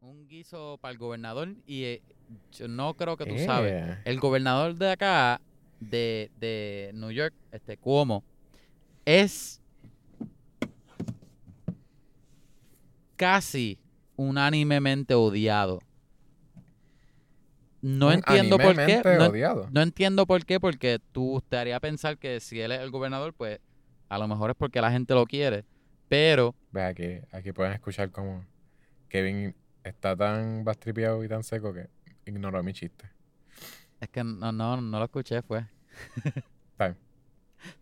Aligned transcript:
un 0.00 0.28
guiso 0.28 0.78
para 0.80 0.92
el 0.92 0.98
gobernador 0.98 1.54
y 1.66 1.84
eh, 1.84 2.02
yo 2.52 2.68
no 2.68 2.94
creo 2.94 3.16
que 3.16 3.26
tú 3.26 3.38
sabes. 3.38 3.72
Eh, 3.72 3.98
El 4.04 4.20
gobernador 4.20 4.74
de 4.74 4.90
acá, 4.92 5.40
de, 5.80 6.30
de 6.38 6.90
New 6.94 7.10
York, 7.10 7.34
este 7.52 7.76
Cuomo, 7.76 8.22
es 9.04 9.60
casi 13.16 13.78
unánimemente 14.16 15.14
odiado. 15.14 15.80
No 17.82 18.10
entiendo 18.10 18.58
por 18.58 18.74
qué. 18.74 19.00
No, 19.18 19.26
odiado. 19.26 19.68
no 19.70 19.80
entiendo 19.82 20.26
por 20.26 20.44
qué, 20.44 20.58
porque 20.58 20.98
tú 21.12 21.42
te 21.48 21.56
haría 21.56 21.78
pensar 21.78 22.18
que 22.18 22.40
si 22.40 22.60
él 22.60 22.72
es 22.72 22.80
el 22.80 22.90
gobernador, 22.90 23.32
pues 23.32 23.60
a 24.08 24.18
lo 24.18 24.26
mejor 24.26 24.50
es 24.50 24.56
porque 24.56 24.80
la 24.80 24.90
gente 24.90 25.14
lo 25.14 25.24
quiere. 25.26 25.64
Pero 26.08 26.54
Ve 26.72 26.82
aquí, 26.82 27.18
aquí 27.32 27.52
pueden 27.52 27.72
escuchar 27.72 28.10
como 28.10 28.44
Kevin 29.08 29.54
está 29.88 30.16
tan 30.16 30.64
bastripeado 30.64 31.22
y 31.24 31.28
tan 31.28 31.42
seco 31.42 31.72
que 31.72 31.88
ignoró 32.24 32.62
mi 32.62 32.72
chiste. 32.72 33.08
es 34.00 34.08
que 34.10 34.22
no, 34.24 34.52
no, 34.52 34.80
no 34.80 34.98
lo 34.98 35.04
escuché, 35.04 35.42
fue. 35.42 35.64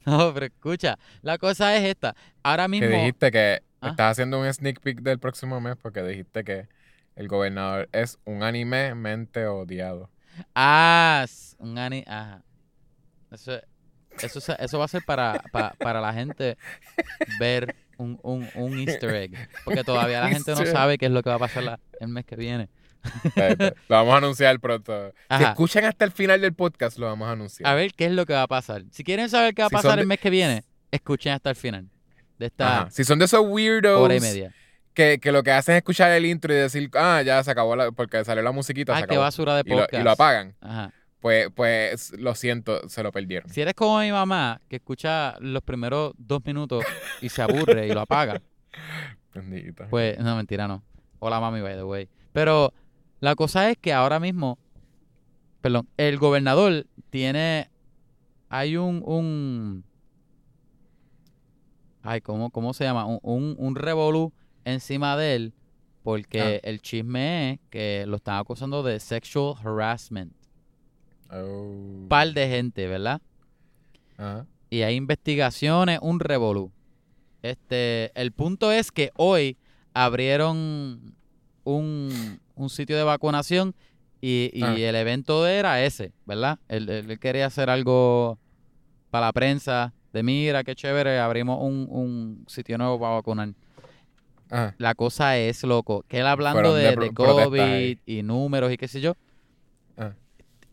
No, 0.06 0.32
pero 0.32 0.46
escucha, 0.46 0.98
la 1.20 1.36
cosa 1.36 1.76
es 1.76 1.84
esta. 1.84 2.14
Ahora 2.42 2.68
mismo. 2.68 2.88
Que 2.88 2.94
dijiste 2.96 3.30
que 3.30 3.62
Ah. 3.80 3.90
estás 3.90 4.12
haciendo 4.12 4.40
un 4.40 4.50
sneak 4.50 4.80
peek 4.80 5.00
del 5.02 5.18
próximo 5.18 5.60
mes 5.60 5.76
porque 5.76 6.02
dijiste 6.02 6.42
que 6.42 6.68
el 7.16 7.28
gobernador 7.28 7.86
es 7.92 8.18
un 8.24 8.42
animemente 8.42 9.46
odiado. 9.46 10.08
Ah, 10.54 11.26
un 11.58 11.76
ani. 11.76 12.02
Ajá. 12.06 12.42
Eso, 13.30 13.60
eso, 14.22 14.56
eso 14.58 14.78
va 14.78 14.84
a 14.86 14.88
ser 14.88 15.02
para, 15.04 15.42
pa- 15.52 15.74
para 15.78 16.00
la 16.00 16.14
gente 16.14 16.56
ver 17.38 17.76
un, 17.98 18.18
un, 18.22 18.48
un 18.54 18.78
easter 18.78 19.14
egg. 19.14 19.48
Porque 19.64 19.84
todavía 19.84 20.20
la 20.20 20.28
gente 20.28 20.50
no 20.52 20.64
sabe 20.66 20.98
qué 20.98 21.06
es 21.06 21.12
lo 21.12 21.22
que 21.22 21.30
va 21.30 21.36
a 21.36 21.40
pasar 21.40 21.62
la- 21.64 21.80
el 22.00 22.08
mes 22.08 22.24
que 22.24 22.36
viene. 22.36 22.68
Lo 23.88 23.96
vamos 23.96 24.14
a 24.14 24.16
anunciar 24.16 24.58
pronto. 24.60 25.08
Si 25.10 25.14
Ajá. 25.28 25.50
escuchan 25.50 25.84
hasta 25.84 26.06
el 26.06 26.10
final 26.10 26.40
del 26.40 26.54
podcast, 26.54 26.96
lo 26.98 27.04
vamos 27.06 27.28
a 27.28 27.32
anunciar. 27.32 27.70
A 27.70 27.74
ver 27.74 27.92
qué 27.92 28.06
es 28.06 28.12
lo 28.12 28.24
que 28.24 28.32
va 28.32 28.42
a 28.44 28.46
pasar. 28.46 28.82
Si 28.92 29.04
quieren 29.04 29.28
saber 29.28 29.54
qué 29.54 29.60
va 29.60 29.66
a 29.66 29.68
Si 29.68 29.74
pasar 29.74 29.96
de- 29.96 30.00
el 30.02 30.06
mes 30.06 30.18
que 30.20 30.30
viene, 30.30 30.64
escuchen 30.90 31.32
hasta 31.34 31.50
el 31.50 31.56
final 31.56 31.86
de 32.38 32.46
esta 32.46 32.80
Ajá. 32.82 32.90
Si 32.90 33.04
son 33.04 33.18
de 33.18 33.26
esos 33.26 33.40
weirdos 33.46 34.00
hora 34.00 34.16
y 34.16 34.20
media. 34.20 34.52
que, 34.94 35.18
que 35.20 35.32
lo 35.32 35.42
que 35.42 35.50
hacen 35.50 35.74
es 35.74 35.78
escuchar 35.80 36.12
el 36.12 36.24
intro 36.24 36.52
y 36.52 36.56
decir, 36.56 36.88
ah, 36.94 37.20
ya 37.22 37.44
se 37.44 37.50
acabó 37.50 37.76
la, 37.76 37.92
porque 37.92 38.24
salió 38.24 38.42
la 38.42 38.52
musiquita, 38.52 38.96
Ah, 38.96 39.00
se 39.00 39.06
qué 39.06 39.18
basura 39.18 39.56
de 39.56 39.62
y, 39.66 39.70
lo, 39.70 39.76
podcast. 39.80 40.00
y 40.00 40.04
lo 40.04 40.10
apagan. 40.10 40.54
Ajá. 40.62 40.90
Pues, 41.24 41.48
pues 41.54 42.12
lo 42.18 42.34
siento, 42.34 42.86
se 42.86 43.02
lo 43.02 43.10
perdieron. 43.10 43.48
Si 43.48 43.62
eres 43.62 43.72
como 43.72 43.98
mi 43.98 44.12
mamá, 44.12 44.60
que 44.68 44.76
escucha 44.76 45.36
los 45.40 45.62
primeros 45.62 46.12
dos 46.18 46.44
minutos 46.44 46.84
y 47.22 47.30
se 47.30 47.40
aburre 47.40 47.86
y 47.88 47.94
lo 47.94 48.00
apaga, 48.02 48.42
pues 49.88 50.18
no, 50.18 50.36
mentira, 50.36 50.68
no. 50.68 50.82
Hola 51.20 51.40
mami, 51.40 51.62
by 51.62 51.76
the 51.76 51.84
way. 51.84 52.10
Pero 52.34 52.74
la 53.20 53.34
cosa 53.36 53.70
es 53.70 53.78
que 53.78 53.94
ahora 53.94 54.20
mismo, 54.20 54.58
perdón, 55.62 55.88
el 55.96 56.18
gobernador 56.18 56.84
tiene, 57.08 57.70
hay 58.50 58.76
un, 58.76 59.02
un, 59.02 59.82
ay, 62.02 62.20
¿cómo, 62.20 62.50
cómo 62.50 62.74
se 62.74 62.84
llama? 62.84 63.06
Un, 63.06 63.20
un, 63.22 63.56
un 63.58 63.76
revolú 63.76 64.30
encima 64.66 65.16
de 65.16 65.36
él 65.36 65.54
porque 66.02 66.60
el 66.64 66.82
chisme 66.82 67.52
es 67.52 67.60
que 67.70 68.04
lo 68.06 68.16
están 68.16 68.36
acusando 68.36 68.82
de 68.82 69.00
sexual 69.00 69.54
harassment. 69.64 70.34
Oh. 71.34 72.06
Par 72.08 72.32
de 72.32 72.48
gente, 72.48 72.86
¿verdad? 72.86 73.20
Ajá. 74.16 74.46
y 74.70 74.82
hay 74.82 74.94
investigaciones, 74.94 75.98
un 76.02 76.20
revolú. 76.20 76.70
Este, 77.42 78.10
el 78.20 78.32
punto 78.32 78.70
es 78.72 78.90
que 78.92 79.10
hoy 79.16 79.56
abrieron 79.92 81.14
un, 81.64 82.40
un 82.54 82.70
sitio 82.70 82.96
de 82.96 83.02
vacunación 83.04 83.74
y, 84.20 84.50
y 84.54 84.62
Ah. 84.62 84.74
el 84.76 84.94
evento 84.96 85.46
era 85.46 85.84
ese, 85.84 86.12
¿verdad? 86.26 86.58
Él, 86.68 86.88
él- 86.88 87.18
quería 87.18 87.46
hacer 87.46 87.68
algo 87.70 88.38
para 89.10 89.26
la 89.26 89.32
prensa 89.32 89.92
de 90.12 90.22
mira, 90.22 90.62
qué 90.64 90.74
chévere, 90.74 91.18
abrimos 91.18 91.58
un, 91.60 91.86
un 91.90 92.44
sitio 92.48 92.78
nuevo 92.78 92.98
para 93.00 93.14
vacunar. 93.14 93.50
La 94.78 94.94
cosa 94.94 95.36
es, 95.36 95.64
loco, 95.64 96.04
que 96.06 96.20
él 96.20 96.26
hablando 96.26 96.74
de 96.74 96.90
de, 96.90 96.96
de 96.96 97.10
COVID 97.12 97.98
y 98.06 98.22
números 98.22 98.72
y 98.72 98.76
qué 98.76 98.86
sé 98.86 99.00
yo. 99.00 99.16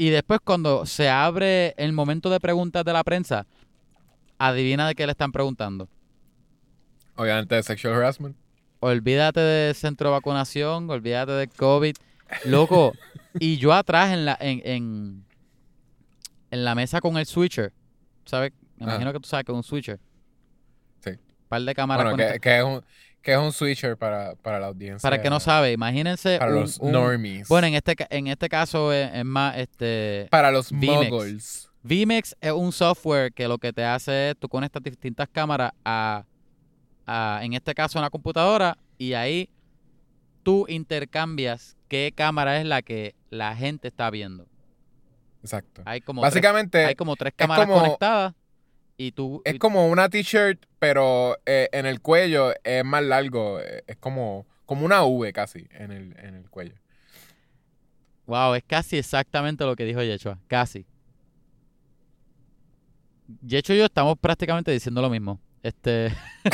Y 0.01 0.09
después 0.09 0.39
cuando 0.44 0.88
se 0.88 1.09
abre 1.09 1.75
el 1.78 1.94
momento 1.94 2.31
de 2.31 2.39
preguntas 2.39 2.84
de 2.84 2.91
la 2.91 3.03
prensa, 3.03 3.45
adivina 4.39 4.88
de 4.88 4.95
qué 4.95 5.06
le 5.06 5.12
están 5.12 5.31
preguntando. 5.31 5.88
Obviamente 7.16 7.53
de 7.53 7.62
sexual 7.62 7.94
harassment. 7.94 8.35
Olvídate 8.79 9.40
del 9.41 9.75
centro 9.75 10.09
de 10.09 10.13
vacunación, 10.13 10.90
olvídate 10.90 11.34
del 11.34 11.50
COVID. 11.50 11.95
Loco, 12.45 12.94
y 13.40 13.57
yo 13.57 13.73
atrás 13.73 14.11
en 14.11 14.25
la, 14.25 14.35
en, 14.41 14.61
en, 14.66 15.25
en 16.50 16.66
la 16.66 16.73
mesa 16.73 17.00
con 17.00 17.17
el 17.17 17.28
switcher, 17.28 17.72
¿sabes? 18.25 18.53
Me 18.78 18.85
Ah. 18.85 18.90
imagino 18.95 19.13
que 19.13 19.19
tú 19.19 19.28
sabes 19.29 19.45
que 19.45 19.51
es 19.51 19.56
un 19.56 19.61
switcher. 19.63 20.00
Sí. 21.03 21.11
par 21.47 21.61
de 21.61 21.75
cámaras 21.75 22.06
Bueno, 22.16 22.34
que, 22.34 22.40
que 22.40 22.57
es 22.57 22.63
un, 22.63 22.84
que 23.22 23.34
es 23.34 23.38
un 23.38 23.52
switcher 23.52 23.98
para, 23.98 24.36
para 24.36 24.59
la 24.59 24.68
audiencia. 24.68 25.02
Para 25.06 25.18
el 25.18 25.22
que 25.22 25.30
no 25.30 25.40
sabe, 25.40 25.72
imagínense 25.72 26.38
Para 26.40 26.52
un- 26.54 26.62
los 26.62 26.78
un- 26.80 26.92
normies. 26.92 27.48
Bueno, 27.48 27.68
en 27.68 27.76
este, 27.76 27.96
en 28.09 28.28
este 28.28 28.50
caso 28.50 28.92
es, 28.92 29.12
es 29.14 29.26
más, 29.26 29.58
este... 29.58 30.28
para 30.32 30.50
los 30.52 30.72
VMix. 30.72 31.09
muggles. 31.12 31.70
vMix 31.84 32.36
es 32.42 32.52
un 32.52 32.72
software 32.72 33.32
que 33.34 33.48
lo 33.48 33.58
que 33.58 33.72
te 33.74 33.84
hace 33.86 34.32
es, 34.32 34.38
tú 34.38 34.50
conectas 34.50 34.82
distintas 34.84 35.28
cámaras 35.32 35.72
a, 35.86 36.26
a, 37.06 37.40
en 37.44 37.54
este 37.54 37.74
caso, 37.76 38.00
una 38.00 38.09
computadora 38.09 38.78
y 38.98 39.14
ahí 39.14 39.50
tú 40.44 40.66
intercambias 40.68 41.78
qué 41.88 42.12
cámara 42.16 42.59
es 42.59 42.66
la 42.66 42.82
que 42.82 43.14
la 43.30 43.56
gente 43.56 43.88
está 43.90 44.09
viendo. 44.09 44.48
Exacto. 45.44 45.82
Hay 45.86 46.02
como 46.02 46.22
tres, 46.22 46.32
Básicamente, 46.34 46.86
hay 46.86 46.96
como 46.96 47.16
tres 47.16 47.34
cámaras 47.36 47.66
como- 47.68 47.80
conectadas 47.82 48.34
y 49.07 49.12
tú... 49.12 49.41
es 49.45 49.56
y- 49.56 49.59
como 49.59 49.88
una 49.89 50.09
t-shirt, 50.09 50.66
pero 50.79 51.38
eh, 51.45 51.69
en 51.72 51.85
el 51.85 52.01
cuello 52.01 52.53
es 52.63 52.84
más 52.85 53.03
largo. 53.03 53.59
eh, 53.59 53.84
Es 53.88 53.97
como, 53.97 54.45
como 54.66 54.85
una 54.85 55.03
V 55.03 55.34
casi 55.34 55.67
en 55.72 55.91
el, 55.91 56.16
en 56.19 56.35
el 56.35 56.50
cuello. 56.50 56.75
Wow, 58.28 58.53
es 58.56 58.63
casi 58.66 58.97
exactamente 58.97 59.63
lo 59.66 59.75
que 59.75 59.84
dijo 59.85 60.01
Yechua. 60.01 60.40
Casi. 60.47 60.85
Yecho 63.41 63.73
y 63.73 63.78
yo 63.79 63.85
estamos 63.85 64.17
prácticamente 64.19 64.72
diciendo 64.72 65.01
lo 65.01 65.09
mismo. 65.09 65.40
Este... 65.63 66.13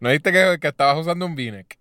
¿No 0.00 0.10
viste 0.10 0.30
que, 0.32 0.58
que 0.60 0.68
estabas 0.68 0.98
usando 0.98 1.26
un 1.26 1.32
V-neck? 1.32 1.76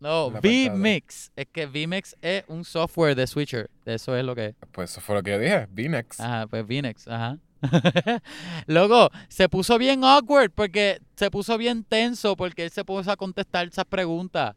No, 0.00 0.30
vMix. 0.32 1.30
Es 1.36 1.46
que 1.52 1.66
vMix 1.66 2.16
es 2.20 2.42
un 2.48 2.64
software 2.64 3.14
de 3.14 3.26
switcher. 3.28 3.70
Eso 3.84 4.16
es 4.16 4.24
lo 4.24 4.34
que 4.34 4.46
es. 4.46 4.54
Pues 4.72 4.90
eso 4.90 5.00
fue 5.00 5.14
lo 5.14 5.22
que 5.22 5.30
yo 5.30 5.38
dije, 5.38 5.68
V-necks. 5.72 6.18
Ajá, 6.18 6.48
pues 6.48 6.66
vMix, 6.66 7.06
ajá. 7.06 7.38
Luego, 8.66 9.10
se 9.28 9.48
puso 9.48 9.78
bien 9.78 10.04
awkward 10.04 10.50
porque 10.50 11.00
se 11.16 11.30
puso 11.30 11.56
bien 11.58 11.84
tenso 11.84 12.36
porque 12.36 12.64
él 12.64 12.70
se 12.70 12.84
puso 12.84 13.10
a 13.10 13.16
contestar 13.16 13.68
esas 13.68 13.84
preguntas. 13.84 14.54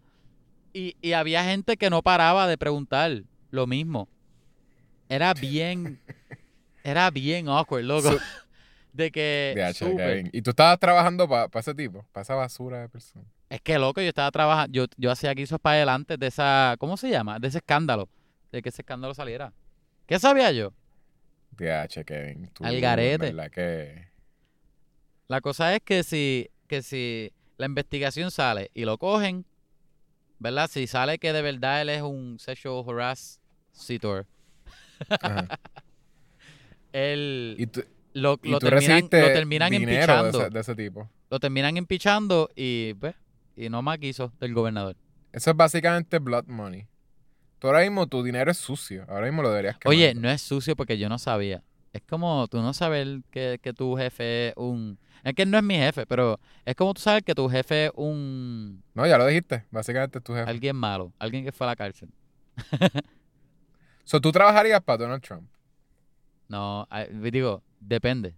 Y, 0.74 0.98
y 1.02 1.14
había 1.14 1.44
gente 1.44 1.78
que 1.78 1.90
no 1.90 2.02
paraba 2.02 2.48
de 2.48 2.58
preguntar 2.58 3.24
lo 3.52 3.68
mismo. 3.68 4.10
Era 5.08 5.34
bien, 5.34 6.00
era 6.84 7.10
bien 7.12 7.48
awkward, 7.48 7.84
loco. 7.84 8.10
De 8.94 9.12
que... 9.12 10.30
Y 10.32 10.42
tú 10.42 10.52
estabas 10.52 10.80
trabajando 10.80 11.28
para 11.28 11.50
ese 11.56 11.76
tipo, 11.76 12.06
para 12.14 12.22
esa 12.22 12.36
basura 12.36 12.80
de 12.80 12.88
persona. 12.88 13.26
Es 13.50 13.60
que 13.60 13.78
loco, 13.78 14.00
yo 14.00 14.08
estaba 14.08 14.32
trabajando, 14.32 14.72
yo, 14.72 14.86
yo 14.96 15.12
hacía 15.12 15.34
guisos 15.34 15.60
para 15.60 15.76
adelante 15.76 16.16
de 16.16 16.28
esa, 16.28 16.76
¿cómo 16.80 16.96
se 16.96 17.10
llama? 17.10 17.38
De 17.38 17.50
ese 17.50 17.58
escándalo, 17.58 18.08
de 18.54 18.62
que 18.62 18.70
ese 18.70 18.84
escándalo 18.84 19.14
saliera. 19.14 19.52
¿Qué 20.06 20.18
sabía 20.18 20.50
yo? 20.54 20.72
DH, 21.58 22.04
Kevin. 22.06 22.50
Tú, 22.54 22.64
Al 22.64 22.80
garete. 22.80 23.34
que... 23.52 24.08
La 25.28 25.42
cosa 25.42 25.76
es 25.76 25.82
que 25.82 26.04
si, 26.04 26.50
que 26.68 26.82
si 26.82 27.32
la 27.58 27.66
investigación 27.66 28.32
sale 28.32 28.70
y 28.74 28.86
lo 28.86 28.98
cogen, 28.98 29.46
¿verdad? 30.40 30.70
Si 30.70 30.88
sale 30.88 31.18
que 31.18 31.34
de 31.34 31.42
verdad 31.42 31.82
él 31.82 31.90
es 31.90 32.02
un 32.02 32.38
sexual 32.40 32.84
harassment, 32.88 33.42
Ajá. 35.22 35.48
él 36.94 37.56
Y 37.58 37.68
tú, 37.68 37.84
lo, 38.14 38.40
y 38.44 38.50
lo 38.50 38.60
tú 38.60 38.68
terminan, 38.70 39.02
lo 39.02 39.10
terminan 39.10 39.70
de 39.72 39.78
empichando. 39.78 40.42
ese, 40.42 40.50
de 40.50 40.60
ese 40.60 40.76
tipo. 40.76 41.10
Lo 41.30 41.40
terminan 41.40 41.76
empichando 41.78 42.50
y, 42.56 42.94
pues, 42.94 43.16
y 43.56 43.70
no 43.70 43.82
más 43.82 43.98
quiso 43.98 44.32
del 44.40 44.54
gobernador. 44.54 44.96
Eso 45.34 45.52
es 45.52 45.58
básicamente 45.58 46.20
blood 46.20 46.46
money. 46.46 46.88
Tú 47.66 47.70
ahora 47.70 47.82
mismo 47.82 48.06
tu 48.06 48.22
dinero 48.22 48.52
es 48.52 48.58
sucio. 48.58 49.08
Ahora 49.10 49.26
mismo 49.26 49.42
lo 49.42 49.50
deberías 49.50 49.76
quemar. 49.80 49.90
Oye, 49.96 50.14
no 50.14 50.30
es 50.30 50.40
sucio 50.40 50.76
porque 50.76 51.00
yo 51.00 51.10
no 51.10 51.18
sabía. 51.18 51.64
Es 51.94 52.04
como 52.04 52.48
tú 52.48 52.62
no 52.62 52.76
saber 52.76 53.22
que, 53.32 53.60
que 53.60 53.74
tu 53.74 53.96
jefe 53.96 54.50
es 54.50 54.54
un... 54.56 55.00
Es 55.24 55.34
que 55.34 55.42
él 55.42 55.50
no 55.50 55.58
es 55.58 55.64
mi 55.64 55.74
jefe, 55.74 56.06
pero 56.06 56.40
es 56.64 56.76
como 56.76 56.94
tú 56.94 57.02
sabes 57.02 57.24
que 57.24 57.34
tu 57.34 57.50
jefe 57.50 57.86
es 57.88 57.92
un... 57.96 58.84
No, 58.94 59.08
ya 59.08 59.18
lo 59.18 59.26
dijiste. 59.26 59.66
Básicamente 59.72 60.20
es 60.20 60.24
tu 60.24 60.36
jefe. 60.36 60.48
Alguien 60.48 60.76
malo, 60.76 61.12
alguien 61.18 61.44
que 61.44 61.52
fue 61.52 61.66
a 61.66 61.72
la 61.72 61.76
cárcel. 61.76 62.10
So, 64.04 64.22
tú 64.22 64.32
trabajarías 64.32 64.84
para 64.84 64.98
Donald 65.00 65.24
Trump. 65.24 65.50
No, 66.48 66.86
a- 66.92 67.06
digo, 67.06 67.64
depende. 67.80 68.36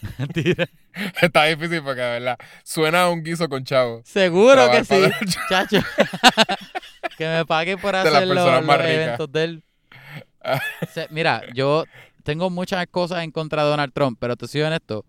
Está 1.20 1.44
difícil 1.44 1.82
porque, 1.82 2.00
de 2.00 2.10
verdad, 2.20 2.38
suena 2.64 3.02
a 3.02 3.10
un 3.10 3.22
guiso 3.22 3.46
con 3.48 3.62
chavo. 3.64 4.00
Seguro 4.04 4.70
que 4.70 4.84
sí, 4.84 5.02
chacho. 5.50 5.80
que 7.16 7.26
me 7.28 7.44
pague 7.46 7.76
por 7.76 7.92
De 7.94 8.00
hacer 8.00 8.26
los, 8.28 8.46
eventos 8.84 9.30
de 9.32 9.44
él. 9.44 9.62
Se- 10.92 11.08
mira, 11.10 11.42
yo 11.54 11.84
tengo 12.22 12.50
muchas 12.50 12.86
cosas 12.88 13.22
en 13.24 13.30
contra 13.30 13.64
de 13.64 13.70
Donald 13.70 13.92
Trump, 13.92 14.18
pero 14.20 14.36
te 14.36 14.46
soy 14.46 14.62
honesto. 14.62 15.04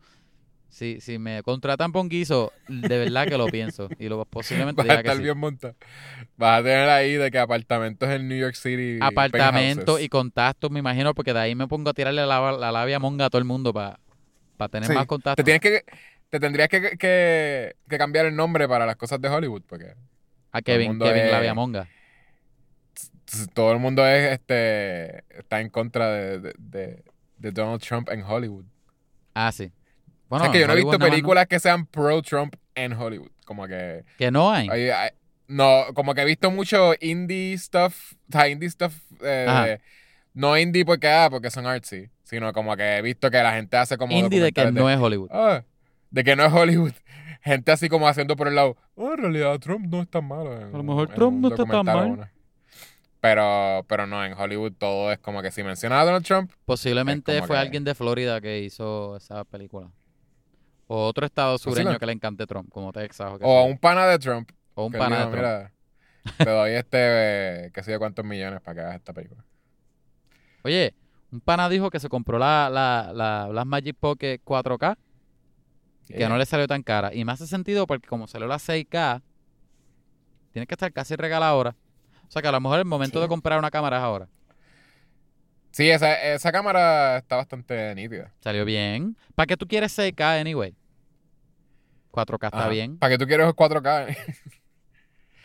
Si, 0.70 1.00
si 1.02 1.18
me 1.18 1.42
contratan 1.44 1.92
por 1.92 2.02
un 2.02 2.10
guiso, 2.10 2.52
de 2.68 3.00
verdad 3.00 3.26
que 3.28 3.38
lo 3.38 3.48
pienso. 3.48 3.88
Y 3.98 4.10
lo 4.10 4.26
posiblemente 4.26 4.82
Vas 4.84 4.90
a 4.90 4.98
diga 5.02 5.12
que 5.12 5.18
sí. 5.18 5.24
bien 5.24 5.38
montado. 5.38 5.76
Vas 6.36 6.60
a 6.60 6.64
tener 6.64 6.90
ahí 6.90 7.14
de 7.14 7.32
que 7.32 7.40
apartamentos 7.40 8.08
en 8.10 8.28
New 8.28 8.38
York 8.38 8.54
City. 8.56 9.00
Apartamento 9.02 9.78
penthouses. 9.80 10.06
y 10.06 10.10
contactos, 10.10 10.70
me 10.70 10.80
imagino, 10.80 11.16
porque 11.16 11.34
de 11.34 11.40
ahí 11.40 11.56
me 11.56 11.68
pongo 11.68 11.90
a 11.90 11.94
tirarle 11.94 12.26
la, 12.26 12.52
la 12.52 12.72
labia 12.72 13.00
monga 13.00 13.26
a 13.26 13.30
todo 13.30 13.40
el 13.40 13.46
mundo 13.46 13.74
para 13.74 13.98
tener 14.70 14.88
Sí. 14.88 14.94
más 14.94 15.04
Te 15.04 15.08
contactos. 15.08 15.46
tienes 15.46 15.62
que. 15.62 15.84
Te 16.30 16.40
tendrías 16.42 16.68
que, 16.68 16.98
que, 16.98 17.76
que 17.90 17.98
cambiar 17.98 18.26
el 18.26 18.36
nombre 18.36 18.68
para 18.68 18.86
las 18.86 18.98
cosas 18.98 19.22
de 19.22 19.30
Hollywood, 19.30 19.62
porque 19.66 19.94
A 20.52 20.62
Kevin, 20.62 21.00
Kevin 21.00 21.24
es- 21.24 21.32
labia 21.32 21.54
monga. 21.54 21.84
s- 21.84 21.92
todo 23.54 23.72
el 23.74 23.80
mundo 23.80 24.06
es 24.08 24.34
este 24.34 25.24
está 25.38 25.60
en 25.62 25.70
contra 25.70 26.10
de, 26.12 26.40
de, 26.40 26.54
de- 26.58 27.04
de 27.38 27.52
Donald 27.52 27.82
Trump 27.82 28.10
en 28.10 28.24
Hollywood. 28.24 28.66
Ah, 29.36 29.52
sí. 29.52 29.72
Bueno, 30.30 30.46
es 30.46 30.52
que 30.52 30.60
yo 30.60 30.68
no 30.68 30.74
he 30.74 30.78
visto 30.78 30.98
películas 31.12 31.48
que 31.48 31.60
sean 31.60 31.86
pro 31.86 32.22
Trump 32.22 32.56
en 32.76 32.94
Hollywood. 32.94 33.30
Como 33.46 33.68
que. 33.68 34.04
no. 34.06 34.14
Que 34.18 34.32
no 34.32 34.52
hay. 34.52 34.68
hay- 34.70 34.90
hay- 34.90 35.10
no, 35.48 35.86
como 35.94 36.14
que 36.14 36.22
he 36.22 36.26
visto 36.26 36.52
mucho 36.52 36.94
indie 37.00 37.58
stuff. 37.58 38.14
O 38.28 38.32
sea, 38.32 38.50
indie 38.50 38.70
stuff. 38.70 38.94
eh, 39.22 39.80
no 40.34 40.58
indie 40.58 40.84
porque, 40.84 41.08
ah, 41.08 41.28
porque 41.30 41.50
son 41.52 41.66
artsy. 41.68 42.10
Sino 42.24 42.52
como 42.52 42.76
que 42.76 42.98
he 42.98 43.02
visto 43.02 43.32
que 43.32 43.38
la 43.42 43.54
gente 43.54 43.78
hace 43.78 43.98
como. 43.98 44.12
Indie 44.14 44.42
de 44.42 44.52
que 44.52 44.72
no 44.72 44.90
es 44.90 45.00
Hollywood. 45.00 45.30
Ah, 45.32 45.64
de 46.12 46.24
que 46.24 46.36
no 46.36 46.44
es 46.46 46.52
Hollywood. 46.54 46.92
Gente 47.42 47.72
así 47.72 47.88
como 47.88 48.08
haciendo 48.10 48.36
por 48.36 48.48
el 48.50 48.56
lado. 48.56 48.76
"Oh, 48.96 49.14
en 49.14 49.20
realidad 49.20 49.58
Trump 49.60 49.86
no 49.88 50.02
es 50.02 50.10
tan 50.10 50.26
malo. 50.28 50.60
en 50.60 50.74
A 50.74 50.78
lo 50.78 50.84
mejor 50.84 51.08
Trump 51.14 51.40
no 51.40 51.48
está 51.50 51.64
tan 51.64 51.76
o 51.80 51.84
mal. 51.84 52.32
Una". 53.18 53.22
Pero, 53.22 53.86
pero 53.88 54.08
no, 54.08 54.24
en 54.24 54.34
Hollywood 54.34 54.74
todo 54.78 55.12
es 55.12 55.20
como 55.20 55.42
que 55.42 55.52
si 55.52 55.64
mencionas 55.64 56.02
a 56.02 56.06
Donald 56.06 56.26
Trump, 56.26 56.52
Posiblemente 56.66 57.40
fue 57.42 57.56
que- 57.56 57.62
alguien 57.62 57.84
de 57.84 57.96
Florida 57.96 58.40
que 58.42 58.60
hizo 58.62 59.18
esa 59.18 59.44
película. 59.44 59.92
O 60.90 61.06
otro 61.06 61.26
estado 61.26 61.58
sureño 61.58 61.74
Posiblemente. 61.74 62.00
que 62.00 62.06
le 62.06 62.12
encante 62.14 62.48
Trump, 62.48 62.70
como 62.72 62.94
Texas 62.94 63.34
o, 63.34 63.40
yo. 63.40 63.64
un 63.66 63.78
pana 63.78 64.08
de 64.08 64.20
Trump, 64.20 64.50
O 64.74 64.86
un 64.86 64.92
que 64.94 64.98
pana 64.98 65.18
de 65.18 65.22
Trump. 65.24 65.36
mira, 65.36 65.74
te 66.38 66.50
doy 66.50 66.72
este, 66.72 67.72
qué 67.74 67.82
sé 67.84 67.92
yo 67.92 68.00
cuántos 68.00 68.24
millones 68.24 68.62
para 68.62 68.76
que 68.76 68.82
hagas 68.82 68.96
esta 68.96 69.12
película. 69.14 69.44
Oye, 70.64 70.94
un 71.32 71.42
pana 71.42 71.68
dijo 71.68 71.90
que 71.90 72.00
se 72.00 72.08
compró 72.10 72.38
la, 72.40 72.70
la, 72.72 73.12
la 73.14 73.48
Blackmagic 73.50 73.98
Pocket 73.98 74.40
4K, 74.46 74.96
que 76.08 76.14
Yeah. 76.20 76.30
no 76.30 76.38
le 76.38 76.46
salió 76.46 76.68
tan 76.68 76.84
cara. 76.84 77.14
Y 77.14 77.26
me 77.26 77.34
hace 77.34 77.48
sentido 77.48 77.86
porque 77.86 78.08
como 78.08 78.28
salió 78.28 78.48
la 78.48 78.60
6K, 78.60 79.22
tiene 80.54 80.66
que 80.68 80.74
estar 80.74 80.94
casi 80.94 81.16
regala 81.18 81.50
ahora. 81.50 81.76
O 82.28 82.32
sea 82.32 82.42
que 82.42 82.48
a 82.48 82.52
lo 82.52 82.60
mejor 82.60 82.80
el 82.80 82.86
momento 82.86 83.20
Sí. 83.20 83.22
de 83.24 83.28
comprar 83.28 83.58
una 83.60 83.72
cámara 83.72 83.98
es 83.98 84.04
ahora. 84.04 84.28
Sí, 85.72 85.90
esa, 85.90 86.14
esa 86.34 86.52
cámara 86.52 87.18
está 87.18 87.36
bastante 87.36 87.94
nítida. 87.96 88.34
Salió 88.40 88.66
bien. 88.66 89.16
¿Para 89.36 89.46
qué 89.48 89.58
tú 89.58 89.68
quieres 89.68 89.98
6K 89.98 90.40
anyway? 90.42 90.74
4K 92.12 92.48
está 92.48 92.60
Ajá. 92.62 92.70
bien. 92.70 92.98
¿Para 92.98 93.12
qué 93.12 93.18
tú 93.18 93.28
quieres 93.28 93.48
4K? 93.48 94.18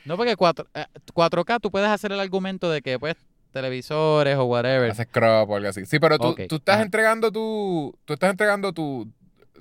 No, 0.04 0.16
porque 0.16 0.34
4, 0.34 0.66
eh, 0.74 0.86
4K 1.14 1.60
tú 1.60 1.70
puedes 1.70 1.88
hacer 1.88 2.10
el 2.10 2.18
argumento 2.18 2.68
de 2.68 2.82
que, 2.82 2.98
pues, 2.98 3.14
televisores 3.52 4.36
o 4.36 4.46
whatever. 4.46 4.90
Haces 4.90 5.06
crop 5.08 5.48
o 5.48 5.54
algo 5.54 5.68
así. 5.68 5.86
Sí, 5.86 6.00
pero 6.00 6.18
tú, 6.18 6.34
tú 6.48 6.56
estás 6.56 6.74
ajá. 6.74 6.82
entregando 6.82 7.30
tu, 7.30 7.96
tú 8.04 8.14
estás 8.14 8.30
entregando 8.32 8.72
tu, 8.72 9.08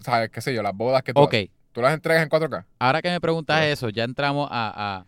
sabes, 0.01 0.31
qué 0.31 0.41
sé 0.41 0.51
yo, 0.55 0.63
las 0.63 0.73
bodas 0.73 1.03
que 1.03 1.13
tú 1.13 1.21
Ok, 1.21 1.33
haces. 1.35 1.49
Tú 1.73 1.81
las 1.83 1.93
entregas 1.93 2.23
en 2.23 2.29
4K. 2.29 2.65
ahora 2.79 3.03
que 3.03 3.11
me 3.11 3.21
preguntas 3.21 3.63
eso, 3.65 3.89
ya 3.89 4.03
entramos 4.03 4.47
a, 4.51 4.95
a, 4.97 5.05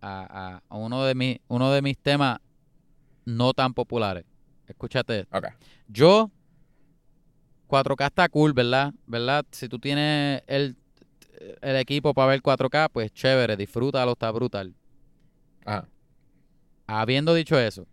a- 0.00 0.60
a 0.68 0.76
uno, 0.76 1.04
de 1.04 1.14
mis, 1.14 1.38
uno 1.48 1.70
de 1.72 1.82
mis 1.82 1.98
temas 1.98 2.38
no 3.24 3.52
tan 3.54 3.74
populares. 3.74 4.24
Escúchate 4.66 5.20
esto. 5.20 5.36
Yo, 5.88 6.30
4K 7.68 8.06
está 8.06 8.28
cool, 8.28 8.52
¿verdad? 8.52 8.92
¿Verdad? 9.06 9.44
Si 9.50 9.68
tú 9.68 9.78
tienes 9.78 10.42
el, 10.46 10.76
el 11.60 11.76
equipo 11.76 12.14
para 12.14 12.28
ver 12.28 12.42
4K, 12.42 12.88
pues 12.90 13.12
chévere, 13.12 13.56
disfrútalo, 13.56 14.12
está 14.12 14.30
brutal. 14.30 14.74
Ajá. 15.64 15.86
Habiendo 16.86 17.34
dicho 17.34 17.58
eso, 17.58 17.86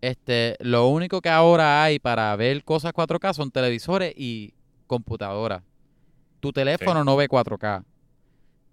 este, 0.00 0.56
lo 0.60 0.86
único 0.88 1.20
que 1.20 1.28
ahora 1.28 1.82
hay 1.82 1.98
para 1.98 2.34
ver 2.36 2.62
cosas 2.62 2.92
4K 2.92 3.32
son 3.34 3.50
televisores 3.50 4.14
y 4.16 4.54
computadoras. 4.86 5.62
Tu 6.40 6.52
teléfono 6.52 7.02
no 7.04 7.16
ve 7.16 7.28
4K. 7.28 7.84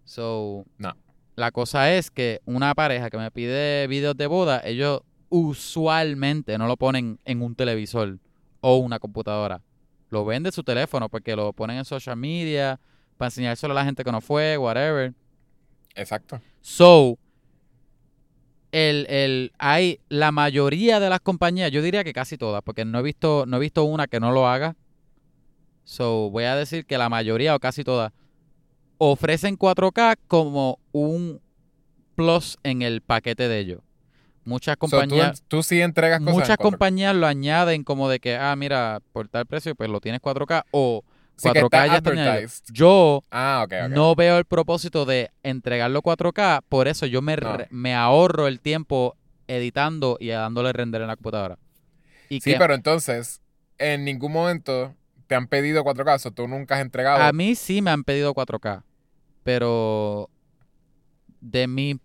So, 0.03 0.65
No. 0.77 0.93
La 1.35 1.51
cosa 1.51 1.93
es 1.93 2.11
que 2.11 2.41
una 2.45 2.73
pareja 2.73 3.09
que 3.09 3.17
me 3.17 3.29
pide 3.31 3.87
videos 3.87 4.15
de 4.15 4.27
boda, 4.27 4.61
ellos 4.63 5.01
usualmente 5.29 6.57
no 6.57 6.67
lo 6.67 6.77
ponen 6.77 7.19
en 7.25 7.41
un 7.41 7.55
televisor 7.55 8.19
o 8.61 8.77
una 8.77 8.99
computadora. 8.99 9.61
Lo 10.09 10.23
ven 10.23 10.43
de 10.43 10.51
su 10.51 10.63
teléfono 10.63 11.09
porque 11.09 11.35
lo 11.35 11.51
ponen 11.51 11.77
en 11.77 11.85
social 11.85 12.15
media 12.15 12.79
para 13.17 13.27
enseñárselo 13.27 13.73
a 13.73 13.75
la 13.75 13.85
gente 13.85 14.03
que 14.03 14.11
no 14.11 14.21
fue, 14.21 14.57
whatever. 14.57 15.13
Exacto. 15.93 16.39
So, 16.61 17.17
el, 18.71 19.05
el, 19.09 19.51
hay 19.57 19.99
la 20.09 20.31
mayoría 20.31 20.99
de 20.99 21.09
las 21.09 21.19
compañías, 21.19 21.71
yo 21.71 21.81
diría 21.81 22.03
que 22.03 22.13
casi 22.13 22.37
todas, 22.37 22.61
porque 22.63 22.85
no 22.85 22.99
he 22.99 23.01
visto, 23.01 23.45
no 23.45 23.57
he 23.57 23.59
visto 23.59 23.83
una 23.83 24.07
que 24.07 24.19
no 24.19 24.31
lo 24.31 24.47
haga. 24.47 24.75
So, 25.83 26.29
voy 26.29 26.45
a 26.45 26.55
decir 26.55 26.85
que 26.85 26.97
la 26.97 27.09
mayoría 27.09 27.55
o 27.55 27.59
casi 27.59 27.83
todas 27.83 28.11
ofrecen 28.97 29.57
4K 29.57 30.17
como 30.27 30.79
un 30.91 31.41
plus 32.15 32.57
en 32.63 32.81
el 32.81 33.01
paquete 33.01 33.47
de 33.47 33.59
ellos. 33.59 33.81
Muchas 34.45 34.75
So, 34.75 34.87
tú, 34.87 34.91
compañías, 34.91 35.43
tú 35.47 35.63
sí 35.63 35.81
entregas 35.81 36.19
cosas 36.19 36.33
muchas 36.33 36.57
4K. 36.57 36.61
compañías 36.61 37.15
lo 37.15 37.25
añaden 37.27 37.83
como 37.83 38.09
de 38.09 38.19
que, 38.19 38.35
ah, 38.37 38.55
mira, 38.55 39.01
por 39.11 39.27
tal 39.27 39.45
precio, 39.47 39.73
pues 39.75 39.89
lo 39.89 39.99
tienes 39.99 40.21
4K 40.21 40.63
o 40.71 41.03
Sí 41.37 41.49
que 41.51 41.59
4K 41.61 41.65
está 41.65 41.87
ya 41.87 41.95
está. 41.97 42.71
Yo 42.71 43.23
Ah, 43.31 43.65
no 43.89 44.15
veo 44.15 44.37
el 44.37 44.45
propósito 44.45 45.05
de 45.05 45.31
entregarlo 45.43 46.01
4K, 46.01 46.61
por 46.69 46.87
eso 46.87 47.05
yo 47.07 47.21
me, 47.21 47.35
No. 47.35 47.57
me 47.71 47.93
ahorro 47.95 48.47
el 48.47 48.61
tiempo 48.61 49.17
editando 49.47 50.17
y 50.19 50.29
dándole 50.29 50.71
render 50.73 51.01
en 51.01 51.07
la 51.07 51.15
computadora. 51.15 51.57
Y 52.29 52.39
Sí, 52.39 52.51
que 52.51 52.57
pero 52.57 52.73
entonces, 52.73 53.41
en 53.77 54.05
ningún 54.05 54.31
momento 54.31 54.95
te 55.27 55.35
han 55.35 55.47
pedido 55.47 55.83
4K, 55.83 56.27
o 56.27 56.31
tú 56.31 56.47
nunca 56.47 56.75
has 56.75 56.81
entregado. 56.81 57.23
a 57.23 57.33
mí 57.33 57.55
sí 57.55 57.81
me 57.81 57.91
han 57.91 58.03
pedido 58.03 58.33
4K, 58.33 58.83
pero 59.43 60.29
de 61.41 61.67
mi 61.67 61.99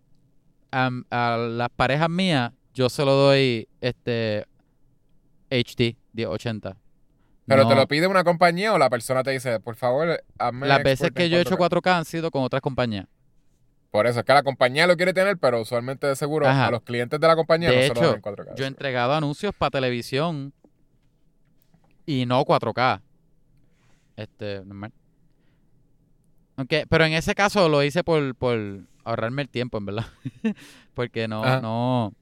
a, 0.72 0.90
a 1.10 1.36
las 1.36 1.68
parejas 1.70 2.08
mías 2.08 2.52
yo 2.74 2.88
se 2.88 3.04
lo 3.04 3.12
doy 3.12 3.68
este 3.80 4.46
HD 5.50 5.96
1080. 6.12 6.76
pero 7.46 7.66
te 7.66 7.74
lo 7.74 7.86
pide 7.88 8.06
una 8.06 8.22
compañía 8.24 8.72
o 8.72 8.78
la 8.78 8.88
persona 8.88 9.22
te 9.22 9.32
dice, 9.32 9.58
por 9.60 9.74
favor, 9.74 10.22
hazme 10.38 10.68
las 10.68 10.82
veces 10.82 11.10
que 11.10 11.28
yo 11.28 11.38
he 11.38 11.40
hecho 11.40 11.56
4K"? 11.56 11.82
4K 11.82 11.98
han 11.98 12.04
sido 12.04 12.30
con 12.30 12.42
otras 12.42 12.62
compañías. 12.62 13.06
Por 13.90 14.06
eso 14.06 14.20
es 14.20 14.24
que 14.24 14.32
la 14.32 14.44
compañía 14.44 14.86
lo 14.86 14.96
quiere 14.96 15.12
tener, 15.12 15.36
pero 15.36 15.60
usualmente 15.60 16.06
de 16.06 16.14
seguro 16.14 16.46
Ajá. 16.46 16.68
a 16.68 16.70
los 16.70 16.82
clientes 16.82 17.18
de 17.18 17.26
la 17.26 17.34
compañía 17.34 17.70
De 17.70 17.76
no 17.76 17.82
se 17.82 17.88
lo 17.88 17.94
dan 17.94 18.18
hecho, 18.18 18.28
en 18.28 18.36
4K. 18.36 18.54
Yo 18.54 18.64
he 18.64 18.68
entregado 18.68 19.14
anuncios 19.14 19.52
para 19.58 19.70
televisión 19.70 20.52
y 22.06 22.24
no 22.24 22.44
4K. 22.44 23.00
Este, 24.20 24.62
normal. 24.64 24.92
Aunque, 26.56 26.84
pero 26.88 27.04
en 27.04 27.14
ese 27.14 27.34
caso 27.34 27.68
lo 27.68 27.82
hice 27.82 28.04
por, 28.04 28.34
por 28.34 28.80
ahorrarme 29.04 29.42
el 29.42 29.48
tiempo, 29.48 29.78
en 29.78 29.86
verdad. 29.86 30.06
Porque 30.94 31.26
no, 31.26 31.42
Ajá. 31.42 31.60
no. 31.60 32.12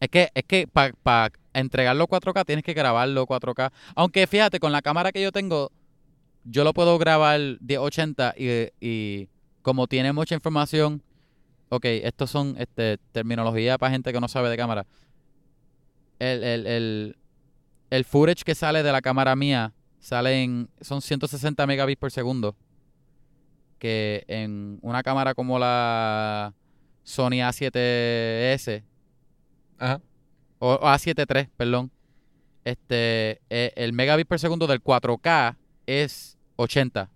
Es 0.00 0.08
que, 0.08 0.30
es 0.34 0.44
que 0.44 0.66
para 0.66 1.30
entregarlo 1.52 2.06
4K 2.08 2.44
tienes 2.46 2.64
que 2.64 2.72
grabarlo 2.72 3.26
4K. 3.26 3.70
Aunque 3.94 4.26
fíjate, 4.26 4.60
con 4.60 4.72
la 4.72 4.82
cámara 4.82 5.12
que 5.12 5.22
yo 5.22 5.30
tengo, 5.30 5.70
yo 6.44 6.64
lo 6.64 6.72
puedo 6.72 6.98
grabar 6.98 7.38
1080 7.60 8.34
y, 8.36 8.68
y 8.80 9.28
como 9.62 9.86
tiene 9.86 10.12
mucha 10.12 10.34
información, 10.34 11.02
ok, 11.68 11.84
estos 11.84 12.30
son 12.30 12.54
este, 12.58 12.98
terminología 13.12 13.76
para 13.78 13.92
gente 13.92 14.12
que 14.12 14.20
no 14.20 14.28
sabe 14.28 14.48
de 14.48 14.56
cámara. 14.56 14.86
El, 16.18 16.42
el, 16.42 16.66
el, 16.66 17.16
el 17.90 18.04
footage 18.04 18.44
que 18.44 18.54
sale 18.54 18.82
de 18.82 18.92
la 18.92 19.02
cámara 19.02 19.36
mía 19.36 19.72
sale 20.04 20.42
en, 20.42 20.68
son 20.82 21.00
160 21.00 21.66
megabits 21.66 21.98
por 21.98 22.10
segundo. 22.10 22.54
Que 23.78 24.24
en 24.28 24.78
una 24.82 25.02
cámara 25.02 25.34
como 25.34 25.58
la 25.58 26.52
Sony 27.02 27.40
A7S 27.40 28.82
Ajá. 29.78 30.02
o, 30.58 30.74
o 30.74 30.86
A7 30.86 31.24
III, 31.26 31.48
perdón, 31.56 31.90
este, 32.64 33.40
eh, 33.48 33.72
el 33.76 33.94
megabit 33.94 34.28
por 34.28 34.38
segundo 34.38 34.66
del 34.66 34.82
4K 34.82 35.56
es 35.86 36.36
80. 36.56 37.10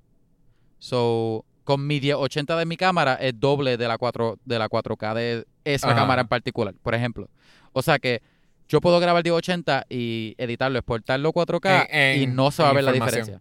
So, 0.79 1.45
con 1.65 1.87
mi 1.87 2.01
1080 2.01 2.57
de 2.57 2.65
mi 2.65 2.79
cámara 2.79 3.15
es 3.17 3.39
doble 3.39 3.77
de 3.77 3.87
la 3.87 3.99
4 3.99 4.39
de 4.47 4.59
la 4.59 4.69
4K 4.71 5.15
de 5.15 5.47
esa 5.65 5.89
Ajá. 5.89 5.97
cámara 5.97 6.23
en 6.23 6.29
particular, 6.29 6.75
por 6.83 6.95
ejemplo. 6.95 7.29
O 7.75 7.83
sea 7.83 7.99
que 7.99 8.23
yo 8.69 8.81
puedo 8.81 9.01
grabar 9.01 9.25
1080 9.25 9.87
y 9.89 10.35
editarlo, 10.39 10.79
exportarlo 10.79 11.33
4K 11.33 11.87
En- 11.91 11.97
en- 12.21 12.23
y 12.23 12.27
no 12.27 12.51
se 12.51 12.63
va 12.63 12.71
a 12.71 12.73
ver 12.73 12.85
la 12.85 12.93
diferencia. 12.93 13.41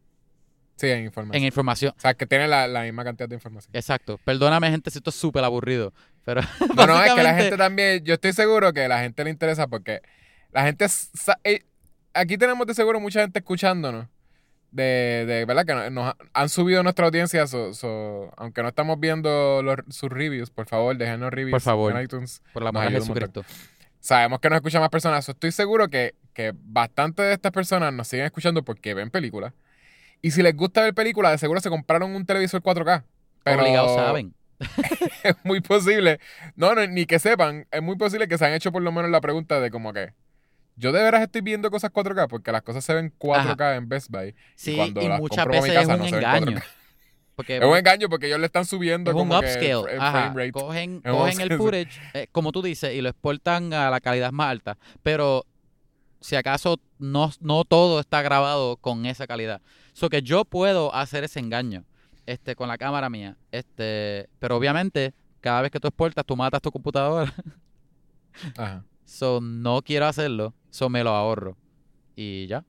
Sí, 0.77 0.87
en 0.87 1.05
información. 1.05 1.41
en 1.41 1.45
información. 1.47 1.93
O 1.97 1.99
sea, 1.99 2.13
que 2.13 2.27
tiene 2.27 2.47
la, 2.47 2.67
la 2.67 2.83
misma 2.83 3.03
cantidad 3.03 3.27
de 3.27 3.33
información. 3.35 3.71
Exacto. 3.75 4.19
Perdóname, 4.23 4.69
gente, 4.69 4.91
si 4.91 4.99
esto 4.99 5.09
es 5.09 5.15
súper 5.15 5.43
aburrido. 5.43 5.91
Pero 6.23 6.41
No, 6.75 6.85
no, 6.85 7.03
es 7.03 7.13
que 7.13 7.23
la 7.23 7.33
gente 7.33 7.57
también, 7.57 8.03
yo 8.05 8.13
estoy 8.13 8.33
seguro 8.33 8.71
que 8.73 8.85
a 8.85 8.87
la 8.87 8.99
gente 8.99 9.23
le 9.23 9.31
interesa 9.31 9.65
porque 9.67 10.01
la 10.51 10.63
gente, 10.65 10.85
eh, 11.43 11.65
aquí 12.13 12.37
tenemos 12.37 12.67
de 12.67 12.75
seguro 12.75 12.99
mucha 12.99 13.21
gente 13.21 13.39
escuchándonos, 13.39 14.05
de, 14.69 15.25
de 15.27 15.45
verdad 15.45 15.65
que 15.65 15.89
nos, 15.89 16.13
han 16.33 16.49
subido 16.49 16.83
nuestra 16.83 17.05
audiencia, 17.07 17.47
so- 17.47 17.73
so, 17.73 18.31
aunque 18.37 18.61
no 18.61 18.67
estamos 18.69 18.99
viendo 18.99 19.63
los- 19.63 19.77
sus 19.89 20.09
reviews, 20.11 20.51
por 20.51 20.67
favor, 20.67 20.95
déjenos 20.95 21.31
reviews 21.31 21.51
Por 21.53 21.61
favor. 21.61 21.95
en 21.97 22.03
iTunes. 22.03 22.41
Por 22.53 22.61
la 22.63 22.71
nos 22.71 22.81
de 22.83 22.87
un. 22.89 22.93
Jesucristo. 23.01 23.45
Sabemos 24.07 24.39
que 24.39 24.49
nos 24.49 24.55
escuchan 24.55 24.79
más 24.79 24.89
personas, 24.89 25.25
so 25.25 25.33
estoy 25.33 25.51
seguro 25.51 25.89
que, 25.89 26.15
que 26.33 26.53
bastante 26.55 27.23
de 27.23 27.33
estas 27.33 27.51
personas 27.51 27.91
nos 27.91 28.07
siguen 28.07 28.25
escuchando 28.25 28.63
porque 28.63 28.93
ven 28.93 29.09
películas. 29.09 29.51
Y 30.21 30.31
si 30.31 30.41
les 30.41 30.55
gusta 30.55 30.81
ver 30.81 30.93
películas, 30.93 31.33
de 31.33 31.37
seguro 31.39 31.59
se 31.59 31.67
compraron 31.67 32.15
un 32.15 32.25
televisor 32.25 32.61
4K. 32.61 33.03
Pero 33.43 33.61
Obligados 33.61 33.95
saben. 33.95 34.33
es 35.23 35.35
muy 35.43 35.59
posible, 35.59 36.21
no, 36.55 36.73
no, 36.73 36.87
ni 36.87 37.05
que 37.05 37.19
sepan, 37.19 37.67
es 37.69 37.83
muy 37.83 37.97
posible 37.97 38.29
que 38.29 38.37
se 38.37 38.45
han 38.45 38.53
hecho 38.53 38.71
por 38.71 38.81
lo 38.81 38.93
menos 38.93 39.11
la 39.11 39.19
pregunta 39.19 39.59
de 39.59 39.71
como 39.71 39.91
que 39.91 40.13
yo 40.77 40.93
de 40.93 41.03
veras 41.03 41.21
estoy 41.23 41.41
viendo 41.41 41.69
cosas 41.69 41.91
4K 41.91 42.29
porque 42.29 42.53
las 42.53 42.61
cosas 42.61 42.85
se 42.85 42.93
ven 42.93 43.13
4K 43.19 43.75
en 43.75 43.89
Best 43.89 44.09
Buy. 44.09 44.33
Sí, 44.55 44.77
cuando 44.77 45.01
y 45.01 45.09
las 45.09 45.19
muchas 45.19 45.43
compro 45.43 45.61
mi 45.61 45.67
veces 45.67 45.81
es 45.81 45.87
casa 45.87 45.95
un 45.95 45.99
no 45.99 46.07
se 46.07 46.15
ven 46.15 46.23
engaño. 46.23 46.57
4K. 46.59 46.63
Porque 47.37 47.57
Es 47.57 47.63
un 47.63 47.77
engaño 47.77 48.09
porque 48.09 48.25
ellos 48.25 48.39
le 48.39 48.47
están 48.47 48.65
subiendo 48.65 49.11
es 49.11 49.15
un 49.15 49.21
como 49.29 49.39
que 49.39 49.45
upscale. 49.45 49.69
el, 49.71 49.89
el 49.89 50.01
Ajá. 50.01 50.11
frame 50.11 50.35
rate. 50.39 50.51
Cogen, 50.51 50.91
un 50.95 51.01
cogen 51.03 51.39
el 51.41 51.55
footage, 51.55 52.01
eh, 52.15 52.27
como 52.31 52.51
tú 52.51 52.63
dices, 52.63 52.95
y 52.95 53.01
lo 53.01 53.09
exportan 53.09 53.71
a 53.73 53.91
la 53.91 54.01
calidad 54.01 54.31
más 54.31 54.49
alta. 54.49 54.75
Pero 55.03 55.45
si 56.19 56.35
acaso 56.35 56.79
no, 56.97 57.31
no 57.39 57.63
todo 57.63 57.99
está 57.99 58.23
grabado 58.23 58.77
con 58.77 59.05
esa 59.05 59.27
calidad. 59.27 59.61
So 59.93 60.09
que 60.09 60.23
yo 60.23 60.45
puedo 60.45 60.93
hacer 60.95 61.23
ese 61.25 61.39
engaño 61.39 61.85
este, 62.25 62.55
con 62.55 62.67
la 62.69 62.77
cámara 62.79 63.07
mía. 63.07 63.37
Este, 63.51 64.27
pero 64.39 64.57
obviamente, 64.57 65.13
cada 65.39 65.61
vez 65.61 65.69
que 65.69 65.79
tú 65.79 65.87
exportas, 65.87 66.25
tú 66.25 66.35
matas 66.35 66.59
tu 66.59 66.71
computadora. 66.71 67.31
Ajá. 68.57 68.83
So 69.05 69.39
no 69.41 69.83
quiero 69.83 70.07
hacerlo. 70.07 70.55
So 70.71 70.89
me 70.89 71.03
lo 71.03 71.11
ahorro. 71.11 71.55
Y 72.15 72.47
ya. 72.47 72.65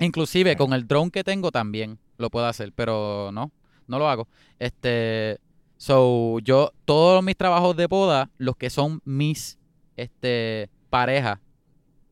Inclusive 0.00 0.56
con 0.56 0.72
el 0.72 0.88
drone 0.88 1.10
que 1.12 1.22
tengo 1.22 1.52
también 1.52 1.98
lo 2.20 2.30
puedo 2.30 2.46
hacer, 2.46 2.72
pero 2.74 3.30
no, 3.32 3.50
no 3.86 3.98
lo 3.98 4.08
hago. 4.08 4.28
Este, 4.58 5.38
so 5.76 6.38
yo 6.40 6.72
todos 6.84 7.22
mis 7.24 7.36
trabajos 7.36 7.76
de 7.76 7.86
boda, 7.86 8.30
los 8.38 8.56
que 8.56 8.70
son 8.70 9.00
mis 9.04 9.58
este 9.96 10.68
parejas, 10.90 11.38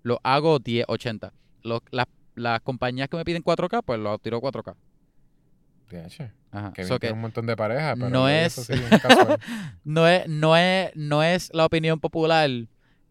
los 0.02 0.18
hago 0.22 0.58
1080. 0.64 1.32
Los, 1.62 1.80
las, 1.90 2.06
las 2.34 2.60
compañías 2.62 3.08
que 3.08 3.16
me 3.16 3.24
piden 3.24 3.42
4K, 3.42 3.82
pues 3.84 3.98
los 4.00 4.20
tiro 4.20 4.40
4K. 4.40 4.74
DH, 5.90 6.30
Ajá. 6.50 6.72
Que 6.72 6.84
So 6.84 6.98
que 6.98 7.12
un 7.12 7.20
montón 7.20 7.46
de 7.46 7.56
parejas, 7.56 7.94
pero 7.96 8.10
no 8.10 8.28
es- 8.28 8.52
sí, 8.54 8.72
no 9.84 10.06
es, 10.08 10.28
no 10.28 10.56
es, 10.56 10.90
no 10.94 11.22
es 11.22 11.50
la 11.52 11.64
opinión 11.66 11.98
popular, 12.00 12.48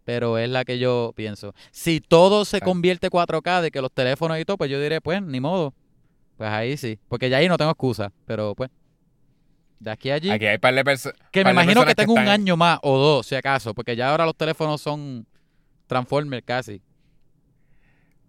pero 0.04 0.38
es 0.38 0.50
la 0.50 0.64
que 0.64 0.80
yo 0.80 1.12
pienso. 1.16 1.54
Si 1.72 2.00
todo 2.02 2.46
se 2.46 2.62
convierte 2.62 3.10
4K 3.10 3.62
de 3.62 3.72
que 3.72 3.82
los 3.82 3.92
teléfonos 3.92 4.40
y 4.40 4.46
todo, 4.46 4.58
pues 4.58 4.70
yo 4.72 4.80
diré, 4.80 5.02
pues, 5.02 5.22
ni 5.22 5.40
modo. 5.40 5.74
Pues 6.38 6.50
ahí 6.50 6.78
sí. 6.78 7.00
Porque 7.10 7.30
ya 7.30 7.38
ahí 7.38 7.50
no 7.50 7.58
tengo 7.58 7.72
excusa. 7.72 8.12
Pero 8.26 8.56
pues. 8.56 8.70
De 9.80 9.92
aquí 9.92 10.10
a 10.10 10.16
allí. 10.16 10.30
Aquí 10.30 10.46
hay 10.46 10.58
par 10.58 10.74
de 10.74 10.84
personas. 10.84 11.20
que 11.32 11.44
me 11.44 11.52
imagino 11.52 11.86
que 11.86 11.96
tengo 11.96 12.14
un 12.14 12.28
año 12.28 12.56
más 12.58 12.80
o 12.84 12.98
dos, 12.98 13.28
si 13.28 13.36
acaso. 13.36 13.74
Porque 13.74 13.96
ya 13.96 14.10
ahora 14.10 14.26
los 14.26 14.36
teléfonos 14.36 14.82
son 14.82 15.26
Transformers 15.88 16.44
casi. 16.46 16.82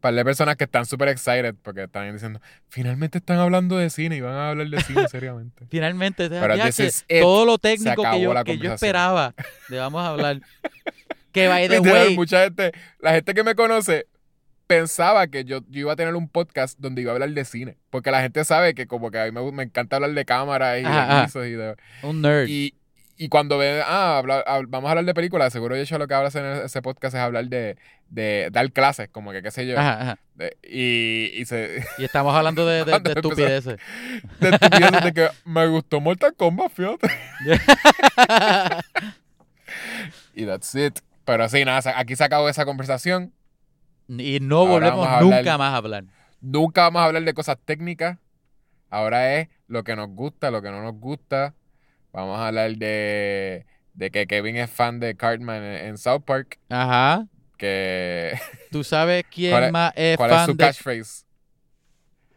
par 0.00 0.15
de 0.15 0.25
personas 0.25 0.57
que 0.57 0.65
están 0.65 0.87
súper 0.87 1.09
excited 1.09 1.55
porque 1.62 1.85
están 1.85 2.12
diciendo, 2.12 2.41
finalmente 2.69 3.19
están 3.19 3.38
hablando 3.38 3.77
de 3.77 3.91
cine 3.91 4.17
y 4.17 4.21
van 4.21 4.35
a 4.35 4.50
hablar 4.50 4.69
de 4.69 4.81
cine 4.83 5.07
seriamente. 5.11 5.67
Finalmente, 5.69 6.29
Pero 6.29 6.57
ya 6.57 6.71
que 6.71 7.21
todo 7.21 7.45
lo 7.45 7.59
técnico 7.59 8.03
que 8.03 8.21
yo, 8.21 8.45
que 8.45 8.59
yo 8.59 8.75
esperaba 8.75 9.35
de 9.69 9.79
vamos 9.79 10.03
a 10.03 10.09
hablar. 10.09 10.41
que 11.33 11.49
by 11.49 11.69
the 11.69 11.81
way, 11.81 12.17
mucha 12.17 12.45
gente, 12.45 12.73
la 13.00 13.12
gente 13.12 13.35
que 13.35 13.43
me 13.43 13.55
conoce 13.55 14.07
pensaba 14.69 15.27
que 15.27 15.45
yo, 15.45 15.63
yo 15.69 15.81
iba 15.81 15.93
a 15.95 15.97
tener 15.97 16.15
un 16.15 16.29
podcast 16.29 16.79
donde 16.79 17.03
iba 17.03 17.11
a 17.11 17.15
hablar 17.15 17.31
de 17.31 17.45
cine. 17.45 17.77
Porque 17.91 18.13
la 18.13 18.21
gente 18.23 18.45
sabe 18.45 18.75
que 18.75 18.87
como 18.87 19.11
que 19.11 19.19
a 19.19 19.25
mí 19.25 19.33
me, 19.33 19.51
me 19.51 19.63
encanta 19.65 19.97
hablar 19.97 20.13
de 20.13 20.25
cámaras 20.25 20.81
y 20.81 20.85
Ajá, 20.85 21.07
de 21.07 21.13
ajá. 21.23 21.47
y 21.49 21.51
de... 21.53 21.75
un 22.03 22.23
nerd. 22.23 22.47
Y, 22.49 22.75
y 23.17 23.29
cuando 23.29 23.59
ven, 23.59 23.81
ah, 23.85 24.19
habla- 24.19 24.45
hab- 24.45 24.67
vamos 24.69 24.87
a 24.87 24.91
hablar 24.93 25.05
de 25.05 25.15
películas, 25.15 25.53
seguro 25.53 25.75
yo 25.83 25.99
lo 25.99 26.07
que 26.07 26.15
hablas 26.15 26.37
en 26.37 26.45
ese 26.45 26.81
podcast 26.83 27.17
es 27.17 27.21
hablar 27.21 27.47
de, 27.47 27.77
de 28.11 28.49
dar 28.53 28.71
clases, 28.71 29.09
como 29.11 29.33
que 29.33 29.43
qué 29.43 29.51
sé 29.51 29.67
yo. 29.67 29.77
Ajá, 29.77 30.01
ajá. 30.01 30.19
De- 30.37 30.57
y, 30.63 31.33
y 31.35 31.45
se... 31.47 31.83
Y 31.99 32.05
estamos 32.05 32.33
hablando 32.37 32.65
de, 32.65 32.85
de- 32.85 33.01
de 33.01 33.13
estupideces. 33.13 33.81
De 34.39 34.49
estupideces 34.51 35.03
de 35.03 35.13
que 35.13 35.29
me 35.45 35.67
gustó 35.67 36.01
Mortal 36.01 36.35
Kombat, 36.37 36.71
fíjate. 36.73 37.09
Y 40.35 40.47
that's 40.47 40.75
it. 40.75 40.99
Pero 41.25 41.49
sí, 41.49 41.65
nada, 41.65 41.93
aquí 41.99 42.17
se 42.17 42.25
acabó 42.25 42.49
esa 42.49 42.65
conversación. 42.65 43.33
Y 44.09 44.38
no 44.41 44.59
Ahora 44.61 44.91
volvemos 44.91 45.07
hablar- 45.07 45.23
nunca 45.38 45.59
más 45.59 45.73
a 45.75 45.77
hablar. 45.77 46.05
Nunca 46.41 46.83
vamos 46.83 47.00
a 47.00 47.05
hablar 47.07 47.23
de 47.25 47.35
cosas 47.35 47.59
técnicas. 47.65 48.19
Ahora 48.91 49.38
es 49.38 49.49
lo 49.67 49.85
que 49.85 49.95
nos 49.97 50.09
gusta, 50.09 50.50
lo 50.50 50.62
que 50.62 50.71
no 50.71 50.83
nos 50.83 50.95
gusta. 50.95 51.55
Vamos 52.12 52.38
a 52.38 52.49
hablar 52.49 52.75
de, 52.77 53.67
de 53.95 54.11
que 54.11 54.27
Kevin 54.27 54.57
es 54.57 54.71
fan 54.71 54.99
de 55.00 55.15
Cartman 55.15 55.62
en, 55.62 55.87
en 55.88 55.99
South 55.99 56.23
Park. 56.25 56.59
Ajá. 56.71 57.27
Que, 57.59 58.38
¿Tú 58.71 58.83
sabes 58.85 59.25
quién 59.31 59.50
¿Cuál 59.53 59.65
es- 59.65 59.73
más 59.73 59.93
es 59.97 60.17
¿Cuál 60.17 60.31
es 60.31 60.37
fan 60.37 60.47
su 60.47 60.53
de... 60.57 60.65
catchphrase? 60.65 61.25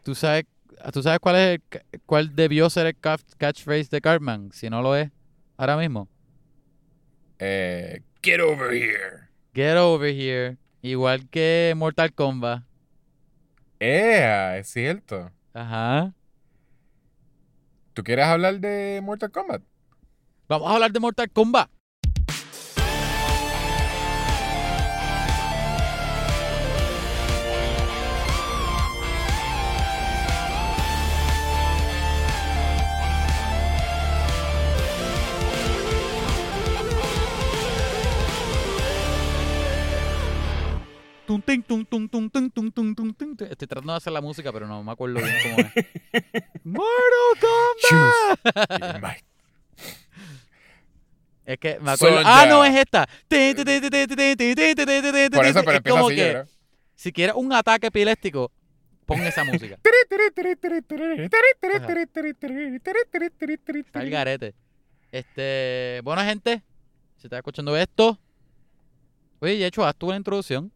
¿Tú 0.02 0.14
sabes, 0.14 0.44
¿Tú 0.92 1.02
sabes 1.02 1.20
cuál 1.20 1.36
es 1.36 1.60
el 1.70 2.00
cuál 2.06 2.34
debió 2.34 2.68
ser 2.68 2.86
el 2.86 2.98
ca- 2.98 3.16
catchphrase 3.38 3.88
de 3.88 4.00
Cartman? 4.00 4.50
Si 4.52 4.68
no 4.68 4.82
lo 4.82 4.96
es, 4.96 5.10
ahora 5.56 5.76
mismo. 5.76 6.08
Eh, 7.38 8.02
Get 8.22 8.40
over 8.40 8.72
here. 8.72 9.28
Get 9.54 9.76
over 9.76 10.08
here. 10.12 10.56
Igual 10.82 11.28
que 11.28 11.74
Mortal 11.76 12.12
Kombat. 12.12 12.64
¡Ea! 13.78 14.58
Es 14.58 14.68
cierto. 14.68 15.30
Ajá. 15.54 16.12
¿Tú 17.94 18.02
quieres 18.02 18.26
hablar 18.26 18.58
de 18.58 19.00
Mortal 19.02 19.30
Kombat? 19.30 19.62
Vamos 20.48 20.70
a 20.70 20.74
hablar 20.74 20.92
de 20.92 21.00
Mortal 21.00 21.30
Kombat. 21.30 21.70
Estoy 43.50 43.68
tratando 43.68 43.92
de 43.92 43.96
hacer 43.98 44.12
la 44.12 44.20
música, 44.20 44.52
pero 44.52 44.66
no 44.66 44.82
me 44.82 44.92
acuerdo 44.92 45.20
bien 45.20 45.34
cómo 45.42 45.68
es. 45.74 45.86
¡Mortal 46.64 46.90
Kombat! 48.92 49.18
Es 51.44 51.58
que 51.58 51.78
me 51.80 51.90
acuerdo. 51.90 52.20
Ah, 52.24 52.46
no, 52.48 52.64
es 52.64 52.74
esta. 52.76 53.08
Si 56.94 57.12
quieres 57.12 57.34
un 57.34 57.52
ataque 57.52 57.88
epiléptico, 57.88 58.52
pon 59.06 59.20
esa 59.22 59.42
música. 59.44 59.76
Garete. 64.10 64.54
Este, 65.10 66.00
bueno, 66.04 66.22
gente, 66.22 66.62
si 67.18 67.26
estás 67.26 67.38
escuchando 67.38 67.76
esto, 67.76 68.18
oye, 69.40 69.58
de 69.58 69.66
hecho, 69.66 69.84
haz 69.84 69.96
tú 69.96 70.10
la 70.10 70.16
introducción. 70.16 70.72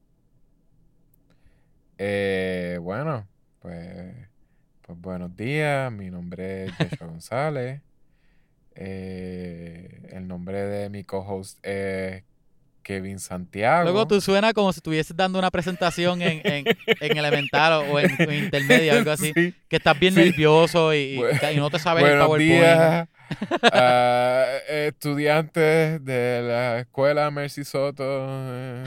Eh, 1.99 2.79
bueno, 2.81 3.27
pues, 3.61 4.15
pues 4.83 4.99
buenos 5.01 5.37
días. 5.37 5.91
Mi 5.93 6.11
nombre 6.11 6.67
es 6.67 6.73
Joshua 6.77 7.07
González. 7.09 7.81
Eh, 8.75 10.09
el 10.13 10.29
nombre 10.29 10.61
de 10.63 10.91
mi 10.91 11.03
co-host 11.05 11.59
es 11.65 12.23
Kevin 12.83 13.19
Santiago. 13.19 13.85
Luego 13.85 14.07
tú 14.07 14.21
suena 14.21 14.53
como 14.53 14.73
si 14.73 14.79
estuvieses 14.79 15.17
dando 15.17 15.39
una 15.39 15.51
presentación 15.51 16.21
en, 16.23 16.41
en, 16.45 16.67
en 16.87 17.17
elemental 17.17 17.73
o, 17.91 17.99
en, 17.99 18.11
en 18.21 18.45
intermedia 18.45 18.95
o 18.95 18.99
algo 18.99 19.11
así. 19.13 19.33
Sí. 19.35 19.55
Que 19.69 19.77
estás 19.77 19.99
bien 19.99 20.15
Sí. 20.15 20.21
nervioso 20.21 20.95
y, 20.95 21.21
no 21.57 21.71
te 21.71 21.79
sabes 21.79 22.05
el 22.05 22.19
PowerPoint. 22.19 22.39
días, 22.39 23.09
estudiantes 24.69 26.05
de 26.05 26.43
la 26.45 26.79
escuela 26.81 27.31
Mercy 27.31 27.65
Soto, 27.65 28.05
eh, 28.29 28.85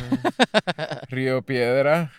Río 1.09 1.41
Piedra. 1.41 2.11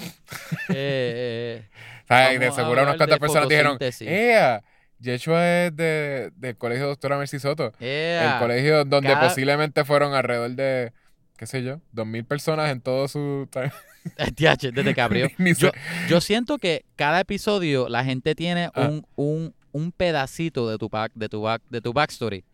Eh, 0.68 1.64
eh. 2.08 2.38
De 2.38 2.52
seguro 2.52 2.82
unas 2.82 2.96
cuantas 2.96 3.18
personas 3.18 3.48
dijeron. 3.48 3.78
¡Ea! 4.00 4.62
Yeshua 4.98 5.66
es 5.66 5.76
de, 5.76 6.30
del 6.36 6.56
colegio 6.56 6.86
Doctora 6.86 7.16
Mercy 7.16 7.38
Soto. 7.38 7.72
ea. 7.80 8.34
El 8.34 8.38
colegio 8.38 8.84
donde 8.84 9.08
cada- 9.12 9.28
posiblemente 9.28 9.84
fueron 9.84 10.12
alrededor 10.12 10.50
de, 10.50 10.92
qué 11.38 11.46
sé 11.46 11.62
yo, 11.62 11.80
dos 11.92 12.06
mil 12.06 12.24
personas 12.24 12.70
en 12.70 12.80
todo 12.82 13.08
su... 13.08 13.48
TH, 13.50 14.72
desde 14.74 14.94
que 14.94 15.00
abrió. 15.00 15.28
Yo, 15.58 15.70
yo 16.08 16.20
siento 16.20 16.58
que 16.58 16.84
cada 16.96 17.20
episodio 17.20 17.88
la 17.88 18.04
gente 18.04 18.34
tiene 18.34 18.70
Ah. 18.74 18.88
un, 18.88 19.06
un, 19.16 19.54
un 19.72 19.92
pedacito 19.92 20.68
de 20.68 20.76
tu, 20.78 20.88
back, 20.88 21.12
de, 21.14 21.28
tu 21.28 21.42
back, 21.42 21.62
de 21.70 21.80
tu 21.80 21.92
backstory. 21.92 22.44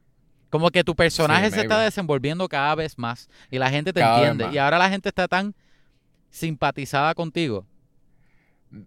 Como 0.51 0.71
que 0.71 0.85
tu 0.85 0.95
personaje 0.95 1.51
se 1.51 1.61
está 1.63 1.81
desenvolviendo 1.81 2.49
cada 2.49 2.75
vez 2.77 2.97
más 2.99 3.29
y 3.51 3.59
la 3.59 3.71
gente 3.71 3.93
te 3.93 4.01
Cada 4.01 4.19
entiende. 4.29 4.55
Y 4.55 4.59
ahora 4.59 4.79
la 4.79 4.89
gente 4.89 5.09
está 5.09 5.27
tan 5.27 5.55
simpatizada 6.37 7.15
contigo. 7.15 7.67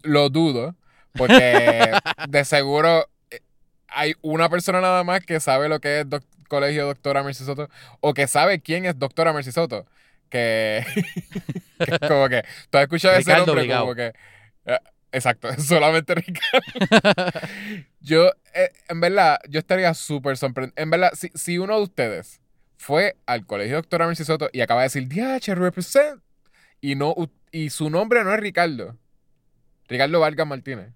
Lo 0.03 0.29
dudo, 0.29 0.75
porque 1.13 1.91
de 2.29 2.45
seguro 2.45 3.07
eh, 3.31 3.39
hay 3.87 4.13
una 4.21 4.49
persona 4.49 4.81
nada 4.81 5.03
más 5.03 5.21
que 5.25 5.39
sabe 5.39 5.69
lo 5.69 5.79
que 5.79 6.01
es 6.01 6.09
doc- 6.09 6.23
colegio 6.47 6.85
doctora 6.85 7.23
Mercy 7.23 7.43
Soto 7.45 7.69
o 8.01 8.13
que 8.13 8.27
sabe 8.27 8.59
quién 8.61 8.85
es 8.85 8.97
doctora 8.99 9.33
Mercy 9.33 9.51
Soto. 9.51 9.85
Que, 10.29 10.85
que 11.79 11.91
es 11.95 11.99
como 12.07 12.29
que 12.29 12.43
tú 12.69 12.77
has 12.77 12.83
escuchado 12.83 13.17
ese 13.17 13.35
nombre 13.35 13.53
Obligado. 13.61 13.81
como 13.81 13.95
que 13.95 14.13
eh, 14.65 14.77
exacto, 15.11 15.49
solamente 15.59 16.13
Ricardo. 16.13 16.61
Yo, 17.99 18.31
eh, 18.53 18.69
en 18.89 19.01
verdad, 19.01 19.39
yo 19.49 19.59
estaría 19.59 19.93
súper 19.95 20.37
sorprendido. 20.37 20.75
En 20.81 20.89
verdad, 20.91 21.11
si, 21.15 21.29
si 21.33 21.57
uno 21.57 21.77
de 21.77 21.83
ustedes 21.83 22.41
fue 22.77 23.15
al 23.25 23.45
colegio 23.47 23.77
doctora 23.77 24.05
Mercy 24.07 24.23
Soto 24.23 24.49
y 24.53 24.61
acaba 24.61 24.81
de 24.81 24.85
decir 24.85 25.07
DH 25.07 25.55
represent 25.55 26.21
y 26.81 26.93
no 26.95 27.13
y 27.51 27.69
su 27.69 27.89
nombre 27.89 28.23
no 28.23 28.33
es 28.33 28.39
Ricardo. 28.39 28.95
Ricardo 29.87 30.19
Vargas 30.19 30.45
Martínez. 30.47 30.89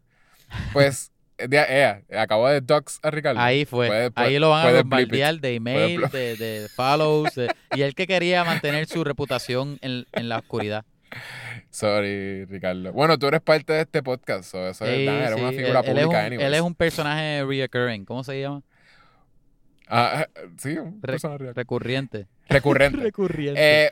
Pues 0.72 1.12
eh, 1.40 1.48
de, 1.48 1.66
eh, 1.68 2.04
acabo 2.18 2.48
de 2.48 2.62
dox 2.62 3.00
a 3.02 3.10
Ricardo. 3.10 3.40
Ahí 3.42 3.66
fue. 3.66 3.88
Puede- 3.88 4.12
puede- 4.12 4.28
Ahí 4.28 4.40
lo 4.40 4.52
van 4.52 4.68
a 4.68 4.72
bombardear 4.82 5.40
de 5.40 5.56
email, 5.56 6.02
de, 6.12 6.36
de 6.38 6.68
follows. 6.70 7.34
de- 7.36 7.54
y 7.76 7.82
él 7.82 7.96
que 7.96 8.06
quería 8.06 8.44
mantener 8.44 8.86
su 8.86 9.04
reputación 9.04 9.80
en, 9.82 10.06
en 10.12 10.30
la 10.30 10.38
oscuridad. 10.40 10.86
Sorry, 11.70 12.46
Ricardo. 12.46 12.92
Bueno, 12.94 13.18
tú 13.18 13.28
eres 13.28 13.42
parte 13.42 13.74
de 13.74 13.82
este 13.82 14.04
podcast, 14.04 14.52
so 14.52 14.68
eso 14.68 14.86
es 14.86 14.96
Sí, 14.98 15.06
verdad, 15.06 15.28
eres 15.28 15.40
una 15.40 15.50
figura 15.52 15.80
él, 15.80 15.86
él 15.90 15.98
es 15.98 16.06
pública, 16.06 16.28
un, 16.28 16.42
él 16.42 16.54
es 16.54 16.62
un 16.62 16.76
personaje 16.76 17.44
reoccurring. 17.46 18.06
¿Cómo 18.06 18.24
se 18.24 18.40
llama? 18.42 18.62
Ah, 19.88 20.28
eh, 20.36 20.48
sí, 20.58 20.78
un 20.78 21.00
Re- 21.02 21.14
personaje. 21.14 21.54
Recurrente. 21.54 22.28
recurrente. 22.50 22.98
Recurrente. 23.02 23.86
Eh, 23.86 23.92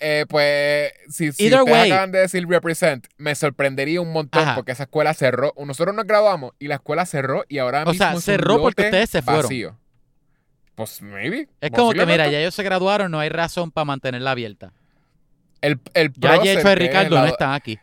eh, 0.00 0.26
pues, 0.28 0.92
si, 1.08 1.32
si 1.32 1.44
Either 1.46 1.60
ustedes 1.60 1.78
way. 1.80 1.90
acaban 1.90 2.12
de 2.12 2.18
decir 2.20 2.46
represent, 2.48 3.06
me 3.16 3.34
sorprendería 3.34 4.00
un 4.00 4.12
montón 4.12 4.42
Ajá. 4.42 4.54
porque 4.56 4.72
esa 4.72 4.84
escuela 4.84 5.14
cerró. 5.14 5.54
Nosotros 5.64 5.94
nos 5.94 6.06
graduamos 6.06 6.52
y 6.58 6.68
la 6.68 6.76
escuela 6.76 7.06
cerró 7.06 7.44
y 7.48 7.58
ahora 7.58 7.82
O 7.84 7.90
mismo 7.90 7.98
sea, 7.98 8.10
es 8.10 8.16
un 8.16 8.22
cerró 8.22 8.60
porque 8.60 8.82
lote 8.82 8.88
ustedes 8.88 9.10
se 9.10 9.22
fueron. 9.22 9.42
vacío. 9.42 9.78
Pues, 10.74 11.00
maybe. 11.02 11.48
es 11.60 11.70
como 11.70 11.92
que, 11.92 12.04
mira, 12.04 12.28
ya 12.28 12.40
ellos 12.40 12.54
se 12.54 12.62
graduaron, 12.64 13.10
no 13.12 13.20
hay 13.20 13.28
razón 13.28 13.70
para 13.70 13.84
mantenerla 13.84 14.32
abierta. 14.32 14.72
El, 15.60 15.80
el 15.94 16.12
Ya 16.14 16.32
prócer, 16.34 16.56
Yecho 16.58 16.72
y 16.72 16.74
Ricardo 16.74 17.14
la- 17.14 17.20
no 17.22 17.26
están 17.28 17.52
aquí. 17.52 17.78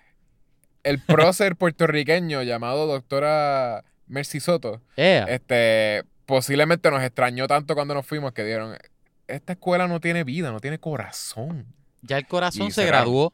El 0.83 0.99
prócer 1.05 1.55
puertorriqueño 1.55 2.43
llamado 2.43 2.87
doctora 2.87 3.83
Mercy 4.07 4.39
Soto, 4.41 4.81
este, 4.97 6.03
posiblemente 6.25 6.91
nos 6.91 7.01
extrañó 7.01 7.47
tanto 7.47 7.75
cuando 7.75 7.93
nos 7.93 8.05
fuimos 8.05 8.33
que 8.33 8.43
dieron, 8.43 8.77
esta 9.27 9.53
escuela 9.53 9.87
no 9.87 9.99
tiene 10.01 10.23
vida, 10.25 10.51
no 10.51 10.59
tiene 10.59 10.77
corazón. 10.79 11.65
Ya 12.01 12.17
el 12.17 12.27
corazón 12.27 12.71
se 12.71 12.83
cerraron. 12.83 13.01
graduó. 13.05 13.33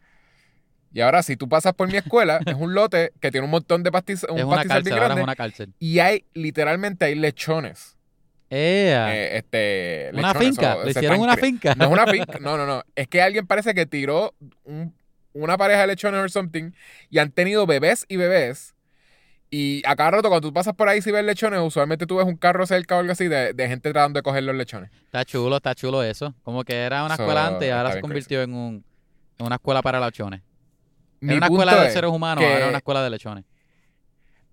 Y 0.93 1.01
ahora, 1.01 1.21
si 1.21 1.35
tú 1.37 1.47
pasas 1.49 1.73
por 1.73 1.89
mi 1.91 1.97
escuela, 1.97 2.39
es 2.45 2.55
un 2.55 2.73
lote 2.73 3.11
que 3.19 3.29
tiene 3.31 3.45
un 3.45 3.51
montón 3.51 3.83
de 3.83 3.91
pastizales, 3.91 4.35
Es 4.37 4.41
un 4.43 4.47
una 4.47 4.55
pastizal 4.57 4.77
cárcel, 4.77 4.83
bien 4.83 4.93
ahora 4.95 5.05
es 5.05 5.09
grande. 5.09 5.23
una 5.23 5.35
cárcel. 5.35 5.73
Y 5.79 5.99
hay, 5.99 6.25
literalmente, 6.33 7.05
hay 7.05 7.15
lechones. 7.15 7.95
Ea. 8.49 9.13
Eh, 9.15 9.37
este, 9.37 10.09
una 10.13 10.29
lechones, 10.33 10.47
finca. 10.55 10.77
Le 10.83 10.91
hicieron 10.91 11.19
una 11.19 11.35
finca. 11.37 11.75
No 11.75 11.85
es 11.85 11.91
una 11.91 12.07
finca, 12.11 12.39
no, 12.39 12.55
no, 12.57 12.65
no. 12.65 12.83
Es 12.95 13.07
que 13.09 13.21
alguien 13.21 13.45
parece 13.45 13.73
que 13.73 13.85
tiró 13.85 14.33
un- 14.63 14.95
una 15.33 15.57
pareja 15.57 15.81
de 15.81 15.87
lechones 15.87 16.21
o 16.23 16.29
something 16.29 16.71
y 17.09 17.19
han 17.19 17.31
tenido 17.31 17.65
bebés 17.67 18.05
y 18.07 18.15
bebés. 18.15 18.73
Y 19.49 19.81
a 19.85 19.95
cada 19.95 20.11
rato, 20.11 20.27
cuando 20.29 20.49
tú 20.49 20.53
pasas 20.53 20.73
por 20.75 20.89
ahí 20.89 21.01
si 21.01 21.09
ves 21.11 21.23
lechones, 21.23 21.61
usualmente 21.61 22.05
tú 22.05 22.17
ves 22.17 22.25
un 22.25 22.35
carro 22.35 22.65
cerca 22.67 22.97
o 22.97 22.99
algo 22.99 23.13
así 23.13 23.27
de, 23.29 23.53
de 23.53 23.67
gente 23.69 23.91
tratando 23.93 24.17
de 24.19 24.23
coger 24.23 24.43
los 24.43 24.55
lechones. 24.55 24.91
Está 25.05 25.23
chulo, 25.23 25.55
está 25.57 25.73
chulo 25.73 26.03
eso. 26.03 26.33
Como 26.43 26.63
que 26.65 26.75
era 26.75 27.05
una 27.05 27.15
So, 27.15 27.23
escuela 27.23 27.47
antes 27.47 27.67
y 27.67 27.71
ahora 27.71 27.93
se 27.93 28.01
convirtió 28.01 28.41
en, 28.41 28.53
un, 28.53 28.83
en 29.37 29.45
una 29.45 29.55
escuela 29.55 29.81
para 29.81 29.99
lechones. 30.05 30.41
Mi 31.21 31.29
Era 31.35 31.37
una 31.37 31.45
escuela 31.47 31.81
de 31.81 31.87
es 31.87 31.93
seres 31.93 32.11
humanos, 32.11 32.43
que- 32.43 32.51
ahora 32.51 32.63
es 32.65 32.69
una 32.69 32.77
escuela 32.79 33.03
de 33.03 33.09
lechones. 33.09 33.45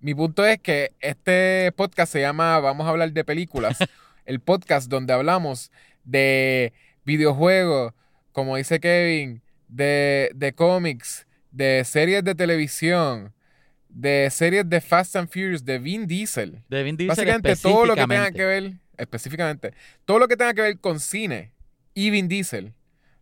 Mi 0.01 0.15
punto 0.15 0.45
es 0.47 0.59
que 0.61 0.93
este 1.01 1.73
podcast 1.77 2.13
se 2.13 2.21
llama 2.21 2.61
Vamos 2.61 2.87
a 2.87 2.91
hablar 2.91 3.11
de 3.13 3.25
películas. 3.25 3.79
el 4.27 4.39
podcast 4.41 4.89
donde 4.89 5.13
hablamos 5.13 5.73
de 6.05 6.73
videojuegos, 7.05 7.93
como 8.33 8.57
dice 8.57 8.81
Kevin, 8.81 9.43
de, 9.69 10.31
de 10.35 10.53
cómics, 10.53 11.27
de 11.51 11.85
series 11.85 12.23
de 12.23 12.35
televisión, 12.35 13.33
de 13.95 14.29
series 14.31 14.69
de 14.69 14.81
Fast 14.81 15.17
and 15.17 15.29
Furious, 15.29 15.65
de 15.65 15.79
Vin 15.79 16.07
Diesel. 16.07 16.63
De 16.69 16.83
Vin 16.83 16.97
Diesel 16.97 17.09
Básicamente 17.09 17.57
todo 17.57 17.87
lo 17.87 17.95
que 17.95 18.07
tenga 18.07 18.31
que 18.33 18.45
ver, 18.45 18.73
específicamente, 18.99 19.73
todo 20.05 20.19
lo 20.19 20.29
que 20.29 20.37
tenga 20.37 20.53
que 20.53 20.63
ver 20.63 20.79
con 20.81 21.01
cine 21.01 21.53
y 21.95 22.11
Vin 22.11 22.29
Diesel, 22.29 22.75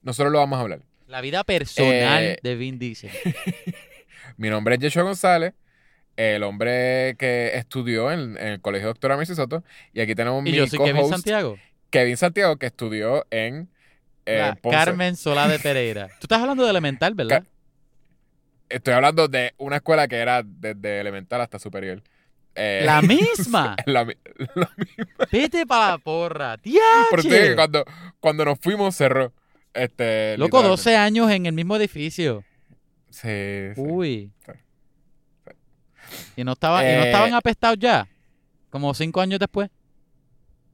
nosotros 0.03 0.33
lo 0.33 0.39
vamos 0.39 0.59
a 0.59 0.63
hablar. 0.63 0.81
La 1.07 1.21
vida 1.21 1.45
personal 1.45 2.23
Eh, 2.23 2.39
de 2.43 2.57
Vin 2.57 2.79
Diesel. 2.79 3.11
Mi 4.39 4.49
nombre 4.49 4.77
es 4.77 4.81
Yeshua 4.81 5.03
González, 5.03 5.53
el 6.17 6.43
hombre 6.43 7.17
que 7.19 7.53
estudió 7.55 8.11
en, 8.11 8.37
en 8.39 8.49
el 8.49 8.61
Colegio 8.61 8.89
Doctora 8.89 9.17
Mercy 9.17 9.35
Soto, 9.35 9.63
y 9.93 10.01
aquí 10.01 10.15
tenemos 10.15 10.41
Y 10.41 10.51
mi 10.51 10.57
yo 10.57 10.67
soy 10.67 10.79
Kevin 10.79 11.09
Santiago. 11.09 11.59
Kevin 11.91 12.17
Santiago, 12.17 12.57
que 12.57 12.67
estudió 12.67 13.27
en 13.31 13.69
eh. 14.25 14.55
Carmen 14.63 15.17
Solá 15.17 15.49
de 15.49 15.59
Pereira. 15.59 16.09
Tú 16.09 16.23
estás 16.23 16.41
hablando 16.41 16.65
de 16.65 16.71
elemental, 16.71 17.13
¿verdad? 17.15 17.45
Estoy 18.73 18.95
hablando 18.95 19.29
de 19.29 19.55
una 19.59 19.77
escuela 19.77 20.09
que 20.09 20.17
era 20.17 20.43
desde 20.45 21.01
elemental 21.01 21.41
hasta 21.41 21.59
superior. 21.59 22.03
Eh, 22.55 22.83
La 22.85 23.01
misma. 23.03 23.77
la 23.87 24.07
Vete 25.31 25.67
para 25.67 25.93
la 25.93 25.99
porra. 25.99 26.57
¡Diache! 26.57 27.55
cuando, 27.55 27.85
cuando 28.21 28.45
nos 28.45 28.59
fuimos 28.59 28.95
cerró. 28.97 29.33
Este, 29.75 30.37
Loco, 30.37 30.59
literalmente. 30.59 30.69
12 30.69 30.97
años 30.97 31.31
en 31.31 31.47
el 31.47 31.53
mismo 31.55 31.77
edificio. 31.77 32.45
Sí, 33.11 33.29
sí. 33.75 33.81
Uy. 33.81 34.33
Sí. 34.45 34.53
Y 36.37 36.45
no, 36.45 36.53
estaba, 36.53 36.83
y 36.83 36.95
no 36.97 37.03
Eh, 37.03 37.07
estaban 37.07 37.35
apestados 37.35 37.79
ya. 37.79 38.07
Como 38.71 38.93
5 38.95 39.21
años 39.21 39.39
después. 39.39 39.71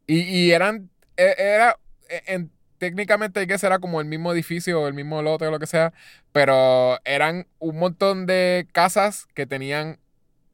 Y, 0.06 0.20
y 0.20 0.50
eran, 0.52 0.88
e- 1.16 1.34
era, 1.36 1.76
e- 2.08 2.22
en, 2.34 2.50
técnicamente 2.78 3.40
hay 3.40 3.46
que 3.46 3.58
será 3.58 3.78
como 3.78 4.00
el 4.00 4.06
mismo 4.06 4.32
edificio 4.32 4.80
o 4.82 4.88
el 4.88 4.94
mismo 4.94 5.20
lote 5.22 5.46
o 5.46 5.50
lo 5.50 5.58
que 5.58 5.66
sea, 5.66 5.92
pero 6.32 6.98
eran 7.04 7.46
un 7.58 7.78
montón 7.78 8.26
de 8.26 8.66
casas 8.72 9.26
que 9.34 9.46
tenían 9.46 9.98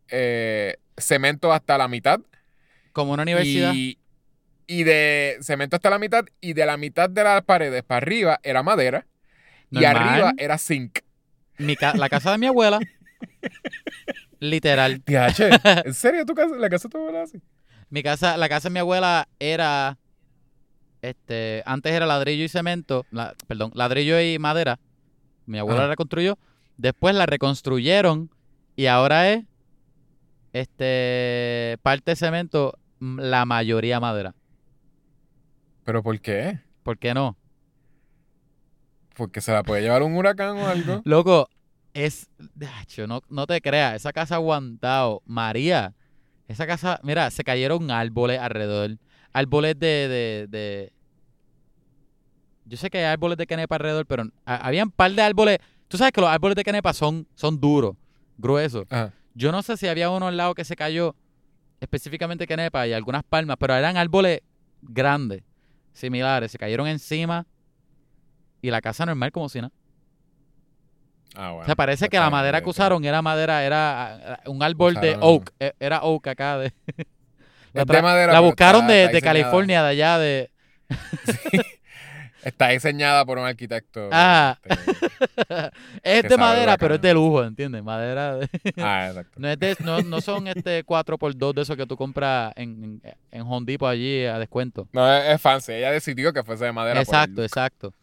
eh, 0.09 0.77
cemento 0.97 1.53
hasta 1.53 1.79
la 1.79 1.89
mitad. 1.89 2.21
Como 2.93 3.13
una 3.13 3.23
universidad. 3.23 3.73
Y, 3.75 3.99
y 4.67 4.85
de 4.85 5.37
cemento 5.41 5.77
hasta 5.77 5.91
la 5.91 5.99
mitad 5.99 6.25
y 6.41 6.53
de 6.55 6.67
la 6.67 6.77
mitad 6.77 7.11
de 7.11 7.23
las 7.25 7.43
paredes 7.43 7.83
para 7.83 7.99
arriba 7.99 8.41
era 8.43 8.63
madera 8.63 9.07
y 9.71 9.85
arriba 9.85 10.33
era 10.39 10.59
zinc. 10.59 11.01
Mi 11.59 11.77
ca- 11.77 11.95
la 11.95 12.09
casa 12.09 12.33
de 12.33 12.39
mi 12.39 12.47
abuela. 12.47 12.81
literal. 14.39 15.03
¿en 15.07 15.95
serio 15.95 16.25
tu 16.27 16.35
casa, 16.35 16.55
la 16.57 16.69
casa 16.69 16.89
de 16.89 16.93
tu 16.93 16.99
abuela 16.99 17.23
así? 17.23 17.41
Mi 17.91 18.03
casa, 18.03 18.37
la 18.37 18.49
casa 18.49 18.69
de 18.69 18.73
mi 18.73 18.81
abuela 18.81 19.29
era. 19.39 19.99
Este, 21.09 21.63
antes 21.67 21.93
era 21.93 22.07
ladrillo 22.07 22.45
y 22.45 22.49
cemento. 22.49 23.05
la- 23.11 23.35
perdón, 23.47 23.73
ladrillo 23.75 24.21
y 24.21 24.39
madera. 24.39 24.79
Mi 25.47 25.59
abuela 25.59 25.81
Ajá. 25.81 25.87
la 25.87 25.91
reconstruyó. 25.93 26.39
Después 26.77 27.15
la 27.15 27.27
reconstruyeron. 27.27 28.31
Y 28.77 28.87
ahora 28.87 29.31
es. 29.31 29.45
Este. 30.53 31.79
Parte 31.83 32.13
de 32.13 32.17
cemento, 32.17 32.79
la 33.01 33.45
mayoría 33.45 34.01
madera. 34.01 34.35
¿Pero 35.85 36.03
por 36.03 36.19
qué? 36.21 36.61
¿Por 36.83 36.97
qué 36.99 37.13
no? 37.13 37.37
Porque 39.17 39.41
se 39.41 39.53
la 39.53 39.63
puede 39.63 39.83
llevar 39.83 40.03
un 40.03 40.17
huracán 40.17 40.57
o 40.57 40.67
algo. 40.67 41.03
Loco, 41.05 41.49
es. 41.93 42.29
Dacho, 42.55 43.07
no, 43.07 43.21
no 43.29 43.47
te 43.47 43.61
creas. 43.61 43.95
Esa 43.97 44.13
casa 44.13 44.35
ha 44.37 44.39
aguantado. 44.39 45.23
María. 45.27 45.95
Esa 46.49 46.67
casa. 46.67 46.99
Mira, 47.03 47.31
se 47.31 47.45
cayeron 47.45 47.91
árboles 47.91 48.41
alrededor. 48.41 48.97
Árboles 49.35 49.79
de. 49.79 49.87
de, 50.09 50.47
de- 50.49 50.93
yo 52.67 52.79
sé 52.79 52.89
que 52.89 52.97
hay 52.99 53.05
árboles 53.05 53.37
de 53.37 53.47
canepa 53.47 53.75
alrededor, 53.77 54.07
pero 54.07 54.25
ha- 54.47 54.57
había 54.67 54.83
un 54.85 54.91
par 54.91 55.11
de 55.13 55.21
árboles. 55.21 55.59
Tú 55.89 55.99
sabes 55.99 56.13
que 56.13 56.21
los 56.23 56.31
árboles 56.31 56.57
de 56.57 56.65
canepa 56.65 56.95
son, 56.95 57.27
son 57.35 57.61
duros, 57.61 57.95
gruesos. 58.39 58.87
Ajá. 58.91 59.13
Yo 59.35 59.53
no 59.53 59.63
sé 59.63 59.77
si 59.77 59.87
había 59.87 60.09
uno 60.09 60.29
al 60.29 60.37
lado 60.37 60.55
que 60.55 60.65
se 60.65 60.75
cayó, 60.77 61.15
específicamente 61.81 62.47
canepa 62.47 62.87
y 62.87 62.93
algunas 62.95 63.23
palmas, 63.25 63.57
pero 63.61 63.75
eran 63.75 63.97
árboles 63.99 64.41
grandes, 64.81 65.43
similares. 65.93 66.53
Se 66.53 66.59
cayeron 66.59 66.87
encima 66.87 67.47
y 68.63 68.71
la 68.71 68.81
casa 68.81 69.05
normal 69.05 69.31
como 69.33 69.49
si 69.51 69.61
nada. 69.61 69.73
Ah, 71.35 71.49
bueno. 71.51 71.63
O 71.63 71.67
sea, 71.67 71.75
parece 71.75 72.05
Pues 72.05 72.11
que 72.11 72.19
la 72.19 72.31
madera 72.31 72.59
ya 72.59 72.65
que 72.65 72.71
usaron 72.71 73.05
era 73.05 73.21
madera, 73.21 73.65
era 73.65 74.35
ah, 74.35 74.41
un 74.47 74.63
árbol 74.63 74.95
de 74.95 75.17
oak, 75.21 75.53
e- 75.59 75.75
era 75.81 76.03
oak 76.05 76.29
acá 76.29 76.59
de... 76.59 76.73
La, 77.75 77.85
de 77.85 78.27
la 78.29 78.41
buscaron 78.41 78.87
de, 78.87 79.09
de. 79.09 79.21
California, 79.21 79.83
de 79.83 79.89
allá 79.89 80.19
de... 80.19 80.51
Está 82.45 82.69
diseñada 82.69 83.25
por 83.25 83.39
un 83.39 83.47
arquitecto. 83.47 84.11
Ah. 84.13 84.59
este, 84.63 85.71
es 86.03 86.29
de 86.29 86.37
madera, 86.37 86.77
pero 86.77 86.97
es 86.97 87.01
de 87.01 87.15
lujo, 87.15 87.43
¿entiendes? 87.43 87.83
Madera. 87.83 88.37
de- 88.37 88.49
ah, 88.83 89.09
exacto. 89.09 89.41
no, 89.41 89.49
es 89.49 89.59
de- 89.59 89.77
no, 89.81 90.03
no 90.03 90.21
son 90.21 90.47
este 90.49 90.85
4x2 90.85 91.55
de 91.55 91.63
esos 91.63 91.75
que 91.77 91.87
tú 91.87 91.97
compras 91.97 92.53
en, 92.57 93.01
en, 93.03 93.17
en 93.31 93.43
Home 93.43 93.65
Depot 93.65 93.89
allí 93.89 94.27
a 94.27 94.39
descuento. 94.39 94.87
No, 94.93 95.11
es, 95.11 95.35
es 95.35 95.41
fancy. 95.41 95.73
Ella 95.73 95.91
decidió 95.91 96.35
que 96.35 96.43
fuese 96.43 96.67
de 96.67 96.73
madera. 96.73 97.01
Exacto, 97.01 97.43
exacto. 97.43 97.95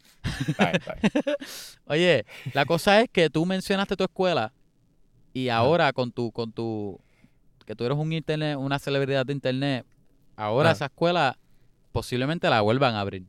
Está 0.47 0.71
bien, 0.71 0.75
está 0.75 0.95
bien. 0.95 1.35
Oye, 1.85 2.25
la 2.53 2.65
cosa 2.65 2.99
es 3.01 3.09
que 3.11 3.29
tú 3.29 3.45
mencionaste 3.45 3.95
tu 3.95 4.03
escuela 4.03 4.51
y 5.33 5.49
ahora 5.49 5.93
con 5.93 6.11
tu, 6.11 6.31
con 6.31 6.51
tu, 6.51 6.99
que 7.71 7.75
tú 7.77 7.85
eres 7.85 7.97
un 7.97 8.11
internet, 8.11 8.57
una 8.57 8.79
celebridad 8.79 9.25
de 9.25 9.31
internet, 9.31 9.85
ahora 10.35 10.69
Ajá. 10.71 10.75
esa 10.75 10.85
escuela 10.87 11.37
posiblemente 11.93 12.49
la 12.49 12.59
vuelvan 12.59 12.95
a 12.95 12.99
abrir. 12.99 13.23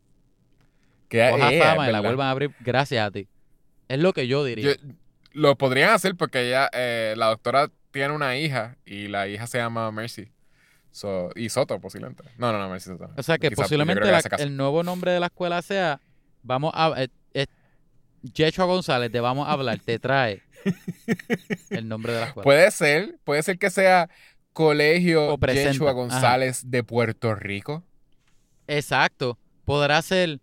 Que 1.09 1.29
Coja 1.31 1.53
eh, 1.53 1.59
fama 1.61 1.85
es 1.85 1.91
y 1.91 1.93
la 1.93 2.01
vuelvan 2.01 2.27
a 2.27 2.31
abrir 2.33 2.53
gracias 2.61 3.07
a 3.07 3.11
ti. 3.13 3.29
Es 3.89 4.01
lo 4.01 4.13
que 4.13 4.27
yo 4.27 4.45
diría. 4.45 4.75
Yo- 4.75 4.89
lo 5.33 5.57
podrían 5.57 5.91
hacer 5.91 6.17
porque 6.17 6.49
ella, 6.49 6.69
eh, 6.73 7.15
la 7.17 7.27
doctora 7.27 7.71
tiene 7.93 8.13
una 8.15 8.37
hija 8.37 8.77
y 8.85 9.07
la 9.09 9.29
hija 9.29 9.47
se 9.47 9.59
llama 9.59 9.91
Mercy. 9.93 10.31
So, 10.91 11.31
y 11.37 11.49
Soto, 11.49 11.81
posiblemente. 11.81 12.25
No, 12.37 12.53
no, 12.53 12.59
no, 12.59 12.69
Mercy 12.69 12.91
Soto. 12.91 13.09
o 13.17 13.23
sea 13.23 13.39
que 13.39 13.49
Quizá- 13.51 13.63
posiblemente 13.63 14.03
que 14.03 14.11
la- 14.11 14.21
el 14.41 14.57
nuevo 14.57 14.83
nombre 14.83 15.13
de 15.13 15.21
la 15.21 15.27
escuela 15.27 15.63
sea, 15.63 16.01
vamos 16.43 16.73
a, 16.75 16.93
eh, 17.03 17.09
eh, 17.35 17.47
González, 18.57 19.11
te 19.13 19.21
vamos 19.21 19.49
a 19.49 19.53
hablar, 19.53 19.79
te 19.79 19.99
trae 19.99 20.43
el 21.71 21.89
nombre 21.89 22.13
de 22.13 22.21
la 22.21 22.27
escuela. 22.27 22.45
Puede 22.45 22.71
ser, 22.71 23.19
puede 23.25 23.43
ser 23.43 23.59
que 23.59 23.71
sea 23.71 24.09
Colegio 24.53 25.39
Yeshua 25.39 25.91
ajá. 25.91 25.95
González 25.95 26.63
de 26.71 26.85
Puerto 26.85 27.35
Rico. 27.35 27.83
Exacto. 28.67 29.39
Podrá 29.65 30.03
ser 30.03 30.41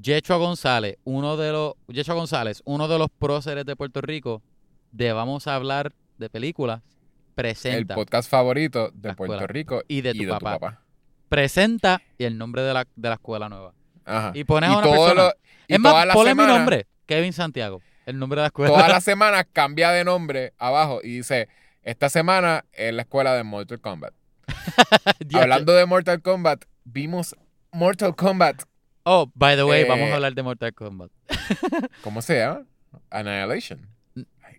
Yechua 0.00 0.36
González, 0.36 0.96
uno 1.04 1.36
de 1.36 1.52
los 1.52 1.74
Yechua 1.88 2.14
González, 2.14 2.62
uno 2.64 2.88
de 2.88 2.98
los 2.98 3.08
próceres 3.18 3.66
de 3.66 3.76
Puerto 3.76 4.00
Rico, 4.00 4.42
de 4.90 5.12
vamos 5.12 5.46
a 5.46 5.54
hablar 5.54 5.92
de 6.18 6.30
películas, 6.30 6.80
El 6.82 7.34
presenta, 7.34 7.94
podcast 7.94 8.30
favorito 8.30 8.90
de 8.94 9.14
Puerto. 9.14 9.46
Rico 9.46 9.82
Y 9.88 10.00
de 10.00 10.14
tu 10.14 10.26
papá. 10.28 10.80
presenta 11.28 12.00
y 12.18 12.24
el 12.24 12.38
nombre 12.38 12.62
de 12.62 12.72
la, 12.74 12.86
de 12.96 13.08
la 13.08 13.14
escuela 13.16 13.48
nueva. 13.48 13.74
Ajá. 14.04 14.32
Y 14.34 14.44
pones 14.44 14.70
a 14.70 14.78
una 14.78 14.82
persona. 14.88 15.14
lo- 15.14 15.32
y 15.68 15.74
es 15.74 15.80
más, 15.80 16.06
ponle 16.14 16.34
mi 16.34 16.44
nombre, 16.44 16.86
Kevin 17.06 17.32
Santiago, 17.32 17.80
el 18.06 18.18
nombre 18.18 18.36
de 18.40 18.42
la 18.42 18.46
escuela. 18.48 18.72
Toda 18.74 18.88
la 18.88 19.00
semana 19.02 19.44
cambia 19.44 19.90
de 19.90 20.04
nombre 20.04 20.52
abajo 20.58 21.00
y 21.02 21.16
dice, 21.18 21.48
esta 21.82 22.08
semana 22.08 22.64
es 22.72 22.92
la 22.94 23.02
escuela 23.02 23.34
de 23.34 23.42
Mortal 23.44 23.80
Kombat. 23.80 24.14
Hablando 25.34 25.72
de 25.74 25.86
Mortal 25.86 26.22
Kombat, 26.22 26.64
vimos 26.84 27.34
Mortal 27.72 28.14
Kombat. 28.14 28.62
Oh, 29.04 29.30
by 29.34 29.56
the 29.56 29.64
way, 29.64 29.82
Eh, 29.82 29.86
vamos 29.88 30.10
a 30.10 30.14
hablar 30.14 30.34
de 30.34 30.42
Mortal 30.42 30.72
Kombat. 30.74 31.10
¿Cómo 32.02 32.22
se 32.22 32.38
llama? 32.38 32.64
Annihilation. 33.10 33.88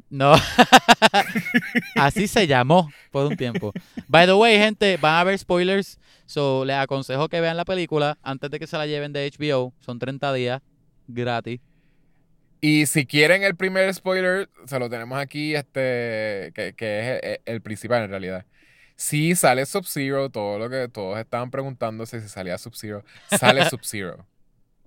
No. 0.09 0.33
Así 1.95 2.27
se 2.27 2.45
llamó 2.45 2.89
por 3.11 3.25
un 3.25 3.35
tiempo. 3.37 3.71
By 4.07 4.25
the 4.27 4.33
way, 4.33 4.57
gente, 4.57 4.97
van 4.97 5.13
a 5.15 5.19
haber 5.21 5.37
spoilers. 5.39 5.97
So, 6.25 6.65
les 6.65 6.75
aconsejo 6.75 7.29
que 7.29 7.41
vean 7.41 7.57
la 7.57 7.65
película 7.65 8.17
antes 8.21 8.51
de 8.51 8.59
que 8.59 8.67
se 8.67 8.77
la 8.77 8.85
lleven 8.85 9.11
de 9.13 9.31
HBO. 9.31 9.73
Son 9.79 9.97
30 9.99 10.31
días 10.33 10.61
gratis. 11.07 11.61
Y 12.65 12.85
si 12.85 13.05
quieren 13.05 13.43
el 13.43 13.57
primer 13.57 13.93
spoiler, 13.93 14.49
se 14.67 14.79
lo 14.79 14.89
tenemos 14.89 15.19
aquí, 15.19 15.53
este, 15.53 16.53
que, 16.55 16.73
que 16.77 16.99
es 17.17 17.19
el, 17.45 17.55
el 17.55 17.61
principal 17.61 18.03
en 18.03 18.09
realidad. 18.09 18.45
Si 18.95 19.35
sale 19.35 19.65
Sub-Zero, 19.65 20.29
todo 20.29 20.57
lo 20.59 20.69
que 20.69 20.87
todos 20.87 21.19
estaban 21.19 21.51
preguntándose 21.51 22.21
si 22.21 22.29
salía 22.29 22.57
Sub-Zero, 22.57 23.03
sale 23.37 23.65
Sub-Zero. 23.69 24.25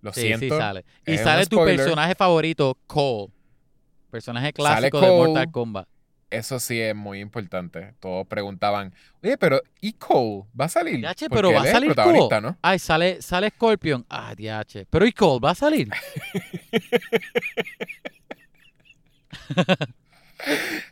Lo 0.00 0.10
Sí, 0.14 0.22
siento. 0.22 0.46
sí 0.46 0.48
sale. 0.58 0.86
Y 1.06 1.18
sale 1.18 1.44
tu 1.44 1.62
personaje 1.62 2.14
favorito, 2.14 2.78
Cole. 2.86 3.30
Personaje 4.10 4.54
clásico 4.54 4.98
de. 4.98 5.08
Mortal 5.08 5.50
Kombat. 5.50 5.86
Eso 6.28 6.58
sí 6.58 6.80
es 6.80 6.94
muy 6.94 7.20
importante. 7.20 7.94
Todos 8.00 8.26
preguntaban, 8.26 8.92
oye, 9.22 9.38
pero 9.38 9.62
¿y 9.80 9.92
Cole? 9.92 10.42
¿Va 10.58 10.64
a 10.64 10.68
salir? 10.68 11.06
Pero 11.30 11.52
va 11.52 11.62
a 11.62 11.66
salir 11.66 11.88
protagonista, 11.94 12.40
Cole. 12.40 12.48
¿no? 12.52 12.58
Ay, 12.62 12.78
sale, 12.80 13.22
sale 13.22 13.50
Scorpion. 13.50 14.04
Ay, 14.08 14.34
diache. 14.34 14.86
Pero 14.90 15.06
¿y 15.06 15.12
Cole? 15.12 15.40
¿Va 15.44 15.50
a 15.50 15.54
salir? 15.54 15.88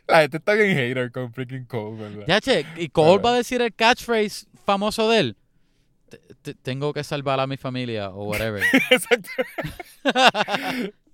La 0.07 0.21
gente 0.21 0.37
está 0.37 0.53
bien 0.53 0.75
hater 0.75 1.11
con 1.11 1.31
freaking 1.33 1.65
Cole, 1.65 1.97
¿verdad? 2.01 2.25
Diache, 2.25 2.65
y 2.77 2.89
Cole 2.89 3.21
va 3.21 3.31
a 3.31 3.35
decir 3.37 3.61
el 3.61 3.73
catchphrase 3.73 4.47
famoso 4.65 5.09
de 5.09 5.19
él. 5.19 5.37
Te- 6.09 6.19
te- 6.41 6.53
tengo 6.55 6.93
que 6.93 7.03
salvar 7.03 7.39
a 7.39 7.47
mi 7.47 7.57
familia 7.57 8.09
o 8.09 8.23
whatever. 8.25 8.63
Exacto. 8.89 9.29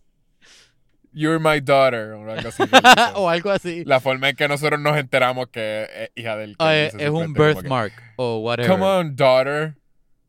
You're 1.13 1.39
my 1.39 1.60
daughter. 1.60 2.13
O 2.13 2.30
algo 2.30 2.50
así 2.50 2.63
o 3.15 3.30
algo 3.30 3.52
así. 3.52 3.84
La 3.86 4.00
forma 4.00 4.30
en 4.30 4.36
que 4.36 4.47
nosotros 4.47 4.80
nos 4.80 4.97
enteramos 4.97 5.47
que 5.47 5.88
es 5.93 6.12
hija 6.15 6.38
del 6.38 6.56
que 6.58 6.86
es, 6.88 7.10
un 7.10 7.34
que, 7.34 7.41
birthmark 7.41 7.93
o 8.15 8.39
whatever. 8.39 8.71
Come 8.71 8.86
on, 8.86 9.15
daughter. 9.15 9.76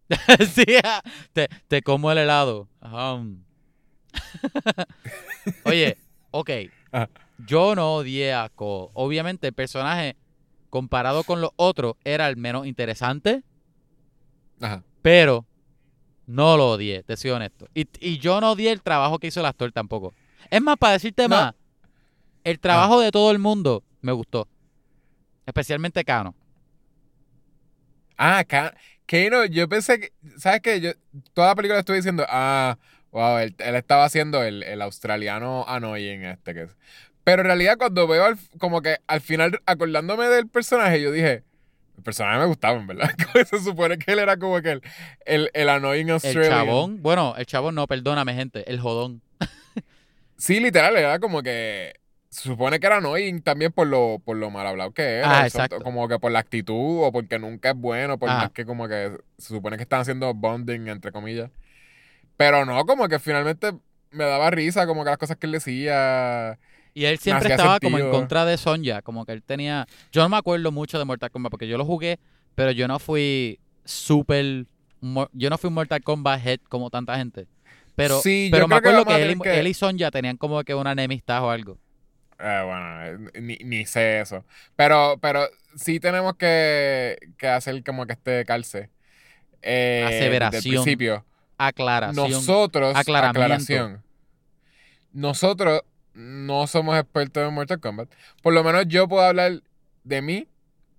sí, 0.49 0.64
ah, 0.85 1.03
te, 1.33 1.49
te 1.68 1.83
como 1.83 2.11
el 2.11 2.18
helado. 2.18 2.68
Ahm. 2.81 3.45
Oye, 5.64 5.97
ok. 6.31 6.51
Ajá. 6.90 7.09
Yo 7.47 7.75
no 7.75 7.95
odié 7.95 8.33
a 8.35 8.49
Cole. 8.49 8.90
Obviamente 8.95 9.49
el 9.49 9.53
personaje, 9.53 10.16
comparado 10.71 11.25
con 11.25 11.40
los 11.40 11.51
otros, 11.57 11.95
era 12.05 12.29
el 12.29 12.37
menos 12.37 12.66
interesante, 12.66 13.42
Ajá. 14.61 14.85
pero 15.01 15.47
no 16.27 16.57
lo 16.57 16.71
odié, 16.73 17.03
te 17.03 17.16
soy 17.16 17.31
honesto. 17.31 17.68
Y, 17.75 17.87
y 18.01 18.18
yo 18.18 18.40
no 18.40 18.53
odié 18.53 18.71
el 18.71 18.83
trabajo 18.83 19.18
que 19.18 19.29
hizo 19.29 19.40
el 19.40 19.47
actor 19.47 19.73
tampoco. 19.73 20.12
Es 20.53 20.61
más, 20.61 20.77
para 20.77 20.93
decirte 20.93 21.23
No. 21.23 21.29
más, 21.37 21.55
el 22.45 22.61
trabajo 22.61 23.01
de 23.01 23.11
todo 23.11 23.31
el 23.31 23.38
mundo 23.38 23.83
me 24.03 24.12
gustó. 24.12 24.47
Especialmente 25.47 26.05
Cano. 26.05 26.35
Ah, 28.19 28.45
Ka- 28.47 28.75
Kano, 29.07 29.45
yo 29.47 29.69
pensé 29.69 29.99
que, 29.99 30.12
¿sabes 30.37 30.61
qué? 30.61 30.81
Yo 30.81 30.93
toda 31.33 31.49
la 31.49 31.55
película 31.55 31.79
estuve 31.81 31.97
diciendo, 31.97 32.25
ah, 32.29 32.77
wow, 33.11 33.38
él, 33.38 33.55
él 33.59 33.75
estaba 33.75 34.05
haciendo 34.05 34.43
el, 34.43 34.62
el 34.62 34.83
australiano 34.83 35.65
annoying 35.67 36.23
este 36.25 36.55
que 36.55 36.62
es. 36.65 36.77
Pero 37.25 37.43
en 37.43 37.47
realidad 37.47 37.79
cuando 37.79 38.07
veo 38.07 38.25
al- 38.27 38.38
como 38.59 38.83
que 38.83 38.99
al 39.07 39.21
final 39.21 39.61
acordándome 39.67 40.27
del 40.29 40.49
personaje, 40.49 41.01
yo 41.01 41.11
dije, 41.12 41.45
el 41.97 42.03
personaje 42.03 42.38
me 42.38 42.47
gustaba, 42.47 42.79
en 42.79 42.87
verdad. 42.87 43.11
Se 43.49 43.59
supone 43.59 43.99
que 43.99 44.12
él 44.12 44.19
era 44.19 44.37
como 44.37 44.61
que 44.61 44.73
el, 44.73 44.83
el, 45.25 45.51
el 45.55 45.69
annoying 45.69 46.09
El 46.09 46.12
Australian. 46.15 46.51
chabón, 46.53 47.03
bueno, 47.03 47.35
el 47.37 47.47
chabón 47.47 47.75
no, 47.75 47.87
perdóname 47.87 48.35
gente, 48.35 48.71
el 48.71 48.81
jodón. 48.81 49.23
Sí, 50.43 50.59
literal, 50.59 50.97
era 50.97 51.21
como 51.21 51.41
que 51.41 52.01
se 52.29 52.49
supone 52.49 52.81
que 52.81 52.87
era 52.89 52.97
annoying 52.97 53.43
también 53.43 53.71
por 53.71 53.87
lo, 53.87 54.21
por 54.25 54.37
lo 54.37 54.51
mal 54.51 54.67
hablado 54.67 54.91
que 54.91 55.19
era. 55.19 55.43
Ah, 55.43 55.47
exacto. 55.47 55.79
Como 55.81 56.09
que 56.09 56.19
por 56.19 56.33
la 56.33 56.41
actitud 56.41 57.05
o 57.05 57.13
porque 57.13 57.39
nunca 57.39 57.71
es 57.71 57.77
bueno, 57.77 58.19
por 58.19 58.29
Ajá. 58.29 58.39
más 58.41 58.51
que 58.51 58.67
como 58.67 58.89
que 58.89 59.13
se 59.39 59.55
supone 59.55 59.77
que 59.77 59.85
están 59.85 60.01
haciendo 60.01 60.35
bonding, 60.35 60.89
entre 60.89 61.13
comillas. 61.13 61.49
Pero 62.37 62.65
no, 62.65 62.85
como 62.87 63.07
que 63.07 63.21
finalmente 63.21 63.73
me 64.11 64.25
daba 64.25 64.51
risa, 64.51 64.85
como 64.85 65.05
que 65.05 65.11
las 65.11 65.19
cosas 65.19 65.37
que 65.37 65.47
él 65.47 65.53
decía. 65.53 66.59
Y 66.93 67.05
él 67.05 67.21
siempre 67.21 67.49
estaba 67.49 67.79
como 67.79 67.99
en 67.99 68.03
sentido. 68.03 68.19
contra 68.19 68.45
de 68.45 68.57
Sonja, 68.57 69.01
como 69.03 69.25
que 69.25 69.31
él 69.31 69.45
tenía... 69.45 69.87
Yo 70.11 70.23
no 70.23 70.29
me 70.29 70.39
acuerdo 70.39 70.73
mucho 70.73 70.99
de 70.99 71.05
Mortal 71.05 71.31
Kombat 71.31 71.53
porque 71.53 71.69
yo 71.69 71.79
lo 71.79 71.85
jugué, 71.85 72.19
pero 72.57 72.73
yo 72.73 72.89
no 72.89 72.99
fui 72.99 73.61
súper... 73.85 74.67
Yo 75.35 75.51
no 75.51 75.57
fui 75.57 75.69
un 75.69 75.75
Mortal 75.75 76.03
Kombat 76.03 76.45
head 76.45 76.59
como 76.69 76.91
tanta 76.91 77.17
gente. 77.17 77.47
Pero, 78.03 78.21
Sí, 78.21 78.49
pero 78.51 78.67
me 78.69 78.75
que 78.75 78.79
acuerdo 78.88 79.01
a 79.03 79.17
que, 79.17 79.23
él, 79.23 79.38
que- 79.41 79.61
él 79.61 79.67
y 79.67 79.75
Sonja 79.75 80.11
tenían 80.11 80.37
como 80.37 80.62
que 80.65 80.75
una 80.75 80.93
enemistad 80.93 81.43
o 81.45 81.51
algo. 81.51 81.79
eh, 82.38 82.62
bueno, 82.65 83.29
eh, 83.35 83.41
ni, 83.41 83.57
ni 83.65 83.87
sé 83.87 84.21
eso. 84.21 84.45
Pero, 84.77 85.19
pero 85.21 85.47
sí 85.77 86.01
tenemos 86.01 86.35
que, 86.37 87.17
que 87.38 87.47
hacer 87.49 87.83
como 87.85 88.05
que 88.07 88.15
este 88.15 88.45
calce. 88.45 88.91
Eh, 89.62 90.05
Aseveración. 90.07 90.62
principio. 90.83 91.25
Aclaración. 91.59 92.31
Nosotros, 92.31 92.97
aclaración. 92.97 94.03
Nosotros 95.12 95.83
no 96.15 96.67
somos 96.67 96.99
expertos 96.99 97.47
en 97.47 97.55
Mortal 97.55 97.81
Kombat. 97.81 98.09
Por 98.43 98.53
lo 98.55 98.65
menos 98.65 98.85
yo 98.88 99.09
puedo 99.09 99.25
hablar 99.25 99.62
de 100.05 100.23
mí. 100.23 100.49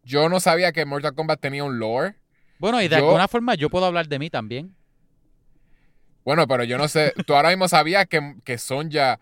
Yo 0.03 0.29
no 0.29 0.39
sabía 0.39 0.71
que 0.71 0.85
Mortal 0.85 1.15
Kombat 1.15 1.39
tenía 1.39 1.63
un 1.63 1.79
lore. 1.79 2.15
Bueno, 2.59 2.81
y 2.81 2.87
de 2.87 2.97
yo- 2.97 3.05
alguna 3.05 3.27
forma 3.27 3.55
yo 3.55 3.69
puedo 3.69 3.85
hablar 3.85 4.07
de 4.07 4.19
mí 4.19 4.29
también. 4.29 4.75
Bueno, 6.25 6.47
pero 6.47 6.63
yo 6.63 6.77
no 6.77 6.87
sé. 6.87 7.13
Tú 7.25 7.35
ahora 7.35 7.49
mismo 7.49 7.67
sabías 7.67 8.07
que, 8.07 8.35
que 8.43 8.57
Sonja 8.57 9.19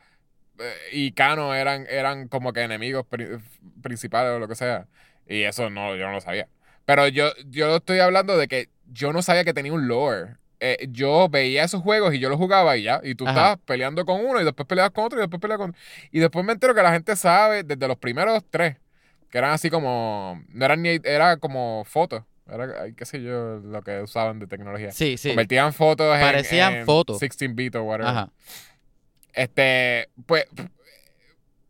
eh, 0.59 0.73
y 0.91 1.11
Kano 1.13 1.55
eran, 1.55 1.85
eran 1.89 2.27
como 2.27 2.53
que 2.53 2.61
enemigos 2.61 3.05
pri- 3.07 3.39
principales 3.81 4.31
o 4.31 4.39
lo 4.39 4.47
que 4.47 4.55
sea. 4.55 4.87
Y 5.27 5.43
eso 5.43 5.69
no, 5.69 5.95
yo 5.95 6.05
no 6.07 6.13
lo 6.13 6.21
sabía. 6.21 6.47
Pero 6.85 7.07
yo, 7.07 7.31
yo 7.47 7.77
estoy 7.77 7.99
hablando 7.99 8.37
de 8.37 8.47
que 8.47 8.69
yo 8.91 9.13
no 9.13 9.21
sabía 9.21 9.43
que 9.43 9.53
tenía 9.53 9.73
un 9.73 9.87
lore. 9.87 10.35
Eh, 10.59 10.87
yo 10.89 11.27
veía 11.27 11.63
esos 11.63 11.81
juegos 11.81 12.13
y 12.13 12.19
yo 12.19 12.29
los 12.29 12.37
jugaba 12.37 12.77
y 12.77 12.83
ya. 12.83 13.01
Y 13.03 13.15
tú 13.15 13.23
Ajá. 13.23 13.31
estabas 13.31 13.59
peleando 13.65 14.05
con 14.05 14.23
uno 14.23 14.39
y 14.39 14.43
después 14.43 14.67
peleabas 14.67 14.91
con 14.91 15.05
otro 15.05 15.17
y 15.17 15.21
después 15.21 15.41
peleabas 15.41 15.67
con... 15.67 15.75
Y 16.11 16.19
después 16.19 16.45
me 16.45 16.53
entero 16.53 16.75
que 16.75 16.83
la 16.83 16.91
gente 16.91 17.15
sabe 17.15 17.63
desde 17.63 17.87
los 17.87 17.97
primeros 17.97 18.43
tres. 18.49 18.77
Que 19.31 19.39
eran 19.39 19.51
así 19.51 19.71
como... 19.71 20.43
No 20.49 20.65
eran 20.65 20.81
ni... 20.81 20.99
Era 21.03 21.37
como 21.37 21.83
fotos. 21.85 22.23
Era, 22.51 22.91
qué 22.95 23.05
sé 23.05 23.21
yo, 23.21 23.59
lo 23.63 23.81
que 23.81 24.01
usaban 24.01 24.39
de 24.39 24.47
tecnología. 24.47 24.91
Sí, 24.91 25.17
sí. 25.17 25.29
Convertían 25.29 25.71
fotos 25.73 26.13
en- 26.15 26.21
Parecían 26.21 26.73
en, 26.73 26.85
fotos. 26.85 27.19
16 27.19 27.55
bit 27.55 27.75
o 27.75 27.83
whatever. 27.83 28.11
Ajá. 28.11 28.29
Este, 29.33 30.09
pues, 30.25 30.45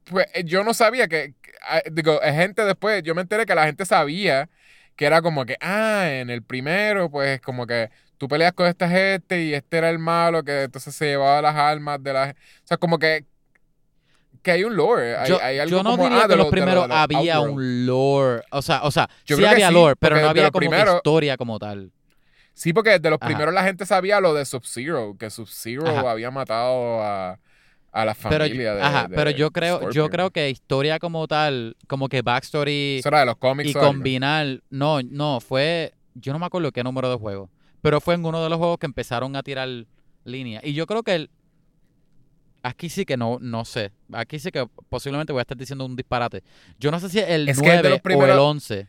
pues 0.06 0.28
eh, 0.34 0.44
yo 0.44 0.64
no 0.64 0.74
sabía 0.74 1.08
que, 1.08 1.36
ah, 1.68 1.82
digo, 1.92 2.22
eh, 2.24 2.34
gente 2.34 2.66
después, 2.66 3.04
yo 3.04 3.14
me 3.16 3.22
enteré 3.22 3.46
que 3.46 3.54
la 3.56 3.66
gente 3.66 3.86
sabía 3.86 4.50
que 4.96 5.06
era 5.06 5.22
como 5.22 5.46
que, 5.46 5.58
ah, 5.62 6.08
en 6.10 6.30
el 6.30 6.44
primero, 6.44 7.10
pues 7.10 7.40
como 7.42 7.68
que 7.68 7.90
tú 8.18 8.28
peleas 8.28 8.54
con 8.54 8.68
esta 8.68 8.90
gente 8.90 9.42
y 9.44 9.54
este 9.54 9.78
era 9.78 9.90
el 9.90 10.00
malo 10.00 10.44
que 10.44 10.64
entonces 10.64 10.94
se 10.96 11.06
llevaba 11.06 11.42
las 11.42 11.56
almas 11.56 12.04
de 12.04 12.14
la... 12.14 12.36
O 12.64 12.68
sea, 12.68 12.78
como 12.78 13.00
que, 13.00 13.26
que 14.42 14.52
hay 14.52 14.64
un 14.64 14.76
lore, 14.76 15.16
hay, 15.18 15.30
Yo, 15.30 15.40
hay 15.42 15.60
algo 15.60 15.78
yo 15.78 15.84
no 15.84 15.92
como, 15.92 16.04
diría 16.04 16.20
ah, 16.20 16.22
que 16.24 16.28
de 16.30 16.36
los 16.38 16.46
lo- 16.48 16.52
primeros 16.52 16.88
lo 16.88 16.94
había 16.96 17.36
Outworld. 17.36 17.58
un 17.58 17.86
lore. 17.86 18.42
O 18.52 18.62
sea, 18.62 18.82
o 18.84 18.92
sea, 18.92 19.10
Yo 19.26 19.38
sí 19.38 19.46
había 19.46 19.68
sí, 19.70 19.74
lore, 19.74 19.96
pero 19.98 20.20
no 20.20 20.28
había 20.30 20.50
como 20.52 20.60
que 20.62 20.68
primeros- 20.70 20.96
historia 20.98 21.38
como 21.38 21.60
tal. 21.60 21.92
Sí, 22.54 22.74
porque 22.74 23.00
de 23.00 23.10
los 23.10 23.18
Ajá. 23.22 23.28
primeros 23.28 23.54
la 23.54 23.64
gente 23.64 23.86
sabía 23.86 24.20
lo 24.20 24.34
de 24.34 24.46
Sub-Zero, 24.46 25.16
que 25.18 25.30
Sub-Zero 25.30 25.88
había 26.10 26.32
matado 26.32 27.02
a, 27.02 27.40
a 27.92 28.06
la 28.06 28.14
Pero, 28.14 28.44
familia 28.46 28.76
de 28.76 28.82
ajá, 28.82 29.08
de 29.08 29.16
pero 29.16 29.32
yo 29.32 29.52
creo, 29.52 29.90
yo 29.92 30.10
creo 30.10 30.30
que 30.32 30.50
historia 30.50 31.00
como 31.00 31.28
tal, 31.28 31.78
como 31.88 32.10
que 32.10 32.22
backstory 32.22 32.98
Eso 33.00 33.10
era 33.10 33.22
de 33.22 33.26
los 33.28 33.38
cómics. 33.38 33.70
y 33.70 33.74
combinar, 33.74 34.62
no, 34.70 35.02
no, 35.02 35.40
fue, 35.40 35.94
yo 36.14 36.34
no 36.34 36.40
me 36.40 36.46
acuerdo 36.46 36.72
qué 36.72 36.84
número 36.84 37.10
de 37.10 37.16
juego, 37.18 37.50
pero 37.82 38.02
fue 38.02 38.16
en 38.16 38.26
uno 38.26 38.44
de 38.44 38.50
los 38.50 38.58
juegos 38.60 38.78
que 38.80 38.86
empezaron 38.86 39.36
a 39.36 39.44
tirar 39.44 39.68
línea. 40.26 40.60
Y 40.64 40.74
yo 40.74 40.86
creo 40.86 41.04
que 41.04 41.16
el, 41.16 41.30
aquí 42.64 42.90
sí 42.90 43.06
que 43.06 43.18
no, 43.18 43.38
no 43.42 43.66
sé, 43.66 43.92
aquí 44.14 44.40
sí 44.40 44.52
que 44.52 44.68
posiblemente 44.90 45.34
voy 45.34 45.40
a 45.40 45.44
estar 45.44 45.58
diciendo 45.58 45.86
un 45.86 45.96
disparate. 45.96 46.44
Yo 46.80 46.92
no 46.92 47.00
sé 47.00 47.10
si 47.10 47.20
el 47.20 47.50
Es 47.50 47.60
que 47.62 47.68
es 47.68 47.82
de 47.82 47.90
9 47.90 47.90
los 47.90 48.20
o 48.22 48.26
el 48.34 48.40
11, 48.40 48.88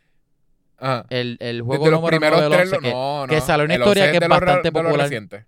Ajá. 0.78 1.06
el, 1.10 1.36
el 1.40 1.56
Desde 1.58 1.62
juego 1.62 1.90
los 1.90 2.00
número 2.00 2.18
9 2.18 2.36
primeros 2.36 2.42
el 2.42 2.50
tres, 2.52 2.72
11, 2.72 2.74
lo- 2.76 2.80
que, 2.82 2.90
no, 2.92 3.26
que 3.28 3.40
sale 3.40 3.64
una 3.64 3.74
El 3.74 3.80
historia 3.80 4.02
11 4.04 4.10
que 4.10 4.16
es 4.16 4.20
de 4.20 4.26
re- 4.26 4.28
bastante 4.46 4.68
de 4.68 4.72
popular. 4.72 5.46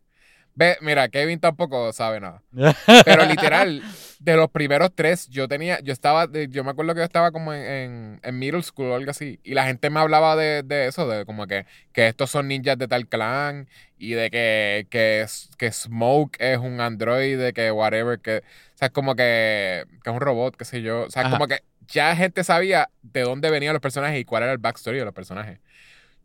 Ve, 0.56 0.76
mira, 0.82 1.08
Kevin 1.08 1.40
tampoco 1.40 1.92
sabe 1.92 2.20
nada. 2.20 2.42
Pero 3.04 3.24
literal, 3.24 3.82
de 4.20 4.36
los 4.36 4.50
primeros 4.50 4.90
tres, 4.94 5.28
yo 5.28 5.48
tenía, 5.48 5.80
yo 5.80 5.92
estaba, 5.92 6.28
yo 6.48 6.64
me 6.64 6.70
acuerdo 6.70 6.94
que 6.94 7.00
yo 7.00 7.04
estaba 7.04 7.32
como 7.32 7.52
en, 7.52 7.62
en, 7.62 8.20
en 8.22 8.38
middle 8.38 8.62
school 8.62 8.86
o 8.86 8.94
algo 8.94 9.10
así, 9.10 9.40
y 9.42 9.54
la 9.54 9.64
gente 9.66 9.90
me 9.90 10.00
hablaba 10.00 10.36
de, 10.36 10.62
de 10.62 10.86
eso, 10.86 11.08
de 11.08 11.24
como 11.26 11.46
que, 11.46 11.66
que 11.92 12.08
estos 12.08 12.30
son 12.30 12.48
ninjas 12.48 12.78
de 12.78 12.88
tal 12.88 13.08
clan, 13.08 13.68
y 13.98 14.12
de 14.12 14.30
que, 14.30 14.86
que, 14.90 15.26
que 15.56 15.72
Smoke 15.72 16.36
es 16.40 16.58
un 16.58 16.80
androide, 16.80 17.52
que 17.52 17.70
whatever, 17.70 18.18
que, 18.18 18.38
o 18.38 18.78
sea, 18.78 18.90
como 18.90 19.14
que, 19.14 19.84
que 20.02 20.10
es 20.10 20.14
un 20.14 20.20
robot, 20.20 20.56
qué 20.56 20.64
sé 20.64 20.82
yo, 20.82 21.02
o 21.02 21.10
sea, 21.10 21.22
Ajá. 21.22 21.30
como 21.30 21.46
que 21.46 21.62
ya 21.88 22.14
gente 22.16 22.44
sabía 22.44 22.90
de 23.02 23.22
dónde 23.22 23.50
venían 23.50 23.72
los 23.72 23.82
personajes 23.82 24.20
y 24.20 24.24
cuál 24.24 24.42
era 24.44 24.52
el 24.52 24.58
backstory 24.58 24.98
de 24.98 25.04
los 25.04 25.14
personajes. 25.14 25.58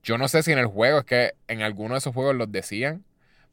Yo 0.03 0.17
no 0.17 0.27
sé 0.27 0.43
si 0.43 0.51
en 0.51 0.59
el 0.59 0.65
juego 0.67 0.99
es 0.99 1.05
que 1.05 1.33
en 1.47 1.61
alguno 1.61 1.93
de 1.93 1.99
esos 1.99 2.13
juegos 2.13 2.35
los 2.35 2.51
decían, 2.51 3.03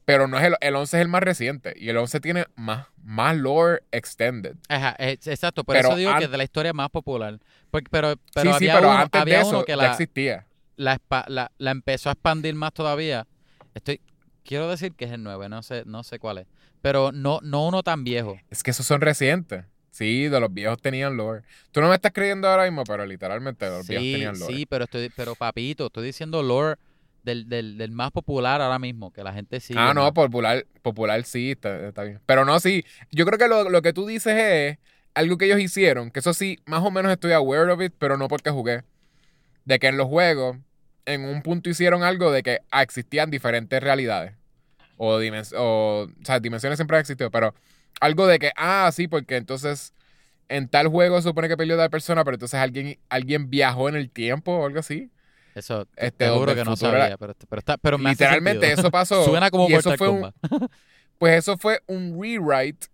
pero 0.07 0.29
no 0.29 0.39
es 0.39 0.45
el, 0.45 0.55
el 0.61 0.75
11 0.77 0.97
es 0.97 1.01
el 1.03 1.09
más 1.09 1.23
reciente 1.23 1.75
y 1.77 1.91
el 1.91 1.97
11 1.99 2.21
tiene 2.21 2.47
más, 2.55 2.87
más 3.03 3.37
lore 3.37 3.83
extended. 3.91 4.55
Ajá, 4.69 4.97
es- 4.99 5.27
exacto, 5.27 5.65
por 5.65 5.75
Pero 5.77 5.89
eso 5.89 5.97
digo 5.99 6.17
que 6.17 6.25
es 6.25 6.31
de 6.31 6.37
la 6.39 6.45
historia 6.45 6.73
más 6.73 6.89
popular. 6.89 7.39
Porque, 7.71 7.89
pero 7.91 8.15
pero 8.33 8.53
sí, 8.55 8.59
sí, 8.61 8.69
había, 8.69 8.75
pero 8.77 8.89
uno, 8.89 8.99
antes 8.99 9.21
había 9.21 9.39
de 9.39 9.45
uno 9.45 9.57
eso 9.59 9.65
que 9.67 9.77
la, 9.77 9.91
existía. 9.91 10.47
la, 10.77 10.99
la, 11.27 11.51
la 11.59 11.71
empezó 11.73 12.09
a 12.09 12.13
expandir 12.13 12.55
más 12.55 12.73
todavía. 12.73 13.27
Estoy, 13.75 14.01
quiero 14.45 14.71
decir 14.71 14.93
que 14.95 15.07
es 15.07 15.11
el 15.11 15.23
9, 15.23 15.49
no 15.49 15.63
sé, 15.63 15.83
no 15.87 16.05
sé 16.05 16.19
cuál 16.21 16.39
es. 16.39 16.47
Pero 16.81 17.11
no, 17.11 17.41
no 17.43 17.67
uno 17.67 17.83
tan 17.83 18.05
viejo. 18.05 18.39
Es 18.49 18.63
que 18.63 18.71
esos 18.71 18.87
son 18.87 19.01
recientes. 19.01 19.65
Sí, 19.91 20.29
de 20.29 20.39
los 20.41 20.53
viejos 20.53 20.81
tenían 20.81 21.17
lore. 21.17 21.43
Tú 21.73 21.81
no 21.81 21.89
me 21.89 21.95
estás 21.95 22.13
creyendo 22.13 22.47
ahora 22.49 22.65
mismo, 22.65 22.85
pero 22.85 23.05
literalmente 23.07 23.67
los 23.69 23.89
viejos 23.89 24.05
tenían 24.13 24.39
lore. 24.39 24.55
sí, 24.55 24.67
pero 24.67 24.85
estoy, 24.85 25.09
pero 25.09 25.35
papito, 25.35 25.87
estoy 25.87 26.05
diciendo 26.07 26.43
lore 26.43 26.77
del, 27.27 27.49
del, 27.51 27.77
del 27.77 27.91
más 27.91 28.11
popular 28.11 28.63
ahora 28.63 28.79
mismo, 28.79 29.13
que 29.13 29.23
la 29.23 29.35
gente 29.35 29.61
sigue. 29.61 29.79
ah, 29.79 29.93
no, 29.93 30.15
popular, 30.15 30.65
popular 30.81 31.23
sí, 31.25 31.51
está, 31.51 31.89
está 31.89 32.05
bien. 32.05 32.21
Pero 32.25 32.47
no, 32.47 32.59
sí. 32.59 32.85
Yo 33.11 33.27
creo 33.27 33.39
que 33.39 33.49
lo, 33.49 33.69
lo 33.69 33.83
que 33.83 33.93
tú 33.93 34.07
dices 34.07 34.35
es 34.35 34.79
algo 35.13 35.37
que 35.37 35.45
ellos 35.45 35.61
hicieron, 35.61 36.11
que 36.11 36.21
eso 36.21 36.33
sí, 36.33 36.59
más 36.65 36.83
o 36.83 36.91
menos 36.91 37.13
estoy 37.13 37.33
aware 37.33 37.71
of 37.71 37.83
it, 37.83 37.93
pero 37.99 38.17
no 38.17 38.29
porque 38.29 38.51
jugué. 38.51 38.85
De 39.67 39.79
que 39.79 39.89
en 39.89 39.99
los 39.99 40.07
juegos, 40.07 40.57
en 41.05 41.25
un 41.25 41.43
punto 41.43 41.69
hicieron 41.69 42.03
algo 42.03 42.31
de 42.31 42.43
que 42.43 42.61
ah, 42.71 42.83
existían 42.83 43.31
diferentes 43.31 43.83
realidades. 43.83 44.33
O, 44.97 45.19
dimens 45.19 45.53
o, 45.55 46.05
o 46.05 46.25
sea, 46.25 46.41
dimensiones 46.41 46.79
siempre 46.79 46.97
han 46.97 47.03
existido, 47.03 47.31
pero 47.31 47.55
algo 48.01 48.27
de 48.27 48.39
que, 48.39 48.53
ah, 48.57 48.89
sí, 48.95 49.09
porque 49.09 49.37
entonces 49.37 49.93
en 50.49 50.69
tal 50.69 50.89
juego 50.89 51.17
se 51.21 51.29
supone 51.29 51.49
que 51.49 51.57
peleó 51.57 51.77
tal 51.77 51.91
persona, 51.91 52.25
pero 52.25 52.37
entonces 52.37 52.59
alguien, 52.61 52.99
alguien 53.09 53.51
viajó 53.51 53.89
en 53.89 53.97
el 53.97 54.11
tiempo 54.11 54.53
o 54.53 54.67
algo 54.67 54.79
así. 54.79 55.11
Eso, 55.57 55.87
te- 55.87 56.07
Este, 56.09 56.27
donde 56.27 56.55
que 56.55 56.65
no 56.65 56.77
sabía, 56.77 57.07
era- 57.07 57.17
pero, 57.17 57.35
pero, 57.49 57.59
está, 57.61 57.77
pero 57.79 57.97
me 57.99 58.11
Literalmente 58.11 58.71
eso 58.71 58.91
pasó. 58.91 59.25
Suena 59.25 59.51
como 59.51 59.69
y 59.71 59.75
eso 59.75 59.97
fue 59.97 60.09
un, 60.09 60.33
pues 61.19 61.39
eso 61.39 61.57
fue 61.57 61.81
un 61.87 62.19
rewrite 62.21 62.89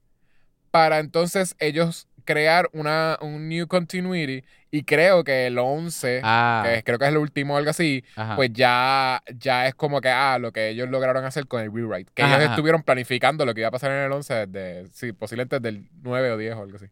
para 0.70 1.00
entonces 1.00 1.56
ellos 1.58 2.06
crear 2.24 2.68
una, 2.72 3.18
un 3.20 3.48
new 3.48 3.66
continuity 3.66 4.44
y 4.70 4.84
creo 4.84 5.24
que 5.24 5.48
el 5.48 5.58
11, 5.58 6.20
Ah, 6.22 6.62
que 6.64 6.76
es- 6.76 6.84
creo 6.84 6.96
que 7.00 7.04
es 7.06 7.10
el 7.10 7.16
último 7.18 7.54
o 7.54 7.56
algo 7.56 7.70
así, 7.70 8.04
ajá. 8.14 8.36
pues 8.36 8.52
ya, 8.52 9.20
ya 9.38 9.66
es 9.66 9.74
como 9.74 10.00
que, 10.00 10.08
ah, 10.08 10.38
lo 10.38 10.52
que 10.52 10.68
ellos 10.68 10.88
lograron 10.88 11.24
hacer 11.24 11.48
con 11.48 11.60
el 11.62 11.72
rewrite. 11.74 12.12
Que 12.14 12.22
Ajá, 12.22 12.36
ellos 12.36 12.50
estuvieron 12.50 12.84
planificando 12.84 13.44
lo 13.44 13.54
que 13.54 13.62
iba 13.62 13.68
a 13.68 13.72
pasar 13.72 13.90
en 13.90 14.04
el 14.04 14.12
11 14.12 14.46
desde, 14.46 14.86
sí, 14.92 15.12
posiblemente 15.12 15.58
desde 15.58 15.76
el 15.78 15.88
9 16.00 16.30
o 16.30 16.36
10 16.38 16.54
o 16.54 16.62
algo 16.62 16.76
así. 16.76 16.86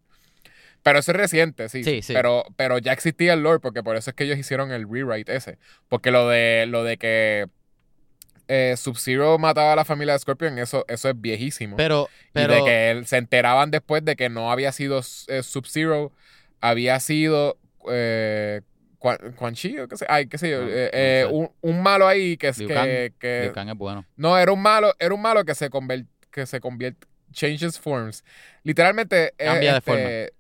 Pero 0.83 0.99
eso 0.99 1.11
es 1.13 1.17
reciente, 1.17 1.69
sí. 1.69 1.85
Sí, 1.85 2.01
sí. 2.03 2.13
Pero, 2.15 2.45
pero 2.57 2.79
ya 2.79 2.93
existía 2.93 3.35
el 3.35 3.43
lore, 3.43 3.61
porque 3.61 3.83
por 3.83 3.97
eso 3.97 4.11
es 4.11 4.17
que 4.17 4.25
ellos 4.25 4.39
hicieron 4.39 4.73
el 4.73 4.89
rewrite 4.91 5.35
ese. 5.37 5.59
Porque 5.89 6.11
lo 6.11 6.29
de, 6.29 6.67
lo 6.69 6.85
de 6.85 6.97
que 6.97 7.47
eh, 8.49 8.75
Sub-Zero 8.77 9.39
mataba 9.39 9.73
a 9.75 9.77
la 9.77 9.85
familia 9.85 10.15
de 10.15 10.19
Scorpion, 10.19 10.59
eso, 10.59 10.85
eso 10.89 11.09
es 11.09 11.21
viejísimo. 11.21 11.77
pero, 11.77 12.09
pero, 12.33 12.55
y 12.55 12.57
de 12.57 12.65
que 12.65 12.91
él- 12.91 13.07
se 13.07 13.17
enteraban 13.19 13.71
después 13.71 14.05
de 14.05 14.17
que 14.17 14.29
no 14.29 14.51
había 14.51 14.73
sido 14.73 15.01
eh, 15.29 15.43
Sub-Zero, 15.43 16.13
había 16.61 16.99
sido 17.01 17.59
eh, 17.91 18.63
Quan, 18.99 19.19
Quan 19.37 19.55
Chi, 19.55 19.79
o 19.79 19.87
qué 19.89 19.97
sé, 19.97 20.05
ay, 20.09 20.27
qué 20.27 20.37
sé 20.37 20.51
yo, 20.51 20.63
No, 20.63 20.69
eh, 20.71 21.23
no 21.25 21.29
sé. 21.31 21.35
un, 21.35 21.51
un 21.61 21.83
malo 21.83 22.07
ahí 22.09 22.37
que 22.37 22.49
es 22.49 22.59
Liu 22.59 22.69
que, 22.69 22.75
Kang. 22.75 23.19
que- 23.21 23.41
Liu 23.45 23.53
Kang 23.53 23.69
es 23.71 23.77
bueno. 23.77 24.05
no, 24.17 24.37
era 24.37 24.51
un 24.53 24.61
malo, 24.61 24.95
era 24.99 25.15
un 25.15 25.23
malo 25.23 25.45
que 25.45 25.55
se 25.55 25.71
convierte, 25.71 26.09
que 26.31 26.45
se 26.45 26.61
convierte, 26.61 27.07
changes 27.33 27.79
forms. 27.79 28.25
Literalmente 28.65 29.33
Cambia 29.39 29.73
de 29.75 29.79
este, 29.79 30.33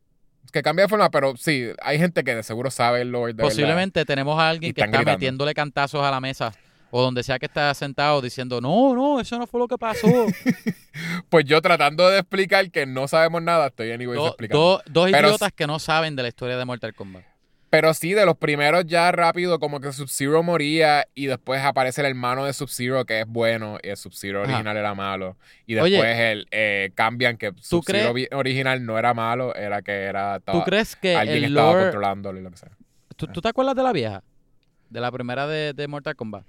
Que 0.52 0.62
cambia 0.62 0.84
de 0.84 0.88
forma, 0.88 1.10
pero 1.10 1.36
sí, 1.36 1.68
hay 1.82 1.98
gente 1.98 2.24
que 2.24 2.34
de 2.34 2.42
seguro 2.42 2.70
sabe 2.70 3.02
el 3.02 3.12
de 3.12 3.18
verdad. 3.20 3.44
Posiblemente 3.44 4.04
tenemos 4.04 4.38
a 4.38 4.48
alguien 4.50 4.70
Y 4.70 4.74
que 4.74 4.80
está 4.80 4.88
gritando. 4.98 5.12
metiéndole 5.12 5.54
cantazos 5.54 6.02
a 6.02 6.10
la 6.10 6.20
mesa 6.20 6.52
o 6.92 7.00
donde 7.02 7.22
sea 7.22 7.38
que 7.38 7.46
está 7.46 7.72
sentado 7.74 8.20
diciendo, 8.20 8.60
no, 8.60 8.94
no, 8.94 9.20
eso 9.20 9.38
no 9.38 9.46
fue 9.46 9.60
lo 9.60 9.68
que 9.68 9.78
pasó. 9.78 10.08
Pues 11.28 11.44
yo 11.44 11.62
tratando 11.62 12.08
de 12.10 12.18
explicar 12.18 12.68
que 12.70 12.84
no 12.84 13.06
sabemos 13.08 13.40
nada, 13.42 13.68
estoy 13.68 13.92
anyways 13.92 14.18
Do- 14.18 14.26
explicando. 14.28 14.60
do- 14.62 14.82
dos 14.90 15.10
Pero- 15.12 15.28
idiotas 15.28 15.52
que 15.52 15.66
no 15.66 15.78
saben 15.78 16.16
de 16.16 16.22
la 16.22 16.28
historia 16.28 16.56
de 16.58 16.64
Mortal 16.64 16.92
Kombat. 16.94 17.22
Pero 17.70 17.94
sí, 17.94 18.14
de 18.14 18.26
los 18.26 18.36
primeros 18.36 18.84
ya 18.86 19.12
rápido, 19.12 19.60
como 19.60 19.78
que 19.80 19.92
Sub-Zero 19.92 20.42
moría 20.42 21.06
y 21.14 21.26
después 21.26 21.62
aparece 21.62 22.00
el 22.00 22.08
hermano 22.08 22.44
de 22.44 22.52
Sub-Zero 22.52 23.04
que 23.06 23.20
es 23.20 23.26
bueno 23.28 23.78
y 23.80 23.88
el 23.90 23.96
Sub-Zero 23.96 24.42
original 24.42 24.76
era 24.76 24.92
malo. 24.96 25.36
Y 25.66 25.78
Oye. 25.78 25.92
después 25.92 26.18
el, 26.18 26.48
eh, 26.50 26.90
cambian 26.96 27.36
que 27.36 27.52
Sub-Zero 27.60 28.12
original 28.32 28.84
no 28.84 28.98
era 28.98 29.14
malo, 29.14 29.54
era 29.54 29.82
que 29.82 29.92
era 29.92 30.40
¿Tú 30.40 30.50
estaba- 30.50 30.64
crees 30.64 30.96
que 30.96 31.14
alguien 31.14 31.44
el 31.44 31.56
estaba 31.56 31.80
controlándolo 31.82 32.40
y 32.40 32.42
lo 32.42 32.50
que 32.50 32.56
sea. 32.56 32.70
¿tú, 33.14 33.28
tú 33.28 33.40
te 33.40 33.48
acuerdas 33.48 33.76
de 33.76 33.82
la 33.84 33.92
vieja? 33.92 34.24
De 34.88 35.00
la 35.00 35.12
primera 35.12 35.46
de, 35.46 35.72
de 35.72 35.86
Mortal 35.86 36.16
Kombat. 36.16 36.44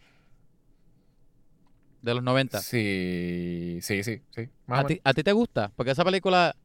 De 2.02 2.16
los 2.16 2.24
90. 2.24 2.62
Sí, 2.62 3.78
sí, 3.84 4.04
sí, 4.04 4.22
sí. 4.32 4.50
¿A 4.68 4.84
ti, 4.86 5.00
¿A 5.04 5.14
ti 5.14 5.22
te 5.22 5.34
gusta? 5.34 5.72
Porque 5.76 5.92
esa 5.92 6.04
película, 6.04 6.56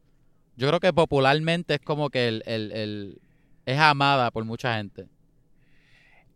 yo 0.56 0.66
creo 0.68 0.80
que 0.80 0.94
popularmente 0.94 1.74
es 1.74 1.80
como 1.80 2.08
que 2.08 2.28
el, 2.28 2.42
el- 2.46 2.72
el- 2.72 3.20
es 3.66 3.78
amada 3.78 4.30
por 4.30 4.44
mucha 4.44 4.76
gente. 4.76 5.06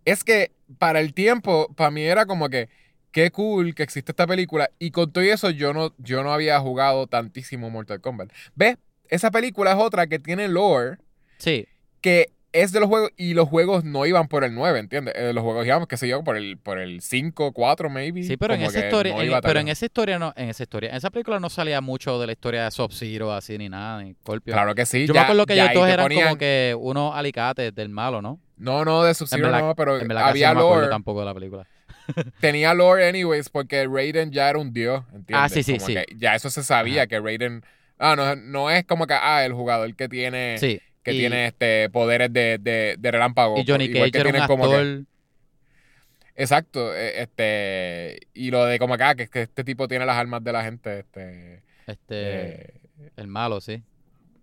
Es 0.05 0.25
que 0.25 0.53
para 0.79 1.01
el 1.01 1.15
tiempo, 1.15 1.73
para 1.75 1.91
mí 1.91 2.03
era 2.03 2.27
como 2.27 2.49
que 2.49 2.69
qué 3.13 3.31
cool 3.31 3.75
que 3.75 3.83
existe 3.83 4.13
esta 4.13 4.27
película. 4.27 4.71
Y 4.79 4.91
con 4.91 5.13
todo 5.13 5.25
eso, 5.25 5.51
yo 5.51 5.73
no, 5.73 5.95
yo 5.99 6.23
no 6.23 6.33
había 6.33 6.59
jugado 6.61 7.07
tantísimo 7.07 7.71
Mortal 7.71 8.01
Kombat. 8.01 8.33
¿Ves? 8.55 8.77
Esa 9.09 9.31
película 9.31 9.73
es 9.73 9.79
otra 9.79 10.07
que 10.07 10.19
tiene 10.19 10.47
lore 10.49 10.99
Sí, 11.39 11.67
que 12.01 12.33
es 12.53 12.73
de 12.73 12.81
los 12.81 12.89
juegos 12.89 13.11
y 13.17 13.35
los 13.35 13.49
juegos 13.49 13.85
no 13.85 14.07
iban 14.07 14.27
por 14.29 14.43
el 14.45 14.55
9, 14.55 14.79
¿entiendes? 14.81 15.15
Eh, 15.17 15.33
los 15.33 15.45
juegos 15.45 15.65
iban, 15.67 15.87
qué 15.87 15.97
sé 15.97 16.09
yo, 16.09 16.25
por 16.25 16.37
el, 16.37 16.59
por 16.59 16.79
el 16.79 17.01
5, 17.01 17.53
4, 17.53 17.89
maybe. 17.91 18.23
sí, 18.25 18.37
pero 18.37 18.55
en 18.55 18.63
esa 18.63 18.81
historia, 18.81 19.15
no 19.15 19.23
en- 19.23 19.31
tan 19.31 19.41
pero 19.43 19.61
en 19.61 19.69
esa 19.69 19.85
historia 19.85 20.19
no, 20.19 20.33
en 20.37 20.49
esa 20.49 20.63
historia, 20.65 20.91
en 20.91 20.97
esa 20.97 21.11
película 21.11 21.39
no 21.41 21.49
salía 21.51 21.81
mucho 21.81 22.19
de 22.21 22.27
la 22.27 22.33
historia 22.33 22.65
de 22.65 22.71
Sub-Zero 22.71 23.33
así 23.33 23.57
ni 23.59 23.69
nada, 23.69 24.03
ni 24.03 24.15
Scorpion. 24.15 24.55
Claro 24.55 24.75
que 24.75 24.85
sí. 24.87 25.07
yo 25.07 25.15
ya- 25.15 25.21
me 25.21 25.25
acuerdo 25.25 25.47
que 25.47 25.53
ellos 25.55 25.71
te 25.73 25.79
eran 25.93 26.05
ponían- 26.07 26.25
como 26.25 26.39
que 26.39 26.77
unos 26.79 27.15
alicates 27.17 27.75
del 27.75 27.89
malo, 27.89 28.21
¿no? 28.23 28.41
No, 28.57 28.85
no, 28.85 29.05
de 29.05 29.15
Sub-Zero 29.15 29.51
no, 29.51 29.75
pero 29.75 29.99
En 30.01 30.11
había 30.13 30.53
no 30.55 30.61
lore. 30.61 30.89
tampoco 30.89 31.21
de 31.21 31.27
la 31.27 31.35
película. 31.35 31.67
Tenía 32.41 32.75
lore 32.75 33.09
anyways 33.09 33.49
porque 33.49 33.87
Raiden 33.87 34.33
ya 34.33 34.51
era 34.51 34.59
un 34.59 34.73
dios, 34.73 35.05
¿entiendes? 35.15 35.37
Ah, 35.37 35.49
sí, 35.49 35.63
sí, 35.63 35.75
Como 35.75 35.87
sí. 35.87 35.95
que 35.95 36.07
ya 36.17 36.35
eso 36.35 36.51
se 36.51 36.63
sabía 36.65 37.03
Ajá. 37.03 37.07
que 37.07 37.21
Raiden... 37.21 37.63
Ah, 37.99 38.17
no, 38.17 38.35
no 38.35 38.71
es 38.71 38.85
como 38.87 39.07
que, 39.07 39.15
ah, 39.15 39.45
el 39.45 39.53
jugador 39.53 39.95
que 39.95 40.09
tiene... 40.09 40.57
Sí. 40.59 40.81
Que 41.03 41.13
y, 41.13 41.19
tiene 41.19 41.47
este 41.47 41.89
poderes 41.91 42.33
de, 42.33 42.59
de, 42.59 42.97
de 42.99 43.11
relámpago. 43.11 43.59
y 43.59 43.65
Johnny 43.67 43.93
Cage 43.93 44.11
que 44.13 44.19
era 44.19 44.41
un 44.43 44.47
como 44.47 44.71
que-. 44.71 45.05
Exacto, 46.37 46.95
eh, 46.95 47.21
este, 47.23 48.29
y 48.33 48.51
lo 48.51 48.65
de 48.65 48.79
como 48.79 48.95
acá, 48.95 49.15
que, 49.15 49.29
que 49.29 49.43
este 49.43 49.63
tipo 49.65 49.89
tiene 49.89 50.07
las 50.07 50.17
armas 50.17 50.43
de 50.43 50.53
la 50.53 50.65
gente, 50.65 51.01
este, 51.01 51.63
Este, 51.87 52.63
eh, 52.63 52.81
el 53.17 53.27
malo, 53.27 53.61
sí. 53.61 53.83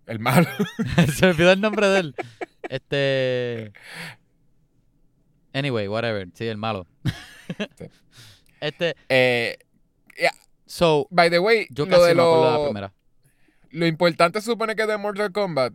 el 0.06 0.18
malo. 0.20 0.46
Se 1.14 1.26
me 1.26 1.32
olvidó 1.32 1.52
el 1.52 1.60
nombre 1.60 1.88
de 1.88 2.00
él. 2.00 2.14
Este. 2.68 3.72
Anyway, 5.52 5.88
whatever. 5.88 6.28
Sí, 6.34 6.46
el 6.46 6.56
malo. 6.58 6.86
Sí. 7.76 7.86
Este. 8.60 8.96
Eh, 9.08 9.56
So, 10.68 11.08
by 11.10 11.30
the 11.30 11.38
way, 11.38 11.66
yo 11.70 11.86
lo 11.86 11.90
casi 11.90 12.04
de 12.04 12.10
acuerdo 12.12 12.44
de 12.44 12.50
la 12.50 12.58
lo, 12.58 12.64
primera. 12.64 12.92
lo 13.70 13.86
importante 13.86 14.38
se 14.42 14.50
supone 14.50 14.76
que 14.76 14.84
de 14.86 14.98
Mortal 14.98 15.32
Kombat, 15.32 15.72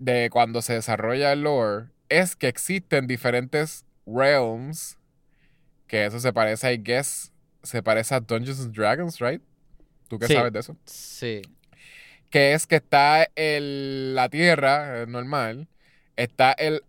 de 0.00 0.28
cuando 0.30 0.60
se 0.62 0.72
desarrolla 0.72 1.32
el 1.32 1.42
lore, 1.42 1.86
es 2.08 2.34
que 2.34 2.48
existen 2.48 3.06
diferentes 3.06 3.84
realms, 4.06 4.98
que 5.86 6.04
eso 6.06 6.18
se 6.18 6.32
parece, 6.32 6.72
I 6.72 6.78
guess, 6.82 7.32
se 7.62 7.82
parece 7.82 8.14
a 8.16 8.20
Dungeons 8.20 8.60
and 8.60 8.74
Dragons, 8.74 9.20
right? 9.20 9.40
¿Tú 10.08 10.18
qué 10.18 10.26
Sí. 10.26 10.34
sabes 10.34 10.52
de 10.52 10.58
eso? 10.58 10.76
Sí. 10.86 11.42
que 12.30 12.52
es 12.54 12.66
que 12.66 12.76
está 12.76 13.28
el, 13.34 14.14
la 14.14 14.28
Tierra 14.28 15.02
eh, 15.02 15.06
normal, 15.06 15.68
está 16.16 16.52
el 16.52 16.82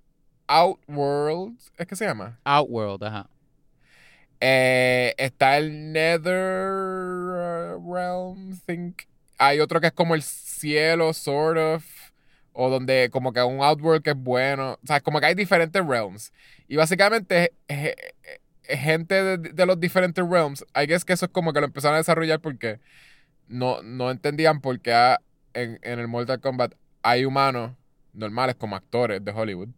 Outworld, 0.47 1.57
¿es 1.77 1.87
que 1.87 1.95
se 1.95 2.05
llama? 2.05 2.39
Outworld, 2.43 3.03
ajá. 3.03 3.29
Eh, 4.39 5.13
está 5.17 5.57
el 5.57 5.91
Nether 5.93 7.75
uh, 7.77 7.93
Realm, 7.93 8.59
think. 8.65 9.03
Hay 9.37 9.59
otro 9.59 9.81
que 9.81 9.87
es 9.87 9.93
como 9.93 10.13
el 10.15 10.21
cielo, 10.23 11.13
sort 11.13 11.57
of, 11.57 11.83
o 12.53 12.69
donde 12.69 13.09
como 13.11 13.31
que 13.33 13.41
un 13.41 13.63
Outworld 13.63 14.03
que 14.03 14.11
es 14.11 14.15
bueno, 14.17 14.73
o 14.83 14.87
sea, 14.87 14.99
como 15.01 15.19
que 15.19 15.27
hay 15.27 15.35
diferentes 15.35 15.85
realms. 15.85 16.33
Y 16.67 16.75
básicamente 16.75 17.53
eh, 17.67 17.95
eh, 18.67 18.77
gente 18.77 19.15
de, 19.23 19.37
de 19.37 19.65
los 19.65 19.79
diferentes 19.79 20.23
realms, 20.27 20.65
I 20.75 20.85
guess 20.87 21.05
que 21.05 21.13
eso 21.13 21.25
es 21.25 21.31
como 21.31 21.53
que 21.53 21.59
lo 21.61 21.65
empezaron 21.67 21.95
a 21.95 21.99
desarrollar 21.99 22.39
porque 22.39 22.79
no, 23.47 23.81
no 23.83 24.11
entendían 24.11 24.61
por 24.61 24.79
qué 24.79 25.15
en, 25.53 25.79
en 25.81 25.99
el 25.99 26.07
Mortal 26.07 26.39
Kombat 26.39 26.73
hay 27.03 27.25
humanos 27.25 27.71
normales 28.13 28.55
como 28.55 28.75
actores 28.75 29.23
de 29.23 29.31
Hollywood. 29.31 29.69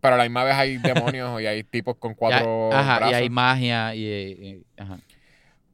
Pero 0.00 0.14
a 0.14 0.18
la 0.18 0.24
misma 0.24 0.44
vez 0.44 0.54
hay 0.54 0.76
demonios 0.78 1.40
y 1.40 1.46
hay 1.46 1.64
tipos 1.64 1.96
con 1.96 2.10
Y 2.12 2.14
hay- 2.14 2.18
cuatro 2.18 2.72
ajá, 2.72 3.10
y 3.10 3.14
hay 3.14 3.30
magia 3.30 3.94
y, 3.94 4.04
y- 4.06 4.64
ajá. 4.76 4.98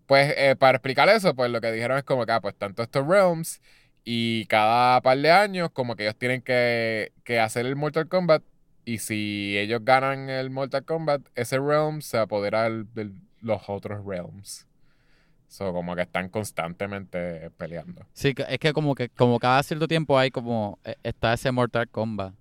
Pues 0.06 0.34
eh, 0.36 0.54
para 0.56 0.76
explicar 0.76 1.08
eso, 1.08 1.34
pues 1.34 1.50
lo 1.50 1.60
que 1.60 1.72
dijeron 1.72 1.96
es 1.98 2.04
como 2.04 2.26
que, 2.26 2.32
ah, 2.32 2.40
pues 2.40 2.54
tanto 2.56 2.82
estos 2.82 3.06
realms 3.06 3.60
y 4.04 4.46
cada 4.46 5.00
par 5.00 5.18
de 5.18 5.30
años 5.30 5.70
como 5.72 5.96
que 5.96 6.04
ellos 6.04 6.16
tienen 6.16 6.42
que, 6.42 7.12
que 7.24 7.40
hacer 7.40 7.66
el 7.66 7.76
Mortal 7.76 8.08
Kombat 8.08 8.42
y 8.84 8.98
si 8.98 9.56
ellos 9.56 9.80
ganan 9.82 10.28
el 10.28 10.50
Mortal 10.50 10.84
Kombat, 10.84 11.22
ese 11.34 11.58
realm 11.58 12.02
se 12.02 12.18
apodera 12.18 12.68
de 12.68 13.12
los 13.40 13.62
otros 13.68 14.04
realms. 14.04 14.66
So, 15.48 15.72
como 15.72 15.94
que 15.94 16.02
están 16.02 16.28
constantemente 16.28 17.50
peleando. 17.50 18.04
Sí, 18.12 18.34
es 18.48 18.58
que 18.58 18.72
como 18.72 18.94
que 18.94 19.08
como 19.08 19.38
cada 19.38 19.62
cierto 19.62 19.86
tiempo 19.86 20.18
hay 20.18 20.30
como 20.30 20.78
eh, 20.84 20.96
está 21.02 21.32
ese 21.32 21.50
Mortal 21.52 21.88
Kombat. 21.88 22.34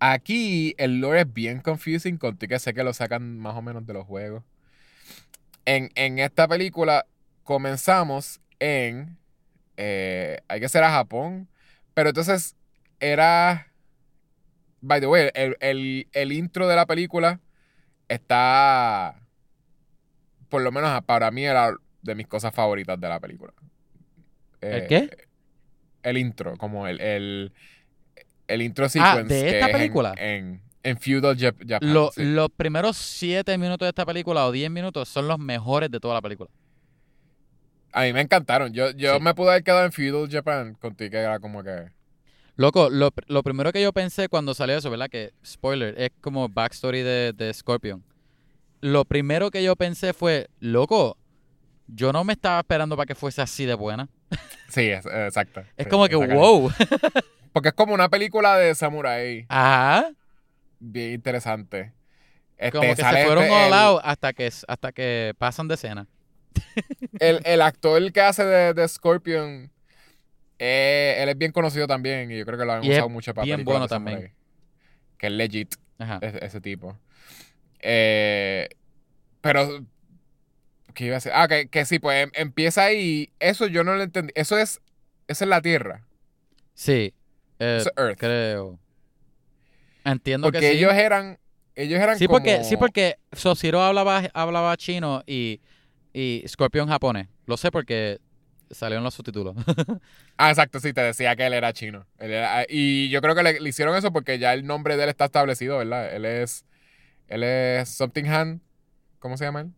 Aquí 0.00 0.74
el 0.78 1.00
lore 1.00 1.20
es 1.20 1.32
bien 1.32 1.60
confusing, 1.60 2.16
contigo 2.16 2.48
que 2.48 2.58
sé 2.58 2.74
que 2.74 2.82
lo 2.82 2.92
sacan 2.92 3.38
más 3.38 3.54
o 3.54 3.62
menos 3.62 3.86
de 3.86 3.92
los 3.92 4.06
juegos. 4.06 4.42
En, 5.64 5.90
en 5.94 6.18
esta 6.18 6.48
película 6.48 7.06
comenzamos 7.44 8.40
en. 8.58 9.16
Eh, 9.78 10.40
hay 10.48 10.60
que 10.60 10.68
ser 10.68 10.84
a 10.84 10.90
Japón. 10.90 11.48
Pero 11.94 12.10
entonces 12.10 12.54
era. 13.00 13.72
By 14.80 15.00
the 15.00 15.06
way, 15.06 15.30
el, 15.34 15.56
el- 15.60 16.08
el 16.12 16.32
intro 16.32 16.68
de 16.68 16.76
la 16.76 16.84
película 16.84 17.40
está. 18.08 19.20
Por 20.48 20.62
lo 20.62 20.72
menos 20.72 21.02
para 21.04 21.30
mí 21.30 21.44
era 21.44 21.72
de 22.02 22.14
mis 22.14 22.26
cosas 22.26 22.54
favoritas 22.54 23.00
de 23.00 23.08
la 23.08 23.20
película. 23.20 23.52
¿El 24.60 24.82
Eh, 24.82 24.86
qué? 24.88 25.10
El 26.02 26.16
intro, 26.16 26.56
como 26.56 26.86
el, 26.86 27.00
el, 27.00 27.52
el 28.46 28.62
intro 28.62 28.88
sequence. 28.88 29.18
Ah, 29.18 29.22
¿de 29.22 29.28
que 29.42 29.48
esta 29.50 29.66
es 29.66 29.72
en- 29.74 29.78
película? 29.78 30.14
En, 30.16 30.62
en 30.82 30.96
Feudal 30.98 31.36
Jap- 31.36 31.68
Japan. 31.68 31.92
Lo- 31.92 32.10
sí. 32.12 32.24
Los 32.24 32.48
primeros 32.50 32.96
siete 32.96 33.58
minutos 33.58 33.84
de 33.84 33.90
esta 33.90 34.06
película 34.06 34.46
o 34.46 34.52
diez 34.52 34.70
minutos 34.70 35.08
son 35.08 35.28
los 35.28 35.38
mejores 35.38 35.90
de 35.90 36.00
toda 36.00 36.14
la 36.14 36.22
película. 36.22 36.48
A 37.92 38.02
mí 38.02 38.12
me 38.12 38.20
encantaron. 38.20 38.72
Yo, 38.72 38.90
yo 38.90 39.14
Sí. 39.16 39.20
me 39.22 39.34
pude 39.34 39.50
haber 39.50 39.64
quedado 39.64 39.84
en 39.84 39.92
Feudal 39.92 40.28
Japan 40.30 40.74
contigo, 40.74 41.10
que 41.10 41.18
era 41.18 41.38
como 41.40 41.62
que. 41.62 41.90
Loco, 42.56 42.90
lo, 42.90 43.10
lo 43.28 43.42
primero 43.42 43.72
que 43.72 43.80
yo 43.80 43.92
pensé 43.92 44.28
cuando 44.28 44.52
salió 44.54 44.76
eso, 44.76 44.90
¿verdad? 44.90 45.08
Que, 45.08 45.32
spoiler, 45.46 45.94
es 45.96 46.10
como 46.20 46.48
backstory 46.48 47.02
de, 47.02 47.32
de 47.32 47.54
Scorpion. 47.54 48.02
Lo 48.80 49.04
primero 49.04 49.50
que 49.50 49.62
yo 49.62 49.76
pensé 49.76 50.12
fue, 50.12 50.48
loco, 50.60 51.16
yo 51.86 52.12
no 52.12 52.24
me 52.24 52.32
estaba 52.32 52.58
esperando 52.60 52.96
para 52.96 53.06
que 53.06 53.14
fuese 53.14 53.40
así 53.42 53.64
de 53.64 53.74
buena. 53.74 54.08
Sí, 54.68 54.82
es- 54.90 55.06
exacto. 55.06 55.60
Es 55.78 55.84
Sí, 55.84 55.90
como 55.90 56.06
que, 56.08 56.16
wow. 56.16 56.70
Porque 57.54 57.68
es 57.70 57.74
como 57.74 57.94
una 57.94 58.10
película 58.10 58.58
de 58.58 58.74
samurai. 58.74 59.46
Ajá. 59.48 60.10
Bien 60.78 61.14
interesante. 61.14 61.94
Este, 62.58 62.76
Como 62.78 62.94
que 62.94 63.02
se 63.02 63.24
fueron 63.24 63.44
este, 63.44 63.54
all 63.72 63.94
el- 63.94 64.00
hasta 64.04 64.32
que, 64.34 64.46
hasta 64.68 64.92
que 64.92 65.32
pasan 65.38 65.68
de 65.68 65.74
escena. 65.76 66.06
El, 67.20 67.40
el 67.44 67.60
actor 67.62 68.12
que 68.12 68.20
hace 68.20 68.44
de, 68.44 68.74
de 68.74 68.88
Scorpion, 68.88 69.70
eh, 70.58 71.16
él 71.20 71.28
es 71.28 71.38
bien 71.38 71.52
conocido 71.52 71.86
también 71.86 72.30
y 72.30 72.38
yo 72.38 72.44
creo 72.46 72.58
que 72.58 72.64
lo 72.64 72.72
han 72.72 72.84
Y 72.84 72.90
usado 72.90 73.08
mucho 73.08 73.34
para 73.34 73.44
bien 73.44 73.64
bueno 73.64 73.88
también. 73.88 74.32
Que 75.16 75.26
es 75.28 75.32
legit, 75.32 75.74
ese, 76.20 76.44
ese 76.44 76.60
tipo. 76.60 76.96
Eh, 77.80 78.68
pero, 79.40 79.84
¿qué 80.94 81.06
iba 81.06 81.14
a 81.14 81.18
decir? 81.18 81.32
Ah, 81.34 81.48
que, 81.48 81.68
que 81.68 81.84
sí, 81.84 81.98
pues 81.98 82.24
em- 82.24 82.30
empieza 82.34 82.84
ahí. 82.84 83.32
Eso 83.40 83.66
yo 83.66 83.84
no 83.84 83.94
lo 83.94 84.02
entendí. 84.02 84.32
Eso 84.36 84.56
es, 84.58 84.80
eso 85.26 85.44
es 85.44 85.48
la 85.48 85.60
Tierra. 85.60 86.04
Sí. 86.74 87.14
eh, 87.58 87.78
Eso 87.80 87.90
es 87.90 87.98
Earth. 88.04 88.18
creo. 88.18 88.78
Entiendo 90.04 90.46
Porque 90.46 90.60
que 90.60 90.70
sí. 90.72 90.78
ellos 90.78 90.92
eran, 90.94 91.38
ellos 91.74 92.00
eran 92.00 92.18
Sí, 92.18 92.28
porque, 92.28 92.54
como- 92.54 92.64
sí, 92.64 92.76
porque 92.76 93.18
Sosiro 93.32 93.82
hablaba, 93.82 94.22
hablaba 94.34 94.76
chino 94.76 95.22
y, 95.26 95.60
y 96.18 96.44
Scorpion 96.48 96.88
japonés. 96.88 97.28
Lo 97.46 97.56
sé 97.56 97.70
porque 97.70 98.18
salió 98.70 98.98
en 98.98 99.04
los 99.04 99.14
subtítulos. 99.14 99.54
Ah, 100.40 100.50
exacto, 100.50 100.78
sí, 100.78 100.92
te 100.92 101.00
decía 101.00 101.34
que 101.34 101.44
él 101.46 101.52
era 101.52 101.72
chino. 101.72 102.06
Él 102.18 102.30
era- 102.32 102.64
y 102.68 103.08
yo 103.08 103.20
creo 103.20 103.34
que 103.34 103.42
le, 103.42 103.58
le 103.60 103.68
hicieron 103.68 103.96
eso 103.96 104.12
porque 104.12 104.38
ya 104.38 104.54
el 104.54 104.64
nombre 104.66 104.96
de 104.96 105.02
él 105.04 105.08
está 105.08 105.24
establecido, 105.24 105.78
¿verdad? 105.78 106.14
Él 106.14 106.24
es, 106.24 106.64
él 107.26 107.42
es 107.42 107.88
Something 107.88 108.24
Han. 108.26 108.60
¿Cómo 109.18 109.36
se 109.36 109.44
llama 109.46 109.62
él? 109.62 109.70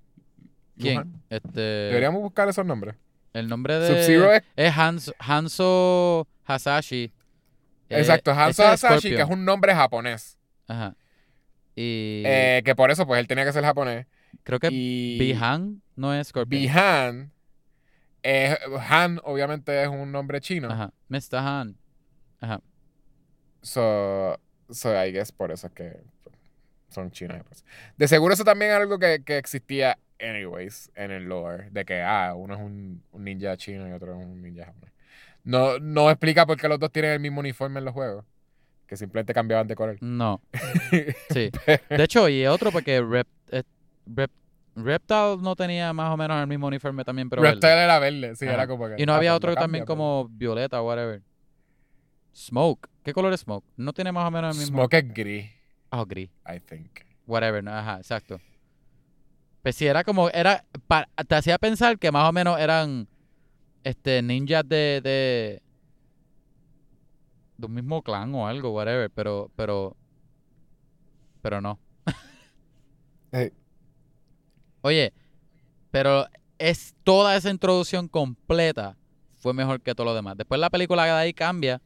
¿Quién? 0.78 1.22
Este, 1.30 1.60
Deberíamos 1.60 2.20
buscar 2.20 2.48
esos 2.48 2.66
nombres. 2.66 2.94
el 3.32 3.48
nombre 3.48 3.78
de... 3.78 3.86
Sub-Zero 3.88 4.32
es, 4.34 4.42
es 4.56 4.72
Hans- 4.74 5.12
Hanzo 5.18 6.26
Hasashi. 6.44 7.04
Eh, 7.88 7.98
exacto, 8.00 8.32
Hanzo 8.32 8.62
ese 8.64 8.74
es 8.74 8.84
Hasashi, 8.84 9.10
que 9.16 9.22
es 9.22 9.28
un 9.30 9.44
nombre 9.44 9.74
japonés. 9.74 10.38
Ajá. 10.68 10.94
Y 11.74 12.22
Eh, 12.26 12.62
que 12.64 12.74
por 12.74 12.90
eso, 12.90 13.06
pues 13.06 13.18
él 13.20 13.26
tenía 13.26 13.44
que 13.46 13.52
ser 13.52 13.64
japonés. 13.64 14.06
creo 14.42 14.58
que 14.58 14.68
Y 14.70 15.18
Bihan 15.18 15.80
no 16.00 16.14
es 16.14 16.28
Scorpion. 16.28 16.62
Bihan, 16.62 17.32
eh, 18.22 18.56
Han 18.88 19.20
obviamente 19.24 19.82
es 19.82 19.88
un 19.88 20.10
nombre 20.12 20.40
chino. 20.40 20.70
Ajá. 20.70 20.92
Mr. 21.08 21.36
Han. 21.36 21.76
Ajá. 22.40 22.60
So, 23.62 24.38
so 24.70 24.90
I 25.04 25.12
guess 25.12 25.32
por 25.32 25.50
eso 25.52 25.66
es 25.66 25.72
que 25.74 25.96
son 26.88 27.10
chinos. 27.10 27.42
pues. 27.46 27.64
De 27.96 28.08
seguro 28.08 28.34
eso 28.34 28.44
también 28.44 28.70
es 28.72 28.76
algo 28.78 28.98
que, 28.98 29.22
que 29.24 29.38
existía 29.38 29.98
anyways 30.20 30.90
en 30.94 31.10
el 31.10 31.24
lore. 31.24 31.68
De 31.70 31.84
que, 31.84 32.00
ah, 32.02 32.34
uno 32.34 32.54
es 32.54 32.60
un, 32.60 33.02
un 33.12 33.24
ninja 33.24 33.56
chino 33.56 33.88
y 33.88 33.92
otro 33.92 34.12
es 34.18 34.24
un 34.26 34.42
ninja 34.42 34.66
japonés. 34.66 34.92
No, 35.44 35.78
no 35.78 36.10
explica 36.10 36.46
por 36.46 36.58
qué 36.58 36.68
los 36.68 36.78
dos 36.78 36.90
tienen 36.92 37.12
el 37.12 37.20
mismo 37.20 37.40
uniforme 37.40 37.78
en 37.78 37.84
los 37.84 37.94
juegos. 37.94 38.24
Que 38.86 38.96
simplemente 38.96 39.32
cambiaban 39.32 39.66
de 39.68 39.74
color. 39.76 39.96
No. 40.00 40.40
Sí. 41.30 41.50
De 41.88 42.02
hecho, 42.04 42.28
y 42.28 42.46
otro 42.46 42.72
porque 42.72 43.00
Rep, 43.00 43.28
eh, 43.52 43.62
Rep- 44.08 44.30
Reptile 44.76 45.36
no 45.40 45.56
tenía 45.56 45.92
más 45.92 46.12
o 46.12 46.16
menos 46.16 46.40
el 46.40 46.46
mismo 46.46 46.66
uniforme 46.68 47.04
también, 47.04 47.28
pero 47.28 47.42
verde. 47.42 47.54
Reptile 47.54 47.84
era 47.84 47.98
verde, 47.98 48.36
sí, 48.36 48.44
Ajá. 48.46 48.54
era 48.54 48.66
como 48.66 48.88
que. 48.88 48.94
Y 49.02 49.06
no 49.06 49.12
ah, 49.12 49.16
había 49.16 49.34
otro 49.34 49.54
también 49.54 49.84
pero- 49.84 49.96
como 49.96 50.28
violeta 50.30 50.80
o 50.80 50.86
whatever. 50.86 51.22
Smoke. 52.34 52.88
¿Qué 53.02 53.12
color 53.12 53.32
es 53.32 53.40
Smoke? 53.40 53.64
No 53.76 53.92
tiene 53.92 54.12
más 54.12 54.26
o 54.26 54.30
menos 54.30 54.54
el 54.54 54.60
mismo. 54.60 54.78
Smoke 54.78 54.94
es 54.94 55.12
gris, 55.14 55.50
Ah, 55.90 56.04
gris. 56.06 56.30
I 56.46 56.60
think. 56.60 57.00
Whatever. 57.26 57.62
no, 57.64 57.72
Ajá, 57.72 57.96
exacto. 57.96 58.40
Pues 59.62 59.74
sí, 59.76 59.86
era 59.86 60.04
como, 60.04 60.30
era, 60.30 60.64
pa- 60.86 61.08
te 61.28 61.34
hacía 61.34 61.58
pensar 61.58 61.98
que 61.98 62.10
más 62.12 62.28
o 62.28 62.32
menos 62.32 62.58
eran 62.58 63.08
este 63.84 64.22
ninjas 64.22 64.66
de, 64.68 65.00
de, 65.02 65.62
de 67.58 67.66
un 67.66 67.74
mismo 67.74 68.02
clan 68.02 68.34
o 68.34 68.46
algo, 68.46 68.70
whatever, 68.72 69.10
pero, 69.10 69.50
pero, 69.56 69.96
pero 71.42 71.60
no. 71.60 71.78
Eh. 73.32 73.52
Oye, 74.82 75.12
pero 75.90 76.26
es 76.58 76.94
toda 77.04 77.36
esa 77.36 77.50
introducción 77.50 78.08
completa 78.08 78.96
fue 79.40 79.54
mejor 79.54 79.80
que 79.80 79.94
todo 79.94 80.04
lo 80.04 80.14
demás. 80.14 80.36
Después 80.36 80.60
la 80.60 80.70
película 80.70 81.04
de 81.04 81.10
ahí 81.10 81.32
cambia. 81.32 81.80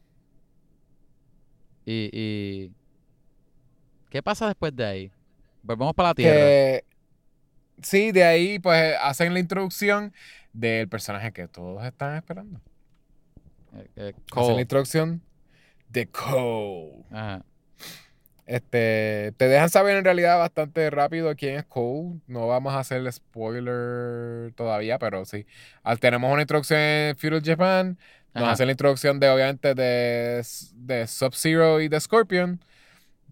Y, 1.85 2.09
y 2.11 2.71
¿qué 4.09 4.21
pasa 4.21 4.47
después 4.47 4.75
de 4.75 4.85
ahí? 4.85 5.11
Volvemos 5.63 5.93
para 5.93 6.09
la 6.09 6.15
tierra. 6.15 6.35
Que, 6.35 6.85
sí, 7.81 8.11
de 8.11 8.23
ahí 8.23 8.59
pues 8.59 8.95
hacen 9.01 9.33
la 9.33 9.39
introducción 9.39 10.13
del 10.51 10.89
personaje 10.89 11.31
que 11.31 11.47
todos 11.47 11.83
están 11.85 12.17
esperando. 12.17 12.59
Eh, 13.73 13.89
eh, 13.95 14.13
Hacen 14.13 14.23
Cole. 14.29 14.55
la 14.55 14.61
introducción 14.61 15.21
de 15.89 16.07
Cole. 16.07 17.05
Ajá. 17.11 17.45
Este, 18.45 19.33
te 19.37 19.47
dejan 19.47 19.69
saber 19.69 19.97
en 19.97 20.05
realidad 20.05 20.37
bastante 20.37 20.89
rápido 20.91 21.35
quién 21.35 21.55
es 21.55 21.65
Cole. 21.65 22.19
No 22.27 22.47
vamos 22.47 22.73
a 22.73 22.79
hacer 22.79 23.11
spoiler 23.11 24.53
todavía, 24.53 24.99
pero 24.99 25.25
sí. 25.25 25.47
Ah, 25.83 25.95
tenemos 25.95 26.31
una 26.31 26.43
introducción 26.43 26.79
en 26.79 27.17
Feudal 27.17 27.41
Japan. 27.43 27.97
Nos 28.33 28.43
Ajá. 28.43 28.51
hacen 28.53 28.67
la 28.67 28.73
introducción 28.73 29.19
de, 29.19 29.29
obviamente, 29.29 29.73
de, 29.73 30.45
de 30.73 31.07
Sub-Zero 31.07 31.81
y 31.81 31.87
de 31.87 31.99
Scorpion, 31.99 32.59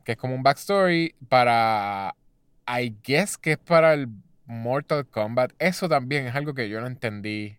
que 0.03 0.14
es 0.14 0.18
como 0.18 0.34
un 0.34 0.43
backstory 0.43 1.14
para, 1.30 2.16
I 2.68 2.95
guess 3.03 3.38
que 3.38 3.51
es 3.51 3.57
para 3.57 3.93
el 3.93 4.07
Mortal 4.45 5.05
Kombat. 5.05 5.53
Eso 5.59 5.89
también 5.89 6.26
es 6.26 6.36
algo 6.36 6.53
que 6.53 6.70
yo 6.70 6.82
no 6.82 6.88
entendí 6.88 7.57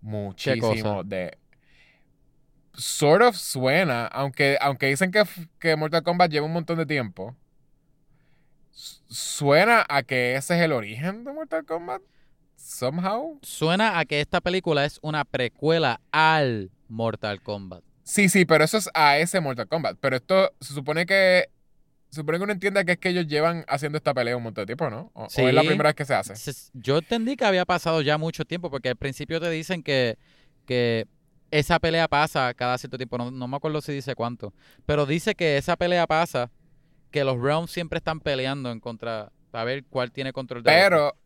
muchísimo 0.00 1.02
de... 1.04 1.38
Sort 2.78 3.22
of 3.22 3.36
suena, 3.36 4.06
aunque, 4.06 4.56
aunque 4.60 4.86
dicen 4.86 5.10
que, 5.10 5.24
que 5.58 5.74
Mortal 5.76 6.02
Kombat 6.04 6.30
lleva 6.30 6.46
un 6.46 6.52
montón 6.52 6.78
de 6.78 6.86
tiempo. 6.86 7.36
su- 8.70 9.02
Suena 9.08 9.84
a 9.88 10.02
que 10.02 10.36
ese 10.36 10.56
es 10.56 10.62
el 10.62 10.72
origen 10.72 11.24
de 11.24 11.32
Mortal 11.32 11.64
Kombat. 11.64 12.00
Somehow. 12.56 13.38
Suena 13.42 13.98
a 13.98 14.04
que 14.04 14.20
esta 14.20 14.40
película 14.40 14.84
es 14.84 14.98
una 15.02 15.24
precuela 15.24 16.00
al 16.12 16.70
Mortal 16.88 17.40
Kombat. 17.42 17.82
Sí, 18.04 18.28
sí, 18.28 18.44
pero 18.44 18.64
eso 18.64 18.78
es 18.78 18.88
a 18.94 19.18
ese 19.18 19.40
Mortal 19.40 19.68
Kombat. 19.68 19.96
Pero 20.00 20.16
esto 20.16 20.52
se 20.60 20.72
supone 20.74 21.04
que. 21.06 21.48
Se 22.10 22.20
supone 22.20 22.38
que 22.38 22.44
uno 22.44 22.52
entiende 22.54 22.84
que 22.86 22.92
es 22.92 22.98
que 22.98 23.10
ellos 23.10 23.26
llevan 23.26 23.64
haciendo 23.68 23.98
esta 23.98 24.14
pelea 24.14 24.34
un 24.36 24.42
montón 24.42 24.62
de 24.62 24.66
tiempo, 24.66 24.88
¿no? 24.88 25.10
O, 25.14 25.24
o 25.24 25.26
es 25.26 25.52
la 25.54 25.60
primera 25.62 25.90
vez 25.90 25.94
que 25.94 26.06
se 26.06 26.14
hace. 26.14 26.34
Yo 26.72 26.98
entendí 26.98 27.36
que 27.36 27.44
había 27.44 27.66
pasado 27.66 28.00
ya 28.00 28.16
mucho 28.16 28.46
tiempo, 28.46 28.70
porque 28.70 28.88
al 28.88 28.96
principio 28.96 29.40
te 29.40 29.50
dicen 29.50 29.82
que, 29.82 30.16
que 30.64 31.06
esa 31.50 31.78
pelea 31.78 32.08
pasa 32.08 32.52
cada 32.54 32.76
cierto 32.78 32.96
tiempo. 32.96 33.18
No, 33.18 33.30
no 33.30 33.48
me 33.48 33.56
acuerdo 33.56 33.80
si 33.80 33.92
dice 33.92 34.14
cuánto. 34.14 34.52
Pero 34.86 35.06
dice 35.06 35.34
que 35.34 35.56
esa 35.56 35.76
pelea 35.76 36.06
pasa, 36.06 36.50
que 37.10 37.24
los 37.24 37.40
Realms 37.40 37.70
siempre 37.70 37.98
están 37.98 38.20
peleando 38.20 38.70
en 38.70 38.80
contra. 38.80 39.32
Para 39.50 39.64
ver 39.64 39.84
cuál 39.88 40.12
tiene 40.12 40.32
control 40.34 40.62
de. 40.62 40.70
Pero 40.70 41.16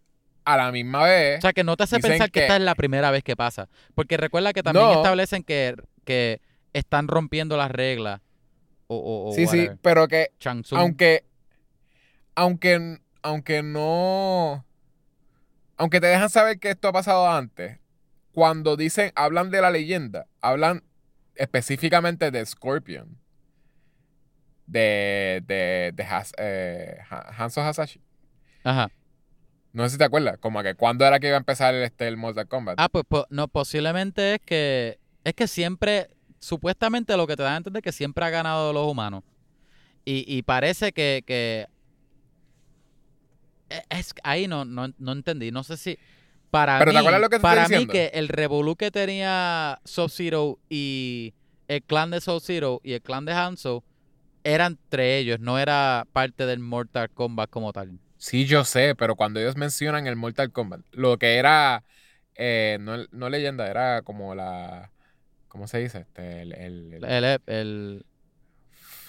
a 0.45 0.57
la 0.57 0.71
misma 0.71 1.03
vez. 1.05 1.39
O 1.39 1.41
sea, 1.41 1.53
que 1.53 1.65
no 1.65 1.77
te 1.77 1.83
hace 1.85 1.99
pensar 1.99 2.31
que, 2.31 2.41
que- 2.41 2.45
esta 2.47 2.57
es 2.57 2.63
la 2.63 2.75
primera 2.77 3.11
vez 3.11 3.25
que 3.25 3.35
pasa. 3.37 3.69
Porque 3.95 4.17
recuerda 4.17 4.53
que 4.53 4.63
también 4.63 4.87
No. 4.87 4.93
establecen 4.95 5.43
que, 5.43 5.75
que 6.05 6.41
están 6.73 7.09
rompiendo 7.09 7.57
las 7.57 7.71
reglas. 7.71 8.21
O, 8.87 8.97
o, 8.97 9.31
o 9.31 9.35
sí, 9.35 9.47
sí, 9.47 9.71
pero 9.83 10.07
que 10.07 10.29
aunque 10.73 11.25
aunque 12.35 12.99
aunque 13.23 13.63
no 13.63 14.65
aunque 15.77 16.01
te 16.01 16.07
dejan 16.09 16.29
saber 16.31 16.59
que 16.59 16.71
esto 16.71 16.89
ha 16.89 16.93
pasado 16.93 17.29
antes 17.29 17.79
cuando 18.33 18.77
dicen 18.77 19.13
hablan 19.15 19.51
de 19.51 19.61
la 19.61 19.71
leyenda 19.71 20.27
hablan 20.41 20.83
específicamente 21.35 22.31
de 22.31 22.45
Scorpion 22.45 23.19
de 24.67 25.43
de, 25.47 25.93
de 25.95 26.03
Has- 26.05 26.33
eh, 26.39 26.99
Ha- 27.11 27.35
Hanzo 27.45 27.61
Hasashi 27.63 28.01
Ajá. 28.65 28.91
no 29.73 29.85
sé 29.85 29.91
si 29.91 29.99
te 29.99 30.05
acuerdas 30.05 30.39
como 30.39 30.63
que 30.63 30.75
cuándo 30.75 31.05
era 31.05 31.19
que 31.21 31.27
iba 31.29 31.37
a 31.37 31.39
empezar 31.39 31.75
el, 31.75 31.83
este, 31.83 32.07
el 32.09 32.17
Mortal 32.17 32.49
Kombat 32.49 32.77
Ah, 32.79 32.89
pues, 32.89 33.05
po- 33.09 33.27
no, 33.31 33.49
posiblemente 33.49 34.35
es 34.35 34.41
que 34.41 34.99
es 35.25 35.35
que 35.35 35.47
siempre, 35.47 36.11
supuestamente 36.41 37.17
lo 37.17 37.27
que 37.29 37.37
te 37.37 37.43
da 37.45 37.55
a 37.55 37.57
entender 37.57 37.79
es 37.81 37.85
que 37.85 37.93
siempre 37.93 38.25
ha 38.25 38.31
ganado 38.31 38.73
los 38.73 38.91
humanos. 38.91 39.23
Y, 40.05 40.25
y 40.27 40.43
parece 40.43 40.91
que, 40.91 41.23
que 41.25 41.69
e- 43.71 43.83
es 43.91 44.13
ahí 44.25 44.49
no, 44.49 44.65
no, 44.65 44.93
no 44.99 45.13
entendí. 45.13 45.53
No 45.53 45.63
sé 45.63 45.77
si 45.77 45.97
para 46.53 46.79
Pero 46.79 46.93
¿te 46.93 46.99
mí, 46.99 47.01
acuerdas 47.01 47.21
lo 47.23 47.29
que 47.31 47.37
te 47.37 47.37
estoy 47.39 47.51
para 47.51 47.63
mí 47.63 47.69
diciendo? 47.69 47.93
que 47.93 48.07
el 48.15 48.29
revolú 48.29 48.77
que 48.77 48.91
tenía 48.93 49.81
Sub-Zero 49.85 50.59
y 50.69 51.35
el 51.67 51.83
clan 51.83 52.11
de 52.11 52.21
Sub-Zero 52.21 52.81
y 52.85 52.93
el 52.93 53.03
clan 53.03 53.25
de 53.25 53.33
Hanzo 53.33 53.83
eran 54.45 54.73
entre 54.73 55.19
ellos, 55.19 55.41
no 55.41 55.59
era 55.59 56.07
parte 56.13 56.47
del 56.47 56.59
Mortal 56.61 57.11
Kombat 57.11 57.49
como 57.51 57.73
tal. 57.73 57.99
sí 58.19 58.45
yo 58.45 58.65
sé 58.65 58.95
pero 58.95 59.17
cuando 59.17 59.41
ellos 59.41 59.57
mencionan 59.57 60.07
el 60.07 60.17
Mortal 60.17 60.53
Kombat 60.53 60.81
lo 60.93 61.17
que 61.19 61.37
era 61.37 61.83
eh, 62.35 62.77
no, 62.81 62.99
no 63.11 63.29
leyenda 63.31 63.67
era 63.69 64.03
como 64.03 64.35
la 64.35 64.91
¿cómo 65.49 65.67
se 65.67 65.79
dice? 65.79 66.01
Este, 66.01 66.43
el- 66.43 66.53
el- 66.55 67.39
el- 67.47 68.05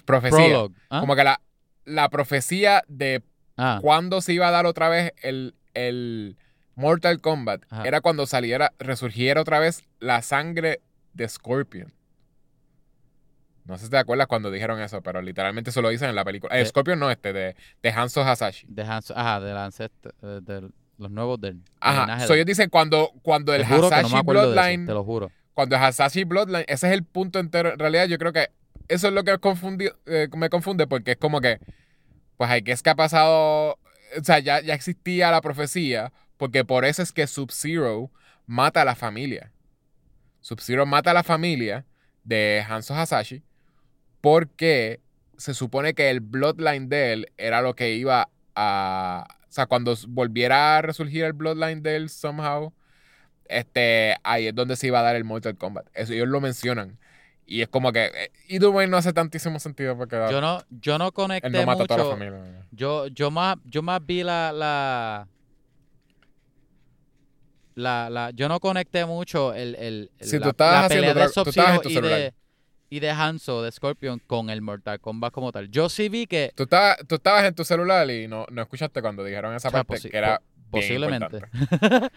profecía. 0.06 0.68
¿ah? 0.89 1.00
Como 1.00 1.16
que 1.16 1.24
la, 1.24 1.41
la 1.86 2.10
profecía 2.10 2.84
de 2.88 3.24
Ah, 3.58 3.80
cuándo 3.82 4.20
se 4.22 4.34
iba 4.34 4.48
a 4.48 4.52
dar 4.52 4.66
otra 4.66 4.89
vez 4.89 5.14
el, 5.22 5.54
el 5.74 6.38
Mortal 6.76 7.21
Kombat 7.21 7.63
Ajá. 7.69 7.84
era 7.86 8.01
cuando 8.01 8.26
saliera, 8.26 8.74
resurgiera 8.80 9.41
otra 9.41 9.59
vez 9.59 9.84
la 9.99 10.21
sangre 10.21 10.82
de 11.13 11.28
Scorpion. 11.30 11.93
No 13.65 13.78
sé 13.78 13.86
si 13.86 13.91
te 13.91 13.97
acuerdas 13.97 14.28
cuando 14.28 14.51
dijeron 14.51 14.82
eso, 14.82 15.01
pero 15.01 15.21
literalmente 15.21 15.69
eso 15.69 15.82
lo 15.82 15.89
dicen 15.89 16.09
en 16.09 16.15
la 16.15 16.26
película. 16.26 16.53
Eh, 16.55 16.59
De- 16.59 16.65
Scorpion 16.65 16.99
no 16.99 17.09
este, 17.09 17.32
de, 17.32 17.55
de 17.82 17.89
Hanzo 17.91 18.21
Hasashi. 18.21 18.65
de 18.69 18.84
Hanzo- 18.84 19.13
ajá, 19.15 19.39
del 19.39 19.55
ancestro, 19.55 20.11
eh, 20.21 20.39
de 20.41 20.69
los 20.97 21.09
nuevos 21.11 21.39
del 21.39 21.61
Ajá. 21.80 22.19
So 22.28 22.34
ellos 22.34 22.45
dicen 22.45 22.69
cuando, 22.69 23.11
cuando 23.21 23.53
el 23.53 23.61
no 23.67 23.76
Hasashi 23.88 24.11
de 24.11 24.17
eso, 24.19 24.24
Bloodline, 24.24 24.86
te 24.86 24.93
lo 24.93 25.03
juro. 25.05 25.32
cuando 25.53 25.76
el 25.78 25.82
Hasashi 25.84 26.26
Bloodline, 26.26 26.65
ese 26.67 26.88
es 26.88 26.93
el 26.93 27.03
punto 27.05 27.39
entero. 27.39 27.71
En 27.71 27.80
realidad, 27.80 28.05
yo 28.07 28.17
creo 28.17 28.34
que 28.34 28.49
eso 28.89 29.07
es 29.07 29.13
lo 29.13 29.24
que 29.24 29.32
eh, 30.07 30.28
me 30.36 30.49
confunde, 30.49 30.86
porque 30.88 31.11
es 31.11 31.17
como 31.17 31.39
que, 31.39 31.59
pues, 32.36 32.49
hay 32.49 32.63
que 32.63 32.74
es 32.74 32.84
que 32.84 32.89
ha 32.89 32.95
pasado. 32.95 33.80
O 34.19 34.24
sea, 34.24 34.39
ya, 34.39 34.59
ya 34.61 34.74
existía 34.76 35.32
la 35.32 35.39
profecía, 35.41 36.11
porque 36.38 36.65
por 36.65 36.86
eso 36.86 37.01
es 37.01 37.11
que 37.11 37.27
Sub-Zero 37.27 38.11
mata 38.45 38.81
a 38.81 38.86
la 38.86 38.95
familia. 38.95 39.51
Sub-Zero 40.41 40.86
mata 40.86 41.11
a 41.11 41.13
la 41.13 41.23
familia 41.23 41.86
de 42.23 42.65
Hanzo 42.67 42.95
Hasashi, 42.95 43.43
porque 44.21 45.01
se 45.38 45.53
supone 45.53 45.93
que 45.93 46.09
el 46.09 46.19
bloodline 46.19 46.89
de 46.89 47.13
él 47.13 47.31
era 47.38 47.61
lo 47.61 47.75
que 47.75 47.93
iba 47.95 48.29
a. 48.55 49.27
O 49.49 49.51
sea, 49.53 49.67
cuando 49.67 49.95
volviera 50.07 50.77
a 50.77 50.81
resurgir 50.81 51.23
el 51.25 51.34
bloodline 51.34 51.84
de 51.84 51.95
él, 51.95 52.09
somehow 52.09 52.73
este, 53.45 54.15
ahí 54.23 54.47
es 54.47 54.55
donde 54.55 54.75
se 54.75 54.88
iba 54.88 54.99
a 54.99 55.03
dar 55.03 55.15
el 55.15 55.23
Mortal 55.23 55.57
Kombat. 55.57 55.88
Eso 55.93 56.13
ellos 56.13 56.27
lo 56.27 56.41
mencionan. 56.41 56.97
Y 57.45 57.61
es 57.61 57.67
como 57.67 57.91
que, 57.91 58.05
eh, 58.05 58.31
either 58.47 58.69
way 58.69 58.88
no 58.88 58.97
hace 58.97 59.11
tantísimo 59.11 59.59
sentido 59.59 59.97
porque 59.97 60.15
Yo 60.31 60.39
no, 60.39 60.63
yo 60.69 60.97
no 60.97 61.11
conecté 61.11 61.47
él 61.47 61.53
no 61.53 61.65
mata 61.65 61.84
a 61.84 61.88
toda 61.88 61.97
la 61.97 62.03
mucho. 62.05 62.17
familia. 62.17 62.65
Yo, 62.71 63.07
yo 63.07 63.31
más, 63.31 63.57
yo 63.65 63.81
más 63.81 64.03
vi 64.05 64.23
la, 64.23 64.51
la, 64.53 65.27
la, 67.76 68.09
la- 68.09 68.32
yo 68.32 68.47
no 68.49 68.59
conecté 68.59 69.05
mucho 69.05 69.53
el, 69.53 69.76
el, 69.76 70.11
el- 70.19 70.28
Sí, 70.28 70.38
tú 70.38 70.45
la, 70.45 70.49
estabas 70.51 70.74
la 70.74 70.86
haciendo 70.86 71.07
pelea 71.13 71.28
de 71.28 71.80
tu 71.80 71.89
y 71.89 72.01
de, 72.01 72.34
y 72.89 72.99
de 72.99 73.09
Hanzo, 73.09 73.63
de 73.63 73.71
Scorpion, 73.71 74.19
con 74.19 74.49
el 74.49 74.61
Mortal 74.61 74.99
Kombat 74.99 75.34
como 75.34 75.51
tal. 75.51 75.69
Yo 75.69 75.89
sí 75.89 76.09
vi 76.09 76.28
que, 76.28 76.51
Tú, 76.55 76.63
estabas, 76.63 76.97
tú 77.07 77.15
estabas 77.15 77.43
en 77.45 77.55
tu 77.55 77.63
celular 77.65 78.09
y 78.09 78.28
no, 78.28 78.45
no 78.51 78.61
escuchaste 78.61 79.01
cuando 79.01 79.24
dijeron 79.24 79.55
esa 79.55 79.69
O 79.69 79.71
sea, 79.71 79.84
parte 79.84 80.09
que 80.09 80.17
era 80.17 80.41
posiblemente. 80.69 81.39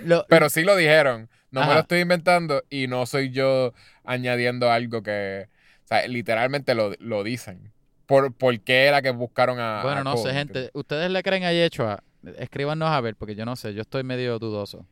lo- 0.00 0.24
Pero 0.28 0.48
sí 0.50 0.62
lo 0.62 0.76
dijeron. 0.76 1.28
No 1.50 1.66
me 1.66 1.74
lo 1.74 1.80
estoy 1.80 2.00
inventando 2.00 2.62
y 2.70 2.86
no 2.86 3.04
soy 3.04 3.30
yo 3.30 3.74
añadiendo 4.04 4.70
algo 4.70 5.02
que... 5.02 5.48
O 5.84 5.86
sea, 5.86 6.06
literalmente 6.08 6.74
lo, 6.74 6.92
lo 6.98 7.22
dicen. 7.22 7.72
Por, 8.06 8.32
¿Por 8.34 8.58
qué 8.60 8.86
era 8.86 9.02
que 9.02 9.10
buscaron 9.10 9.58
a... 9.60 9.82
bueno, 9.82 10.00
a 10.00 10.04
no 10.04 10.16
sé, 10.16 10.32
gente. 10.32 10.70
¿Ustedes 10.72 11.10
le 11.10 11.22
creen 11.22 11.44
a 11.44 11.52
Yechua? 11.52 12.02
Escríbanos 12.38 12.88
a 12.88 13.00
ver, 13.00 13.16
porque 13.16 13.34
yo 13.34 13.44
no 13.44 13.56
sé, 13.56 13.74
yo 13.74 13.82
estoy 13.82 14.02
medio 14.02 14.38
dudoso. 14.38 14.86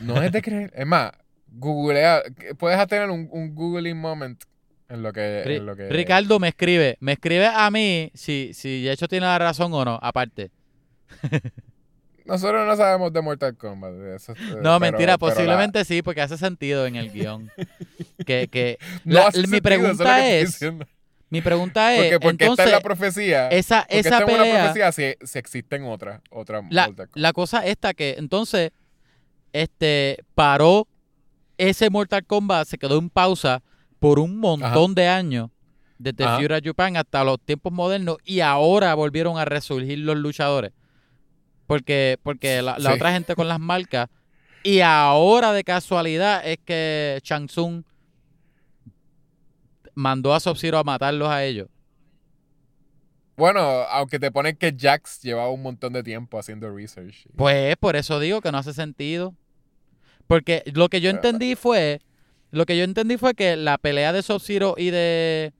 No 0.00 0.22
es 0.22 0.30
de 0.32 0.42
creer. 0.42 0.72
Es 0.74 0.86
más, 0.86 1.12
googlea. 1.50 2.22
Puedes 2.58 2.86
tener 2.88 3.10
un, 3.10 3.28
un 3.30 3.54
googling 3.54 3.96
moment 3.98 4.42
en 4.88 5.02
lo 5.02 5.12
que. 5.12 5.42
En 5.42 5.66
lo 5.66 5.76
que 5.76 5.88
Ricardo 5.88 6.38
me 6.38 6.48
escribe, 6.48 6.96
me 7.00 7.12
escribe 7.12 7.46
a 7.46 7.70
mí 7.70 8.10
si, 8.14 8.52
si 8.54 8.82
Yecho 8.82 9.08
tiene 9.08 9.26
la 9.26 9.38
razón 9.38 9.72
o 9.74 9.84
no, 9.84 9.98
aparte. 10.02 10.50
Nosotros 12.24 12.66
no 12.66 12.76
sabemos 12.76 13.10
de 13.12 13.22
Mortal 13.22 13.56
Kombat. 13.56 13.92
eso, 14.14 14.32
eh, 14.32 14.36
No, 14.56 14.78
pero- 14.78 14.80
mentira, 14.80 14.96
pero 14.98 15.06
la- 15.06 15.34
posiblemente 15.34 15.84
sí, 15.86 16.02
porque 16.02 16.20
hace 16.20 16.36
sentido 16.36 16.86
en 16.86 16.96
el 16.96 17.10
guion. 17.10 17.50
que, 18.26 18.48
que 18.48 18.78
No 19.04 19.14
la- 19.14 19.28
hace 19.28 19.38
mi 19.38 19.42
sentido, 19.44 19.62
pregunta 19.62 20.04
lo 20.04 20.10
que 20.22 20.40
estoy 20.42 20.68
es, 20.68 20.74
mi 21.30 21.40
pregunta 21.42 21.94
es, 21.94 22.00
Porque, 22.02 22.20
porque 22.20 22.44
entonces, 22.44 22.64
esta 22.64 22.64
es 22.64 22.70
la 22.72 22.80
profecía. 22.80 23.48
esa, 23.48 23.86
esa 23.88 24.08
es 24.08 24.16
una 24.16 24.26
pelea, 24.26 24.72
profecía 24.72 24.92
si, 24.92 25.26
si 25.26 25.38
existen 25.38 25.84
otras. 25.84 26.20
Otra 26.30 26.58
la, 26.70 26.86
Mortal 26.86 27.06
Kombat. 27.08 27.16
la 27.16 27.32
cosa 27.32 27.66
esta 27.66 27.94
que 27.94 28.16
entonces, 28.18 28.72
este, 29.52 30.24
paró 30.34 30.86
ese 31.56 31.90
Mortal 31.90 32.24
Kombat, 32.24 32.66
se 32.68 32.78
quedó 32.78 32.98
en 32.98 33.10
pausa 33.10 33.62
por 33.98 34.18
un 34.18 34.38
montón 34.38 34.94
de 34.94 35.08
años, 35.08 35.50
desde 35.98 36.24
Ajá. 36.24 36.36
Fury 36.38 36.60
Japan 36.62 36.96
hasta 36.96 37.24
los 37.24 37.40
tiempos 37.40 37.72
modernos, 37.72 38.18
y 38.24 38.40
ahora 38.40 38.94
volvieron 38.94 39.38
a 39.38 39.44
resurgir 39.44 39.98
los 39.98 40.16
luchadores. 40.16 40.72
Porque, 41.66 42.16
porque 42.22 42.62
la, 42.62 42.78
la 42.78 42.90
Sí. 42.90 42.96
otra 42.96 43.12
gente 43.12 43.34
con 43.34 43.48
las 43.48 43.58
marcas, 43.60 44.08
y 44.62 44.80
ahora 44.80 45.52
de 45.52 45.64
casualidad 45.64 46.46
es 46.46 46.58
que 46.64 47.20
Shang 47.24 47.46
Tsung 47.48 47.82
mandó 49.94 50.34
a 50.34 50.40
Sub-Zero 50.40 50.78
a 50.78 50.84
matarlos 50.84 51.28
a 51.28 51.44
ellos. 51.44 51.68
Bueno, 53.38 53.60
aunque 53.60 54.18
te 54.18 54.30
ponen 54.32 54.56
que 54.56 54.74
Jax 54.76 55.22
llevaba 55.22 55.48
un 55.50 55.62
montón 55.62 55.92
de 55.92 56.02
tiempo 56.02 56.38
haciendo 56.38 56.74
research. 56.74 57.26
Pues 57.36 57.76
por 57.76 57.94
eso 57.96 58.18
digo 58.20 58.40
que 58.40 58.50
no 58.52 58.58
hace 58.58 58.74
sentido. 58.74 59.32
Porque 60.26 60.62
lo 60.74 60.88
que 60.88 61.00
yo 61.00 61.08
entendí 61.10 61.54
fue. 61.54 62.00
Lo 62.50 62.66
que 62.66 62.76
yo 62.76 62.82
entendí 62.84 63.16
fue 63.16 63.34
que 63.34 63.56
la 63.56 63.78
pelea 63.78 64.12
de 64.12 64.22
Sub-Zero 64.22 64.74
y 64.76 64.90
de 64.90 65.52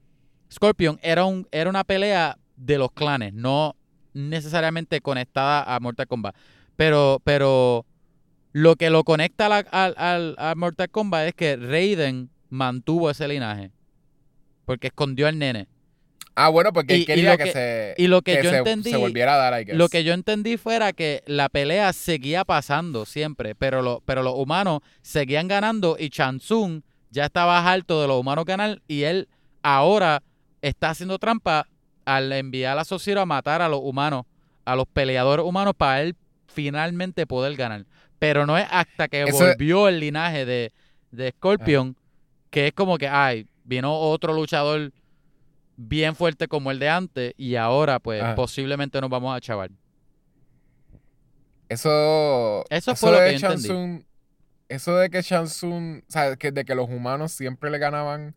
Scorpion 0.51 0.99
era, 1.03 1.23
un, 1.23 1.47
era 1.51 1.69
una 1.69 1.83
pelea 1.83 2.37
de 2.57 2.77
los 2.77 2.91
clanes, 2.91 3.33
no 3.33 3.75
necesariamente 4.13 4.99
conectada 4.99 5.63
a 5.63 5.79
Mortal 5.79 6.07
Kombat. 6.07 6.35
Pero, 6.75 7.21
pero 7.23 7.85
lo 8.51 8.75
que 8.75 8.89
lo 8.89 9.03
conecta 9.03 9.45
a, 9.45 9.49
la- 9.49 10.33
a 10.37 10.55
Mortal 10.55 10.89
Kombat 10.89 11.27
es 11.27 11.33
que 11.35 11.55
Raiden 11.55 12.29
mantuvo 12.49 13.09
ese 13.09 13.27
linaje. 13.27 13.71
Porque 14.65 14.87
escondió 14.87 15.27
al 15.27 15.37
nene. 15.37 15.67
Ah, 16.35 16.49
bueno, 16.49 16.71
porque 16.71 16.93
él 16.95 17.01
Y- 17.01 17.05
quería 17.05 17.31
lo 17.31 17.37
que, 17.37 17.43
que- 17.45 17.51
se, 17.51 17.93
Y 17.97 18.07
lo 18.07 18.21
que, 18.21 18.41
yo 18.43 18.49
se, 18.49 18.57
entendí. 18.57 18.91
se 18.91 18.97
volviera 18.97 19.33
a 19.35 19.37
dar, 19.37 19.61
I 19.61 19.65
guess. 19.65 19.75
Lo 19.75 19.89
que 19.89 20.03
yo 20.03 20.13
entendí 20.13 20.55
fuera 20.57 20.93
que 20.93 21.21
la 21.25 21.49
pelea 21.49 21.91
seguía 21.91 22.45
pasando 22.45 23.05
siempre, 23.05 23.55
pero, 23.55 23.81
lo, 23.81 24.01
pero 24.05 24.23
los 24.23 24.33
humanos 24.35 24.79
seguían 25.01 25.47
ganando 25.49 25.97
y 25.99 26.09
Chansung 26.09 26.81
ya 27.11 27.25
estaba 27.25 27.59
harto 27.69 28.01
de 28.01 28.07
los 28.07 28.19
humanos 28.19 28.45
ganar 28.45 28.81
y 28.87 29.03
él 29.03 29.27
ahora 29.63 30.23
está 30.61 30.91
haciendo 30.91 31.19
trampa 31.19 31.67
al 32.05 32.31
enviar 32.31 32.77
a 32.79 32.85
Sub-Zero 32.85 33.19
a 33.21 33.25
matar 33.25 33.61
a 33.61 33.67
los 33.69 33.81
humanos, 33.83 34.23
a 34.65 34.75
los 34.75 34.85
peleadores 34.87 35.45
humanos 35.45 35.73
para 35.77 36.01
él 36.01 36.15
finalmente 36.47 37.25
poder 37.27 37.55
ganar. 37.55 37.85
Pero 38.17 38.45
no 38.45 38.57
es 38.57 38.65
hasta 38.69 39.07
que 39.07 39.23
Eso- 39.23 39.37
volvió 39.45 39.87
el 39.87 39.99
linaje 39.99 40.45
de, 40.45 40.71
de 41.11 41.31
Scorpion 41.31 41.95
que 42.49 42.67
es 42.67 42.73
como 42.73 42.97
que, 42.97 43.07
ay, 43.07 43.45
vino 43.63 43.93
otro 43.93 44.33
luchador 44.33 44.91
bien 45.81 46.13
fuerte 46.13 46.47
como 46.49 46.71
el 46.71 46.79
de 46.79 46.89
antes 46.89 47.33
y 47.37 47.55
ahora 47.55 47.99
pues 47.99 48.21
posiblemente 48.35 48.99
nos 48.99 49.09
vamos 49.09 49.35
a 49.35 49.39
chavar. 49.39 49.71
Eso, 51.69 52.65
Eso 52.69 52.95
fue 52.95 53.11
lo 53.11 53.19
de 53.19 53.31
que 53.31 53.37
yo 53.37 53.51
entendí. 53.51 54.05
Eso 54.67 54.95
de 54.97 55.09
que 55.09 55.21
Shansung, 55.21 55.99
o 56.07 56.11
sea, 56.11 56.35
que, 56.35 56.51
de 56.51 56.63
que 56.65 56.75
los 56.75 56.89
humanos 56.89 57.31
siempre 57.31 57.71
le 57.71 57.79
ganaban 57.79 58.35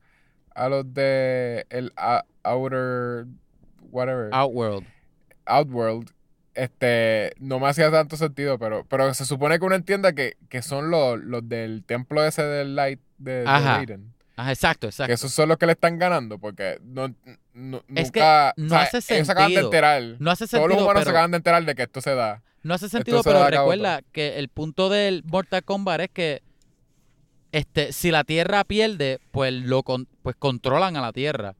a 0.54 0.68
los 0.68 0.92
de 0.94 1.66
el 1.68 1.92
a- 1.96 2.24
Outer, 2.42 3.26
whatever, 3.90 4.28
Outworld. 4.32 4.86
Outworld, 5.44 6.10
este, 6.54 7.32
no 7.38 7.58
me 7.58 7.68
hacía 7.68 7.90
tanto 7.90 8.16
sentido, 8.16 8.58
pero, 8.58 8.84
pero 8.88 9.12
se 9.14 9.24
supone 9.26 9.58
que 9.58 9.64
uno 9.66 9.74
entienda 9.74 10.14
que, 10.14 10.36
que 10.48 10.62
son 10.62 10.90
los, 10.90 11.18
los 11.22 11.46
del 11.48 11.84
templo 11.84 12.24
ese 12.24 12.42
del 12.44 12.76
Light 12.76 13.00
de, 13.18 13.40
de 13.42 13.48
Ajá. 13.48 13.76
Raiden. 13.78 14.14
Ajá, 14.36 14.50
exacto, 14.52 14.86
Que 14.86 14.90
exacto. 14.90 15.12
esos 15.12 15.32
son 15.32 15.48
los 15.48 15.58
que 15.58 15.66
le 15.66 15.72
están 15.72 15.98
ganando, 15.98 16.38
porque 16.38 16.78
no, 16.82 17.14
no- 17.52 17.82
Es 17.94 18.10
que 18.10 18.20
nunca, 18.20 18.54
no 18.56 18.66
o 18.66 18.68
sea, 18.70 18.80
hace 18.82 19.14
ellos 19.14 19.26
se 19.26 19.32
acaban 19.32 19.50
de 19.50 19.54
sentido. 19.56 19.68
enterar. 19.68 20.02
No 20.18 20.30
hace 20.30 20.46
Todos 20.46 20.62
los 20.62 20.68
sentido, 20.70 20.84
humanos 20.84 21.04
se 21.04 21.10
acaban 21.10 21.30
de 21.32 21.36
enterar 21.36 21.64
de 21.64 21.74
que 21.74 21.82
esto 21.82 22.00
se 22.00 22.14
da. 22.14 22.42
no 22.62 22.74
hace 22.74 22.88
sentido, 22.88 23.22
se 23.22 23.30
pero 23.30 23.46
recuerda 23.48 24.00
que 24.12 24.38
el 24.38 24.48
punto 24.48 24.88
del 24.88 25.22
Mortal 25.24 25.62
Kombat 25.64 26.00
es 26.00 26.10
que 26.10 26.42
este, 27.52 27.92
si 27.92 28.10
la 28.10 28.24
Tierra 28.24 28.64
pierde, 28.64 29.18
pues 29.30 29.52
lo 29.52 29.82
con- 29.82 30.08
pues 30.22 30.36
controlan 30.38 30.96
a 30.96 31.00
la 31.02 31.12
Tierra. 31.12 31.54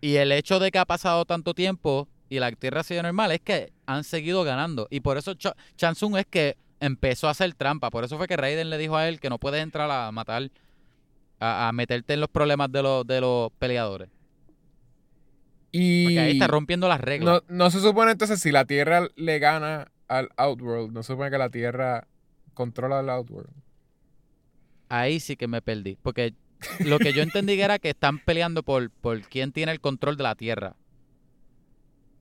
Y 0.00 0.16
el 0.16 0.30
hecho 0.30 0.60
de 0.60 0.70
que 0.70 0.78
ha 0.78 0.84
pasado 0.84 1.24
tanto 1.24 1.54
tiempo 1.54 2.06
y 2.28 2.38
la 2.38 2.52
Tierra 2.52 2.84
sigue 2.84 3.02
normal 3.02 3.32
es 3.32 3.40
que 3.40 3.72
han 3.86 4.04
seguido 4.04 4.44
ganando. 4.44 4.86
Y 4.90 5.00
por 5.00 5.18
eso 5.18 5.32
Ch- 5.32 5.54
Chansung 5.76 6.16
es 6.16 6.26
que 6.26 6.56
empezó 6.78 7.26
a 7.26 7.32
hacer 7.32 7.52
trampa. 7.54 7.90
Por 7.90 8.04
eso 8.04 8.16
fue 8.16 8.28
que 8.28 8.36
Raiden 8.36 8.70
le 8.70 8.78
dijo 8.78 8.96
a 8.96 9.08
él 9.08 9.18
que 9.18 9.28
no 9.30 9.38
puedes 9.38 9.60
entrar 9.62 9.90
a 9.90 10.12
matar, 10.12 10.50
a, 11.40 11.68
a 11.68 11.72
meterte 11.72 12.14
en 12.14 12.20
los 12.20 12.28
problemas 12.30 12.70
de 12.72 12.82
los, 12.82 13.06
de 13.06 13.20
los 13.20 13.50
peleadores. 13.58 14.08
Y 15.70 16.04
Porque 16.04 16.20
ahí 16.20 16.32
está 16.32 16.46
rompiendo 16.46 16.88
las 16.88 17.00
reglas. 17.00 17.42
no, 17.48 17.54
no 17.56 17.70
se 17.70 17.80
supone 17.80 18.12
entonces 18.12 18.40
si 18.40 18.50
la 18.50 18.64
Tierra 18.64 19.06
le 19.16 19.38
gana 19.38 19.90
al 20.08 20.30
Outworld, 20.36 20.92
no 20.92 21.02
se 21.02 21.08
supone 21.12 21.30
que 21.30 21.38
la 21.38 21.50
Tierra 21.50 22.06
controla 22.54 23.00
al 23.00 23.10
Outworld. 23.10 23.50
Ahí 24.88 25.20
sí 25.20 25.36
que 25.36 25.46
me 25.48 25.60
perdí. 25.60 25.98
Porque 26.02 26.32
lo 26.80 26.98
que 26.98 27.12
yo 27.12 27.22
entendí 27.22 27.60
era 27.60 27.78
que 27.78 27.90
están 27.90 28.18
peleando 28.18 28.62
por, 28.62 28.90
por 28.90 29.20
quién 29.22 29.52
tiene 29.52 29.72
el 29.72 29.80
control 29.80 30.16
de 30.16 30.22
la 30.22 30.34
Tierra. 30.34 30.74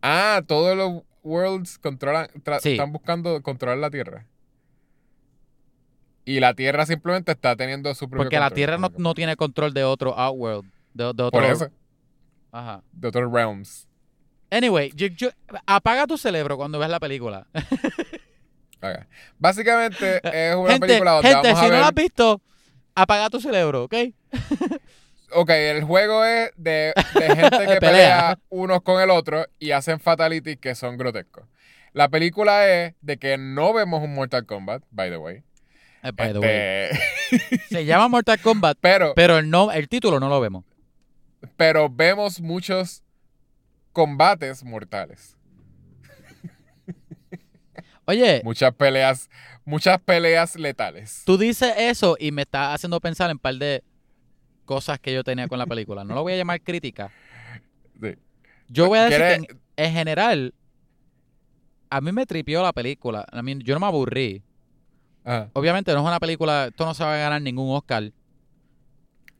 Ah, 0.02 0.42
todos 0.46 0.76
los 0.78 1.04
worlds 1.24 1.80
controlan, 1.80 2.28
Sí. 2.62 2.72
están 2.74 2.92
buscando 2.92 3.42
controlar 3.42 3.78
la 3.78 3.90
Tierra. 3.90 4.26
Y 6.28 6.42
la 6.42 6.54
Tierra 6.54 6.86
simplemente 6.86 7.32
está 7.32 7.56
teniendo 7.56 7.94
su 7.96 8.10
propio 8.10 8.26
Porque 8.26 8.38
la 8.40 8.52
Tierra 8.52 8.78
no, 8.78 8.92
no 8.98 9.14
tiene 9.14 9.38
control 9.38 9.74
de 9.74 9.86
otro 9.86 10.14
Outworld. 10.18 10.70
De, 10.94 11.04
de 11.06 11.24
otro, 11.24 11.32
Por 11.32 11.46
eso, 11.46 11.70
Ajá. 12.52 12.84
de 12.92 13.08
otros 13.08 13.32
realms. 13.32 13.88
Anyway, 14.52 14.92
yo- 14.94 15.08
yo- 15.08 15.30
apaga 15.66 16.06
tu 16.06 16.18
cerebro 16.18 16.58
cuando 16.58 16.80
ves 16.80 16.90
la 16.90 17.00
película. 17.00 17.48
Básicamente 19.40 20.18
es 20.50 20.56
una 20.56 20.72
gente, 20.74 20.88
película 20.88 21.12
donde 21.14 21.30
gente 21.30 21.48
vamos 21.48 21.60
si 21.60 21.66
a 21.66 21.68
no 21.70 21.74
ver... 21.74 21.82
la 21.82 21.88
has 21.88 21.94
visto, 21.94 22.42
apaga 22.96 23.30
tu 23.30 23.40
cerebro, 23.40 23.84
¿ok? 23.86 23.94
Ok, 25.34 25.50
el 25.50 25.84
juego 25.84 26.24
es 26.26 26.52
de, 26.56 26.94
de 27.16 27.22
gente 27.36 27.58
que 27.60 27.66
Pelea. 27.66 27.80
pelea 27.80 28.40
unos 28.50 28.82
con 28.82 29.02
el 29.02 29.10
otro 29.10 29.46
y 29.60 29.72
hacen 29.72 30.00
fatalities 30.00 30.58
que 30.58 30.76
son 30.76 30.98
grotescos. 30.98 31.46
La 31.94 32.10
película 32.10 32.68
es 32.70 32.96
de 33.02 33.18
que 33.18 33.38
no 33.38 33.74
vemos 33.74 34.04
un 34.04 34.14
Mortal 34.14 34.46
Kombat, 34.46 34.84
by 34.92 35.10
the 35.10 35.18
way. 35.18 35.44
Eh, 36.04 36.12
by 36.14 36.34
the 36.34 36.40
way. 36.40 37.00
Este, 37.32 37.58
Se 37.70 37.86
llama 37.86 38.08
Mortal 38.08 38.40
Kombat, 38.40 38.78
pero, 38.82 39.14
pero 39.16 39.38
el, 39.38 39.50
no, 39.50 39.72
el 39.72 39.88
título 39.90 40.20
no 40.20 40.30
lo 40.30 40.40
vemos. 40.40 40.64
pero 41.56 41.90
vemos 41.90 42.40
muchos 42.40 43.04
combates 43.92 44.64
mortales. 44.64 45.36
Oye, 48.06 48.42
Muchas 48.46 48.74
peleas, 48.74 49.30
muchas 49.66 50.00
peleas 50.00 50.56
letales. 50.56 51.24
tú 51.26 51.38
dices 51.38 51.74
eso 51.78 52.16
y 52.18 52.32
me 52.32 52.44
está 52.44 52.74
haciendo 52.74 53.02
pensar 53.02 53.30
en 53.30 53.36
un 53.36 53.40
par 53.40 53.56
de 53.56 53.84
cosas 54.64 54.98
que 55.00 55.14
yo 55.14 55.24
tenía 55.26 55.48
con 55.50 55.60
la 55.60 55.66
película. 55.66 56.06
No 56.06 56.16
lo 56.16 56.22
voy 56.24 56.34
a 56.34 56.38
llamar 56.38 56.62
crítica. 56.62 57.12
Sí. 58.02 58.16
Yo 58.70 58.88
voy 58.88 59.00
a 59.00 59.04
decir 59.10 59.18
que 59.20 59.26
¿Quieres- 59.26 59.50
en, 59.50 59.86
en 59.88 59.94
general, 59.94 60.54
a 61.90 62.00
mí 62.00 62.12
me 62.14 62.26
tripió 62.26 62.64
la 62.64 62.72
película. 62.72 63.26
A 63.30 63.42
mí, 63.42 63.58
yo 63.64 63.74
no 63.74 63.82
me 63.82 63.88
aburrí. 63.88 64.42
Ajá. 65.28 65.50
Obviamente 65.54 65.92
no 65.94 66.00
es 66.00 66.06
una 66.08 66.20
película, 66.20 66.68
esto 66.68 66.86
no 66.86 66.94
se 66.94 67.04
va 67.04 67.14
a 67.16 67.18
ganar 67.18 67.42
ningún 67.42 67.76
Oscar. 67.76 68.12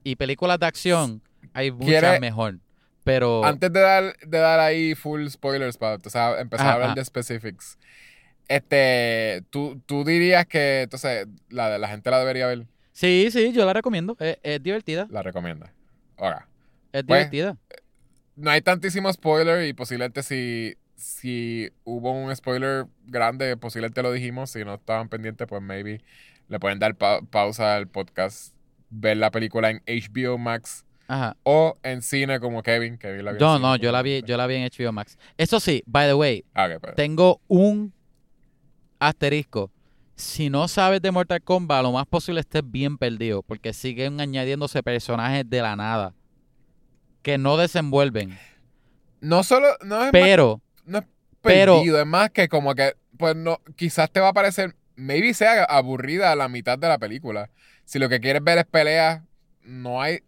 Y 0.04 0.16
películas 0.18 0.60
de 0.60 0.66
acción 0.66 1.22
hay 1.54 1.72
muchas 1.72 1.88
¿Quiere- 1.88 2.20
mejor. 2.20 2.60
Pero 3.04 3.46
Antes 3.46 3.72
de 3.72 3.80
dar, 3.80 4.18
de 4.18 4.38
dar 4.38 4.60
ahí 4.60 4.94
full 4.94 5.26
spoilers 5.30 5.78
para 5.78 5.96
o 5.96 6.10
sea, 6.10 6.42
empezar 6.42 6.66
Ajá, 6.66 6.72
a 6.72 6.74
hablar 6.76 6.90
ajá. 6.90 6.96
de 6.96 7.06
specifics, 7.06 7.78
este, 8.50 9.44
¿tú, 9.50 9.82
tú 9.86 10.04
dirías 10.04 10.46
que 10.46 10.82
entonces 10.84 11.26
la, 11.50 11.78
la 11.78 11.88
gente 11.88 12.10
la 12.12 12.20
debería 12.20 12.48
ver, 12.48 12.68
sí, 12.92 13.30
sí, 13.32 13.54
yo 13.54 13.66
la 13.66 13.72
recomiendo. 13.74 14.18
Es, 14.20 14.38
es 14.44 14.62
divertida. 14.62 15.08
la 15.10 15.22
recomienda. 15.22 15.72
Ahora, 16.18 16.48
Es 16.92 17.04
Pues, 17.04 17.32
divertida. 17.32 17.58
no 18.36 18.50
hay 18.52 18.62
tantísimo 18.62 19.12
spoiler 19.14 19.66
y 19.68 19.74
posiblemente 19.74 20.22
si, 20.24 20.76
si 20.98 21.70
hubo 21.86 22.12
un 22.12 22.36
spoiler 22.36 22.88
grande, 23.06 23.56
posiblemente 23.56 24.02
lo 24.04 24.12
dijimos, 24.12 24.50
si 24.50 24.66
no 24.66 24.74
estaban 24.74 25.08
pendientes, 25.10 25.48
pues 25.48 25.62
maybe 25.62 26.02
le 26.50 26.60
pueden 26.60 26.80
dar 26.80 26.96
pa- 26.96 27.22
pausa 27.22 27.76
al 27.76 27.88
podcast, 27.88 28.54
ver 28.90 29.16
la 29.18 29.32
película 29.32 29.70
en 29.70 29.82
HBO 29.86 30.38
Max 30.38 30.86
Ajá. 31.08 31.38
o 31.44 31.78
en 31.84 32.02
cine 32.02 32.40
como 32.40 32.64
Kevin. 32.64 32.98
La 33.24 33.34
No, 33.34 33.60
no, 33.60 33.76
yo 33.76 33.92
la 33.92 34.02
vi, 34.02 34.22
yo 34.24 34.36
la 34.38 34.48
vi 34.48 34.56
en 34.56 34.64
HBO 34.72 34.92
Max. 34.92 35.18
Eso 35.38 35.60
sí, 35.60 35.84
by 35.86 36.08
the 36.08 36.14
way, 36.16 36.44
Ah, 36.54 36.68
pues. 36.82 36.96
tengo 36.96 37.40
un 37.48 37.94
asterisco. 39.00 39.72
Si 40.16 40.50
no 40.50 40.68
sabes 40.68 41.02
de 41.02 41.12
Mortal 41.12 41.44
Kombat, 41.44 41.84
lo 41.84 41.92
más 41.92 42.08
posible 42.08 42.40
estés 42.40 42.64
bien 42.66 42.98
perdido, 42.98 43.44
porque 43.44 43.72
siguen 43.72 44.20
añadiéndose 44.20 44.82
personajes 44.82 45.48
de 45.48 45.62
la 45.62 45.76
nada 45.76 46.14
que 47.22 47.38
no 47.38 47.56
desenvuelven. 47.58 48.36
No 49.22 49.44
solo, 49.44 49.68
no 49.86 50.06
es 50.06 50.12
Pero, 50.12 50.62
no 50.88 50.98
es 51.00 51.06
Pero- 51.42 51.76
perdido, 51.76 52.00
es 52.00 52.06
más 52.08 52.32
que 52.32 52.48
como 52.50 52.74
que, 52.74 52.96
pues 53.18 53.36
no, 53.36 53.60
quizás 53.76 54.10
te 54.12 54.20
va 54.20 54.30
a 54.30 54.34
parecer, 54.34 54.76
maybe 54.96 55.34
sea 55.34 55.64
aburrida 55.64 56.36
la 56.36 56.48
mitad 56.50 56.78
de 56.80 56.88
la 56.88 56.98
película. 56.98 57.50
Si 57.86 58.00
lo 58.00 58.10
que 58.10 58.20
quieres 58.20 58.44
ver 58.44 58.58
es 58.58 58.66
peleas, 58.66 59.22
no 59.62 60.02
hay, 60.02 60.20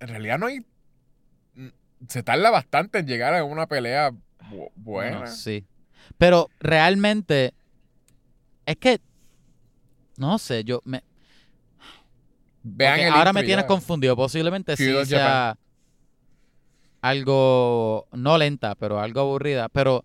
en 0.00 0.08
realidad 0.08 0.38
no 0.38 0.46
hay, 0.46 0.60
mm, 1.54 1.68
se 2.08 2.22
tarda 2.22 2.50
bastante 2.50 2.98
en 3.00 3.06
llegar 3.06 3.34
a 3.34 3.44
una 3.44 3.66
pelea 3.66 4.10
bu- 4.50 4.70
buena. 4.74 5.26
sí. 5.26 5.64
Pero 6.16 6.48
realmente, 6.58 7.52
es 8.66 8.76
que, 8.76 9.00
no 10.16 10.38
sé, 10.38 10.64
yo 10.64 10.80
me, 10.84 11.02
Vean 12.62 13.00
el 13.00 13.12
ahora 13.12 13.32
me 13.32 13.42
tienes 13.44 13.64
ya. 13.64 13.66
confundido. 13.68 14.16
Posiblemente 14.16 14.76
sí 14.76 14.84
sea 15.06 15.56
algo, 17.00 18.06
no 18.12 18.38
lenta, 18.38 18.74
pero 18.74 19.00
algo 19.00 19.20
aburrida. 19.20 19.68
Pero 19.68 20.04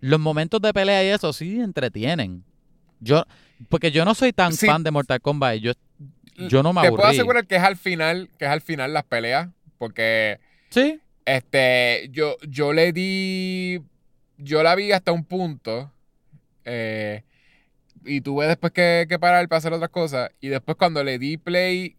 los 0.00 0.20
momentos 0.20 0.60
de 0.60 0.72
pelea 0.72 1.04
y 1.04 1.08
eso 1.08 1.32
sí 1.32 1.60
entretienen. 1.60 2.44
Yo, 3.00 3.24
porque 3.68 3.90
yo 3.90 4.04
no 4.04 4.14
soy 4.14 4.32
tan 4.32 4.52
Sí. 4.52 4.66
fan 4.66 4.82
de 4.82 4.90
Mortal 4.90 5.20
Kombat 5.20 5.56
yo, 5.56 5.72
yo 6.36 6.62
no 6.62 6.72
me 6.72 6.82
Te 6.82 6.88
puedo 6.90 7.02
aburrí. 7.04 7.16
asegurar 7.16 7.46
que 7.46 7.56
es 7.56 7.62
al 7.62 7.76
final, 7.76 8.30
que 8.38 8.44
es 8.46 8.50
al 8.50 8.60
final 8.60 8.92
las 8.92 9.04
peleas, 9.04 9.48
porque 9.78 10.40
Sí, 10.70 11.00
Este, 11.26 12.08
yo, 12.10 12.36
yo 12.48 12.72
le 12.72 12.92
di. 12.92 13.80
Yo 14.36 14.62
la 14.62 14.74
vi 14.74 14.92
hasta 14.92 15.12
un 15.12 15.24
punto. 15.24 15.90
eh, 16.64 17.22
y 18.06 18.20
tuve 18.20 18.46
después 18.46 18.72
que, 18.72 19.06
que 19.08 19.18
parar 19.18 19.48
para 19.48 19.58
hacer 19.58 19.72
otras 19.72 19.88
cosas. 19.90 20.30
Y 20.40 20.48
después, 20.48 20.76
cuando 20.76 21.02
le 21.04 21.18
di 21.18 21.38
play, 21.38 21.96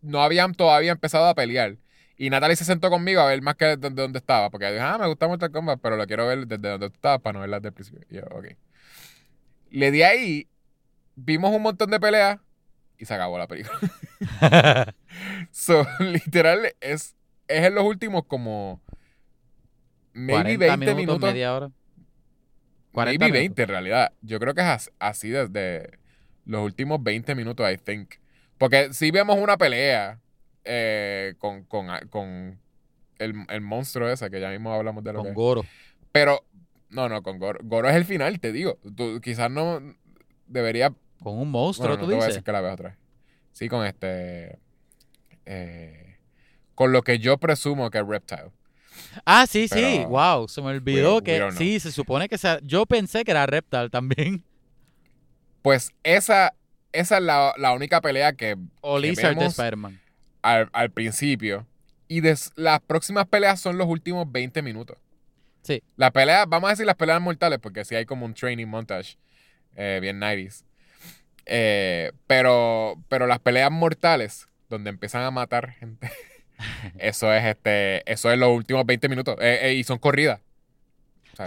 no 0.00 0.22
habían 0.22 0.54
todavía 0.54 0.92
empezado 0.92 1.26
a 1.26 1.34
pelear. 1.34 1.76
Y 2.16 2.30
Natalie 2.30 2.56
se 2.56 2.64
sentó 2.64 2.90
conmigo 2.90 3.20
a 3.20 3.26
ver 3.26 3.42
más 3.42 3.56
que 3.56 3.64
desde 3.76 3.90
donde 3.90 4.18
estaba. 4.18 4.50
Porque 4.50 4.70
dijo, 4.72 4.84
ah, 4.84 4.98
me 4.98 5.06
gusta 5.08 5.28
Mortal 5.28 5.50
Kombat, 5.50 5.80
pero 5.80 5.96
lo 5.96 6.06
quiero 6.06 6.26
ver 6.26 6.46
desde 6.46 6.68
donde 6.70 6.88
tú 6.90 6.94
estabas 6.96 7.20
para 7.20 7.34
no 7.34 7.40
verla 7.40 7.58
desde 7.58 7.68
el 7.68 7.74
principio. 7.74 8.06
Y 8.10 8.14
yo, 8.16 8.22
ok. 8.30 8.46
Le 9.70 9.90
di 9.90 10.02
ahí, 10.02 10.48
vimos 11.16 11.54
un 11.54 11.62
montón 11.62 11.90
de 11.90 12.00
peleas 12.00 12.38
y 12.98 13.06
se 13.06 13.14
acabó 13.14 13.38
la 13.38 13.48
película. 13.48 13.78
so, 15.50 15.86
literal, 16.00 16.74
es, 16.80 17.16
es 17.48 17.64
en 17.64 17.74
los 17.74 17.84
últimos 17.84 18.24
como. 18.26 18.82
Maybe 20.12 20.58
40 20.58 20.58
20 20.58 20.94
minutos. 20.94 21.32
media 21.32 21.54
hora. 21.54 21.70
40 22.92 23.18
Maybe 23.18 23.38
minutos. 23.38 23.56
20 23.56 23.62
en 23.62 23.68
realidad. 23.68 24.12
Yo 24.22 24.38
creo 24.40 24.54
que 24.54 24.60
es 24.60 24.66
as- 24.68 24.92
así 24.98 25.28
desde 25.30 25.98
los 26.44 26.62
últimos 26.64 27.02
20 27.02 27.34
minutos, 27.34 27.70
I 27.70 27.76
think. 27.78 28.14
Porque 28.58 28.92
si 28.92 29.10
vemos 29.10 29.38
una 29.38 29.56
pelea 29.56 30.20
eh, 30.64 31.34
con, 31.38 31.64
con, 31.64 31.86
con 32.10 32.58
el, 33.18 33.34
el 33.48 33.60
monstruo 33.60 34.08
ese, 34.08 34.30
que 34.30 34.40
ya 34.40 34.50
mismo 34.50 34.72
hablamos 34.72 35.04
de 35.04 35.12
lo 35.12 35.18
que 35.20 35.22
Con 35.22 35.28
es. 35.30 35.34
Goro. 35.34 35.64
Pero, 36.12 36.44
no, 36.90 37.08
no, 37.08 37.22
con 37.22 37.38
Goro. 37.38 37.60
Goro 37.62 37.88
es 37.88 37.96
el 37.96 38.04
final, 38.04 38.40
te 38.40 38.52
digo. 38.52 38.78
Tú, 38.96 39.20
quizás 39.20 39.50
no 39.50 39.80
debería. 40.46 40.92
Con 41.22 41.38
un 41.38 41.50
monstruo, 41.50 41.88
Bueno, 41.88 42.02
no 42.02 42.04
tú 42.06 42.10
te 42.10 42.14
voy 42.16 42.22
a 42.22 42.26
dices. 42.26 42.34
decir 42.34 42.44
que 42.44 42.52
la 42.52 42.72
otra 42.72 42.88
vez. 42.90 42.98
Sí, 43.52 43.68
con 43.68 43.86
este. 43.86 44.58
eh, 45.46 46.16
con 46.74 46.92
lo 46.92 47.02
que 47.02 47.18
yo 47.18 47.38
presumo 47.38 47.90
que 47.90 47.98
es 47.98 48.06
Reptile. 48.06 48.50
Ah, 49.24 49.46
sí, 49.48 49.68
sí. 49.68 50.04
Wow, 50.08 50.48
se 50.48 50.60
me 50.62 50.68
olvidó 50.68 51.16
we 51.16 51.22
que 51.24 51.48
sí, 51.56 51.80
se 51.80 51.90
supone 51.92 52.28
que 52.28 52.38
sea, 52.38 52.58
yo 52.62 52.86
pensé 52.86 53.24
que 53.24 53.30
era 53.32 53.46
Reptar 53.46 53.90
también. 53.90 54.44
Pues 55.62 55.92
esa, 56.02 56.54
esa 56.92 57.16
es 57.18 57.22
la, 57.22 57.54
la 57.56 57.72
única 57.72 58.00
pelea 58.00 58.34
que 58.34 58.56
O 58.80 58.96
Que 59.00 59.08
Lizard 59.08 59.30
de 59.34 59.40
vemos- 59.40 59.52
Spider-Man. 59.52 60.00
Al, 60.44 60.68
al 60.72 60.90
principio. 60.90 61.66
Y 62.06 62.20
des- 62.20 62.52
las 62.56 62.80
próximas 62.80 63.26
peleas 63.26 63.60
son 63.60 63.78
los 63.78 63.86
últimos 63.88 64.30
20 64.30 64.62
minutos. 64.62 64.98
Sí. 65.62 65.82
Las 65.96 66.10
peleas, 66.12 66.46
vamos 66.48 66.68
a 66.68 66.72
decir 66.72 66.84
las 66.86 66.96
peleas 66.96 67.20
mortales, 67.20 67.58
porque 67.58 67.84
sí 67.84 67.94
hay 67.94 68.04
como 68.04 68.26
un 68.26 68.34
training 68.34 68.66
montage 68.66 69.16
eh, 69.74 69.98
bien 70.02 70.20
90s. 70.20 70.64
Eh, 71.46 72.12
pero, 72.26 72.94
pero 73.08 73.26
las 73.26 73.38
peleas 73.38 73.70
mortales, 73.70 74.48
donde 74.68 74.90
empiezan 74.90 75.22
a 75.22 75.30
matar 75.30 75.70
gente, 75.72 76.10
eso 76.98 77.32
es 77.32 77.44
este, 77.44 78.10
eso 78.10 78.30
es 78.30 78.38
los 78.38 78.50
últimos 78.50 78.84
20 78.86 79.08
minutos. 79.08 79.36
Eh, 79.40 79.58
eh, 79.62 79.74
y 79.74 79.84
son 79.84 79.98
corridas. 79.98 80.40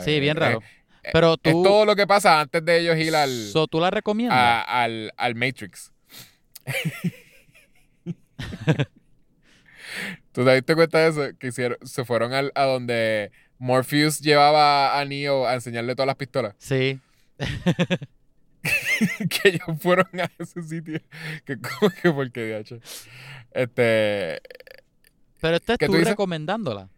Sí, 0.03 0.19
bien 0.19 0.37
eh, 0.37 0.39
raro. 0.39 0.63
eh, 1.03 1.09
Pero 1.13 1.35
Es 1.35 1.53
tú, 1.53 1.63
todo 1.63 1.85
lo 1.85 1.95
que 1.95 2.05
pasa 2.07 2.41
antes 2.41 2.65
de 2.65 2.79
ellos 2.79 2.97
ir 2.97 3.15
al, 3.15 3.29
so, 3.29 3.67
¿tú 3.67 3.79
la 3.79 3.89
recomiendas? 3.91 4.37
a- 4.37 4.83
al, 4.83 5.13
al 5.15 5.35
Matrix. 5.35 5.93
¿Tú 10.31 10.45
te 10.45 10.53
diste 10.55 10.75
cuenta 10.75 10.99
de 10.99 11.07
eso? 11.09 11.38
Que 11.39 11.47
hicieron, 11.47 11.77
se 11.83 12.05
fueron 12.05 12.33
al- 12.33 12.51
a 12.55 12.63
donde 12.65 13.31
Morpheus 13.57 14.19
llevaba 14.19 14.99
a 14.99 15.05
Neo 15.05 15.47
a 15.47 15.53
enseñarle 15.55 15.95
todas 15.95 16.07
las 16.07 16.15
pistolas. 16.17 16.55
Sí. 16.59 16.99
que 19.29 19.49
ellos 19.49 19.79
fueron 19.79 20.07
a 20.19 20.29
ese 20.39 20.61
sitio. 20.63 20.99
Que 21.45 21.57
como 21.59 21.89
que 21.91 22.11
porque 22.11 22.41
DH. 22.63 22.79
Este. 23.51 24.41
Pero 25.39 25.55
esta 25.55 25.73
es 25.73 25.79
¿Qué 25.79 25.88
tú, 25.88 25.93
recomendándola. 25.93 26.89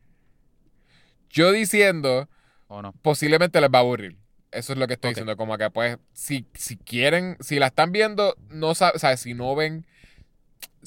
Yo 1.29 1.51
diciendo, 1.51 2.27
¿O 2.67 2.81
no? 2.81 2.93
posiblemente 3.01 3.61
les 3.61 3.69
va 3.69 3.79
a 3.79 3.81
aburrir. 3.81 4.17
Eso 4.51 4.73
es 4.73 4.79
lo 4.79 4.87
que 4.87 4.93
estoy 4.93 5.11
diciendo. 5.11 5.37
Como 5.37 5.57
que, 5.57 5.69
pues, 5.69 5.97
si, 6.11 6.47
si 6.55 6.75
quieren, 6.77 7.37
si 7.39 7.59
la 7.59 7.67
están 7.67 7.91
viendo, 7.91 8.35
no 8.49 8.73
saben, 8.73 8.95
o 8.95 8.99
sea, 8.99 9.15
si 9.17 9.33
no 9.35 9.55
ven. 9.55 9.85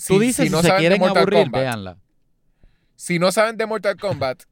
Tú 0.07 0.19
dices, 0.19 0.47
si, 0.47 0.51
no 0.51 0.63
se 0.63 0.75
quieren 0.77 1.03
aburrir, 1.03 1.45
Kombat, 1.45 1.61
véanla. 1.61 1.99
Si 2.97 3.19
no 3.19 3.33
saben 3.33 3.57
de 3.57 3.67
Mortal 3.67 3.97
Kombat, 3.97 4.45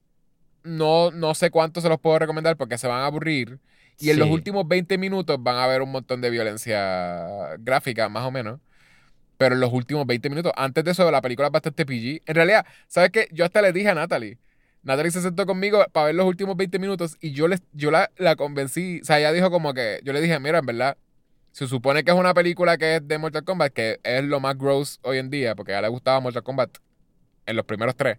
no, 0.62 1.10
no 1.10 1.34
sé 1.34 1.50
cuánto 1.50 1.80
se 1.80 1.88
los 1.88 2.00
puedo 2.00 2.18
recomendar 2.18 2.56
porque 2.56 2.78
se 2.78 2.86
van 2.86 3.00
a 3.00 3.06
aburrir. 3.06 3.58
Y 3.98 4.10
en 4.10 4.18
los 4.18 4.28
últimos 4.28 4.66
20 4.66 4.96
minutos 4.96 5.36
van 5.42 5.56
a 5.56 5.66
ver 5.66 5.82
un 5.82 5.92
montón 5.92 6.20
de 6.22 6.30
violencia 6.30 7.56
gráfica, 7.58 8.08
más 8.08 8.24
o 8.24 8.30
menos. 8.30 8.58
Pero 9.36 9.54
en 9.54 9.60
los 9.60 9.72
últimos 9.72 10.06
20 10.06 10.30
minutos, 10.30 10.52
antes 10.56 10.84
de 10.84 10.90
eso, 10.90 11.10
la 11.10 11.20
película 11.20 11.48
es 11.48 11.52
bastante 11.52 11.84
PG. 11.84 12.22
En 12.26 12.34
realidad, 12.34 12.66
¿sabes 12.88 13.10
qué? 13.10 13.28
Yo 13.30 13.44
hasta 13.44 13.62
le 13.62 13.72
dije 13.72 13.88
a 13.88 13.94
Natalie. 13.94 14.38
Natalie 14.82 15.10
se 15.10 15.20
sentó 15.20 15.44
conmigo 15.44 15.84
para 15.92 16.06
ver 16.06 16.14
los 16.14 16.26
últimos 16.26 16.56
20 16.56 16.78
minutos 16.78 17.18
y 17.20 17.32
yo, 17.32 17.46
les, 17.48 17.62
yo 17.72 17.90
la, 17.90 18.10
la 18.16 18.36
convencí. 18.36 19.00
O 19.02 19.04
sea, 19.04 19.18
ella 19.18 19.32
dijo 19.32 19.50
como 19.50 19.74
que, 19.74 20.00
yo 20.02 20.12
le 20.12 20.20
dije, 20.20 20.38
mira, 20.40 20.58
en 20.58 20.66
verdad, 20.66 20.96
se 21.52 21.66
supone 21.66 22.04
que 22.04 22.10
es 22.12 22.16
una 22.16 22.32
película 22.34 22.78
que 22.78 22.96
es 22.96 23.08
de 23.08 23.18
Mortal 23.18 23.44
Kombat, 23.44 23.72
que 23.72 24.00
es 24.02 24.24
lo 24.24 24.40
más 24.40 24.56
gross 24.56 24.98
hoy 25.02 25.18
en 25.18 25.30
día, 25.30 25.54
porque 25.54 25.72
a 25.72 25.76
ella 25.78 25.82
le 25.82 25.88
gustaba 25.88 26.20
Mortal 26.20 26.42
Kombat 26.42 26.78
en 27.46 27.56
los 27.56 27.64
primeros 27.64 27.96
tres. 27.96 28.18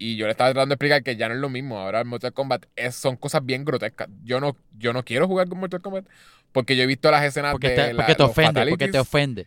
Y 0.00 0.14
yo 0.16 0.26
le 0.26 0.30
estaba 0.30 0.50
tratando 0.50 0.72
de 0.72 0.74
explicar 0.74 1.02
que 1.02 1.16
ya 1.16 1.28
no 1.28 1.34
es 1.34 1.40
lo 1.40 1.48
mismo. 1.48 1.78
Ahora 1.78 2.04
Mortal 2.04 2.32
Kombat 2.32 2.66
es, 2.76 2.94
son 2.94 3.16
cosas 3.16 3.44
bien 3.44 3.64
grotescas. 3.64 4.08
Yo 4.22 4.38
no, 4.40 4.56
yo 4.78 4.92
no 4.92 5.04
quiero 5.04 5.26
jugar 5.26 5.48
con 5.48 5.58
Mortal 5.58 5.82
Kombat 5.82 6.06
porque 6.52 6.76
yo 6.76 6.84
he 6.84 6.86
visto 6.86 7.10
las 7.10 7.24
escenas 7.24 7.52
Porque 7.52 7.70
de 7.70 7.74
te, 7.74 7.92
la- 7.92 7.96
porque 8.04 8.14
te 8.14 8.22
los 8.22 8.30
ofende, 8.30 8.66
porque 8.68 8.88
te 8.88 8.98
ofende. 9.00 9.46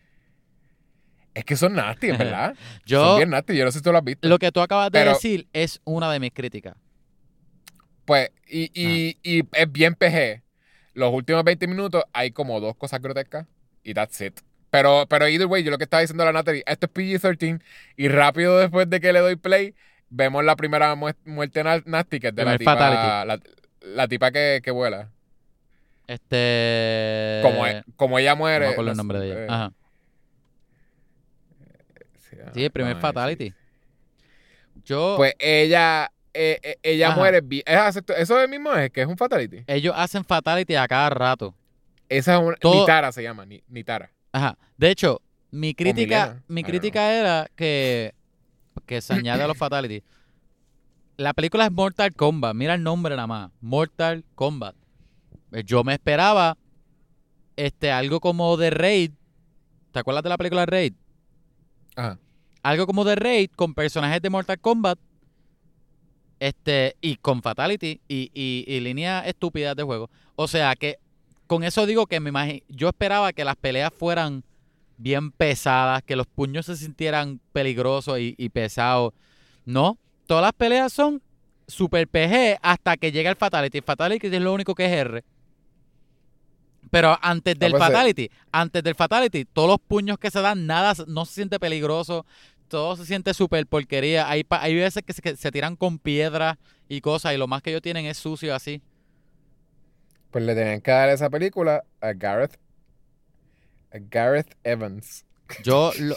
Es 1.34 1.46
que 1.46 1.56
son 1.56 1.72
nasty, 1.72 2.10
en 2.10 2.18
verdad. 2.18 2.54
son 2.54 2.82
Yo, 2.84 3.16
bien 3.16 3.30
nasty. 3.30 3.56
Yo 3.56 3.64
no 3.64 3.72
sé 3.72 3.78
si 3.78 3.82
tú 3.84 3.90
lo 3.92 3.98
has 3.98 4.04
visto. 4.04 4.28
lo 4.28 4.38
que 4.38 4.52
tú 4.52 4.60
acabas 4.60 4.90
de 4.92 4.98
Pero- 4.98 5.14
decir 5.14 5.48
es 5.54 5.80
una 5.84 6.12
de 6.12 6.20
mis 6.20 6.32
críticas. 6.34 6.74
Pues, 8.04 8.30
y, 8.46 8.70
y, 8.74 9.16
y 9.22 9.42
es 9.52 9.72
bien 9.72 9.94
PG. 9.94 10.41
Los 10.94 11.12
últimos 11.12 11.42
20 11.44 11.66
minutos 11.66 12.04
hay 12.12 12.30
como 12.32 12.60
dos 12.60 12.76
cosas 12.76 13.00
grotescas 13.00 13.46
y 13.82 13.94
that's 13.94 14.20
it. 14.20 14.38
Pero, 14.70 15.06
pero 15.08 15.28
either 15.28 15.46
way, 15.46 15.62
yo 15.62 15.70
lo 15.70 15.78
que 15.78 15.84
estaba 15.84 16.00
diciendo 16.00 16.22
a 16.22 16.26
la 16.26 16.32
Natalie, 16.32 16.62
esto 16.66 16.86
es 16.86 16.92
PG-13 16.94 17.60
y 17.96 18.08
rápido 18.08 18.58
después 18.58 18.88
de 18.88 19.00
que 19.00 19.12
le 19.12 19.20
doy 19.20 19.36
play, 19.36 19.74
vemos 20.08 20.44
la 20.44 20.56
primera 20.56 20.94
mu- 20.94 21.10
muerte 21.26 21.62
na- 21.62 21.82
nasty 21.84 22.20
que 22.20 22.28
es 22.28 22.34
de 22.34 22.44
la 22.44 22.56
tipa, 22.58 22.74
fatality. 22.76 23.26
la, 23.28 23.40
la 23.94 24.08
tipa 24.08 24.30
que, 24.30 24.60
que 24.64 24.70
vuela. 24.70 25.10
Este. 26.06 27.40
Como, 27.42 27.66
e- 27.66 27.82
como 27.96 28.18
ella 28.18 28.32
no 28.32 28.36
muere. 28.38 28.66
me 28.66 28.72
acuerdo 28.72 28.90
el 28.90 28.96
no 28.96 29.00
nombre 29.02 29.18
de 29.20 29.26
ella. 29.26 29.42
eh, 29.44 29.46
Ajá. 29.48 29.72
sí, 32.54 32.64
el 32.64 32.70
primer 32.70 32.96
fatality. 32.96 33.52
Yo. 34.84 35.14
Pues 35.16 35.34
ella, 35.38 36.10
eh, 36.34 36.58
eh, 36.62 36.76
ella 36.82 37.08
Ajá. 37.08 37.16
muere. 37.18 37.42
es 37.64 37.96
Eso 38.16 38.40
es 38.40 38.48
mismo 38.48 38.72
es 38.74 38.90
que 38.90 39.02
es 39.02 39.06
un 39.06 39.16
fatality. 39.16 39.64
ellos 39.66 39.94
hacen 39.96 40.24
fatality 40.24 40.74
a 40.74 40.86
cada 40.88 41.10
rato. 41.10 41.54
Esa 42.08 42.36
es 42.36 42.42
una. 42.42 42.56
Todo- 42.56 42.80
Nitara 42.80 43.12
se 43.12 43.22
llama. 43.22 43.44
ni- 43.46 43.62
Nitara. 43.68 44.10
Ajá. 44.32 44.56
De 44.76 44.90
hecho, 44.90 45.20
mi 45.50 45.74
crítica, 45.74 46.42
mi 46.48 46.62
crítica 46.64 47.12
era 47.12 47.48
que, 47.56 48.14
que 48.86 49.00
se 49.00 49.12
añade 49.14 49.42
a 49.42 49.46
los 49.46 49.56
fatality. 49.56 50.02
La 51.18 51.34
película 51.34 51.66
es 51.66 51.72
Mortal 51.72 52.14
Kombat. 52.14 52.54
Mira 52.54 52.74
el 52.74 52.82
nombre 52.82 53.14
nada 53.16 53.26
más. 53.26 53.50
Mortal 53.60 54.24
Kombat. 54.34 54.74
Pues 55.50 55.64
Yo 55.64 55.84
me 55.84 55.92
esperaba 55.92 56.56
este 57.56 57.92
algo 57.92 58.20
como 58.20 58.56
The 58.58 58.70
Raid. 58.70 59.12
¿Te 59.92 59.98
acuerdas 59.98 60.22
de 60.22 60.30
la 60.30 60.38
película 60.38 60.64
Raid? 60.64 60.94
Ajá. 61.96 62.18
Algo 62.62 62.86
como 62.86 63.04
The 63.04 63.16
Raid 63.16 63.50
con 63.54 63.74
personajes 63.74 64.22
de 64.22 64.30
Mortal 64.30 64.58
Kombat. 64.58 64.98
Este, 66.44 66.96
y 67.00 67.14
con 67.16 67.40
Fatality 67.40 68.00
y, 68.08 68.32
y, 68.34 68.64
y 68.66 68.80
líneas 68.80 69.24
estúpidas 69.28 69.76
de 69.76 69.84
juego. 69.84 70.10
O 70.34 70.48
sea 70.48 70.74
que 70.74 70.98
con 71.46 71.62
eso 71.62 71.86
digo 71.86 72.06
que 72.08 72.18
me 72.18 72.32
imagi- 72.32 72.64
yo 72.68 72.88
esperaba 72.88 73.32
que 73.32 73.44
las 73.44 73.54
peleas 73.54 73.92
fueran 73.96 74.42
bien 74.96 75.30
pesadas, 75.30 76.02
que 76.02 76.16
los 76.16 76.26
puños 76.26 76.66
se 76.66 76.76
sintieran 76.76 77.38
peligrosos 77.52 78.18
y, 78.18 78.34
y 78.36 78.48
pesados. 78.48 79.12
No, 79.64 79.98
todas 80.26 80.42
las 80.42 80.52
peleas 80.52 80.92
son 80.92 81.22
super 81.68 82.08
PG 82.08 82.58
hasta 82.60 82.96
que 82.96 83.12
llega 83.12 83.30
el 83.30 83.36
Fatality. 83.36 83.78
El 83.78 83.84
Fatality 83.84 84.26
es 84.26 84.42
lo 84.42 84.52
único 84.52 84.74
que 84.74 84.86
es 84.86 84.90
R. 84.92 85.22
Pero 86.90 87.16
antes 87.22 87.56
del 87.58 87.70
pues, 87.70 87.82
eh. 87.82 87.86
Fatality, 87.86 88.30
antes 88.50 88.82
del 88.82 88.94
Fatality, 88.96 89.44
todos 89.44 89.68
los 89.68 89.78
puños 89.78 90.18
que 90.18 90.30
se 90.30 90.40
dan, 90.40 90.66
nada, 90.66 90.92
no 91.06 91.24
se 91.24 91.34
siente 91.34 91.60
peligroso, 91.60 92.26
todo 92.72 92.96
se 92.96 93.06
siente 93.06 93.34
súper 93.34 93.66
porquería. 93.66 94.28
Hay, 94.28 94.44
pa- 94.44 94.62
hay 94.62 94.74
veces 94.74 95.02
que 95.04 95.12
se, 95.12 95.22
que 95.22 95.36
se 95.36 95.52
tiran 95.52 95.76
con 95.76 95.98
piedras 95.98 96.56
y 96.88 97.00
cosas 97.00 97.34
y 97.34 97.36
lo 97.36 97.46
más 97.46 97.62
que 97.62 97.70
ellos 97.70 97.82
tienen 97.82 98.06
es 98.06 98.16
sucio 98.18 98.54
así. 98.54 98.82
Pues 100.30 100.44
le 100.44 100.54
tenían 100.54 100.80
que 100.80 100.90
dar 100.90 101.10
esa 101.10 101.28
película 101.30 101.84
a 102.00 102.12
Gareth. 102.14 102.58
A 103.92 103.98
Gareth 104.10 104.56
Evans. 104.64 105.24
Yo, 105.62 105.92
lo, 106.00 106.16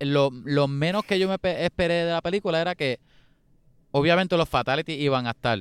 lo, 0.00 0.30
lo 0.44 0.68
menos 0.68 1.04
que 1.04 1.18
yo 1.18 1.28
me 1.28 1.38
pe- 1.38 1.64
esperé 1.64 2.04
de 2.04 2.12
la 2.12 2.20
película 2.20 2.60
era 2.60 2.74
que, 2.74 3.00
obviamente, 3.90 4.36
los 4.36 4.48
Fatality 4.48 4.92
iban 4.92 5.26
a 5.26 5.30
estar. 5.30 5.58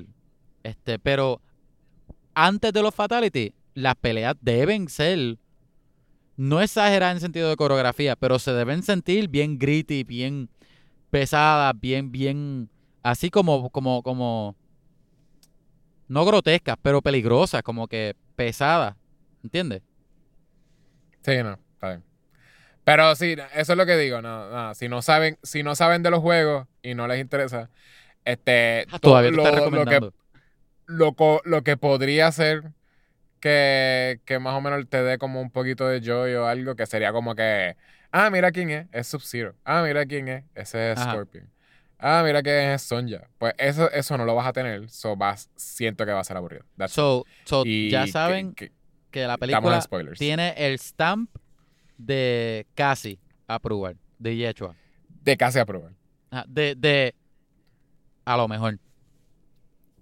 Este, 0.63 0.99
pero 0.99 1.41
antes 2.33 2.73
de 2.73 2.81
los 2.81 2.93
Fatality, 2.93 3.53
las 3.75 3.95
peleas 3.95 4.35
deben 4.41 4.89
ser, 4.89 5.37
no 6.37 6.61
exageradas 6.61 7.15
en 7.17 7.21
sentido 7.21 7.49
de 7.49 7.55
coreografía, 7.55 8.15
pero 8.15 8.39
se 8.39 8.53
deben 8.53 8.83
sentir 8.83 9.27
bien 9.29 9.57
gritty, 9.59 10.03
bien 10.03 10.49
pesadas, 11.11 11.73
bien, 11.79 12.11
bien 12.11 12.69
así 13.03 13.29
como, 13.29 13.69
como, 13.69 14.03
como, 14.03 14.55
no 16.07 16.25
grotescas, 16.25 16.77
pero 16.81 17.01
peligrosas, 17.01 17.63
como 17.63 17.87
que 17.87 18.15
pesadas, 18.35 18.95
¿entiendes? 19.43 19.81
Sí, 21.21 21.41
no, 21.43 21.53
está 21.73 21.89
bien. 21.89 22.03
Pero 22.83 23.15
sí, 23.15 23.35
eso 23.55 23.73
es 23.73 23.77
lo 23.77 23.85
que 23.85 23.97
digo, 23.97 24.21
no, 24.21 24.49
no, 24.49 24.75
si 24.75 24.89
no 24.89 25.01
saben, 25.01 25.37
si 25.43 25.63
no 25.63 25.75
saben 25.75 26.03
de 26.03 26.11
los 26.11 26.21
juegos 26.21 26.67
y 26.81 26.95
no 26.95 27.07
les 27.07 27.21
interesa, 27.21 27.69
este 28.25 28.87
Ah, 28.91 28.99
to- 28.99 29.09
Todavía 29.09 29.31
lo, 29.31 29.69
lo 29.71 29.85
que 29.85 30.01
lo, 30.87 31.15
lo 31.45 31.63
que 31.63 31.77
podría 31.77 32.31
ser 32.31 32.73
que, 33.43 34.21
que 34.23 34.39
más 34.39 34.53
o 34.55 34.61
menos 34.61 34.87
te 34.87 35.03
dé 35.03 35.17
como 35.17 35.41
un 35.41 35.51
poquito 35.51 35.85
de 35.85 35.99
joy 35.99 36.33
o 36.35 36.47
algo, 36.47 36.77
que 36.77 36.85
sería 36.85 37.11
como 37.11 37.35
que, 37.35 37.75
ah, 38.09 38.29
mira 38.29 38.53
quién 38.53 38.69
es, 38.69 38.87
es 38.93 39.05
Sub-Zero. 39.07 39.53
Ah, 39.65 39.83
mira 39.85 40.05
quién 40.05 40.29
es, 40.29 40.45
ese 40.55 40.93
es 40.93 40.97
Ajá. 40.99 41.11
Scorpion. 41.11 41.49
Ah, 41.99 42.21
mira 42.25 42.41
quién 42.41 42.69
es 42.71 42.81
Sonja. 42.83 43.27
Pues 43.37 43.53
eso, 43.57 43.91
eso 43.91 44.17
no 44.17 44.23
lo 44.23 44.33
vas 44.35 44.47
a 44.47 44.53
tener, 44.53 44.89
so 44.89 45.17
vas, 45.17 45.49
siento 45.57 46.05
que 46.05 46.13
va 46.13 46.21
a 46.21 46.23
ser 46.23 46.37
aburrido. 46.37 46.63
That's. 46.77 46.93
So, 46.93 47.25
so 47.43 47.65
ya 47.65 48.05
que- 48.05 48.11
saben 48.13 48.53
que- 48.55 48.71
que 49.11 49.27
la 49.27 49.37
película 49.37 49.85
tiene 50.17 50.53
el 50.55 50.79
stamp 50.79 51.29
de 51.97 52.65
casi 52.75 53.19
aprobar, 53.45 53.97
de 54.19 54.37
Yechua. 54.37 54.73
De 55.21 55.35
casi 55.35 55.59
aprobar. 55.59 55.91
Ajá, 56.31 56.45
De, 56.47 56.75
de, 56.75 57.13
a 58.23 58.37
lo 58.37 58.47
mejor, 58.47 58.79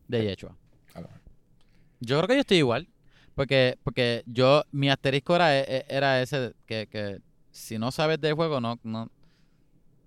de 0.08 0.26
Yechua. 0.26 0.56
A 0.94 1.02
lo 1.02 1.08
mejor. 1.08 1.22
Yo 2.02 2.18
creo 2.18 2.28
que 2.28 2.34
yo 2.36 2.40
estoy 2.42 2.58
igual. 2.58 2.88
Porque, 3.42 3.80
porque 3.84 4.22
yo, 4.28 4.64
mi 4.72 4.92
asterisco 4.92 5.36
era, 5.36 5.58
e- 5.58 5.84
era 5.90 6.22
ese, 6.22 6.54
que, 6.68 6.86
que 6.86 7.22
si 7.50 7.80
no 7.80 7.90
sabes 7.90 8.22
del 8.22 8.36
juego, 8.36 8.62
no, 8.62 8.80
no, 8.84 9.10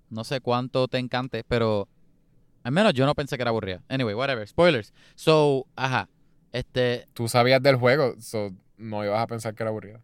no 0.09 0.23
sé 0.23 0.41
cuánto 0.41 0.87
te 0.87 0.99
encante, 0.99 1.43
pero 1.43 1.89
al 2.63 2.71
menos 2.71 2.95
yo 2.95 3.05
no 3.07 3.15
pensé 3.17 3.37
que 3.37 3.43
era 3.43 3.49
aburrida. 3.51 3.83
Anyway, 3.89 4.15
whatever, 4.15 4.47
spoilers. 4.47 4.93
So, 5.17 5.67
ajá, 5.75 6.09
este, 6.53 7.09
Tú 7.13 7.27
sabías 7.27 7.61
del 7.61 7.75
juego, 7.75 8.15
so 8.21 8.53
no 8.77 9.05
ibas 9.05 9.21
a 9.21 9.27
pensar 9.27 9.53
que 9.53 9.65
era 9.65 9.71
aburrido. 9.71 10.01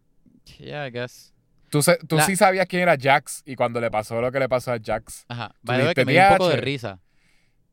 yeah, 0.59 0.85
I 0.85 0.91
guess. 0.91 1.33
Tú, 1.69 1.81
se- 1.81 1.99
tú 2.05 2.17
La- 2.17 2.25
sí 2.25 2.35
sabías 2.35 2.67
quién 2.67 2.81
era 2.81 2.97
Jax 2.99 3.43
y 3.45 3.55
cuando 3.55 3.79
le 3.79 3.89
pasó 3.89 4.19
lo 4.19 4.29
que 4.29 4.39
le 4.39 4.49
pasó 4.49 4.73
a 4.73 4.77
Jax, 4.77 5.23
Ajá, 5.29 5.55
way, 5.65 5.93
que 5.93 6.03
me 6.03 6.11
dio 6.11 6.21
un 6.23 6.37
poco 6.37 6.49
de 6.49 6.57
risa. 6.57 6.99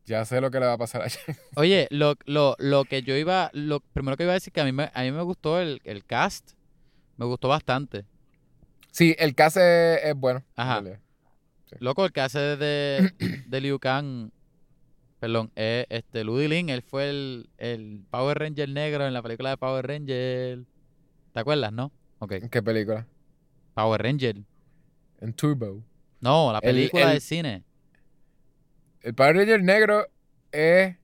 Ya 0.08 0.24
sé 0.24 0.40
lo 0.40 0.50
que 0.50 0.58
le 0.58 0.66
va 0.66 0.72
a 0.72 0.78
pasar 0.78 1.02
a. 1.02 1.06
Oye, 1.56 1.86
lo, 1.90 2.14
lo, 2.26 2.56
lo 2.58 2.84
que 2.84 3.02
yo 3.02 3.16
iba, 3.16 3.50
lo 3.52 3.80
primero 3.80 4.16
que 4.16 4.24
iba 4.24 4.32
a 4.32 4.34
decir 4.34 4.52
que 4.52 4.60
a 4.60 4.64
mí 4.64 4.72
me, 4.72 4.90
a 4.92 5.02
mí 5.02 5.12
me 5.12 5.22
gustó 5.22 5.60
el, 5.60 5.80
el 5.84 6.04
cast, 6.04 6.52
me 7.16 7.26
gustó 7.26 7.48
bastante. 7.48 8.04
Sí, 8.90 9.14
el 9.18 9.34
caso 9.34 9.60
es, 9.60 10.00
es 10.04 10.14
bueno. 10.16 10.42
en 10.56 10.62
Ajá. 10.62 10.82
Loco, 11.80 12.06
el 12.06 12.12
hace 12.20 12.38
de, 12.56 13.12
de 13.46 13.60
Liu 13.60 13.78
Kang, 13.78 14.30
perdón, 15.20 15.52
es 15.54 15.86
este 15.90 16.24
Ludy 16.24 16.48
Lin, 16.48 16.70
él 16.70 16.82
fue 16.82 17.10
el, 17.10 17.50
el 17.58 18.02
Power 18.10 18.38
Ranger 18.38 18.68
negro 18.68 19.06
en 19.06 19.12
la 19.12 19.22
película 19.22 19.50
de 19.50 19.56
Power 19.58 19.86
Ranger. 19.86 20.64
¿Te 21.34 21.40
acuerdas, 21.40 21.72
no? 21.72 21.92
Ok, 22.20 22.32
¿En 22.32 22.48
qué 22.48 22.62
película? 22.62 23.06
Power 23.74 24.02
Ranger. 24.02 24.36
En 25.20 25.32
Turbo. 25.34 25.82
No, 26.20 26.50
la 26.52 26.58
El- 26.58 26.74
película 26.74 27.08
el- 27.08 27.14
de 27.14 27.20
cine. 27.20 27.64
El 29.08 29.14
Power 29.14 29.36
Ranger 29.36 29.62
negro 29.62 30.06
es... 30.52 30.94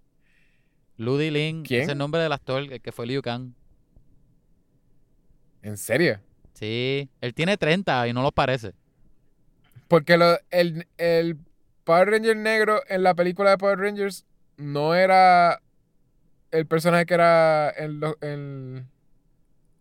Ludy 0.99 1.31
Lin, 1.31 1.63
¿Quién? 1.63 1.85
es 1.85 1.89
el 1.89 1.97
nombre 1.97 2.21
del 2.21 2.33
actor, 2.33 2.61
el 2.63 2.83
que 2.83 2.93
fue 2.93 3.07
Liu 3.07 3.23
Kang. 3.23 3.55
¿En 5.63 5.79
serio? 5.79 6.21
Sí, 6.53 7.09
él 7.23 7.33
tiene 7.33 7.57
30 7.57 8.07
y 8.09 8.13
no 8.13 8.21
lo 8.21 8.31
parece. 8.31 8.75
Porque 9.89 10.19
lo, 10.19 10.37
el, 10.51 10.87
el 10.99 11.39
Power 11.85 12.11
Ranger 12.11 12.37
negro 12.37 12.83
en 12.89 13.03
la 13.05 13.15
película 13.15 13.49
de 13.53 13.57
Power 13.59 13.79
Rangers 13.79 14.27
no 14.59 14.95
era 14.95 15.63
el 16.51 16.67
personaje 16.67 17.07
que 17.07 17.15
era 17.15 17.71
en, 17.71 18.01
los 18.01 18.17
en, 18.21 18.87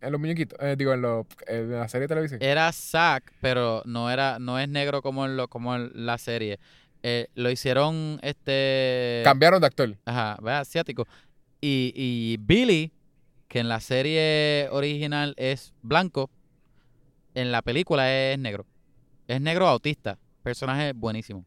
en 0.00 0.12
los 0.12 0.18
muñequitos. 0.18 0.58
eh, 0.62 0.76
digo, 0.78 0.94
en, 0.94 1.02
los 1.02 1.26
en 1.46 1.72
la 1.72 1.88
serie 1.88 2.04
de 2.04 2.08
televisión. 2.08 2.42
Era 2.42 2.72
Zack, 2.72 3.34
pero 3.42 3.82
no 3.84 4.10
era, 4.10 4.38
no 4.38 4.58
es 4.58 4.66
negro 4.66 5.02
como 5.02 5.26
en 5.26 5.36
lo, 5.36 5.48
como 5.48 5.76
en 5.76 5.90
la 6.06 6.16
serie. 6.16 6.58
Eh, 7.06 7.28
lo 7.34 7.50
hicieron 7.50 8.18
este 8.22 9.20
Cambiaron 9.24 9.60
de 9.60 9.66
actor. 9.66 9.94
Ajá, 10.06 10.38
asiático. 10.58 11.06
Y, 11.60 11.92
y 11.94 12.38
Billy, 12.40 12.92
que 13.46 13.58
en 13.58 13.68
la 13.68 13.80
serie 13.80 14.68
original 14.70 15.34
es 15.36 15.74
blanco, 15.82 16.30
en 17.34 17.52
la 17.52 17.60
película 17.60 18.10
es 18.10 18.38
negro. 18.38 18.64
Es 19.28 19.38
negro 19.38 19.68
autista. 19.68 20.18
Personaje 20.42 20.94
buenísimo. 20.94 21.44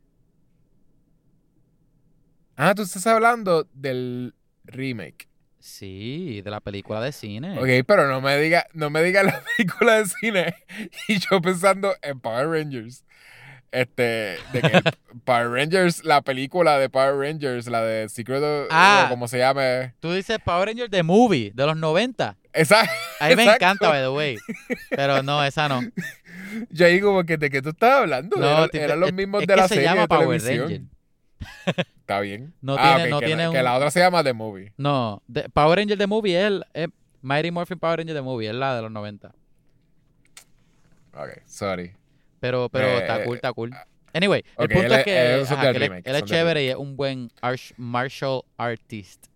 Ah, 2.55 2.75
tú 2.75 2.83
estás 2.83 3.07
hablando 3.07 3.67
del 3.73 4.35
remake. 4.63 5.27
Sí, 5.57 6.41
de 6.43 6.51
la 6.51 6.59
película 6.59 7.01
de 7.01 7.11
cine. 7.11 7.57
Ok, 7.57 7.83
pero 7.87 8.07
no 8.07 8.21
me 8.21 8.37
diga, 8.37 8.67
no 8.73 8.91
me 8.91 9.01
diga 9.01 9.23
la 9.23 9.41
película 9.41 9.97
de 9.97 10.05
cine 10.05 10.55
y 11.07 11.17
yo 11.17 11.41
pensando 11.41 11.95
en 12.03 12.19
Power 12.19 12.47
Rangers. 12.47 13.03
Este, 13.71 14.37
de 14.53 14.61
que 14.61 14.81
Power 15.25 15.49
Rangers, 15.51 16.03
la 16.05 16.21
película 16.21 16.77
de 16.79 16.89
Power 16.89 17.15
Rangers, 17.17 17.67
la 17.67 17.81
de 17.83 18.07
Secret 18.09 18.41
of, 18.41 18.67
Ah. 18.71 19.03
o 19.05 19.09
como 19.09 19.27
se 19.27 19.39
llame. 19.39 19.93
Tú 19.99 20.11
dices 20.13 20.37
Power 20.43 20.67
Rangers 20.69 20.89
The 20.89 21.03
Movie, 21.03 21.51
de 21.53 21.65
los 21.65 21.75
90. 21.75 22.37
Esa, 22.53 22.81
A 23.19 23.27
mí 23.29 23.35
me 23.35 23.43
Exacto. 23.43 23.65
encanta, 23.65 23.89
by 23.89 24.01
the 24.01 24.09
way. 24.09 24.37
Pero 24.89 25.21
no, 25.21 25.43
esa 25.43 25.67
no. 25.69 25.81
yo 26.71 26.85
ahí 26.85 26.99
como 27.01 27.23
que 27.25 27.37
de 27.37 27.49
qué 27.49 27.61
tú 27.61 27.69
estás 27.69 28.01
hablando. 28.01 28.37
No, 28.37 28.65
Era- 28.65 28.69
eran 28.73 28.99
los 29.01 29.13
mismos 29.13 29.41
es 29.41 29.47
de 29.47 29.53
que 29.53 29.61
la 29.61 29.67
se 29.67 29.75
serie 29.75 29.89
llama 29.89 30.01
de 30.03 30.07
Power. 30.07 30.41
Ranger. 30.41 30.81
Está 31.75 32.19
bien. 32.21 32.53
No 32.61 32.75
Ah, 32.79 32.95
tiene- 32.95 33.09
no 33.11 33.19
que, 33.19 33.25
tiene 33.27 33.45
la, 33.47 33.51
que 33.51 33.63
la 33.63 33.75
otra 33.75 33.91
se 33.91 33.99
llama 33.99 34.23
The 34.23 34.33
Movie. 34.33 34.73
No, 34.77 35.21
de- 35.27 35.49
Power 35.49 35.77
Ranger 35.77 35.97
The 35.97 36.07
Movie 36.07 36.39
es, 36.39 36.45
el, 36.47 36.65
es 36.73 36.87
Mighty 37.21 37.51
Morphin 37.51 37.77
Power 37.77 37.97
Ranger 37.99 38.15
The 38.15 38.21
Movie, 38.21 38.47
es 38.49 38.55
la 38.55 38.75
de 38.77 38.81
los 38.81 38.91
90. 38.91 39.33
Ok, 41.13 41.29
sorry. 41.45 41.93
Pero, 42.39 42.69
pero 42.69 42.87
Eh, 42.87 42.97
está 42.99 43.23
cool, 43.23 43.35
está 43.35 43.53
cool. 43.53 43.71
Anyway, 44.13 44.43
el 44.57 44.69
punto 44.69 44.85
él 44.87 44.91
es 44.93 45.03
que, 45.03 45.11
ajá, 45.51 45.69
él, 45.69 45.75
es- 45.75 45.81
remake, 45.81 46.07
él 46.07 46.15
es 46.15 46.19
son 46.19 46.27
del 46.29 46.37
chévere 46.37 46.63
y 46.63 46.67
es 46.69 46.75
un 46.75 46.95
buen 46.95 47.29
arch- 47.41 47.73
martial 47.77 48.41
artist. 48.57 49.27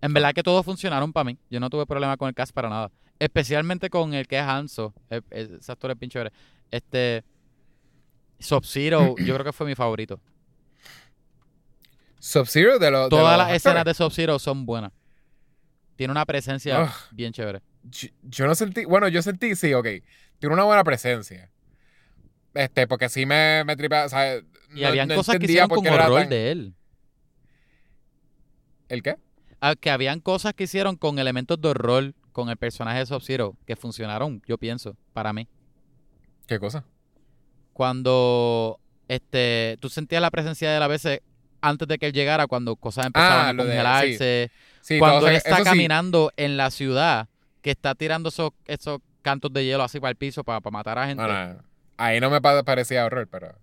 En 0.00 0.12
verdad 0.14 0.32
que 0.32 0.42
todos 0.42 0.64
funcionaron 0.64 1.12
para 1.12 1.24
mí. 1.24 1.38
Yo 1.50 1.58
no 1.60 1.68
tuve 1.68 1.84
problema 1.84 2.16
con 2.16 2.28
el 2.28 2.34
cast 2.34 2.52
para 2.52 2.68
nada. 2.68 2.90
Especialmente 3.18 3.90
con 3.90 4.14
el 4.14 4.28
que 4.28 4.36
es 4.38 4.44
Hanzo. 4.44 4.94
Ese 5.30 5.72
actor 5.72 5.90
es 6.00 6.08
chévere. 6.08 6.32
Este. 6.70 7.24
Sub-Zero, 8.38 9.16
yo 9.18 9.34
creo 9.34 9.44
que 9.44 9.52
fue 9.52 9.66
mi 9.66 9.74
favorito. 9.74 10.20
Sub-Zero 12.20 12.78
de 12.78 12.90
los. 12.90 13.04
de 13.04 13.10
Todas 13.10 13.36
los 13.38 13.46
las 13.48 13.56
escenas 13.56 13.84
de 13.84 13.94
Sub-Zero 13.94 14.38
son 14.38 14.66
buenas. 14.66 14.92
Tiene 15.96 16.12
una 16.12 16.24
presencia 16.24 16.92
bien 17.10 17.32
chévere. 17.32 17.60
yo, 17.82 18.08
yo 18.22 18.46
no 18.46 18.54
sentí, 18.54 18.84
bueno, 18.84 19.08
yo 19.08 19.20
sentí, 19.20 19.56
sí, 19.56 19.74
ok, 19.74 19.86
tiene 20.38 20.54
una 20.54 20.62
buena 20.62 20.84
presencia. 20.84 21.50
Este, 22.58 22.88
porque 22.88 23.08
sí 23.08 23.24
me, 23.24 23.62
me 23.64 23.76
tripea, 23.76 24.06
o 24.06 24.08
sea, 24.08 24.36
Y 24.74 24.80
no- 24.80 24.88
habían 24.88 25.06
no 25.08 25.14
cosas 25.14 25.38
que 25.38 25.44
hicieron 25.44 25.68
con 25.68 25.86
horror 25.86 26.20
tan- 26.22 26.28
de 26.28 26.50
él. 26.50 26.74
¿El 28.88 29.02
qué? 29.02 29.16
Ah, 29.60 29.74
que 29.76 29.90
habían 29.90 30.18
cosas 30.20 30.54
que 30.54 30.64
hicieron 30.64 30.96
con 30.96 31.18
elementos 31.20 31.60
de 31.60 31.68
horror 31.68 32.14
con 32.32 32.48
el 32.48 32.56
personaje 32.56 32.98
de 33.00 33.06
Sub-Zero 33.06 33.56
que 33.66 33.76
funcionaron, 33.76 34.42
yo 34.46 34.58
pienso, 34.58 34.96
para 35.12 35.32
mí. 35.32 35.46
¿Qué 36.46 36.58
cosa? 36.58 36.84
Cuando 37.72 38.80
este 39.08 39.76
tú 39.80 39.88
sentías 39.88 40.20
la 40.20 40.30
presencia 40.30 40.70
de 40.70 40.76
él 40.78 40.82
a 40.82 40.88
veces 40.88 41.20
antes 41.60 41.86
de 41.86 41.98
que 41.98 42.06
él 42.06 42.12
llegara, 42.12 42.46
cuando 42.48 42.74
cosas 42.76 43.06
empezaban 43.06 43.46
Ah, 43.46 43.48
a 43.50 43.56
congelarse, 43.56 44.50
Sí, 44.80 44.98
cuando 44.98 45.20
todo 45.20 45.28
él 45.28 45.36
está 45.36 45.56
sí. 45.58 45.62
caminando 45.64 46.32
en 46.36 46.56
la 46.56 46.70
ciudad, 46.70 47.28
que 47.62 47.70
está 47.70 47.94
tirando 47.94 48.30
esos, 48.30 48.50
esos 48.66 49.00
cantos 49.22 49.52
de 49.52 49.64
hielo 49.64 49.82
así 49.82 50.00
para 50.00 50.10
el 50.10 50.16
piso 50.16 50.42
para, 50.44 50.60
matar 50.70 50.98
a 50.98 51.06
gente. 51.06 51.22
Bueno, 51.22 51.62
ahí 51.98 52.18
no 52.20 52.30
me 52.30 52.40
pa- 52.40 52.62
parecía 52.62 53.04
horror, 53.04 53.28
pero. 53.30 53.54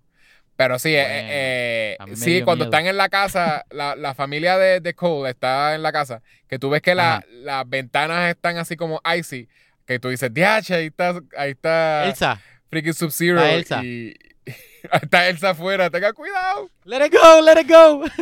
Pero 0.57 0.79
sí, 0.79 0.93
eh, 0.95 1.95
Bueno, 1.99 2.13
eh, 2.13 2.15
sí, 2.15 2.41
cuando 2.43 2.63
miedo. 2.63 2.71
están 2.73 2.87
en 2.87 2.95
la 2.95 3.09
casa, 3.09 3.65
la, 3.71 3.95
la 3.97 4.13
familia 4.15 4.57
de, 4.57 4.79
de 4.79 4.93
Cole 4.93 5.31
está 5.31 5.75
en 5.75 5.81
la 5.83 5.91
casa, 5.91 6.21
que 6.47 6.59
tú 6.59 6.69
ves 6.69 6.81
que 6.81 6.95
la- 6.95 7.25
las 7.29 7.67
ventanas 7.67 8.29
están 8.29 8.57
así 8.57 8.77
como 8.77 9.01
icy, 9.17 9.49
que 9.85 9.99
tú 9.99 10.07
dices, 10.09 10.33
DH, 10.33 10.71
ahí 10.75 10.85
está, 10.85 11.19
ahí 11.37 11.51
está 11.51 12.05
Elsa, 12.05 12.39
freaking 12.69 12.93
Sub-Zero. 12.93 13.41
Está 13.43 13.53
Elsa. 13.53 13.83
Y 13.83 14.13
está 15.01 15.27
Elsa 15.27 15.49
afuera, 15.49 15.89
tenga 15.89 16.13
cuidado. 16.13 16.69
let 16.85 17.05
it 17.05 17.13
go, 17.13 17.41
let 17.41 17.59
it 17.59 17.69
go. 17.69 18.05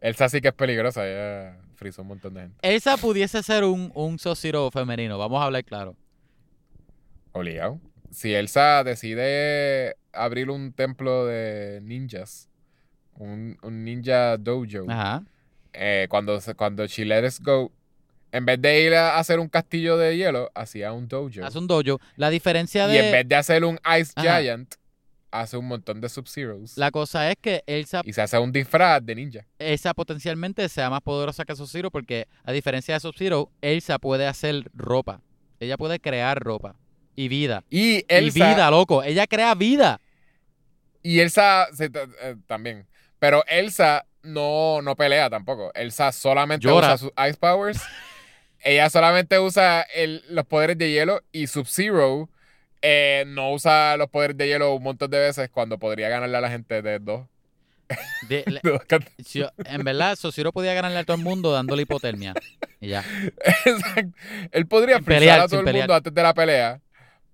Elsa 0.00 0.28
sí 0.28 0.40
que 0.40 0.48
es 0.48 0.54
peligrosa, 0.54 1.04
ella 1.06 1.56
frizó 1.74 2.02
un 2.02 2.08
montón 2.08 2.34
de 2.34 2.42
gente. 2.42 2.56
Elsa 2.62 2.96
pudiese 2.96 3.42
ser 3.42 3.64
un, 3.64 3.90
un 3.94 4.18
Sub-Zero 4.20 4.70
femenino, 4.70 5.18
vamos 5.18 5.40
a 5.42 5.46
hablar 5.46 5.64
claro. 5.64 5.96
Obligado. 7.38 7.80
Si 8.10 8.34
Elsa 8.34 8.82
decide 8.84 9.96
abrir 10.12 10.50
un 10.50 10.72
templo 10.72 11.26
de 11.26 11.80
ninjas, 11.82 12.48
un, 13.14 13.56
un 13.62 13.84
ninja 13.84 14.36
dojo, 14.38 14.88
Ajá. 14.88 15.22
eh, 15.72 16.06
cuando, 16.08 16.38
cuando 16.56 16.86
She 16.86 17.04
Let 17.04 17.24
Us 17.26 17.40
Go, 17.40 17.70
en 18.32 18.44
vez 18.44 18.60
de 18.60 18.82
ir 18.82 18.94
a 18.94 19.18
hacer 19.18 19.38
un 19.38 19.48
castillo 19.48 19.96
de 19.96 20.16
hielo, 20.16 20.50
hacía 20.54 20.92
un 20.92 21.06
dojo. 21.06 21.44
Hace 21.44 21.58
un 21.58 21.66
dojo. 21.66 22.00
La 22.16 22.30
diferencia 22.30 22.88
y 22.88 22.92
de 22.92 23.06
en 23.06 23.12
vez 23.12 23.28
de 23.28 23.36
hacer 23.36 23.64
un 23.64 23.78
Ice 24.00 24.12
Ajá. 24.16 24.40
Giant, 24.40 24.74
hace 25.30 25.56
un 25.56 25.68
montón 25.68 26.00
de 26.00 26.08
Sub-Zeros. 26.08 26.76
La 26.76 26.90
cosa 26.90 27.30
es 27.30 27.36
que 27.40 27.62
Elsa, 27.66 28.00
Y 28.04 28.14
se 28.14 28.22
hace 28.22 28.38
un 28.38 28.50
disfraz 28.50 29.04
de 29.04 29.14
ninja. 29.14 29.46
Elsa 29.60 29.94
potencialmente 29.94 30.68
sea 30.68 30.90
más 30.90 31.02
poderosa 31.02 31.44
que 31.44 31.54
Sub-Zero 31.54 31.90
porque 31.90 32.26
a 32.42 32.50
diferencia 32.50 32.94
de 32.94 33.00
Sub-Zero, 33.00 33.50
Elsa 33.60 33.98
puede 33.98 34.26
hacer 34.26 34.70
ropa. 34.74 35.20
Ella 35.60 35.76
puede 35.76 36.00
crear 36.00 36.42
ropa 36.42 36.74
y 37.24 37.28
vida. 37.28 37.64
Y 37.68 38.04
vida, 38.30 38.70
loco. 38.70 39.02
Ella 39.02 39.26
crea 39.26 39.54
vida. 39.54 40.00
y 41.02 41.20
Elsa 41.20 41.66
se- 41.72 41.90
eh, 42.22 42.36
también. 42.46 42.86
Pero 43.18 43.44
Elsa 43.46 44.04
no, 44.22 44.82
no 44.82 44.94
pelea 44.94 45.28
tampoco. 45.30 45.72
Elsa 45.74 46.12
solamente 46.12 46.66
Llora. 46.66 46.94
usa 46.94 46.98
sus 46.98 47.12
Ice 47.28 47.38
Powers. 47.38 47.80
Ella 48.60 48.90
solamente 48.90 49.38
usa 49.38 49.82
el- 49.94 50.22
los 50.28 50.44
poderes 50.46 50.76
de 50.78 50.90
hielo 50.92 51.22
y 51.32 51.46
Sub-Zero 51.46 52.28
eh, 52.82 53.24
no 53.26 53.52
usa 53.52 53.96
los 53.96 54.08
poderes 54.10 54.36
de 54.36 54.46
hielo 54.48 54.72
un 54.74 54.82
montón 54.82 55.10
de 55.10 55.18
veces 55.18 55.48
cuando 55.50 55.78
podría 55.78 56.08
ganarle 56.08 56.36
a 56.36 56.40
la 56.40 56.50
gente 56.50 56.82
de 56.82 56.98
dos. 57.00 57.26
De- 58.28 58.44
de 58.62 59.50
en 59.64 59.82
verdad, 59.84 60.14
Sub-Zero 60.16 60.52
podía 60.52 60.74
ganarle 60.74 60.98
a 60.98 61.04
todo 61.04 61.16
el 61.16 61.22
mundo 61.24 61.52
dándole 61.52 61.82
hipotermia. 61.82 62.34
Y 62.80 62.88
ya. 62.88 63.04
Exacto. 63.64 64.16
Él 64.52 64.66
podría 64.66 64.96
Sin 64.96 65.04
pelear, 65.04 65.40
a 65.40 65.48
todo 65.48 65.60
el 65.60 65.64
pelear. 65.66 65.82
mundo 65.88 65.94
antes 65.94 66.14
de 66.14 66.22
la 66.22 66.34
pelea, 66.34 66.80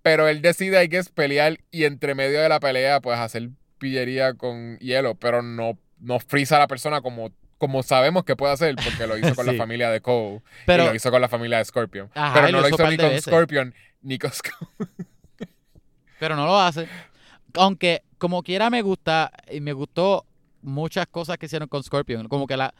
pero 0.04 0.28
él 0.28 0.42
decide 0.42 0.76
hay 0.76 0.90
que 0.90 0.98
es 0.98 1.08
pelear 1.08 1.58
y 1.70 1.84
entre 1.84 2.14
medio 2.14 2.40
de 2.42 2.48
la 2.50 2.60
pelea 2.60 3.00
pues 3.00 3.18
hacer 3.18 3.48
pillería 3.78 4.34
con 4.34 4.78
hielo, 4.78 5.14
pero 5.14 5.40
no, 5.40 5.78
no 5.98 6.20
frisa 6.20 6.56
a 6.56 6.58
la 6.58 6.66
persona 6.68 7.00
como, 7.00 7.32
como 7.56 7.82
sabemos 7.82 8.24
que 8.24 8.36
puede 8.36 8.52
hacer 8.52 8.76
porque 8.76 9.06
lo 9.06 9.16
hizo 9.16 9.34
con 9.34 9.46
Sí. 9.46 9.52
la 9.52 9.56
familia 9.58 9.88
de 9.90 10.02
Cole 10.02 10.36
y 10.36 10.40
Pero 10.66 10.84
lo 10.84 10.94
hizo 10.94 11.10
con 11.10 11.22
la 11.22 11.28
familia 11.30 11.56
de 11.56 11.64
Scorpion. 11.64 12.10
Ajá, 12.14 12.34
pero 12.34 12.48
y 12.50 12.52
no 12.52 12.60
lo 12.60 12.68
hizo 12.68 12.86
ni 12.90 12.96
con 12.98 13.08
veces. 13.08 13.24
Scorpion 13.24 13.74
ni 14.02 14.18
con 14.18 14.30
pero 16.20 16.36
no 16.36 16.44
lo 16.46 16.60
hace. 16.60 16.86
Aunque 17.54 18.02
como 18.18 18.42
quiera 18.42 18.68
me 18.70 18.82
gusta 18.82 19.32
y 19.50 19.60
me 19.60 19.72
gustó 19.72 20.26
muchas 20.62 21.06
cosas 21.06 21.38
que 21.38 21.46
hicieron 21.46 21.68
con 21.68 21.82
Scorpion, 21.82 22.28
como 22.28 22.46
que 22.46 22.56
la 22.58 22.74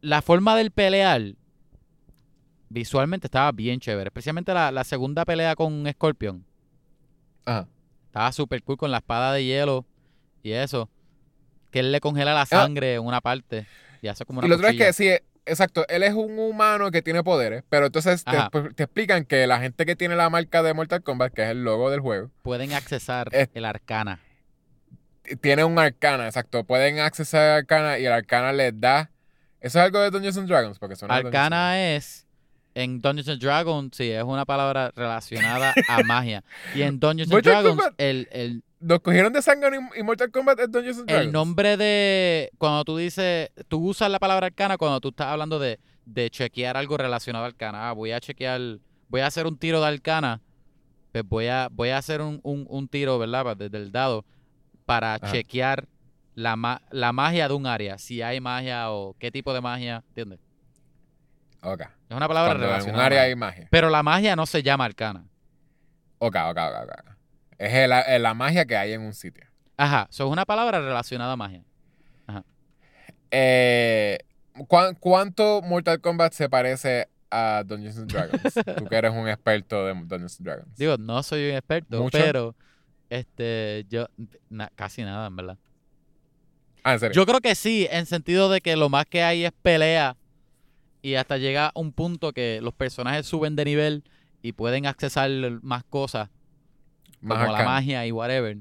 la 0.00 0.22
forma 0.22 0.56
del 0.56 0.70
pelear 0.72 1.34
visualmente 2.72 3.26
estaba 3.26 3.52
bien 3.52 3.80
chévere, 3.80 4.08
especialmente 4.08 4.52
la, 4.54 4.70
la 4.70 4.84
segunda 4.84 5.24
pelea 5.24 5.54
con 5.54 5.84
Scorpion. 5.92 6.44
Ajá. 7.44 7.68
Estaba 8.06 8.32
súper 8.32 8.62
cool 8.62 8.76
con 8.76 8.90
la 8.90 8.98
espada 8.98 9.32
de 9.32 9.44
hielo 9.44 9.86
y 10.42 10.52
eso. 10.52 10.88
Que 11.70 11.80
él 11.80 11.92
le 11.92 12.00
congela 12.00 12.34
la 12.34 12.44
sangre 12.46 12.94
en 12.94 13.02
una 13.02 13.20
parte 13.20 13.66
y 14.02 14.08
hace 14.08 14.24
como 14.26 14.40
una 14.40 14.44
Ah. 14.44 14.46
Y 14.46 14.50
lo 14.50 14.56
otro 14.56 14.68
es 14.68 14.76
que 14.76 14.92
sí, 14.92 15.08
exacto, 15.46 15.86
él 15.88 16.02
es 16.02 16.12
un 16.12 16.38
humano 16.38 16.90
que 16.90 17.00
tiene 17.02 17.22
poderes, 17.22 17.64
pero 17.68 17.86
entonces 17.86 18.24
te, 18.24 18.36
pues, 18.50 18.74
te 18.74 18.82
explican 18.84 19.24
que 19.24 19.46
la 19.46 19.58
gente 19.60 19.86
que 19.86 19.96
tiene 19.96 20.14
la 20.16 20.28
marca 20.28 20.62
de 20.62 20.74
Mortal 20.74 21.02
Kombat, 21.02 21.32
que 21.32 21.42
es 21.44 21.48
el 21.48 21.64
logo 21.64 21.90
del 21.90 22.00
juego, 22.00 22.30
pueden 22.42 22.72
accesar 22.74 23.28
Es- 23.32 23.48
el 23.54 23.64
arcana. 23.64 24.20
tiene 25.40 25.64
un 25.64 25.78
arcana, 25.78 26.26
exacto. 26.26 26.64
Pueden 26.64 26.98
accesar 26.98 27.40
al 27.52 27.56
arcana 27.60 27.98
y 27.98 28.04
el 28.06 28.12
arcana 28.12 28.52
les 28.52 28.78
da. 28.78 29.10
Eso 29.60 29.78
es 29.78 29.84
algo 29.84 30.00
de 30.00 30.10
Dungeons 30.10 30.36
and 30.36 30.48
Dragons, 30.48 30.78
porque 30.78 30.96
and 31.00 31.10
Arcana 31.12 31.94
es 31.94 32.26
en 32.74 33.00
Dungeons 33.00 33.28
and 33.28 33.40
Dragons, 33.40 33.96
sí, 33.96 34.10
es 34.10 34.22
una 34.24 34.44
palabra 34.44 34.92
relacionada 34.94 35.74
a 35.88 36.02
magia. 36.04 36.42
Y 36.74 36.82
en 36.82 36.98
Dungeons 36.98 37.30
and 37.32 37.42
Dragons, 37.42 37.82
el, 37.98 38.28
el. 38.32 38.62
Nos 38.80 39.00
cogieron 39.00 39.32
de 39.32 39.42
sangre 39.42 39.76
y 39.94 40.00
y 40.00 40.02
Mortal 40.02 40.30
Kombat 40.30 40.58
es 40.60 40.70
Dungeons 40.70 40.98
and 41.00 41.08
Dragons. 41.08 41.26
el 41.26 41.32
nombre 41.32 41.76
de. 41.76 42.50
Cuando 42.58 42.84
tú 42.84 42.96
dices. 42.96 43.50
Tú 43.68 43.86
usas 43.88 44.10
la 44.10 44.18
palabra 44.18 44.46
arcana 44.46 44.76
cuando 44.78 45.00
tú 45.00 45.08
estás 45.10 45.28
hablando 45.28 45.58
de, 45.58 45.78
de 46.06 46.30
chequear 46.30 46.76
algo 46.76 46.96
relacionado 46.96 47.44
a 47.44 47.48
arcana. 47.48 47.88
Ah, 47.88 47.92
voy 47.92 48.12
a 48.12 48.20
chequear. 48.20 48.60
Voy 49.08 49.20
a 49.20 49.26
hacer 49.26 49.46
un 49.46 49.56
tiro 49.58 49.80
de 49.80 49.86
arcana. 49.88 50.40
Pues 51.12 51.24
voy 51.28 51.46
a, 51.48 51.68
voy 51.70 51.90
a 51.90 51.98
hacer 51.98 52.22
un, 52.22 52.40
un, 52.42 52.66
un 52.70 52.88
tiro, 52.88 53.18
¿verdad? 53.18 53.56
Desde 53.56 53.76
el 53.76 53.92
dado. 53.92 54.24
Para 54.86 55.14
Ajá. 55.14 55.30
chequear 55.30 55.86
la, 56.34 56.56
ma- 56.56 56.80
la 56.90 57.12
magia 57.12 57.46
de 57.46 57.54
un 57.54 57.66
área. 57.66 57.98
Si 57.98 58.22
hay 58.22 58.40
magia 58.40 58.90
o 58.90 59.14
qué 59.18 59.30
tipo 59.30 59.52
de 59.54 59.60
magia. 59.60 60.02
¿Entiendes? 60.08 60.40
Ok. 61.62 61.80
Es 61.82 62.16
una 62.16 62.28
palabra 62.28 62.50
Cuando 62.52 62.64
en 62.64 62.68
un 62.70 62.72
relacionada. 62.74 63.02
a 63.02 63.06
área 63.06 63.22
hay 63.22 63.34
magia. 63.36 63.68
Pero 63.70 63.88
la 63.90 64.02
magia 64.02 64.34
no 64.36 64.46
se 64.46 64.62
llama 64.62 64.84
arcana. 64.84 65.24
Ok, 66.18 66.36
ok, 66.36 66.58
ok, 66.58 66.82
ok. 66.82 67.10
Es 67.58 67.72
el- 67.74 67.92
es 67.92 68.20
la 68.20 68.34
magia 68.34 68.64
que 68.64 68.76
hay 68.76 68.92
en 68.92 69.02
un 69.02 69.14
sitio. 69.14 69.44
Ajá, 69.76 70.08
eso 70.10 70.24
es 70.26 70.30
una 70.30 70.44
palabra 70.44 70.80
relacionada 70.80 71.32
a 71.32 71.36
magia. 71.36 71.62
Eh, 73.30 74.18
¿cuán- 74.68 74.94
¿Cuánto 74.96 75.62
Mortal 75.62 76.00
Kombat 76.00 76.32
se 76.34 76.48
parece 76.48 77.08
a 77.30 77.62
Dungeons 77.64 77.96
and 77.98 78.12
Dragons? 78.12 78.42
Tú 78.76 78.84
que 78.86 78.96
eres 78.96 79.12
un 79.12 79.28
experto 79.28 79.86
de 79.86 79.94
Dungeons 79.94 80.38
and 80.38 80.46
Dragons. 80.46 80.76
Digo, 80.76 80.96
no 80.98 81.22
soy 81.22 81.48
un 81.50 81.56
experto, 81.56 82.02
¿Mucho? 82.02 82.18
pero 82.18 82.54
este 83.08 83.86
yo 83.88 84.06
na- 84.50 84.70
casi 84.74 85.02
nada, 85.02 85.26
en 85.28 85.36
verdad. 85.36 85.58
ah, 86.84 86.92
en 86.94 87.00
serio. 87.00 87.14
Yo 87.14 87.26
creo 87.26 87.40
que 87.40 87.54
sí, 87.54 87.86
en 87.90 88.04
sentido 88.06 88.50
de 88.50 88.60
que 88.60 88.76
lo 88.76 88.88
más 88.88 89.06
que 89.06 89.22
hay 89.22 89.44
es 89.46 89.52
pelea 89.62 90.16
y 91.02 91.14
hasta 91.16 91.36
llega 91.38 91.72
un 91.74 91.92
punto 91.92 92.32
que 92.32 92.60
los 92.62 92.72
personajes 92.74 93.26
suben 93.26 93.56
de 93.56 93.64
nivel 93.64 94.04
y 94.40 94.52
pueden 94.52 94.86
accesar 94.86 95.30
más 95.62 95.84
cosas, 95.84 96.30
Más 97.20 97.38
como 97.38 97.52
la 97.56 97.64
magia 97.64 98.06
y 98.06 98.12
whatever. 98.12 98.58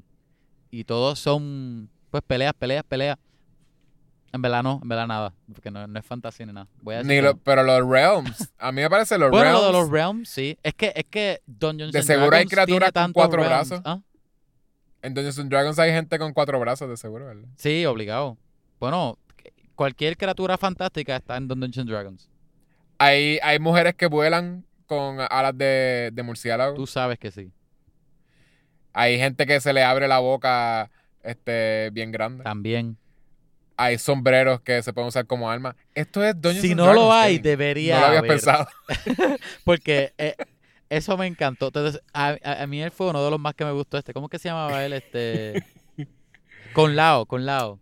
Y 0.72 0.84
todos 0.84 1.20
son 1.20 1.90
pues 2.10 2.24
peleas, 2.26 2.54
peleas, 2.54 2.84
peleas. 2.84 3.18
En 4.34 4.42
verdad 4.42 4.64
no, 4.64 4.80
en 4.82 4.88
verdad 4.88 5.08
nada, 5.08 5.34
porque 5.54 5.70
no, 5.72 5.86
no 5.88 6.00
es 6.00 6.06
fantasía 6.06 6.46
ni 6.46 6.54
nada. 6.54 6.68
Voy 6.82 6.96
a 6.96 6.98
decir 7.00 7.12
Ni 7.12 7.22
lo- 7.22 7.36
pero 7.38 7.64
los 7.64 7.86
realms, 7.88 8.50
a 8.58 8.72
mí 8.72 8.82
me 8.82 8.90
parece 8.90 9.18
los 9.18 9.30
Bueno, 9.30 9.44
realms. 9.46 9.62
lo 9.62 9.68
de 9.68 9.74
los 9.74 9.90
realms, 9.90 10.30
sí. 10.30 10.58
Es 10.64 10.74
que, 10.74 10.94
es 10.96 11.04
que 11.10 11.42
Dungeons 11.46 11.92
De 11.92 12.02
seguro 12.02 12.36
hay 12.38 12.46
criaturas 12.46 12.92
con 12.94 13.12
cuatro 13.12 13.42
realms. 13.44 13.70
brazos. 13.70 13.82
¿Ah? 13.86 14.00
En 15.02 15.14
Dungeons 15.14 15.38
and 15.40 15.50
Dragons 15.50 15.80
hay 15.80 15.92
gente 15.92 16.18
con 16.18 16.32
cuatro 16.32 16.60
brazos, 16.62 16.88
de 16.90 16.96
seguro, 16.96 17.26
¿verdad? 17.26 17.50
Sí, 17.58 17.86
obligado. 17.86 18.38
Bueno, 18.80 19.18
cualquier 19.76 20.16
criatura 20.16 20.58
fantástica 20.58 21.18
está 21.18 21.36
en 21.36 21.48
Dungeons 21.50 21.78
and 21.80 21.90
Dragons. 21.90 22.30
Hay, 23.02 23.40
hay 23.42 23.58
mujeres 23.60 23.96
que 23.96 24.06
vuelan 24.06 24.64
con 24.86 25.18
alas 25.20 25.58
de, 25.58 26.12
de 26.14 26.24
murciélago. 26.24 26.76
Tú 26.76 26.86
sabes 26.86 27.18
que 27.18 27.32
sí. 27.32 27.52
Hay 28.94 29.18
gente 29.18 29.46
que 29.46 29.60
se 29.60 29.74
le 29.74 29.84
abre 29.84 30.08
la 30.08 30.20
boca 30.20 30.92
este, 31.24 31.90
bien 31.94 32.12
grande. 32.12 32.44
También. 32.44 32.98
Hay 33.78 33.98
sombreros 33.98 34.62
que 34.62 34.84
se 34.84 34.94
pueden 34.94 35.08
usar 35.08 35.26
como 35.26 35.50
armas. 35.50 35.76
Esto 35.96 36.24
es 36.24 36.40
Dungeons 36.40 36.62
Si 36.62 36.76
no 36.76 36.84
Dragons, 36.84 37.06
lo 37.06 37.14
hay, 37.14 37.40
debería 37.40 37.96
No 37.96 38.02
lo 38.02 38.08
había 38.08 38.22
pensado. 38.22 38.68
Porque 39.66 40.14
eh, 40.20 40.36
eso 40.90 41.18
me 41.18 41.26
encantó. 41.26 41.68
Entonces, 41.68 42.02
a, 42.14 42.38
a- 42.44 42.62
a 42.64 42.68
mí 42.68 42.82
él 42.84 42.92
fue 42.92 43.08
uno 43.08 43.24
de 43.24 43.32
los 43.32 43.40
más 43.40 43.56
que 43.56 43.66
me 43.66 43.72
gustó 43.72 43.98
este. 43.98 44.14
¿Cómo 44.14 44.30
que 44.30 44.38
se 44.38 44.50
llamaba 44.50 44.86
él? 44.86 44.94
Este... 44.94 45.64
Con 46.74 46.96
Lao, 46.96 47.26
con 47.26 47.46
Lao. 47.46 47.80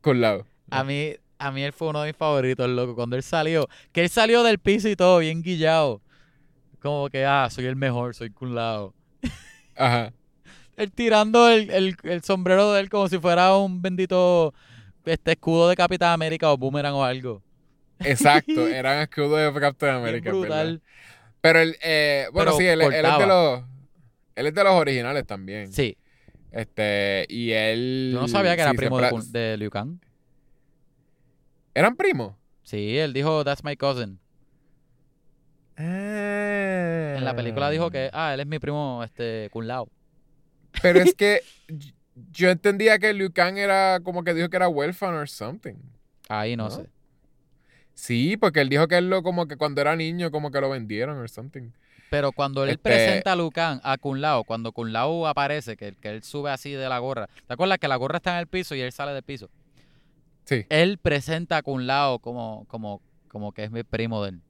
Con 0.00 0.20
lado. 0.20 0.46
A 0.70 0.82
mí, 0.84 1.16
a 1.40 1.50
mí 1.52 1.62
él 1.62 1.72
fue 1.72 1.88
uno 1.88 2.02
de 2.02 2.08
mis 2.08 2.16
favoritos, 2.16 2.68
loco. 2.68 2.94
Cuando 2.94 3.16
él 3.16 3.22
salió, 3.22 3.68
que 3.92 4.02
él 4.02 4.08
salió 4.08 4.42
del 4.42 4.58
piso 4.58 4.88
y 4.88 4.96
todo, 4.96 5.18
bien 5.18 5.42
guillado. 5.42 6.00
Como 6.80 7.08
que, 7.10 7.24
ah, 7.26 7.48
soy 7.50 7.66
el 7.66 7.76
mejor, 7.76 8.14
soy 8.14 8.30
Kun 8.30 8.54
Lao. 8.54 8.94
Ajá. 9.76 10.12
Él 10.76 10.90
tirando 10.92 11.50
el, 11.50 11.70
el- 11.70 11.96
el 12.04 12.22
sombrero 12.22 12.72
de 12.72 12.80
él 12.80 12.88
como 12.88 13.06
si 13.06 13.18
fuera 13.18 13.54
un 13.54 13.82
bendito 13.82 14.54
este 15.04 15.32
escudo 15.32 15.68
de 15.68 15.76
Capitán 15.76 16.12
América 16.12 16.50
o 16.50 16.56
Boomerang 16.56 16.94
o 16.94 17.04
algo. 17.04 17.42
Exacto. 17.98 18.66
Eran 18.68 19.00
escudos 19.02 19.38
de 19.38 19.48
es 19.48 19.54
verdad. 19.54 20.22
brutal. 20.22 20.82
Pero 21.42 21.58
el, 21.58 21.76
eh, 21.82 22.28
bueno, 22.32 22.52
Pero 22.52 22.58
sí, 22.58 22.66
él, 22.66 22.80
él 22.80 23.04
es 23.04 23.18
de 23.18 23.26
los. 23.26 23.62
Él 24.36 24.46
es 24.46 24.54
de 24.54 24.64
los 24.64 24.72
originales 24.72 25.26
también. 25.26 25.70
Sí, 25.70 25.98
Este, 26.50 27.26
y 27.28 27.50
él. 27.50 28.10
yo 28.14 28.20
no 28.22 28.28
sabía 28.28 28.56
que 28.56 28.62
era 28.62 28.70
sí, 28.70 28.76
primo 28.78 28.98
de, 29.00 29.10
de 29.38 29.56
Liu 29.58 29.68
Kang. 29.70 29.98
¿Eran 31.74 31.96
primos? 31.96 32.34
Sí, 32.62 32.98
él 32.98 33.12
dijo, 33.12 33.44
that's 33.44 33.64
my 33.64 33.76
cousin. 33.76 34.18
En 35.76 37.24
la 37.24 37.34
película 37.34 37.70
dijo 37.70 37.90
que, 37.90 38.10
ah, 38.12 38.34
él 38.34 38.40
es 38.40 38.46
mi 38.46 38.58
primo, 38.58 39.02
este, 39.02 39.48
Kun 39.50 39.66
Lao. 39.66 39.88
Pero 40.82 41.00
es 41.00 41.14
que 41.16 41.40
yo 42.32 42.50
entendía 42.50 42.98
que 42.98 43.12
Liu 43.14 43.32
Kang 43.32 43.56
era 43.56 44.00
como 44.02 44.22
que 44.24 44.34
dijo 44.34 44.48
que 44.50 44.56
era 44.56 44.68
huérfano 44.68 45.18
or 45.18 45.28
something. 45.28 45.74
Ahí 46.28 46.56
no, 46.56 46.64
¿No? 46.64 46.70
sé. 46.70 46.90
Sí, 47.94 48.36
porque 48.36 48.60
él 48.60 48.68
dijo 48.68 48.88
que 48.88 48.98
él 48.98 49.10
lo 49.10 49.22
como 49.22 49.46
que 49.46 49.56
cuando 49.56 49.80
era 49.80 49.96
niño 49.96 50.30
como 50.30 50.50
que 50.50 50.60
lo 50.60 50.70
vendieron 50.70 51.18
or 51.18 51.28
something. 51.28 51.70
Pero 52.10 52.32
cuando 52.32 52.64
él 52.64 52.70
Este- 52.70 52.82
presenta 52.82 53.32
a 53.32 53.36
Liu 53.36 53.50
Kang, 53.50 53.80
a 53.82 53.96
Kun 53.96 54.20
Lao, 54.20 54.44
cuando 54.44 54.72
Kun 54.72 54.92
Lao 54.92 55.26
aparece, 55.26 55.76
que, 55.76 55.94
que 55.94 56.08
él 56.10 56.22
sube 56.22 56.50
así 56.50 56.72
de 56.72 56.88
la 56.88 56.98
gorra. 56.98 57.28
¿Te 57.46 57.54
acuerdas 57.54 57.78
que 57.78 57.88
la 57.88 57.96
gorra 57.96 58.16
está 58.16 58.32
en 58.34 58.38
el 58.40 58.46
piso 58.48 58.74
y 58.74 58.80
él 58.80 58.92
sale 58.92 59.12
del 59.12 59.22
piso? 59.22 59.48
Sí. 60.50 60.66
Él 60.68 60.98
presenta 60.98 61.58
a 61.58 61.62
Kun 61.62 61.86
Lao 61.86 62.18
como, 62.18 62.64
como, 62.66 63.00
como 63.28 63.52
que 63.52 63.62
es 63.62 63.70
mi 63.70 63.84
primo 63.84 64.20
de 64.24 64.30
él. 64.30 64.42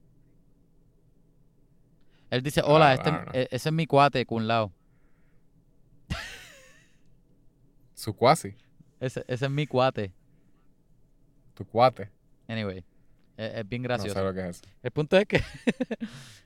Él 2.31 2.43
dice, 2.43 2.63
hola, 2.65 2.89
Ah, 2.89 2.95
este, 2.95 3.11
e- 3.39 3.49
ese 3.51 3.69
es 3.69 3.73
mi 3.75 3.87
cuate, 3.87 4.25
Kun 4.25 4.49
Lao. 4.49 4.73
Su 7.95 8.15
cuasi, 8.15 8.55
Ese, 8.99 9.25
ese 9.29 9.45
es 9.45 9.51
mi 9.51 9.67
cuate. 9.67 10.15
tu 11.53 11.67
cuate. 11.67 12.11
Anyway, 12.49 12.79
es, 13.37 13.55
es 13.57 13.69
bien 13.69 13.83
No 13.83 13.89
gracioso. 13.89 14.15
sé 14.19 14.25
lo 14.25 14.33
que 14.33 14.49
es. 14.49 14.63
El 14.83 14.91
punto 14.93 15.19
es 15.19 15.27
que, 15.27 15.37
Es 15.37 15.45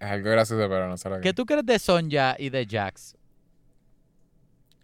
algo 0.00 0.30
gracioso, 0.30 0.68
pero 0.68 0.88
no 0.88 0.96
sé 0.96 1.09
lo 1.09 1.16
que 1.18 1.20
¿qué 1.22 1.28
es. 1.28 1.34
tú 1.36 1.46
crees 1.46 1.64
de 1.64 1.78
Sonja 1.78 2.34
y 2.40 2.50
de 2.50 2.66
Jax? 2.68 3.16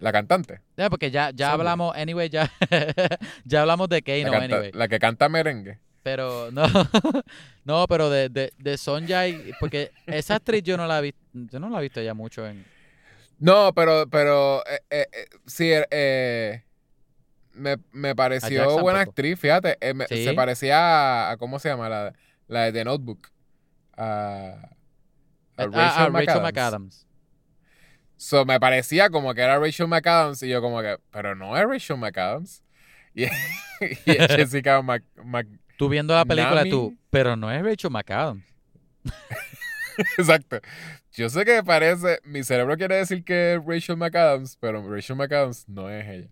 La 0.00 0.12
cantante. 0.12 0.60
Ya, 0.76 0.90
porque 0.90 1.10
ya, 1.10 1.30
ya 1.32 1.52
hablamos, 1.52 1.94
anyway, 1.94 2.28
ya, 2.28 2.50
ya 3.44 3.60
hablamos 3.60 3.88
de 3.88 4.02
Kano, 4.02 4.32
la, 4.32 4.38
canta- 4.40 4.56
anyway. 4.56 4.70
la 4.72 4.88
que 4.88 4.98
canta 4.98 5.28
merengue. 5.28 5.78
Pero 6.02 6.50
no, 6.50 6.62
no, 7.64 7.86
pero 7.86 8.08
de, 8.10 8.28
de, 8.30 8.52
de 8.56 8.78
Sonja, 8.78 9.28
y- 9.28 9.52
porque 9.60 9.92
esa 10.06 10.36
actriz 10.36 10.62
yo 10.62 10.76
no 10.78 10.86
la 10.86 10.98
he 10.98 11.02
visto, 11.02 11.20
yo 11.32 11.60
no 11.60 11.68
la 11.68 11.78
he 11.78 11.82
visto 11.82 12.00
ya 12.00 12.14
mucho 12.14 12.46
en... 12.46 12.64
No, 13.38 13.72
pero, 13.74 14.06
pero 14.08 14.64
eh, 14.66 14.80
eh, 14.90 15.06
eh, 15.12 15.26
sí, 15.46 15.70
eh, 15.70 15.86
eh, 15.90 16.62
me, 17.52 17.76
me 17.92 18.14
pareció 18.16 18.64
buena 18.80 19.00
tampoco. 19.00 19.10
actriz, 19.10 19.38
fíjate, 19.38 19.76
eh, 19.80 19.92
me- 19.94 20.06
Sí. 20.06 20.24
se 20.24 20.32
parecía 20.32 20.78
a, 20.78 21.30
a- 21.32 21.36
¿cómo 21.36 21.58
se 21.58 21.68
llama? 21.68 21.88
La, 21.90 22.12
la 22.48 22.62
de 22.64 22.72
The 22.72 22.84
Notebook. 22.84 23.28
A, 23.96 24.70
a 25.58 25.66
Rachel, 25.66 25.72
ah, 25.74 26.08
Rachel 26.10 26.40
McAdams. 26.42 27.06
So, 28.22 28.44
me 28.44 28.60
parecía 28.60 29.08
como 29.08 29.32
que 29.32 29.40
era 29.40 29.58
Rachel 29.58 29.88
McAdams 29.88 30.42
y 30.42 30.48
yo 30.50 30.60
como 30.60 30.82
que, 30.82 30.98
pero 31.10 31.34
no 31.34 31.56
es 31.56 31.66
Rachel 31.66 31.96
McAdams. 31.96 32.62
Y, 33.14 33.24
y 33.24 33.28
es 34.06 34.28
Jessica 34.36 34.80
Mc- 34.82 35.58
Tú 35.78 35.88
viendo 35.88 36.14
la 36.14 36.24
película, 36.26 36.56
Nami. 36.56 36.70
tú, 36.70 36.96
pero 37.08 37.34
no 37.34 37.50
es 37.50 37.62
Rachel 37.64 37.90
McAdams. 37.90 38.44
Exacto. 40.18 40.60
Yo 41.12 41.28
sé 41.30 41.44
que 41.46 41.62
parece, 41.64 42.18
mi 42.24 42.44
cerebro 42.44 42.76
quiere 42.76 42.96
decir 42.96 43.24
que 43.24 43.54
es 43.54 43.64
Rachel 43.64 43.96
McAdams, 43.96 44.56
pero 44.60 44.86
Rachel 44.88 45.16
McAdams 45.16 45.66
no 45.68 45.88
es 45.90 46.06
ella. 46.08 46.28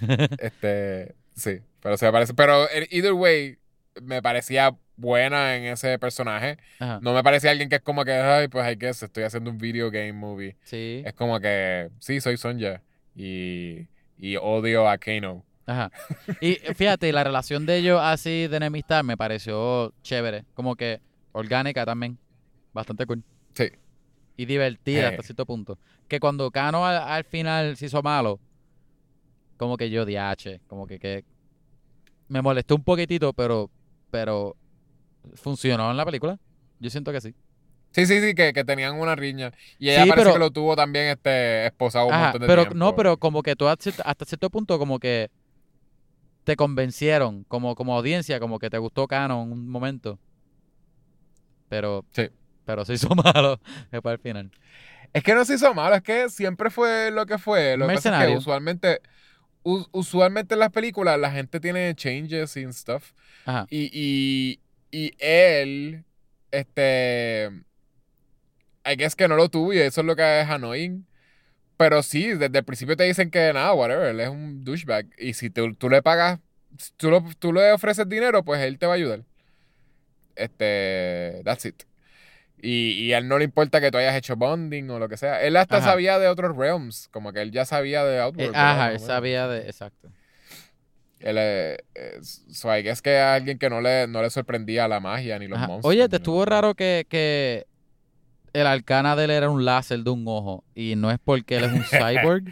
Este, 0.38 1.14
sí, 1.36 1.60
pero 1.80 1.96
se 1.96 2.04
me 2.06 2.12
parece. 2.12 2.34
Pero 2.34 2.68
en 2.70 2.86
either 2.90 3.12
way, 3.14 3.58
me 4.02 4.20
parecía 4.20 4.76
buena 4.96 5.56
en 5.56 5.64
ese 5.64 5.98
personaje. 5.98 6.58
Ajá, 6.78 7.00
No 7.02 7.14
me 7.14 7.22
parecía 7.22 7.50
alguien 7.50 7.68
que 7.68 7.76
es 7.76 7.82
como 7.82 8.04
que, 8.04 8.12
ay, 8.12 8.48
pues 8.48 8.64
hay 8.64 8.76
que 8.76 8.88
estoy 8.88 9.24
haciendo 9.24 9.50
un 9.50 9.58
video 9.58 9.90
game 9.90 10.12
movie. 10.12 10.56
sí, 10.62 11.02
Es 11.04 11.14
como 11.14 11.40
que, 11.40 11.90
sí, 11.98 12.20
soy 12.20 12.36
Sonja 12.36 12.82
y, 13.16 13.86
y 14.18 14.36
odio 14.36 14.88
a 14.88 14.98
Kano. 14.98 15.44
ajá. 15.66 15.90
Y 16.40 16.54
fíjate, 16.74 17.12
la 17.12 17.24
relación 17.24 17.66
de 17.66 17.78
ellos 17.78 18.00
así 18.02 18.46
de 18.48 18.56
enemistad 18.56 19.02
me 19.04 19.16
pareció 19.16 19.92
chévere, 20.02 20.44
como 20.54 20.76
que 20.76 21.00
orgánica 21.32 21.84
también, 21.86 22.18
bastante 22.72 23.06
cool. 23.06 23.22
Sí. 23.54 23.70
Y 24.36 24.44
divertida 24.46 25.02
Eh. 25.02 25.06
hasta 25.06 25.22
cierto 25.22 25.46
punto. 25.46 25.78
Que 26.08 26.20
cuando 26.20 26.50
Cano 26.50 26.84
al, 26.86 26.96
al 26.98 27.24
final 27.24 27.76
se 27.76 27.86
hizo 27.86 28.02
malo, 28.02 28.38
como 29.56 29.76
que 29.76 29.90
yo 29.90 30.04
diache, 30.04 30.60
como 30.66 30.86
que, 30.86 30.98
que 30.98 31.24
me 32.28 32.42
molestó 32.42 32.74
un 32.74 32.82
poquitito, 32.84 33.32
pero, 33.32 33.70
pero 34.10 34.56
funcionó 35.34 35.90
en 35.90 35.96
la 35.96 36.04
película. 36.04 36.38
Yo 36.80 36.90
siento 36.90 37.12
que 37.12 37.20
sí. 37.20 37.34
Sí, 37.92 38.06
sí, 38.06 38.20
sí, 38.20 38.34
que, 38.34 38.52
que 38.54 38.64
tenían 38.64 38.98
una 38.98 39.14
riña. 39.14 39.52
Y 39.78 39.90
ella 39.90 40.04
Sí, 40.04 40.08
parece 40.08 40.24
pero- 40.24 40.32
que 40.34 40.38
lo 40.40 40.50
tuvo 40.50 40.74
también 40.76 41.06
este 41.08 41.66
esposado 41.66 42.06
un 42.06 42.12
Ajá, 42.14 42.22
montón 42.24 42.40
de 42.42 42.46
pero 42.46 42.62
tiempo. 42.62 42.78
no, 42.78 42.96
pero 42.96 43.16
como 43.18 43.42
que 43.42 43.54
tú 43.54 43.68
hasta 43.68 43.92
cierto- 44.24 44.50
punto 44.50 44.78
como 44.78 44.98
que 44.98 45.30
te 46.44 46.56
convencieron 46.56 47.44
como, 47.44 47.74
como 47.74 47.94
audiencia, 47.94 48.40
como 48.40 48.58
que 48.58 48.70
te 48.70 48.78
gustó 48.78 49.06
Cano 49.06 49.42
en 49.42 49.52
un 49.52 49.68
momento. 49.68 50.18
Pero, 51.68 52.04
Sí. 52.12 52.28
pero 52.64 52.84
se 52.84 52.94
hizo 52.94 53.08
malo 53.14 53.60
después 53.90 54.12
al 54.14 54.18
final. 54.18 54.50
Es 55.12 55.22
que 55.22 55.34
no 55.34 55.44
se 55.44 55.54
hizo 55.54 55.74
malo, 55.74 55.94
es 55.96 56.02
que 56.02 56.28
siempre 56.30 56.70
fue 56.70 57.10
lo 57.10 57.26
que 57.26 57.36
fue. 57.38 57.76
Lo 57.76 57.86
que 57.86 57.94
pasa 57.94 58.22
es 58.24 58.28
que 58.30 58.36
usualmente, 58.38 59.00
usualmente 59.62 60.54
en 60.54 60.60
las 60.60 60.70
películas 60.70 61.18
la 61.18 61.30
gente 61.30 61.60
tiene 61.60 61.94
changes 61.94 62.56
y 62.56 62.64
stuff. 62.72 63.12
Ajá. 63.44 63.66
Y, 63.70 63.90
y, 63.92 64.60
y 64.92 65.14
él, 65.18 66.04
este, 66.52 67.50
I 68.84 68.96
guess 68.96 69.14
que 69.14 69.28
no 69.28 69.36
lo 69.36 69.48
tuvo 69.48 69.72
y 69.72 69.78
eso 69.78 70.00
es 70.00 70.06
lo 70.06 70.16
que 70.16 70.40
es 70.40 70.48
annoying. 70.48 71.06
Pero 71.76 72.02
sí, 72.02 72.28
desde 72.34 72.58
el 72.58 72.64
principio 72.64 72.96
te 72.96 73.04
dicen 73.04 73.30
que 73.30 73.52
nada, 73.52 73.72
whatever, 73.74 74.08
él 74.08 74.20
es 74.20 74.28
un 74.28 74.64
douchebag. 74.64 75.06
Y 75.18 75.34
si 75.34 75.50
tú, 75.50 75.74
tú 75.74 75.90
le 75.90 76.02
pagas, 76.02 76.40
tú, 76.96 77.10
lo- 77.10 77.24
tú 77.38 77.52
le 77.52 77.72
ofreces 77.72 78.08
dinero, 78.08 78.44
pues 78.44 78.60
él 78.62 78.78
te 78.78 78.86
va 78.86 78.92
a 78.94 78.96
ayudar. 78.96 79.22
Este, 80.36 81.42
that's 81.44 81.64
it. 81.66 81.82
Y, 82.62 82.92
y 83.06 83.12
a 83.12 83.18
él 83.18 83.28
no 83.28 83.38
le 83.38 83.44
importa 83.44 83.80
que 83.80 83.90
tú 83.90 83.98
hayas 83.98 84.16
hecho 84.16 84.36
bonding 84.36 84.90
o 84.90 84.98
lo 84.98 85.08
que 85.08 85.16
sea. 85.16 85.42
Él 85.42 85.56
hasta 85.56 85.78
Ajá. 85.78 85.92
sabía 85.92 86.18
de 86.18 86.28
otros 86.28 86.56
realms, 86.56 87.08
como 87.12 87.32
que 87.32 87.42
él 87.42 87.52
ya 87.52 87.64
sabía 87.64 88.04
de 88.04 88.18
Eh, 88.18 88.20
Outworld. 88.22 88.52
¿verdad? 88.54 88.70
ajá, 88.72 88.92
él 88.92 89.00
sabía 89.00 89.48
de... 89.48 89.60
Exacto. 89.66 90.10
Él 91.22 91.38
es, 91.38 91.78
es- 91.94 92.44
so 92.50 92.74
I 92.76 92.82
guess 92.82 93.00
que 93.02 93.16
es 93.16 93.22
alguien 93.22 93.58
que 93.58 93.70
no 93.70 93.80
le, 93.80 94.06
no 94.08 94.22
le 94.22 94.30
sorprendía 94.30 94.88
la 94.88 95.00
magia 95.00 95.38
ni 95.38 95.46
los 95.48 95.58
Ajá. 95.58 95.68
monstruos. 95.68 95.92
Oye, 95.94 96.02
ni 96.02 96.08
te 96.08 96.16
estuvo 96.16 96.44
nada. 96.44 96.56
raro 96.60 96.74
que, 96.74 97.06
que 97.08 97.66
el 98.52 98.66
arcana 98.66 99.16
de 99.16 99.24
él 99.24 99.30
era 99.30 99.48
un 99.50 99.64
láser 99.64 100.00
de 100.00 100.10
un 100.10 100.24
ojo 100.26 100.64
y 100.74 100.94
no 100.96 101.10
es 101.10 101.18
porque 101.24 101.56
él 101.56 101.64
es 101.64 101.72
un 101.72 101.84
cyborg. 101.90 102.44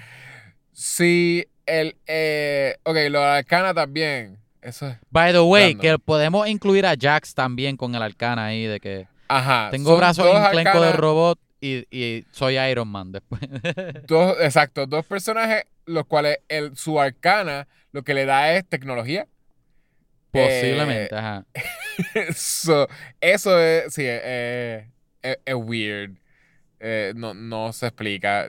Sí, 0.72 1.46
el, 1.66 1.96
eh, 2.06 2.76
ok, 2.84 2.96
lo 3.10 3.22
Arcana 3.22 3.74
también. 3.74 4.38
Eso 4.62 4.88
es, 4.88 4.96
By 5.10 5.32
the 5.32 5.40
way, 5.40 5.72
Random. 5.72 5.80
que 5.80 5.98
podemos 5.98 6.46
incluir 6.48 6.84
a 6.86 6.94
Jax 6.98 7.34
también 7.34 7.76
con 7.76 7.94
el 7.94 8.02
arcana 8.02 8.46
ahí 8.46 8.64
de 8.66 8.78
que 8.78 9.08
ajá. 9.28 9.68
tengo 9.70 9.96
brazos 9.96 10.24
dos 10.26 10.36
enclenco 10.36 10.80
de 10.82 10.92
robot 10.92 11.38
y, 11.62 11.86
y 11.90 12.24
soy 12.32 12.58
Iron 12.58 12.88
Man 12.88 13.10
después. 13.12 13.40
Dos, 14.06 14.36
exacto, 14.40 14.86
dos 14.86 15.04
personajes, 15.06 15.64
los 15.90 16.06
cuales 16.06 16.38
el, 16.48 16.76
su 16.76 17.00
arcana 17.00 17.68
lo 17.92 18.02
que 18.02 18.14
le 18.14 18.24
da 18.24 18.52
es 18.54 18.66
tecnología. 18.68 19.26
Posiblemente, 20.30 21.14
ajá. 21.16 21.44
So, 22.34 22.88
eso 23.20 23.58
es, 23.60 23.92
sí, 23.92 24.02
eh, 24.06 24.90
es, 25.22 25.38
es 25.44 25.54
weird. 25.54 26.16
Eh, 26.78 27.12
no, 27.16 27.34
no 27.34 27.72
se 27.72 27.86
explica. 27.88 28.48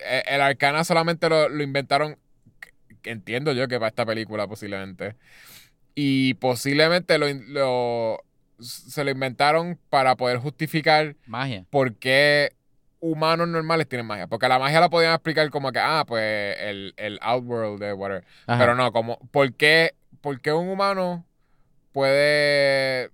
Eh, 0.00 0.22
El 0.26 0.40
arcana 0.40 0.84
solamente 0.84 1.28
lo, 1.28 1.48
lo 1.48 1.62
inventaron, 1.62 2.18
entiendo 3.04 3.52
yo 3.52 3.68
que 3.68 3.78
para 3.78 3.88
esta 3.88 4.04
película 4.04 4.46
posiblemente. 4.48 5.14
Y 5.94 6.34
posiblemente 6.34 7.18
lo, 7.18 7.26
lo- 7.32 8.24
se 8.60 9.04
lo 9.04 9.10
inventaron 9.10 9.78
para 9.88 10.16
poder 10.16 10.38
justificar 10.38 11.14
Magia. 11.26 11.64
por 11.70 11.94
qué 11.96 12.52
humanos 13.00 13.48
normales 13.48 13.88
tienen 13.88 14.06
magia. 14.06 14.26
Porque 14.26 14.48
la 14.48 14.58
magia 14.58 14.80
la 14.80 14.88
podían 14.90 15.14
explicar 15.14 15.48
como 15.50 15.72
que, 15.72 15.78
ah, 15.78 16.04
pues 16.06 16.56
el, 16.60 16.94
el 16.96 17.18
outworld 17.22 17.80
de 17.80 17.92
whatever. 17.92 18.24
Ajá. 18.46 18.58
Pero 18.58 18.74
no, 18.74 18.92
como, 18.92 19.18
¿por 19.30 19.52
qué, 19.54 19.94
por 20.20 20.40
qué 20.40 20.52
un 20.52 20.68
humano 20.68 21.24
puede. 21.92 23.10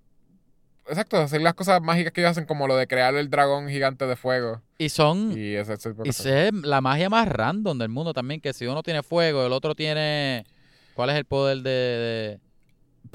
Exacto, 0.87 1.17
hacer 1.17 1.41
las 1.41 1.55
cosas 1.55 1.81
mágicas 1.81 2.13
que 2.13 2.21
ellos 2.21 2.31
hacen, 2.31 2.45
como 2.45 2.67
lo 2.67 2.77
de 2.77 2.85
crear 2.85 3.15
el 3.15 3.29
dragón 3.31 3.69
gigante 3.69 4.05
de 4.05 4.15
fuego. 4.15 4.61
Y 4.77 4.89
son... 4.89 5.31
Y 5.31 5.55
tipo 5.55 6.03
de 6.03 6.09
Y 6.09 6.13
sé 6.13 6.51
la 6.51 6.79
magia 6.79 7.09
más 7.09 7.27
random 7.27 7.79
del 7.79 7.89
mundo 7.89 8.13
también, 8.13 8.39
que 8.39 8.53
si 8.53 8.67
uno 8.67 8.83
tiene 8.83 9.01
fuego, 9.01 9.45
el 9.47 9.51
otro 9.51 9.73
tiene... 9.73 10.45
¿Cuál 10.93 11.09
es 11.09 11.15
el 11.15 11.25
poder 11.25 11.57
de...? 11.63 11.71
de- 11.71 12.44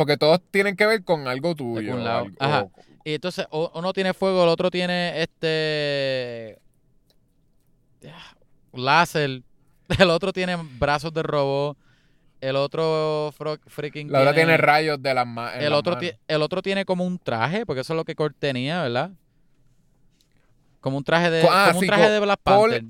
Porque 0.01 0.16
todos 0.16 0.40
tienen 0.51 0.76
que 0.76 0.86
ver 0.86 1.05
con 1.05 1.28
algo 1.28 1.55
tuyo. 1.55 1.92
algo- 1.92 2.30
Ajá. 2.38 2.62
o- 2.62 2.72
Y 3.05 3.12
entonces 3.12 3.46
uno 3.51 3.92
tiene 3.92 4.14
fuego, 4.14 4.42
el 4.44 4.48
otro 4.48 4.70
tiene 4.70 5.20
este... 5.20 6.59
Láser. 8.72 9.42
El 9.98 10.09
otro 10.09 10.32
tiene 10.32 10.57
brazos 10.78 11.12
de 11.12 11.22
robot. 11.22 11.76
El 12.40 12.57
otro 12.57 13.30
freaking 13.66 14.11
la 14.11 14.20
otra 14.20 14.32
tiene 14.32 14.57
rayos 14.57 15.03
de 15.03 15.12
las 15.12 15.26
ma- 15.26 15.55
en 15.55 15.61
el 15.64 15.68
las 15.70 15.78
otro, 15.80 15.96
manos. 15.96 16.12
el 16.28 16.40
otro 16.42 16.62
tiene 16.62 16.86
como 16.86 17.05
un 17.05 17.18
traje, 17.18 17.66
porque 17.66 17.82
eso 17.82 17.92
es 17.92 17.96
lo 17.98 18.05
que 18.07 18.14
Kurt 18.14 18.34
tenía, 18.38 18.80
¿verdad? 18.82 19.11
Como 20.80 20.96
un 20.96 21.05
traje 21.05 21.30
de, 21.30 21.46
ah, 21.46 21.66
como 21.68 21.80
un 21.80 21.86
traje 21.86 22.09
de 22.09 22.20
Black 22.20 22.40
Paul- 22.42 22.70
Panther. 22.70 22.84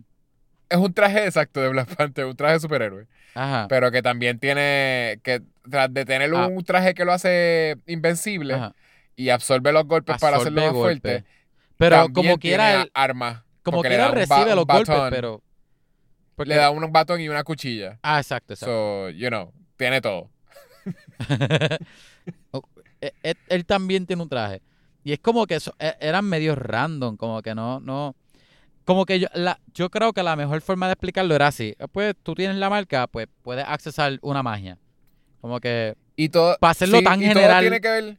Es 0.70 0.78
un 0.78 0.94
traje 0.94 1.26
exacto 1.26 1.60
de 1.60 1.68
Black 1.68 1.94
Panther, 1.96 2.24
un 2.24 2.34
traje 2.36 2.54
de 2.54 2.60
superhéroe. 2.60 3.06
Ajá. 3.34 3.66
Pero 3.68 3.90
que 3.90 4.00
también 4.02 4.38
tiene. 4.38 5.20
que 5.22 5.42
Tras 5.68 5.92
de 5.92 6.04
tener 6.06 6.32
Ah. 6.34 6.46
un 6.46 6.64
traje 6.64 6.94
que 6.94 7.04
lo 7.04 7.12
hace 7.12 7.76
invencible 7.86 8.54
ajá. 8.54 8.74
y 9.14 9.28
absorbe 9.28 9.72
los 9.72 9.84
golpes 9.84 10.16
para 10.18 10.38
hacerlo 10.38 10.62
más 10.62 10.72
fuerte. 10.72 11.12
golpes. 11.12 11.30
Pero 11.76 12.08
como 12.12 12.38
quiera, 12.38 12.82
él, 12.82 12.90
armas. 12.94 13.42
como 13.62 13.82
quiera 13.82 14.08
recibe 14.10 14.54
los 14.54 14.64
golpes, 14.66 14.88
batón. 14.88 15.10
pero... 15.10 15.42
porque- 16.34 16.48
Le 16.48 16.56
da 16.56 16.70
un 16.70 16.90
batón 16.90 17.20
y 17.20 17.28
una 17.28 17.44
cuchilla. 17.44 17.98
Ah, 18.02 18.18
exacto, 18.18 18.54
exacto. 18.54 18.72
So, 18.72 19.10
you 19.10 19.28
know, 19.28 19.52
tiene 19.76 20.00
todo. 20.00 20.30
Oh, 22.52 22.62
él, 23.00 23.12
él- 23.22 23.36
él 23.48 23.64
también 23.66 24.06
tiene 24.06 24.22
un 24.22 24.28
traje. 24.28 24.60
Y 25.04 25.12
es 25.12 25.18
como 25.20 25.46
que 25.46 25.54
eso- 25.56 25.74
e- 25.78 25.96
eran 26.00 26.24
medio 26.24 26.54
random, 26.54 27.16
como 27.16 27.40
que 27.42 27.54
no, 27.54 27.80
no. 27.80 28.14
Como 28.90 29.06
que 29.06 29.20
yo, 29.20 29.28
la, 29.34 29.60
yo 29.72 29.88
creo 29.88 30.12
que 30.12 30.24
la 30.24 30.34
mejor 30.34 30.62
forma 30.62 30.88
de 30.88 30.94
explicarlo 30.94 31.32
era 31.32 31.46
así. 31.46 31.76
Eh, 31.78 31.86
Pues 31.92 32.16
tú 32.24 32.34
tienes 32.34 32.56
la 32.56 32.68
marca, 32.68 33.06
pues 33.06 33.28
puedes 33.42 33.64
accesar 33.64 34.18
una 34.20 34.42
magia. 34.42 34.78
Como 35.40 35.60
que 35.60 35.94
Y 36.16 36.30
todo. 36.30 36.56
Para 36.58 36.72
hacerlo 36.72 37.00
tan 37.00 37.22
y 37.22 37.26
Todo 37.26 37.34
general. 37.34 37.60
tiene 37.60 37.80
que 37.80 37.88
ver. 37.88 38.18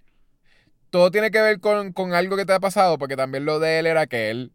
Todo 0.90 1.12
tiene 1.12 1.30
que 1.30 1.42
ver 1.42 1.60
con, 1.60 1.92
con 1.92 2.14
algo 2.14 2.38
que 2.38 2.46
te 2.46 2.54
ha 2.54 2.62
pasado, 2.62 2.98
porque 2.98 3.18
también 3.18 3.44
lo 3.44 3.60
de 3.60 3.80
él 3.80 3.86
era 3.86 4.08
que 4.08 4.30
él. 4.30 4.54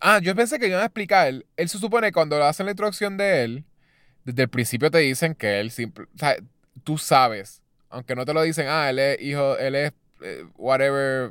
Ah, 0.00 0.18
yo 0.20 0.34
pensé 0.34 0.58
que 0.58 0.66
iban 0.66 0.80
a 0.80 0.86
explicar. 0.86 1.32
Él 1.56 1.68
se 1.68 1.78
supone 1.78 2.08
que 2.08 2.12
cuando 2.12 2.42
hacen 2.42 2.66
la 2.66 2.72
introducción 2.72 3.16
de 3.16 3.44
él, 3.44 3.64
desde 4.24 4.42
el 4.42 4.48
principio 4.48 4.90
te 4.90 4.98
dicen 4.98 5.36
que 5.36 5.60
él 5.60 5.70
simple. 5.70 6.06
O 6.16 6.18
sea, 6.18 6.34
tú 6.82 6.98
sabes. 6.98 7.62
Aunque 7.90 8.16
no 8.16 8.24
te 8.24 8.34
lo 8.34 8.42
dicen, 8.42 8.66
ah, 8.68 8.90
él 8.90 8.98
es 8.98 9.22
hijo, 9.22 9.56
él 9.56 9.76
es 9.76 9.92
eh, 10.22 10.44
whatever 10.56 11.30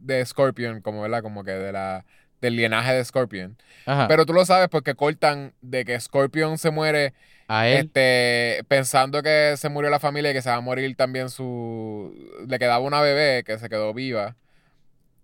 de 0.00 0.26
Scorpion, 0.26 0.80
como, 0.80 1.02
¿verdad? 1.02 1.22
Como 1.22 1.44
que 1.44 1.52
de 1.52 1.70
la. 1.70 2.04
Del 2.42 2.56
linaje 2.56 2.92
de 2.92 3.02
Scorpion. 3.02 3.56
Ajá. 3.86 4.08
Pero 4.08 4.26
tú 4.26 4.34
lo 4.34 4.44
sabes 4.44 4.68
porque 4.68 4.94
cortan 4.94 5.54
de 5.62 5.86
que 5.86 5.98
Scorpion 5.98 6.58
se 6.58 6.70
muere 6.70 7.14
a 7.48 7.68
él. 7.68 7.86
este, 7.86 8.64
pensando 8.68 9.22
que 9.22 9.54
se 9.56 9.70
murió 9.70 9.88
la 9.88 10.00
familia 10.00 10.32
y 10.32 10.34
que 10.34 10.42
se 10.42 10.50
va 10.50 10.56
a 10.56 10.60
morir 10.60 10.94
también 10.96 11.30
su... 11.30 12.14
Le 12.46 12.58
quedaba 12.58 12.80
una 12.80 13.00
bebé 13.00 13.44
que 13.44 13.58
se 13.58 13.70
quedó 13.70 13.94
viva. 13.94 14.36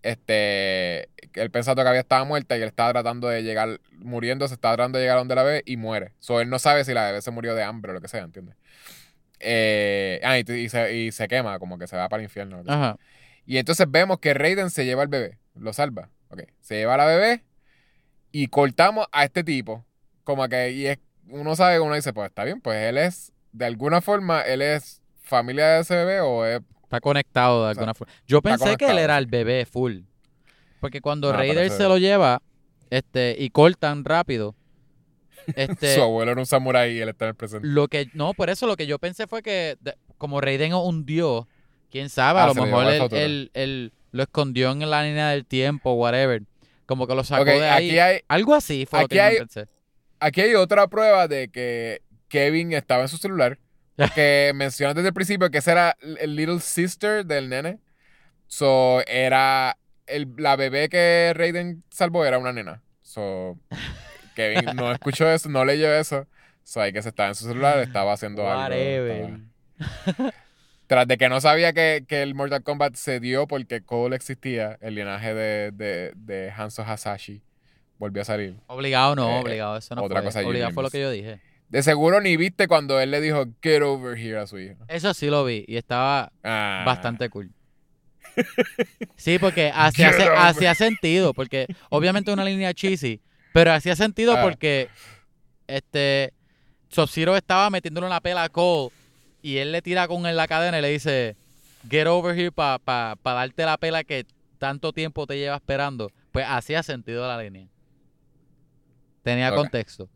Este, 0.02 1.08
él 1.34 1.50
pensando 1.50 1.82
que 1.82 1.88
había 1.88 2.00
estado 2.00 2.24
muerta 2.24 2.56
y 2.56 2.62
él 2.62 2.68
estaba 2.68 2.92
tratando 2.92 3.28
de 3.28 3.42
llegar, 3.42 3.80
muriendo, 3.92 4.46
se 4.46 4.54
estaba 4.54 4.76
tratando 4.76 4.98
de 4.98 5.04
llegar 5.04 5.16
a 5.16 5.20
donde 5.20 5.34
la 5.34 5.42
bebé 5.42 5.62
y 5.66 5.76
muere. 5.76 6.12
So, 6.20 6.40
él 6.40 6.48
no 6.48 6.60
sabe 6.60 6.84
si 6.84 6.94
la 6.94 7.06
bebé 7.06 7.20
se 7.20 7.32
murió 7.32 7.56
de 7.56 7.64
hambre 7.64 7.90
o 7.90 7.94
lo 7.94 8.00
que 8.00 8.08
sea, 8.08 8.22
¿entiendes? 8.22 8.54
Eh, 9.40 10.20
ah, 10.22 10.38
y, 10.38 10.44
y 10.48 10.68
se, 10.68 10.94
y 10.94 11.12
se 11.12 11.26
quema, 11.26 11.58
como 11.58 11.78
que 11.78 11.88
se 11.88 11.96
va 11.96 12.08
para 12.08 12.22
el 12.22 12.26
infierno. 12.26 12.62
Ajá. 12.66 12.96
Y 13.44 13.58
entonces 13.58 13.90
vemos 13.90 14.20
que 14.20 14.34
Raiden 14.34 14.70
se 14.70 14.84
lleva 14.84 15.02
al 15.02 15.08
bebé, 15.08 15.38
lo 15.56 15.72
salva. 15.72 16.10
Ok, 16.30 16.42
se 16.60 16.76
lleva 16.76 16.94
a 16.94 16.98
la 16.98 17.06
bebé 17.06 17.44
y 18.32 18.48
cortamos 18.48 19.06
a 19.12 19.24
este 19.24 19.42
tipo. 19.44 19.84
Como 20.24 20.46
que, 20.48 20.72
y 20.72 20.86
es, 20.86 20.98
uno 21.28 21.56
sabe, 21.56 21.80
uno 21.80 21.94
dice, 21.94 22.12
pues 22.12 22.28
está 22.28 22.44
bien, 22.44 22.60
pues 22.60 22.76
él 22.84 22.98
es, 22.98 23.32
de 23.52 23.64
alguna 23.64 24.00
forma, 24.00 24.42
él 24.42 24.60
es 24.62 25.00
familia 25.22 25.66
de 25.68 25.80
ese 25.80 25.94
bebé 25.96 26.20
o 26.20 26.44
es... 26.44 26.60
Está 26.82 27.00
conectado 27.00 27.64
de 27.64 27.70
O 27.70 27.74
sea, 27.74 27.80
alguna 27.80 27.94
forma. 27.94 28.12
Yo 28.26 28.40
pensé 28.42 28.76
que 28.76 28.90
él 28.90 28.98
era 28.98 29.18
el 29.18 29.26
bebé 29.26 29.66
full. 29.66 30.00
Porque 30.80 31.00
cuando 31.00 31.28
Ah, 31.28 31.32
pero 31.32 31.38
Raider 31.38 31.70
se 31.70 31.82
lo 31.84 31.98
lleva 31.98 32.40
este, 32.90 33.36
y 33.38 33.50
cortan 33.50 34.04
rápido, 34.04 34.54
este, 35.56 35.94
Su 35.94 36.02
abuelo 36.02 36.32
era 36.32 36.40
un 36.40 36.46
samurái 36.46 36.96
y 36.96 37.00
él 37.00 37.08
está 37.10 37.24
en 37.26 37.30
el 37.30 37.34
presente. 37.34 37.66
lo 37.66 37.88
que 37.88 38.08
no, 38.14 38.34
por 38.34 38.50
eso 38.50 38.66
lo 38.66 38.76
que 38.76 38.86
yo 38.86 38.98
pensé 38.98 39.26
fue 39.26 39.42
que 39.42 39.76
de- 39.80 39.96
como 40.18 40.40
Raiden 40.40 40.72
es 40.72 40.78
un 40.78 41.04
dios, 41.06 41.46
quién 41.90 42.08
sabe, 42.10 42.40
a 42.40 42.44
Ah, 42.44 42.46
lo 42.48 42.54
mejor 42.54 42.86
él, 42.86 43.08
él- 43.12 43.50
él 43.54 43.92
lo 44.12 44.22
escondió 44.22 44.70
en 44.72 44.88
la 44.90 45.02
línea 45.02 45.28
del 45.30 45.44
tiempo, 45.44 45.92
whatever. 45.94 46.42
Como 46.86 47.06
que 47.06 47.14
lo 47.14 47.22
sacó 47.24 47.44
de 47.44 47.68
ahí. 47.68 47.88
aquí 47.90 47.98
hay, 47.98 48.20
Algo 48.28 48.54
así 48.54 48.86
fue 48.86 49.00
lo 49.00 49.04
aquí 49.06 49.16
que 49.16 49.20
hay- 49.20 49.34
yo 49.34 49.38
pensé. 49.40 49.66
aquí 50.20 50.40
hay 50.40 50.54
otra 50.54 50.86
prueba 50.88 51.28
de 51.28 51.48
que 51.48 52.00
Kevin 52.28 52.72
estaba 52.72 53.02
en 53.02 53.08
su 53.08 53.16
celular. 53.18 53.58
Que 54.14 54.52
mencioné 54.54 54.94
desde 54.94 55.08
el 55.08 55.14
principio 55.14 55.50
que 55.50 55.58
esa 55.58 55.72
era 55.72 55.96
el 56.20 56.36
little 56.36 56.60
sister 56.60 57.26
del 57.26 57.48
nene. 57.48 57.78
So, 58.46 59.02
era. 59.06 59.76
el- 60.06 60.32
la 60.38 60.56
bebé 60.56 60.88
que 60.88 61.32
Raiden 61.34 61.82
salvó 61.90 62.24
era 62.24 62.38
una 62.38 62.52
nena. 62.52 62.80
So, 63.02 63.58
Kevin 64.36 64.64
no 64.76 64.90
escuchó 64.92 65.28
eso, 65.30 65.48
no 65.50 65.64
leyó 65.64 65.92
eso. 65.92 66.26
So, 66.62 66.80
hay 66.80 66.92
que 66.92 67.02
se 67.02 67.08
estaba 67.10 67.28
en 67.30 67.34
su 67.34 67.46
celular, 67.46 67.78
estaba 67.80 68.12
haciendo 68.12 68.44
Whatever. 68.44 69.24
algo. 69.24 69.38
estaba- 70.06 70.32
Tras 70.88 71.06
de 71.06 71.16
que 71.18 71.28
no 71.28 71.40
sabía 71.40 71.72
que, 71.72 72.04
que 72.08 72.22
el 72.22 72.34
Mortal 72.34 72.62
Kombat 72.64 72.94
se 72.96 73.20
dio 73.20 73.46
porque 73.46 73.82
Cole 73.82 74.16
existía, 74.16 74.76
el 74.80 74.96
linaje 74.96 75.34
de, 75.34 75.70
de, 75.70 76.12
de 76.16 76.50
Hanzo 76.50 76.82
Hasashi 76.82 77.42
volvió 77.98 78.22
a 78.22 78.24
salir. 78.24 78.56
Obligado 78.66 79.14
no, 79.14 79.36
Eh, 79.36 79.40
obligado, 79.40 79.76
eso 79.76 79.94
no 79.94 80.02
otra 80.02 80.22
fue. 80.22 80.26
cosa 80.32 80.46
obligado 80.46 80.72
fue 80.72 80.82
lo 80.82 80.90
que 80.90 81.00
yo 81.00 81.10
dije. 81.10 81.40
De 81.68 81.82
seguro 81.82 82.20
ni 82.20 82.36
viste 82.38 82.66
cuando 82.66 82.98
él 83.00 83.10
le 83.10 83.20
dijo 83.20 83.44
get 83.62 83.82
over 83.82 84.16
here 84.18 84.38
a 84.38 84.46
su 84.46 84.58
hijo. 84.58 84.76
Eso 84.88 85.12
sí 85.14 85.26
lo 85.28 85.44
vi 85.44 85.64
y 85.68 85.76
estaba 85.76 86.32
Ah. 86.42 86.82
bastante 86.86 87.28
cool. 87.28 87.50
Sí, 89.16 89.38
porque 89.38 89.70
hacía, 89.74 90.10
hacía 90.48 90.74
sentido, 90.74 91.34
porque 91.34 91.66
obviamente 91.90 92.32
una 92.32 92.44
línea 92.44 92.72
cheesy, 92.72 93.20
pero 93.52 93.72
hacía 93.72 93.96
sentido 93.96 94.36
Ah. 94.36 94.42
porque 94.42 94.88
este 95.66 96.32
Sub-Zero 96.88 97.36
estaba 97.36 97.68
metiéndole 97.68 98.06
una 98.06 98.20
pela 98.20 98.44
a 98.44 98.48
Cole 98.48 98.90
y 99.42 99.58
él 99.58 99.72
le 99.72 99.82
tira 99.82 100.08
con 100.08 100.26
en 100.26 100.36
la 100.36 100.46
cadena 100.48 100.78
y 100.78 100.82
le 100.82 100.88
dice 100.90 101.36
get 101.88 102.06
over 102.06 102.36
here 102.36 102.50
para 102.52 102.78
pa, 102.78 103.16
pa 103.22 103.32
darte 103.34 103.64
la 103.64 103.76
pela 103.78 104.04
que 104.04 104.26
tanto 104.58 104.92
tiempo 104.92 105.26
te 105.26 105.38
lleva 105.38 105.56
esperando. 105.56 106.10
Pues 106.32 106.44
hacía 106.48 106.82
sentido 106.82 107.26
la 107.26 107.42
línea. 107.42 107.68
Tenía 109.22 109.54
contexto. 109.54 110.08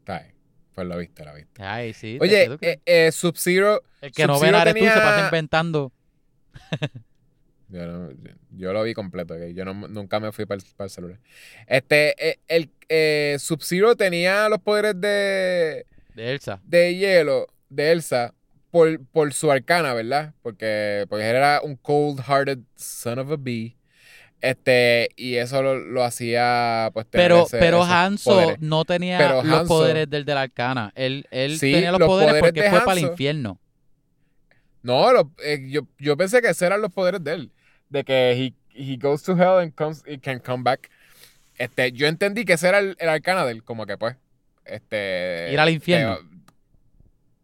Está 0.00 0.20
bien. 0.20 0.34
Pues 0.74 0.86
lo 0.86 0.96
viste, 0.98 1.24
lo 1.24 1.34
viste. 1.34 1.62
Ay, 1.62 1.92
sí. 1.92 2.18
Oye, 2.20 2.56
eh, 2.60 2.80
eh, 2.86 3.12
Sub-Zero. 3.12 3.82
el 4.00 4.12
que 4.12 4.26
no 4.26 4.38
ve 4.40 4.50
nada 4.50 4.62
eres 4.62 4.74
tú, 4.74 4.80
se 4.80 4.86
tenía- 4.86 5.02
pasa 5.02 5.24
inventando. 5.26 5.92
Yo, 7.68 7.86
no- 7.86 8.10
yo- 8.10 8.32
yo 8.50 8.72
lo 8.72 8.82
vi 8.82 8.94
completo, 8.94 9.34
ok. 9.34 9.42
yo 9.54 9.64
no- 9.64 9.86
nunca 9.86 10.18
me 10.18 10.32
fui 10.32 10.44
para 10.44 10.60
el, 10.78 10.90
celular. 10.90 11.20
Este, 11.68 12.30
eh, 12.30 12.40
el 12.48 12.68
eh, 12.88 13.36
Sub-Zero 13.38 13.94
tenía 13.94 14.48
los 14.48 14.58
poderes 14.58 15.00
de, 15.00 15.86
De 16.16 16.32
Elsa. 16.32 16.60
de 16.64 16.96
hielo 16.96 17.46
de 17.70 17.92
Elsa 17.92 18.34
por, 18.70 19.00
por 19.06 19.32
su 19.32 19.50
arcana, 19.50 19.94
¿verdad? 19.94 20.34
Porque, 20.42 21.06
porque 21.08 21.28
él 21.30 21.36
era 21.36 21.60
un 21.62 21.76
cold-hearted 21.76 22.58
son 22.76 23.18
of 23.18 23.30
a 23.32 23.36
bee. 23.38 23.76
Este, 24.42 25.10
y 25.16 25.34
eso 25.36 25.62
lo, 25.62 25.78
lo 25.78 26.02
hacía, 26.02 26.90
pues, 26.94 27.06
tener 27.06 27.24
Pero, 27.26 27.46
ese- 27.46 27.58
pero 27.58 27.82
esos 27.84 28.22
poderes. 28.24 28.60
no 28.60 28.84
tenía 28.86 29.18
Pero 29.18 29.42
los 29.42 29.68
poderes 29.68 30.08
del 30.08 30.24
de 30.24 30.34
la 30.34 30.42
arcana. 30.42 30.92
Él, 30.94 31.26
él 31.30 31.58
Sí, 31.58 31.72
tenía 31.72 31.90
los, 31.90 32.00
los 32.00 32.06
poderes, 32.08 32.30
poderes 32.32 32.48
porque 32.48 32.62
de 32.62 32.70
fue 32.70 32.80
para 32.84 33.00
el 33.00 33.06
infierno. 33.06 33.58
No, 34.82 35.12
lo- 35.12 35.30
eh, 35.44 35.66
yo, 35.68 35.82
yo 35.98 36.16
pensé 36.16 36.40
que 36.40 36.48
esos 36.48 36.62
eran 36.62 36.80
los 36.80 36.90
poderes 36.92 37.22
de 37.22 37.32
él. 37.34 37.52
De 37.90 38.02
que 38.04 38.32
he, 38.32 38.54
he 38.74 38.96
goes 38.96 39.22
to 39.22 39.32
hell 39.32 39.58
and 39.60 39.74
comes, 39.74 40.02
he 40.06 40.18
can 40.18 40.38
come 40.38 40.62
back. 40.62 40.88
Este, 41.58 41.92
yo 41.92 42.06
entendí 42.06 42.44
que 42.46 42.54
ese 42.54 42.68
era 42.68 42.78
el, 42.78 42.96
el 42.98 43.08
arcana 43.10 43.44
de 43.44 43.52
él, 43.52 43.62
como 43.64 43.84
que 43.84 43.98
pues. 43.98 44.16
Este. 44.64 45.50
Ir 45.52 45.60
al 45.60 45.68
infierno. 45.70 46.18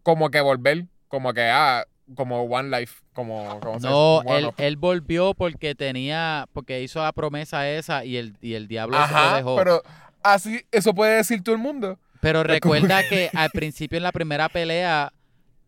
Como 0.07 0.31
que 0.31 0.41
volver. 0.41 0.87
Como 1.09 1.35
que, 1.35 1.43
ah, 1.43 1.85
como 2.15 2.43
One 2.45 2.79
Life. 2.79 3.03
Como, 3.13 3.59
como 3.61 3.77
No, 3.81 4.23
él, 4.59 4.77
volvió 4.77 5.35
porque 5.35 5.75
tenía, 5.75 6.47
porque 6.53 6.81
hizo 6.81 7.03
la 7.03 7.11
promesa 7.13 7.69
esa 7.69 8.05
y 8.05 8.17
el, 8.17 8.37
y 8.41 8.55
el 8.55 8.69
diablo 8.69 8.97
se 9.03 9.15
lo 9.15 9.19
Ajá, 9.19 9.37
dejó. 9.37 9.57
pero 9.57 9.83
así, 10.23 10.65
eso 10.71 10.95
puede 10.95 11.17
decir 11.17 11.43
todo 11.43 11.57
el 11.57 11.61
mundo. 11.61 11.99
Pero 12.21 12.45
como 12.45 12.53
recuerda 12.53 13.03
que 13.03 13.31
al 13.35 13.51
principio 13.51 13.97
en 13.97 14.05
la 14.05 14.13
primera 14.13 14.49
pelea, 14.49 15.13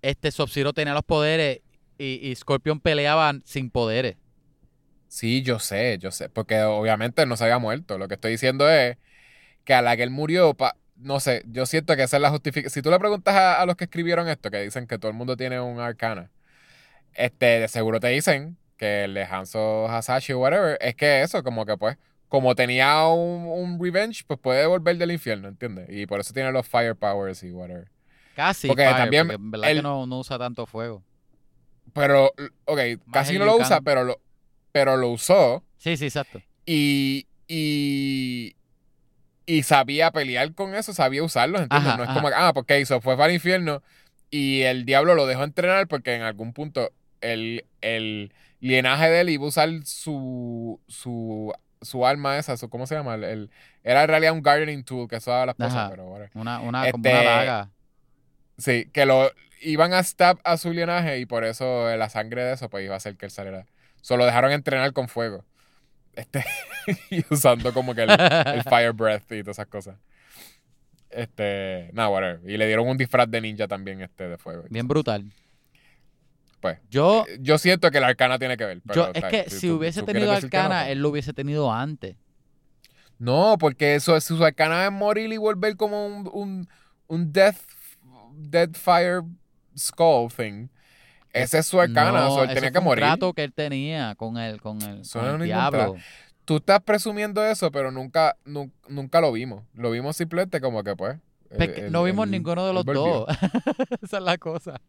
este 0.03 0.31
Sub-Zero 0.31 0.73
tenía 0.73 0.95
los 0.95 1.03
poderes 1.03 1.61
y, 1.99 2.21
y 2.23 2.37
Scorpion 2.37 2.79
peleaban 2.79 3.43
sin 3.45 3.71
poderes. 3.71 4.17
Sí, 5.09 5.43
yo 5.43 5.59
sé, 5.59 5.99
yo 5.99 6.11
sé. 6.11 6.29
Porque 6.29 6.63
obviamente 6.63 7.25
no 7.27 7.37
se 7.37 7.45
había 7.45 7.59
muerto. 7.59 7.99
Lo 7.99 8.09
que 8.09 8.15
estoy 8.15 8.33
diciendo 8.33 8.69
es 8.71 8.97
que 9.65 9.75
a 9.75 9.83
la 9.83 9.97
que 9.97 10.05
él 10.05 10.11
murió, 10.11 10.55
pa- 10.55 10.77
no 10.99 11.21
sé, 11.21 11.43
yo 11.47 11.65
siento 11.67 11.97
que 11.97 12.03
esa 12.03 12.17
es 12.17 12.23
la 12.23 12.31
justificación. 12.31 12.71
Si 12.73 12.83
tú 12.83 12.91
le 12.91 12.99
preguntas 12.99 13.35
a, 13.35 13.61
a 13.61 13.67
los 13.67 13.77
que 13.77 13.85
escribieron 13.85 14.29
esto, 14.29 14.51
que 14.51 14.63
dicen 14.63 14.87
que 14.87 14.99
todo 14.99 15.11
el 15.11 15.17
mundo 15.17 15.37
tiene 15.37 15.61
un 15.61 15.81
arcana, 15.81 16.31
este, 17.15 17.47
de 17.61 17.69
seguro 17.69 18.01
te 18.01 18.09
dicen 18.09 18.57
que 18.77 19.05
el 19.05 19.15
de 19.15 19.25
Hanzo 19.25 19.89
Hasashi 19.89 20.33
o 20.35 20.41
whatever, 20.41 20.79
es 20.81 20.95
que 20.95 21.23
eso, 21.23 21.43
como 21.43 21.67
que 21.67 21.77
pues, 21.77 21.97
como 22.29 22.55
tenía 22.55 23.07
un, 23.09 23.47
un 23.47 23.83
revenge, 23.83 24.23
pues 24.27 24.39
puede 24.39 24.67
volver 24.67 24.97
del 24.99 25.11
infierno, 25.13 25.49
¿entiendes? 25.49 25.87
Y 25.91 26.07
por 26.07 26.21
eso 26.21 26.33
tiene 26.33 26.53
los 26.53 26.67
firepowers 26.69 27.43
y 27.43 27.51
whatever. 27.53 27.91
Casi. 28.37 28.69
Porque 28.69 28.85
fire, 28.85 28.97
también 28.97 29.27
porque 29.27 29.43
en 29.43 29.51
verdad 29.51 29.71
él- 29.71 29.77
que 29.79 29.83
no, 29.83 30.07
no 30.07 30.19
usa 30.21 30.39
tanto 30.39 30.67
fuego. 30.67 31.03
Pero, 31.95 32.33
ok, 32.67 32.79
Más 33.07 33.13
casi 33.13 33.39
no 33.39 33.47
lo 33.47 33.57
usa, 33.57 33.81
pero 33.81 34.05
lo, 34.05 34.21
pero 34.73 34.97
lo 34.97 35.09
usó. 35.09 35.65
Sí, 35.79 35.97
sí, 35.97 36.05
exacto. 36.05 36.41
y, 36.67 37.27
y, 37.49 38.55
y 39.49 39.65
sabía 39.65 40.13
pelear 40.13 40.55
con 40.55 40.75
eso, 40.77 40.95
sabía 40.95 41.23
usarlos, 41.25 41.63
¿entiendes? 41.63 41.95
Ajá, 41.95 41.97
no 41.97 42.05
es 42.05 42.11
ajá. 42.11 42.15
como 42.15 42.29
que, 42.29 42.35
ah, 42.37 42.53
porque 42.55 42.81
hizo, 42.81 43.01
fue 43.01 43.17
para 43.17 43.29
el 43.31 43.37
infierno 43.37 43.83
y 44.31 44.63
el 44.63 44.85
diablo 44.85 45.15
lo 45.17 45.27
dejó 45.27 45.45
entrenar 45.45 45.89
porque 45.89 46.15
en 46.15 46.23
algún 46.23 46.53
punto 46.53 46.93
el, 47.23 47.67
el 47.81 48.33
linaje 48.61 49.09
de 49.11 49.23
él 49.23 49.31
iba 49.31 49.45
a 49.45 49.49
usar 49.49 49.71
su, 49.85 50.81
su, 50.89 51.53
su 51.83 52.07
arma 52.07 52.39
esa, 52.39 52.57
su, 52.59 52.69
¿cómo 52.71 52.87
se 52.87 52.97
llama? 52.97 53.15
El, 53.17 53.25
el- 53.25 53.51
era 53.85 54.03
en 54.03 54.09
realidad 54.09 54.35
un 54.35 54.43
gardening 54.43 54.85
tool 54.85 55.09
que 55.09 55.17
usaba 55.17 55.47
las 55.47 55.57
cosas, 55.57 55.91
pero. 55.91 56.15
Una, 56.35 56.61
una, 56.61 56.91
como 56.91 57.09
Este, 57.09 57.11
una 57.11 57.23
daga. 57.23 57.71
Sí, 58.59 58.91
que 58.93 59.07
lo 59.07 59.31
iban 59.63 59.93
a 59.95 60.03
stab 60.03 60.39
a 60.45 60.57
su 60.59 60.73
linaje 60.73 61.19
y 61.21 61.27
por 61.27 61.45
eso 61.45 61.89
eh, 61.91 61.97
la 61.97 62.09
sangre 62.11 62.45
de 62.45 62.55
eso 62.55 62.69
pues 62.69 62.85
iba 62.85 62.95
a 62.95 62.97
hacer 62.99 63.17
que 63.17 63.27
él 63.27 63.31
saliera. 63.31 63.67
Solo 64.03 64.27
dejaron 64.27 64.53
entrenar 64.53 64.93
con 64.93 65.09
fuego. 65.09 65.45
Este, 66.19 66.45
y 67.11 67.25
usando 67.33 67.73
como 67.73 67.95
que 67.95 68.03
el, 68.03 68.11
el 68.11 68.63
fire 68.69 68.93
breath 68.93 69.31
y 69.33 69.43
todas 69.43 69.57
esas 69.59 69.69
cosas. 69.69 69.97
Este, 71.11 71.91
nada, 71.93 72.09
whatever. 72.09 72.41
Y 72.51 72.57
le 72.57 72.67
dieron 72.67 72.89
un 72.89 72.97
disfraz 72.97 73.31
de 73.31 73.41
ninja 73.41 73.69
también 73.69 74.03
este 74.03 74.29
de 74.29 74.37
fuego. 74.37 74.65
Bien 74.69 74.87
brutal. 74.89 75.25
Pues, 76.61 76.79
Yo, 76.91 77.25
yo 77.39 77.57
siento 77.57 77.91
que 77.93 78.01
la 78.01 78.09
arcana 78.09 78.39
tiene 78.39 78.57
que 78.57 78.65
ver. 78.65 78.81
pero 78.85 79.07
yo 79.07 79.13
es 79.15 79.25
que 79.27 79.49
si 79.49 79.69
tú- 79.69 79.77
hubiese 79.77 80.01
tú 80.01 80.07
tenido 80.07 80.27
no, 80.27 80.33
arcana, 80.33 80.81
pues. 80.81 80.91
él 80.93 80.99
lo 81.03 81.11
hubiese 81.11 81.33
tenido 81.33 81.73
antes. 81.73 82.17
No, 83.19 83.57
porque 83.59 83.95
eso 83.95 84.17
es 84.17 84.25
su 84.25 84.45
arcana 84.45 84.85
es 84.87 84.93
morir 84.93 85.33
y 85.33 85.37
volver 85.37 85.77
como 85.77 86.05
un, 86.07 86.29
un, 86.33 86.69
un 87.07 87.33
death, 87.33 87.57
death 88.35 88.75
fire 88.77 89.23
skull 89.77 90.33
thing. 90.37 90.69
Ese 91.33 91.59
es 91.59 91.67
su 91.67 91.81
arcana, 91.81 92.13
No, 92.23 92.31
so 92.35 92.45
él 92.45 92.55
tenía 92.55 92.71
que 92.71 92.79
un 92.79 92.85
morir. 92.85 93.05
trato 93.05 93.33
que 93.35 93.45
él 93.45 93.53
tenía 93.53 94.15
con 94.17 94.37
el, 94.39 94.61
con 94.61 94.81
el, 94.83 95.03
con 95.11 95.25
el 95.27 95.43
diablo. 95.43 95.97
Tú 96.45 96.57
estás 96.57 96.81
presumiendo 96.83 97.45
eso, 97.45 97.71
pero 97.71 97.91
nunca, 97.91 98.37
nu- 98.45 98.73
nunca 98.89 99.21
lo 99.21 99.31
vimos. 99.33 99.65
Lo 99.75 99.91
vimos 99.91 100.17
simplemente 100.17 100.61
como 100.61 100.83
que 100.83 100.97
pues. 100.97 101.19
Él- 101.51 101.93
no 101.93 102.03
vimos 102.05 102.29
ninguno 102.29 102.67
de 102.67 102.73
los 102.73 102.85
dos. 102.85 103.27
Esa 104.03 104.17
es 104.19 104.23
la 104.23 104.39
cosa. 104.39 104.81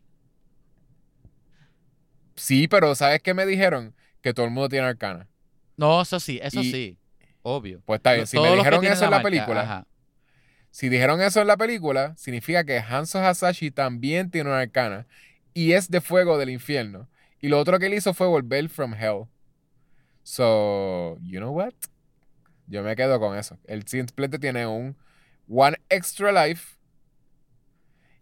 Sí, 2.36 2.68
pero 2.68 2.96
¿sabes 2.96 3.22
qué 3.22 3.34
me 3.34 3.46
dijeron? 3.46 3.94
Que 4.22 4.34
todo 4.34 4.46
el 4.46 4.52
mundo 4.52 4.70
tiene 4.70 4.88
arcana. 4.88 5.28
No, 5.78 6.02
eso 6.02 6.20
sí, 6.20 6.40
eso 6.42 6.62
Y- 6.62 6.72
sí. 6.72 6.98
Obvio. 7.42 7.82
Pues 7.86 8.00
está 8.00 8.14
bien, 8.14 8.28
si 8.28 8.36
todos 8.36 8.50
me 8.50 8.58
dijeron 8.58 8.84
eso 8.84 8.94
en 9.06 9.12
la 9.12 9.18
marca, 9.18 9.24
película, 9.24 9.62
ajá. 9.62 9.88
si 10.72 10.90
dijeron 10.90 11.22
eso 11.22 11.40
en 11.40 11.48
la 11.48 11.56
película, 11.56 12.14
significa 12.18 12.66
que 12.66 12.80
Hanzo 12.80 13.20
Hasashi 13.20 13.72
también 13.72 14.30
tiene 14.30 14.50
una 14.50 14.60
arcana 14.60 15.08
y 15.60 15.74
es 15.74 15.90
de 15.90 16.00
fuego 16.02 16.38
del 16.38 16.50
infierno. 16.50 17.08
Y 17.42 17.48
lo 17.50 17.60
otro 17.60 17.80
que 17.80 17.88
él 17.88 17.94
hizo 17.94 18.14
fue 18.14 18.28
volver 18.28 18.70
from 18.70 18.94
hell. 18.94 19.26
So, 20.24 21.18
you 21.22 21.40
know 21.40 21.52
what? 21.52 21.74
Yo 22.68 22.84
me 22.84 22.96
quedo 22.96 23.20
con 23.20 23.38
eso. 23.38 23.58
El 23.66 23.88
simplemente 23.88 24.38
tiene 24.40 24.68
un 24.68 24.96
one 25.48 25.78
extra 25.90 26.32
life. 26.32 26.78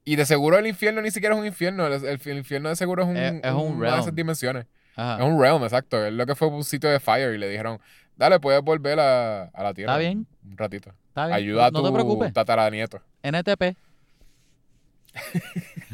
Y 0.05 0.15
de 0.15 0.25
seguro 0.25 0.57
el 0.57 0.67
infierno 0.67 1.01
ni 1.01 1.11
siquiera 1.11 1.35
es 1.35 1.41
un 1.41 1.45
infierno. 1.47 1.85
El, 1.87 2.37
infierno 2.37 2.69
de 2.69 2.75
seguro 2.75 3.03
es 3.03 3.09
un, 3.09 3.17
Es- 3.17 3.43
es 3.43 3.51
un 3.51 3.73
una 3.75 3.87
de 3.87 3.93
esas 3.93 4.05
realm. 4.05 4.15
dimensiones. 4.15 4.65
Ajá. 4.95 5.17
Es 5.23 5.29
un 5.29 5.39
realm, 5.39 5.63
exacto. 5.63 6.05
Es 6.05 6.13
lo 6.13 6.25
que 6.25 6.35
fue 6.35 6.47
un 6.47 6.63
sitio 6.63 6.89
de 6.89 6.99
fire 6.99 7.33
y 7.33 7.37
le 7.37 7.49
dijeron, 7.49 7.79
dale, 8.15 8.39
puedes 8.39 8.61
volver 8.61 8.99
a, 8.99 9.43
a 9.45 9.63
la 9.63 9.73
tierra. 9.73 9.93
Está 9.93 9.99
bien. 9.99 10.25
Un 10.45 10.57
ratito. 10.57 10.93
Está 11.09 11.25
bien, 11.27 11.37
Ayuda 11.37 11.61
no, 11.63 11.67
a 11.67 11.71
no 11.71 11.79
tu 11.81 11.85
te 11.87 11.93
preocupes. 11.93 12.33
tataranieto. 12.33 13.01
NTP. 13.23 13.75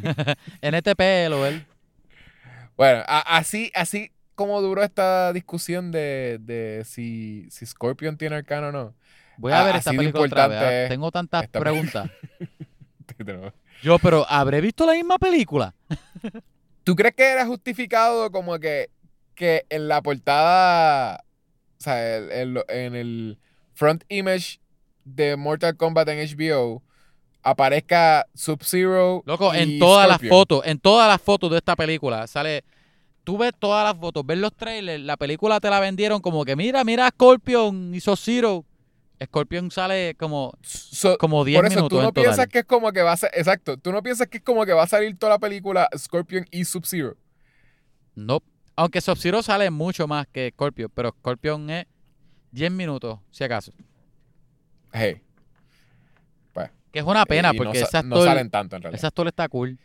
NTP, 0.61 1.29
lo 1.29 1.45
él. 1.45 1.65
Bueno, 2.75 3.03
a- 3.07 3.37
así, 3.37 3.71
así 3.75 4.11
como 4.35 4.61
duró 4.61 4.83
esta 4.83 5.31
discusión 5.33 5.91
de, 5.91 6.39
de 6.41 6.83
si, 6.85 7.47
si 7.49 7.65
Scorpion 7.65 8.17
tiene 8.17 8.35
arcano 8.37 8.69
o 8.69 8.71
no. 8.71 8.95
Voy 9.37 9.51
a 9.51 9.63
ver 9.63 9.75
esta 9.75 9.91
película 9.91 10.23
otra 10.25 10.47
vez. 10.47 10.85
ah. 10.85 10.89
Tengo 10.89 11.11
tantas 11.11 11.47
preguntas. 11.47 12.09
¿Tú 13.05 13.15
Yo, 13.81 13.99
pero 13.99 14.25
¿habré 14.29 14.61
visto 14.61 14.85
la 14.85 14.93
misma 14.93 15.17
película? 15.17 15.73
crees 16.95 17.15
que 17.15 17.31
era 17.31 17.45
justificado 17.45 18.31
como 18.31 18.59
que, 18.59 18.89
que 19.35 19.65
en 19.69 19.87
la 19.87 20.01
portada, 20.01 21.23
o 21.79 21.83
sea, 21.83 22.17
en 22.17 22.95
el 22.95 23.37
front 23.73 24.03
image 24.09 24.59
de 25.05 25.35
Mortal 25.35 25.75
Kombat 25.75 26.09
en 26.09 26.19
HBO 26.19 26.83
aparezca 27.43 28.25
Sub-Zero? 28.33 29.23
Loco, 29.25 29.53
y 29.53 29.59
en 29.59 29.79
todas 29.79 30.07
las 30.07 30.21
fotos, 30.21 30.61
en 30.65 30.79
todas 30.79 31.07
las 31.07 31.21
fotos 31.21 31.51
de 31.51 31.57
esta 31.57 31.75
película 31.75 32.25
sale. 32.27 32.63
Tú 33.23 33.37
ves 33.37 33.53
todas 33.57 33.85
las 33.85 33.97
fotos, 34.01 34.25
ves 34.25 34.37
los 34.37 34.53
trailers, 34.53 35.01
la 35.03 35.15
película 35.15 35.59
te 35.61 35.69
la 35.69 35.79
vendieron 35.79 36.19
como 36.21 36.43
que 36.43 36.55
mira, 36.57 36.83
mira 36.83 37.07
a 37.07 37.09
Scorpion 37.09 37.93
y 37.95 37.99
Sub-Zero. 38.01 38.65
Scorpion 39.23 39.71
sale 39.71 40.15
como, 40.15 40.51
So- 40.61 41.17
como 41.17 41.45
10 41.45 41.57
Por 41.59 41.65
eso, 41.67 41.75
minutos 41.77 41.97
tú 41.99 42.01
no 42.03 42.09
total. 42.09 42.23
piensas 42.23 42.47
que 42.47 42.59
es 42.59 42.65
como 42.65 42.91
que 42.91 43.01
va 43.01 43.13
a 43.13 43.17
ser. 43.17 43.29
Exacto, 43.35 43.77
tú 43.77 43.93
no 43.93 44.03
piensas 44.03 44.27
que 44.27 44.37
es 44.39 44.43
como 44.43 44.65
que 44.65 44.73
va 44.73 44.83
a 44.83 44.87
salir 44.87 45.17
toda 45.17 45.31
la 45.33 45.39
película 45.39 45.87
Scorpion 45.97 46.45
y 46.51 46.65
Sub-Zero. 46.65 47.15
No. 48.15 48.41
Aunque 48.75 48.99
Sub-Zero 48.99 49.41
sale 49.41 49.69
mucho 49.69 50.07
más 50.07 50.27
que 50.27 50.49
Scorpion, 50.53 50.91
pero 50.93 51.15
Scorpion 51.19 51.69
es 51.69 51.85
10 52.51 52.71
minutos, 52.71 53.19
si 53.31 53.43
acaso. 53.45 53.71
Hey. 54.91 55.21
Que 56.93 56.99
es 56.99 57.05
una 57.05 57.25
pena 57.25 57.49
y 57.53 57.57
no 57.57 57.63
porque 57.65 57.79
sa- 57.79 57.99
ese 57.99 58.07
no, 58.07 58.23
salen 58.23 58.49
tanto 58.49 58.77
en 58.77 58.83
realidad. 58.83 58.97
ese 58.99 59.07
actor 59.07 59.27
está 59.27 59.49
cool. 59.49 59.77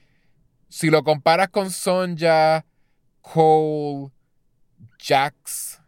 Si 0.69 0.91
lo 0.91 1.03
comparas 1.03 1.49
con 1.49 1.71
Sonja, 1.71 2.65
Cole, 3.23 4.11
Jax, 4.99 5.81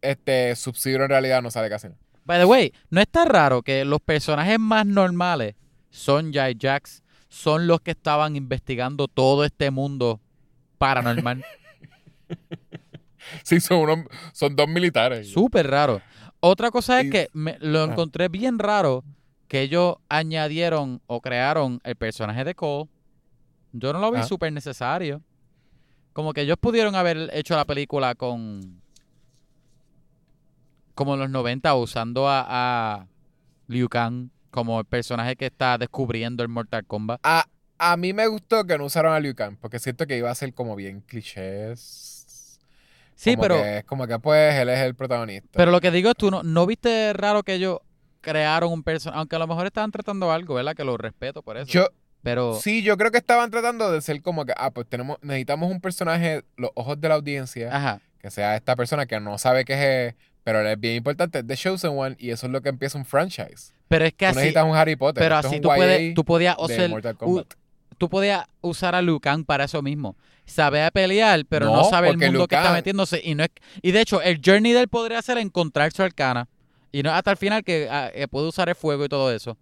este 0.00 0.56
Sub-Zero 0.56 1.04
en 1.04 1.10
realidad 1.10 1.42
no 1.42 1.50
sale 1.50 1.68
casi 1.68 1.88
nada. 1.88 2.00
By 2.24 2.38
the 2.38 2.46
way, 2.46 2.72
no 2.90 3.00
está 3.02 3.24
raro 3.26 3.62
que 3.62 3.84
los 3.84 4.00
personajes 4.00 4.58
más 4.58 4.86
normales, 4.86 5.54
Sonja 5.90 6.50
y 6.50 6.56
Jax, 6.58 7.02
son 7.28 7.66
los 7.66 7.80
que 7.82 7.90
estaban 7.90 8.34
investigando 8.36 9.08
todo 9.08 9.44
este 9.44 9.70
mundo 9.70 10.20
paranormal. 10.78 11.44
Sí, 13.42 13.58
son, 13.60 13.78
unos, 13.78 13.98
son 14.32 14.54
dos 14.54 14.68
militares. 14.68 15.30
Súper 15.32 15.68
raro. 15.70 16.02
Otra 16.40 16.70
cosa 16.70 17.00
es 17.00 17.06
Y- 17.06 17.10
que 17.10 17.28
me- 17.32 17.56
lo 17.60 17.80
Ah. 17.80 17.84
encontré 17.84 18.28
bien 18.28 18.58
raro 18.58 19.02
que 19.48 19.60
ellos 19.62 19.96
añadieron 20.08 21.00
o 21.06 21.20
crearon 21.20 21.80
el 21.84 21.96
personaje 21.96 22.44
de 22.44 22.54
Cole. 22.54 22.88
Yo 23.72 23.92
no 23.92 23.98
lo 23.98 24.10
vi 24.12 24.20
Ah. 24.20 24.24
súper 24.24 24.52
necesario. 24.52 25.20
Como 26.12 26.32
que 26.32 26.42
ellos 26.42 26.56
pudieron 26.60 26.94
haber 26.94 27.28
hecho 27.32 27.56
la 27.56 27.64
película 27.64 28.14
con... 28.14 28.80
Como 30.94 31.14
en 31.14 31.20
los 31.20 31.30
90 31.30 31.74
usando 31.74 32.28
a, 32.28 32.44
a 32.46 33.06
Liu 33.66 33.88
Kang 33.88 34.28
como 34.50 34.78
el 34.78 34.84
personaje 34.86 35.34
que 35.34 35.46
está 35.46 35.76
descubriendo 35.76 36.44
el 36.44 36.48
Mortal 36.48 36.86
Kombat. 36.86 37.18
A, 37.24 37.46
a 37.78 37.96
mí 37.96 38.12
me 38.12 38.28
gustó 38.28 38.64
que 38.64 38.78
no 38.78 38.84
usaron 38.84 39.12
a 39.12 39.18
Liu 39.18 39.34
Kang, 39.34 39.56
porque 39.60 39.80
siento 39.80 40.06
que 40.06 40.16
iba 40.16 40.30
a 40.30 40.34
ser 40.36 40.54
como 40.54 40.76
bien 40.76 41.00
clichés. 41.00 42.60
Sí, 43.16 43.32
Como 43.34 43.42
pero, 43.42 43.54
que 43.56 43.78
es 43.78 43.84
como 43.84 44.06
que 44.06 44.18
pues 44.20 44.54
él 44.54 44.68
es 44.68 44.78
el 44.80 44.94
protagonista. 44.94 45.48
pero 45.52 45.72
lo 45.72 45.80
que 45.80 45.90
digo 45.90 46.10
es, 46.10 46.16
tú 46.16 46.30
no, 46.30 46.44
no 46.44 46.66
viste 46.66 47.12
raro 47.14 47.42
que 47.42 47.54
ellos 47.54 47.78
crearon 48.24 48.72
un 48.72 48.82
personaje, 48.82 49.18
aunque 49.18 49.36
a 49.36 49.38
lo 49.38 49.46
mejor 49.46 49.66
estaban 49.66 49.90
tratando 49.90 50.32
algo, 50.32 50.54
¿verdad? 50.54 50.74
Que 50.74 50.84
lo 50.84 50.96
respeto 50.96 51.42
por 51.42 51.56
eso. 51.56 51.70
yo, 51.70 51.88
pero 52.22 52.54
sí, 52.60 52.82
yo 52.82 52.96
creo 52.96 53.10
que 53.10 53.18
estaban 53.18 53.50
tratando 53.50 53.92
de 53.92 54.00
ser 54.00 54.22
como 54.22 54.44
que, 54.46 54.52
ah, 54.56 54.70
pues 54.70 54.88
tenemos, 54.88 55.18
necesitamos 55.22 55.70
un 55.70 55.80
personaje, 55.80 56.42
los 56.56 56.70
ojos 56.74 57.00
de 57.00 57.08
la 57.08 57.14
audiencia, 57.16 57.68
Ajá. 57.76 58.00
que 58.18 58.30
sea 58.30 58.56
esta 58.56 58.74
persona 58.76 59.06
que 59.06 59.20
no 59.20 59.36
sabe 59.38 59.64
qué 59.64 60.06
es, 60.08 60.14
pero 60.42 60.66
es 60.66 60.80
bien 60.80 60.96
importante, 60.96 61.42
The 61.42 61.56
Chosen 61.56 61.92
One, 61.96 62.16
y 62.18 62.30
eso 62.30 62.46
es 62.46 62.52
lo 62.52 62.60
que 62.62 62.70
empieza 62.70 62.96
un 62.98 63.04
franchise. 63.04 63.72
Pero 63.88 64.06
es 64.06 64.12
que 64.14 64.24
Tú 64.26 64.30
así, 64.30 64.36
necesitas 64.36 64.64
un 64.64 64.74
Harry 64.74 64.96
Potter. 64.96 65.22
pero 65.22 65.36
así 65.36 65.60
tú 65.60 65.68
puedes, 65.68 66.14
tú 66.14 66.24
podías 66.24 66.56
o 66.58 66.66
Kombat. 67.18 67.54
tú 67.98 68.08
podías 68.08 68.44
usar 68.60 68.94
a 68.94 69.02
Liu 69.02 69.20
Kang 69.20 69.44
para 69.44 69.64
eso 69.64 69.82
mismo. 69.82 70.16
Sabe 70.46 70.82
a 70.82 70.90
pelear, 70.90 71.44
pero 71.48 71.66
no, 71.66 71.76
No, 71.76 71.84
sabe 71.84 72.08
el 72.10 72.18
mundo 72.18 72.46
que 72.46 72.54
está 72.56 72.72
metiéndose. 72.72 73.20
Y 73.24 73.34
no 73.34 73.44
es, 73.44 73.50
y 73.80 73.92
de 73.92 74.00
hecho, 74.00 74.20
el 74.20 74.40
journey 74.44 74.72
de 74.72 74.80
él 74.80 74.88
podría 74.88 75.22
ser 75.22 75.38
encontrar 75.38 75.92
su 75.92 76.02
arcana. 76.02 76.48
Y 76.94 77.02
no 77.02 77.10
hasta 77.10 77.32
el 77.32 77.36
final 77.36 77.64
que 77.64 77.88
ah, 77.90 78.08
eh, 78.14 78.28
puede 78.28 78.46
usar 78.46 78.68
el 78.68 78.76
fuego 78.76 79.04
y 79.04 79.08
todo 79.08 79.32
eso. 79.32 79.58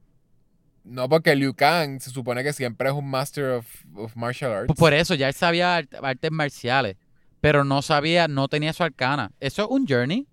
No, 0.85 1.09
porque 1.09 1.35
Liu 1.35 1.55
Kang 1.55 1.99
se 1.99 2.11
supone 2.11 2.43
que 2.45 2.53
siempre 2.53 2.91
es 2.91 2.95
un 2.95 3.09
master 3.09 3.53
of, 3.53 3.67
of 3.95 4.15
martial 4.17 4.53
arts. 4.53 4.67
Pues 4.67 4.79
por 4.79 4.93
eso, 4.93 5.15
ya 5.15 5.29
él 5.29 5.35
sabía 5.35 5.77
art- 5.79 5.95
artes 6.03 6.31
marciales. 6.31 6.97
Pero 7.41 7.65
no 7.65 7.81
sabía, 7.81 8.29
no 8.29 8.49
tenía 8.49 8.75
su 8.75 8.83
arcana. 8.83 9.33
Eso 9.41 9.63
es 9.63 9.69
un 9.71 9.87
journey. 9.89 10.27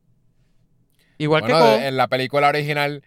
Igual 1.18 1.44
Bueno, 1.44 1.58
que 1.58 1.88
en 1.88 1.96
la 1.96 2.10
película 2.10 2.50
original, 2.50 3.02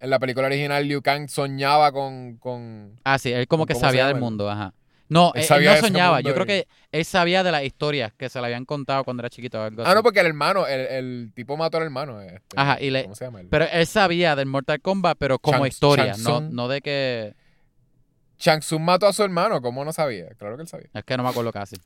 en 0.00 0.10
la 0.10 0.18
película 0.18 0.46
original, 0.48 0.84
Liu 0.88 1.00
Kang 1.00 1.28
soñaba 1.28 1.92
con, 1.92 2.38
con 2.38 2.98
Ah, 3.04 3.18
sí, 3.18 3.30
él 3.30 3.46
como 3.46 3.66
que 3.66 3.74
¿cómo 3.74 3.80
se 3.84 3.86
sabía 3.86 4.06
del 4.08 4.16
el- 4.16 4.22
mundo, 4.22 4.50
ajá. 4.50 4.74
No, 5.08 5.32
Él 5.34 5.42
él, 5.42 5.46
sabía 5.46 5.74
no 5.74 5.80
soñaba. 5.80 6.20
Yo 6.20 6.34
creo 6.34 6.46
que 6.46 6.66
él 6.90 7.04
sabía 7.04 7.42
de 7.44 7.52
las 7.52 7.62
historias 7.62 8.12
que 8.14 8.28
se 8.28 8.40
le 8.40 8.46
habían 8.46 8.64
contado 8.64 9.04
cuando 9.04 9.20
era 9.20 9.30
chiquito 9.30 9.58
o 9.60 9.62
algo 9.62 9.82
así. 9.82 9.90
Ah, 9.90 9.94
no, 9.94 10.02
porque 10.02 10.20
el 10.20 10.26
hermano, 10.26 10.66
el, 10.66 10.80
el 10.80 11.32
tipo 11.34 11.56
mató 11.56 11.76
al 11.76 11.84
hermano. 11.84 12.20
este, 12.20 12.56
Ajá, 12.56 12.80
y 12.80 12.90
le- 12.90 13.02
¿Cómo 13.04 13.14
se 13.14 13.24
llama? 13.24 13.40
él? 13.40 13.48
Pero 13.48 13.66
él 13.70 13.86
sabía 13.86 14.34
del 14.34 14.46
Mortal 14.46 14.80
Kombat, 14.80 15.16
pero 15.18 15.38
como 15.38 15.66
historia, 15.66 16.14
no, 16.18 16.40
no 16.40 16.68
de 16.68 16.80
que... 16.80 17.34
Shang 18.38 18.60
Tsung 18.60 18.82
mató 18.82 19.06
a 19.06 19.12
su 19.12 19.22
hermano, 19.22 19.62
¿cómo 19.62 19.84
no 19.84 19.92
sabía? 19.92 20.26
Claro 20.38 20.56
que 20.56 20.62
él 20.62 20.68
sabía. 20.68 20.88
Es 20.92 21.04
que 21.04 21.16
no 21.16 21.22
me 21.22 21.30
acuerdo 21.30 21.52
casi. 21.52 21.76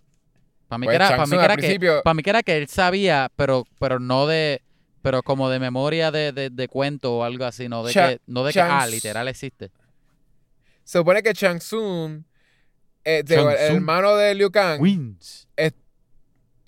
Para 0.67 0.79
mí, 0.79 0.87
Pues 0.87 0.99
que 0.99 1.05
era, 1.05 1.09
para 1.17 1.27
mí 1.27 1.57
que 1.63 1.79
que, 1.79 2.01
para 2.03 2.15
mí 2.15 2.23
que 2.23 2.31
era 2.31 2.43
que 2.43 2.57
él 2.57 2.69
sabía, 2.69 3.31
pero, 3.37 3.65
pero 3.79 4.01
no 4.01 4.27
de... 4.27 4.63
Pero 5.03 5.23
como 5.23 5.49
de 5.49 5.59
memoria 5.59 6.11
de, 6.11 6.33
de, 6.33 6.51
de 6.51 6.69
cuento 6.69 7.17
o 7.19 7.25
algo 7.25 7.45
así, 7.47 7.69
no 7.69 7.83
de 7.85 7.93
que, 7.93 8.21
no 8.27 8.45
de 8.45 8.53
que, 8.53 8.61
ah, 8.61 8.87
literal 8.87 9.29
existe. 9.29 9.71
Se 10.85 10.99
supone 10.99 11.23
que 11.23 11.33
Shang 11.33 11.59
Tsung, 11.59 12.25
eh, 13.05 13.23
digo, 13.25 13.51
el 13.51 13.57
hermano 13.77 14.17
de 14.17 14.35
Liu 14.35 14.51
Kang, 14.51 14.81
Wins. 14.81 15.49
el 15.57 15.73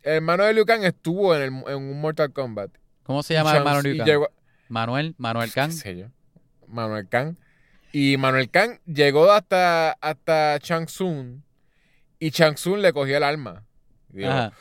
hermano 0.02 0.44
de 0.44 0.54
Liu 0.54 0.64
Kang 0.64 0.84
estuvo 0.84 1.34
en, 1.36 1.42
el- 1.42 1.72
en 1.72 1.76
un 1.76 2.00
Mortal 2.00 2.32
Kombat. 2.32 2.70
¿Cómo 3.04 3.22
se 3.22 3.34
llama 3.34 3.50
el 3.52 3.56
hermano 3.58 3.82
Liu 3.82 3.96
Kang? 3.98 4.06
llegó- 4.06 4.30
Manuel, 4.68 5.14
Manuel 5.18 5.52
Kang. 5.52 5.70
sé 5.72 5.96
yo, 5.96 6.06
Manuel 6.66 7.08
Kang. 7.08 7.36
Y 7.92 8.16
Manuel 8.16 8.48
Kang 8.50 8.78
llegó 8.86 9.30
hasta, 9.30 9.92
hasta 10.00 10.58
Shang 10.62 10.86
Tsung 10.86 11.42
y 12.18 12.30
Shang 12.30 12.54
Tsung 12.54 12.78
le 12.80 12.92
cogió 12.92 13.16
el 13.18 13.22
alma. 13.22 13.64
Dijo, 14.08 14.30
Ajá. 14.30 14.52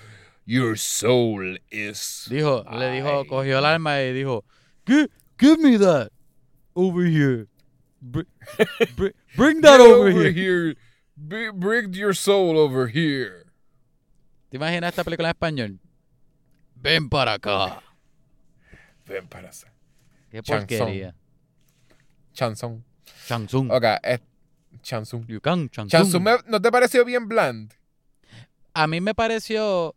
Your 0.45 0.77
soul 0.77 1.61
is... 1.69 2.25
Dijo, 2.29 2.65
le 2.77 2.91
dijo, 2.91 3.25
cogió 3.27 3.59
el 3.59 3.65
arma 3.65 4.01
y 4.01 4.11
dijo, 4.11 4.43
"Gi- 4.85 5.07
give 5.39 5.57
me 5.59 5.77
that 5.77 6.09
over 6.73 7.05
here. 7.05 7.45
Br- 8.01 8.25
br- 8.97 9.13
bring 9.37 9.61
that 9.61 9.79
over, 9.79 10.11
here. 10.33 10.75
Bring 11.23 11.93
your 11.93 12.15
soul 12.15 12.57
over 12.57 12.87
here. 12.87 13.45
¿Te 14.49 14.57
imaginas 14.57 14.89
esta 14.89 15.03
película 15.03 15.29
en 15.29 15.35
español? 15.35 15.79
Ven 16.75 17.09
para 17.09 17.33
acá. 17.33 17.81
Ven 19.05 19.27
para 19.27 19.49
acá. 19.49 19.71
Qué 20.31 20.41
porquería. 20.41 21.15
Shang 22.33 22.55
Tsung. 22.55 22.81
Ok, 23.71 23.83
es 24.03 24.19
Shang 24.83 25.03
Tsung. 25.03 25.25
Tsung, 25.87 26.23
me- 26.23 26.37
¿no 26.47 26.59
te 26.61 26.71
pareció 26.71 27.05
bien 27.05 27.27
bland? 27.27 27.73
A 28.73 28.87
mí 28.87 28.99
me 28.99 29.13
pareció... 29.13 29.93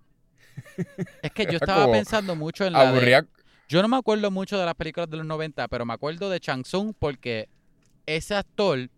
Es 1.23 1.33
que 1.33 1.47
yo 1.47 1.57
estaba 1.57 1.91
pensando 1.91 2.37
mucho 2.37 2.65
en 2.67 2.75
la 2.75 2.93
de... 2.93 3.27
Yo 3.69 3.81
no 3.83 3.89
me 3.89 3.97
acuerdo 3.97 4.31
mucho 4.31 4.59
de 4.59 4.67
las 4.67 4.75
películas 4.75 5.09
de 5.09 5.17
los 5.17 5.27
90, 5.27 5.67
pero 5.69 5.87
me 5.87 5.95
acuerdo 5.95 6.29
de 6.29 6.39
Shang 6.39 6.63
Tsung 6.65 6.93
porque 6.99 7.49
ese 8.07 8.35
actor 8.35 8.91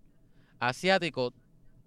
asiático 0.58 1.32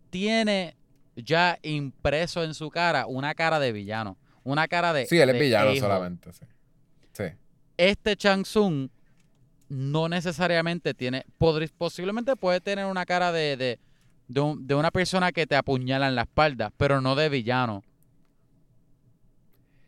tiene 0.10 0.76
ya 1.16 1.60
impreso 1.64 2.44
en 2.44 2.54
su 2.54 2.70
cara 2.70 3.06
una 3.08 3.34
cara 3.36 3.60
de 3.60 3.72
villano. 3.72 4.18
Una 4.44 4.68
cara 4.68 4.94
de. 4.94 5.06
Sí, 5.06 5.20
él 5.20 5.30
es 5.30 5.34
de 5.36 5.40
villano 5.42 5.76
solamente. 5.76 6.32
Sí. 6.34 6.46
sí. 7.14 7.24
Este 7.78 8.16
Shang 8.16 8.44
Tsung 8.44 8.90
no 9.70 10.10
necesariamente 10.10 10.94
tiene, 10.94 11.26
podri- 11.40 11.72
posiblemente 11.78 12.36
puede 12.36 12.60
tener 12.62 12.86
una 12.86 13.06
cara 13.06 13.32
de, 13.32 13.56
de, 13.58 13.80
de, 14.28 14.40
un- 14.42 14.66
de 14.66 14.76
una 14.76 14.90
persona 14.92 15.32
que 15.32 15.46
te 15.46 15.56
apuñala 15.56 16.08
en 16.08 16.16
la 16.16 16.24
espalda, 16.24 16.72
pero 16.78 17.02
no 17.02 17.16
de 17.16 17.30
villano. 17.30 17.84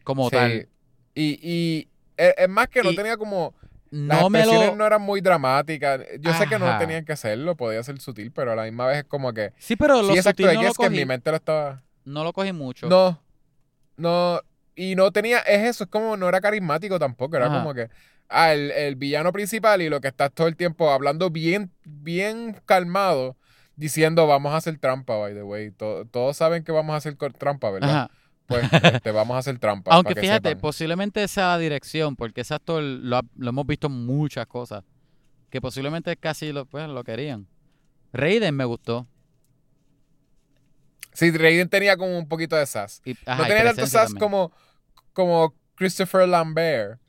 Como 0.03 0.25
Sí. 0.29 0.35
tal. 0.35 0.69
Y, 1.15 1.39
y 1.41 1.87
es, 2.17 2.33
es 2.37 2.49
más 2.49 2.67
que 2.67 2.83
no 2.83 2.91
Y 2.91 2.95
tenía 2.95 3.17
como. 3.17 3.53
Las 3.91 4.21
No 4.21 4.29
me 4.29 4.39
expresiones 4.39 4.71
lo... 4.71 4.77
no 4.77 4.85
eran 4.87 5.01
muy 5.01 5.19
dramáticas. 5.21 6.01
Yo 6.21 6.33
sé 6.33 6.47
que 6.47 6.57
no 6.57 6.77
tenían 6.77 7.03
que 7.05 7.11
hacerlo, 7.11 7.55
podía 7.57 7.83
ser 7.83 7.99
sutil, 7.99 8.31
pero 8.31 8.53
a 8.53 8.55
la 8.55 8.63
misma 8.63 8.87
vez 8.87 8.99
es 8.99 9.03
como 9.03 9.33
que. 9.33 9.51
Sí, 9.57 9.75
pero 9.75 10.01
lo 10.01 10.13
Sí, 10.13 10.17
exacto, 10.17 10.43
sutil 10.43 10.55
no 10.55 10.63
lo 10.67 10.73
que 10.73 10.85
en 10.85 10.91
mi 10.93 11.05
mente 11.05 11.29
lo 11.29 11.35
estaba. 11.37 11.83
No 12.05 12.23
lo 12.23 12.31
cogí 12.33 12.53
mucho. 12.53 12.87
No. 12.87 13.21
No. 13.97 14.39
Y 14.75 14.95
no 14.95 15.11
tenía. 15.11 15.39
Es 15.39 15.63
eso, 15.67 15.83
es 15.83 15.89
como. 15.89 16.15
No 16.17 16.29
era 16.29 16.39
carismático 16.41 16.97
tampoco. 16.99 17.35
Era 17.35 17.47
Ajá. 17.47 17.59
como 17.59 17.73
que. 17.73 17.89
Ah, 18.29 18.53
el, 18.53 18.71
el 18.71 18.95
villano 18.95 19.33
principal 19.33 19.81
y 19.81 19.89
lo 19.89 19.99
que 19.99 20.07
estás 20.07 20.31
todo 20.31 20.47
el 20.47 20.55
tiempo 20.55 20.89
hablando 20.89 21.29
bien, 21.29 21.69
bien 21.83 22.55
calmado, 22.65 23.35
diciendo 23.75 24.25
vamos 24.25 24.53
a 24.53 24.57
hacer 24.57 24.77
trampa, 24.79 25.17
by 25.17 25.33
the 25.33 25.43
way. 25.43 25.71
To- 25.71 26.05
todos 26.05 26.37
saben 26.37 26.63
que 26.63 26.71
vamos 26.71 26.93
a 26.93 26.97
hacer 26.97 27.17
trampa, 27.37 27.69
¿verdad? 27.71 27.89
Ajá. 27.89 28.11
Pues 28.91 29.01
te 29.01 29.11
vamos 29.11 29.35
a 29.35 29.39
hacer 29.39 29.57
trampa. 29.59 29.91
Aunque 29.93 30.09
para 30.13 30.21
que 30.21 30.27
fíjate, 30.27 30.49
sepan. 30.49 30.61
posiblemente 30.61 31.23
esa 31.23 31.47
la 31.49 31.57
dirección, 31.57 32.15
porque 32.15 32.41
ese 32.41 32.53
actor 32.53 32.81
lo, 32.83 33.17
ha- 33.17 33.25
lo 33.37 33.49
hemos 33.49 33.65
visto 33.65 33.87
en 33.87 34.05
muchas 34.05 34.45
cosas. 34.47 34.83
Que 35.49 35.59
posiblemente 35.61 36.15
casi 36.17 36.51
lo, 36.53 36.65
pues, 36.65 36.87
lo 36.87 37.03
querían. 37.03 37.47
Raiden 38.13 38.55
me 38.55 38.65
gustó. 38.65 39.07
Sí, 41.13 41.31
Raiden 41.31 41.67
tenía 41.69 41.97
como 41.97 42.17
un 42.17 42.27
poquito 42.27 42.55
de 42.55 42.65
sass. 42.65 43.01
Y, 43.05 43.17
ajá, 43.25 43.41
no 43.43 43.47
tenía 43.47 43.63
tanto 43.65 43.85
sass 43.85 44.03
también. 44.05 44.19
como, 44.19 44.51
como 45.13 45.53
Christopher 45.75 46.27
Lambert, 46.27 46.99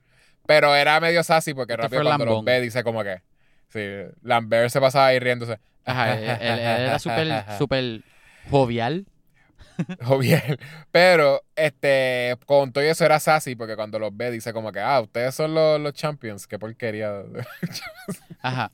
pero 0.47 0.75
era 0.75 0.99
medio 1.01 1.23
sassy 1.23 1.55
porque 1.55 1.77
rápido 1.77 2.03
cuando 2.03 2.25
los 2.25 2.31
Lambón. 2.35 2.45
ve 2.45 2.61
dice 2.61 2.83
como 2.83 3.03
que. 3.05 3.23
Sí, 3.69 3.81
Lambert 4.23 4.71
se 4.71 4.81
pasaba 4.81 5.07
ahí 5.07 5.19
riéndose. 5.19 5.59
Ajá, 5.85 6.15
él, 6.19 6.25
él- 6.25 6.59
él 6.59 6.59
era 6.59 6.99
súper 6.99 7.45
súper 7.59 8.03
jovial. 8.51 9.07
Jovial. 10.03 10.59
Pero, 10.91 11.43
este, 11.57 12.37
con 12.47 12.73
todo 12.73 12.85
eso 12.85 13.05
era 13.05 13.19
sassy 13.21 13.55
porque 13.57 13.77
cuando 13.77 13.99
los 13.99 14.17
ve 14.17 14.31
dice 14.31 14.53
como 14.53 14.73
que, 14.73 14.81
ah, 14.81 15.01
ustedes 15.01 15.35
son 15.35 15.55
los, 15.55 15.81
los 15.81 15.93
champions. 15.95 16.47
Qué 16.47 16.59
porquería. 16.59 17.23
Ajá. 18.43 18.71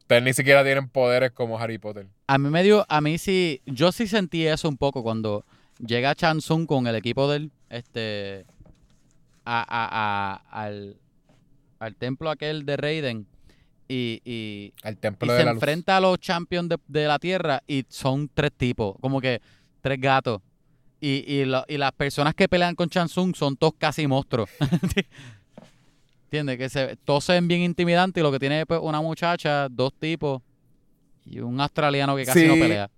ustedes 0.00 0.22
ni 0.22 0.32
siquiera 0.32 0.64
tienen 0.64 0.88
poderes 0.88 1.30
como 1.32 1.58
Harry 1.58 1.78
Potter. 1.78 2.06
A 2.26 2.38
mí 2.38 2.48
me 2.50 2.62
dio, 2.62 2.84
a 2.88 3.00
mí 3.00 3.18
sí, 3.18 3.60
yo 3.66 3.92
sí 3.92 4.06
sentí 4.06 4.46
eso 4.46 4.68
un 4.68 4.76
poco 4.76 5.02
cuando 5.02 5.44
llega 5.78 6.14
Chansung 6.14 6.66
con 6.66 6.86
el 6.86 6.94
equipo 6.96 7.30
del, 7.30 7.50
este, 7.70 8.44
a, 9.44 9.60
a- 9.62 10.34
a- 10.52 10.64
al, 10.64 10.96
al 11.78 11.96
templo 11.96 12.30
aquel 12.30 12.64
de 12.64 12.76
Raiden 12.76 13.26
y, 13.88 14.20
y, 14.24 14.72
Al 14.82 14.94
y 14.94 14.96
templo 14.96 15.28
se 15.36 15.44
la 15.44 15.52
luz. 15.52 15.54
enfrenta 15.62 15.96
a 15.96 16.00
los 16.00 16.18
champions 16.18 16.68
de, 16.68 16.78
de 16.86 17.06
la 17.06 17.18
tierra 17.18 17.62
y 17.66 17.84
son 17.88 18.30
tres 18.32 18.52
tipos, 18.56 18.96
como 19.00 19.20
que 19.20 19.40
tres 19.82 20.00
gatos. 20.00 20.40
Y, 21.00 21.24
y, 21.26 21.44
lo- 21.44 21.64
y 21.68 21.76
las 21.78 21.92
personas 21.92 22.34
que 22.34 22.48
pelean 22.48 22.74
con 22.76 22.88
Chansung 22.88 23.34
son 23.34 23.56
todos 23.56 23.74
casi 23.76 24.06
monstruos. 24.06 24.48
¿Entiendes? 26.24 26.56
Que 26.58 26.68
se, 26.70 26.96
todos 27.04 27.24
se 27.24 27.32
ven 27.34 27.46
bien 27.48 27.60
intimidantes 27.60 28.20
y 28.20 28.22
lo 28.24 28.32
que 28.32 28.38
tiene 28.38 28.64
pues, 28.64 28.80
una 28.82 29.00
muchacha, 29.02 29.68
dos 29.68 29.92
tipos 29.98 30.40
y 31.26 31.40
un 31.40 31.60
australiano 31.60 32.16
que 32.16 32.24
casi 32.24 32.46
no 32.46 32.54
pelea. 32.54 32.88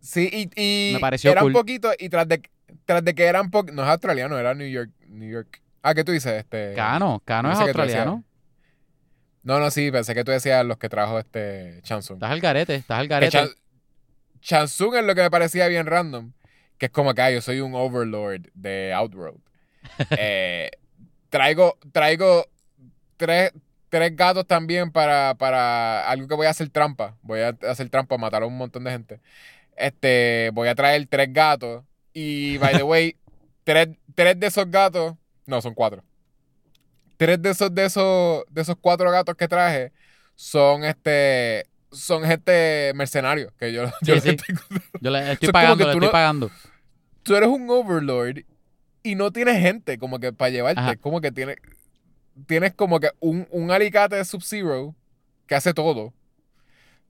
Sí, 0.00 0.28
y, 0.56 0.90
y 0.90 0.92
Me 0.94 1.00
pareció 1.00 1.32
era 1.32 1.40
cool. 1.40 1.50
un 1.50 1.54
poquito, 1.54 1.90
y 1.98 2.08
tras 2.10 2.28
de, 2.28 2.42
tras 2.84 3.02
de 3.04 3.14
que 3.14 3.24
eran 3.24 3.50
poco, 3.50 3.72
no 3.72 3.82
es 3.82 3.88
australiano, 3.88 4.38
era 4.38 4.54
New 4.54 4.68
York, 4.68 4.90
New 5.08 5.28
York. 5.30 5.60
Ah, 5.82 5.94
¿qué 5.94 6.04
tú 6.04 6.12
dices? 6.12 6.32
Este, 6.34 6.74
Cano, 6.74 7.20
Cano 7.24 7.50
es 7.50 7.58
australiano. 7.58 8.22
No, 9.42 9.58
no, 9.58 9.70
sí, 9.70 9.90
pensé 9.90 10.14
que 10.14 10.24
tú 10.24 10.30
decías 10.30 10.64
los 10.64 10.78
que 10.78 10.88
trajo 10.88 11.18
este 11.18 11.80
Chansung. 11.82 12.16
Estás 12.16 12.30
al 12.30 12.40
garete, 12.40 12.74
estás 12.76 12.98
al 13.00 13.08
garete. 13.08 13.38
Chan- 14.44 14.68
Chansung 14.68 14.94
es 14.96 15.04
lo 15.04 15.14
que 15.14 15.22
me 15.22 15.30
parecía 15.30 15.68
bien 15.68 15.86
random, 15.86 16.32
que 16.78 16.86
es 16.86 16.92
como 16.92 17.14
que 17.14 17.22
ah, 17.22 17.30
yo 17.30 17.40
soy 17.40 17.60
un 17.60 17.74
overlord 17.74 18.48
de 18.54 18.92
Outworld. 18.94 19.40
Eh, 20.18 20.70
traigo, 21.30 21.78
traigo 21.92 22.46
tres, 23.16 23.52
tres 23.90 24.16
gatos 24.16 24.46
también 24.46 24.92
para, 24.92 25.34
para 25.36 26.08
algo 26.08 26.28
que 26.28 26.34
voy 26.34 26.46
a 26.46 26.50
hacer 26.50 26.70
trampa. 26.70 27.16
Voy 27.22 27.40
a 27.40 27.56
hacer 27.68 27.90
trampa, 27.90 28.18
matar 28.18 28.42
a 28.42 28.46
un 28.46 28.56
montón 28.56 28.84
de 28.84 28.90
gente. 28.92 29.20
Este, 29.76 30.50
voy 30.54 30.68
a 30.68 30.74
traer 30.74 31.06
tres 31.08 31.32
gatos. 31.32 31.84
Y, 32.14 32.58
by 32.58 32.76
the 32.76 32.82
way, 32.84 33.16
tres, 33.64 33.88
tres 34.14 34.40
de 34.40 34.46
esos 34.48 34.70
gatos. 34.70 35.14
No, 35.46 35.60
son 35.62 35.74
cuatro. 35.74 36.04
Tres 37.16 37.40
de 37.40 37.50
esos, 37.50 37.74
de 37.74 37.84
esos, 37.84 38.44
de 38.50 38.62
esos 38.62 38.76
cuatro 38.80 39.10
gatos 39.10 39.36
que 39.36 39.48
traje 39.48 39.92
son 40.34 40.84
este. 40.84 41.64
Son 41.94 42.24
gente 42.24 42.92
mercenario. 42.94 43.52
Que 43.58 43.72
yo, 43.72 43.84
yo 44.02 44.20
Sí, 44.20 44.36
Yo 45.00 45.10
le 45.10 45.32
estoy 45.32 45.50
pagando, 45.50 45.84
le 45.84 45.90
estoy 45.92 46.06
no- 46.06 46.12
pagando. 46.12 46.50
tú 47.22 47.34
eres 47.34 47.48
un 47.48 47.68
overlord 47.70 48.40
y 49.02 49.14
no 49.14 49.30
tienes 49.32 49.58
gente 49.60 49.98
como 49.98 50.18
que 50.18 50.32
para 50.32 50.50
llevarte. 50.50 50.80
Ajá. 50.80 50.96
Como 50.96 51.20
que 51.20 51.30
tienes, 51.32 51.56
tienes 52.46 52.74
como 52.74 53.00
que 53.00 53.10
un, 53.20 53.46
un 53.50 53.70
alicate 53.70 54.16
de 54.16 54.24
Sub-Zero 54.24 54.94
que 55.46 55.54
hace 55.54 55.72
todo. 55.74 56.12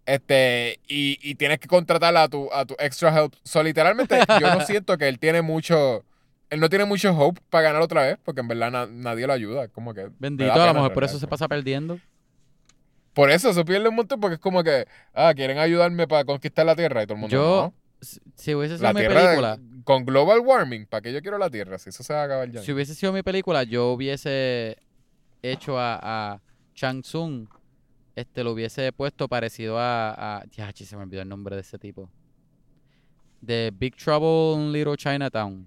Este, 0.07 0.81
y, 0.87 1.19
y 1.23 1.35
tienes 1.37 1.59
que 1.59 1.67
contratar 1.69 2.15
a 2.17 2.29
tu, 2.29 2.53
a 2.53 2.67
tu 2.67 2.75
extra 2.79 3.09
help. 3.19 3.35
So, 3.43 3.63
literalmente, 3.63 4.19
yo 4.41 4.55
no 4.55 4.61
siento 4.67 4.99
que 4.99 5.09
él 5.09 5.19
tiene 5.19 5.41
mucho. 5.43 6.05
Él 6.51 6.61
no 6.61 6.69
tiene 6.69 6.85
mucho 6.85 7.17
hope 7.17 7.41
para 7.49 7.63
ganar 7.63 7.81
otra 7.83 8.03
vez, 8.03 8.19
porque 8.23 8.43
en 8.43 8.49
verdad 8.49 8.71
na- 8.71 8.87
nadie 8.87 9.27
lo 9.27 9.33
ayuda. 9.33 9.69
Como 9.69 9.95
que. 9.95 10.11
Bendito, 10.19 10.53
a 10.53 10.67
lo 10.67 10.75
mejor 10.75 10.93
por 10.93 11.05
eso 11.05 11.19
se 11.19 11.27
pasa 11.27 11.49
perdiendo. 11.49 11.99
Por 13.15 13.31
eso 13.31 13.53
se 13.55 13.65
pierde 13.65 13.89
un 13.89 13.95
montón, 13.95 14.21
porque 14.21 14.35
es 14.35 14.41
como 14.41 14.63
que. 14.63 14.87
Ah, 15.15 15.33
quieren 15.35 15.59
ayudarme 15.59 16.07
para 16.09 16.25
conquistar 16.25 16.67
la 16.67 16.75
tierra. 16.77 17.03
Y 17.03 17.07
todo 17.07 17.15
el 17.15 17.21
mundo. 17.21 17.35
Yo, 17.35 17.73
"No". 17.73 17.75
si, 18.37 18.55
hubiese 18.55 18.77
sido 18.77 18.89
La 18.89 18.93
mi 18.93 19.01
tierra 19.01 19.23
película, 19.23 19.59
con 19.85 20.05
global 20.05 20.41
warming, 20.41 20.87
¿para 20.87 21.01
qué 21.03 21.13
yo 21.13 21.23
quiero 21.23 21.39
la 21.39 21.49
tierra? 21.49 21.79
Si 21.79 21.89
eso 21.91 22.03
se 22.03 22.13
va 22.13 22.23
a 22.23 22.25
acabar 22.25 22.51
ya. 22.51 22.61
si 22.63 22.73
hubiese 22.73 22.95
sido 22.95 23.13
mi 23.13 23.23
película, 23.23 23.63
yo 23.63 23.93
hubiese 23.93 24.77
hecho 25.43 25.79
a, 25.79 25.99
a 26.35 26.41
Chang 26.75 27.03
Tsung, 27.03 27.47
este, 28.17 28.43
lo 28.45 28.53
hubiese 28.53 28.93
puesto 28.93 29.29
parecido 29.29 29.79
a, 29.79 30.39
a 30.41 30.45
ya, 30.51 30.71
se 30.75 30.97
me 30.97 31.03
olvidó 31.03 31.23
el 31.23 31.29
nombre 31.29 31.55
de 31.55 31.63
ese 31.63 31.79
tipo. 31.79 32.11
De 33.41 33.71
Big 33.77 33.95
Trouble 33.97 34.55
in 34.61 34.73
Little 34.73 34.97
Chinatown, 34.97 35.67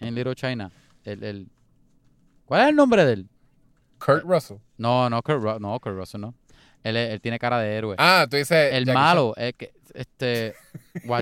en 0.00 0.14
Little 0.14 0.34
China. 0.34 0.70
El, 1.04 1.22
el, 1.22 1.48
¿Cuál 2.46 2.62
es 2.62 2.68
el 2.70 2.76
nombre 2.76 3.04
de 3.04 3.12
él? 3.14 3.28
Kurt 3.98 4.24
Russell. 4.24 4.56
No, 4.78 5.08
no, 5.10 5.22
Kurt, 5.22 5.42
Ru- 5.42 5.60
no, 5.60 5.78
Kurt 5.80 5.96
Russell, 5.96 6.20
no. 6.20 6.34
Él, 6.84 6.96
es- 6.96 7.10
él 7.12 7.20
tiene 7.20 7.38
cara 7.38 7.58
de 7.58 7.74
héroe. 7.76 7.96
Ah, 7.98 8.26
tú 8.30 8.36
dices. 8.36 8.72
el 8.72 8.84
Jackie 8.84 8.94
malo, 8.98 9.34
es 9.36 9.54
que, 9.54 9.72
este, 9.94 10.54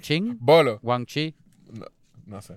Chan. 0.01 0.37
Bolo. 0.41 0.79
Wang 0.83 1.07
Chi. 1.07 1.35
No 2.27 2.41
sé. 2.43 2.57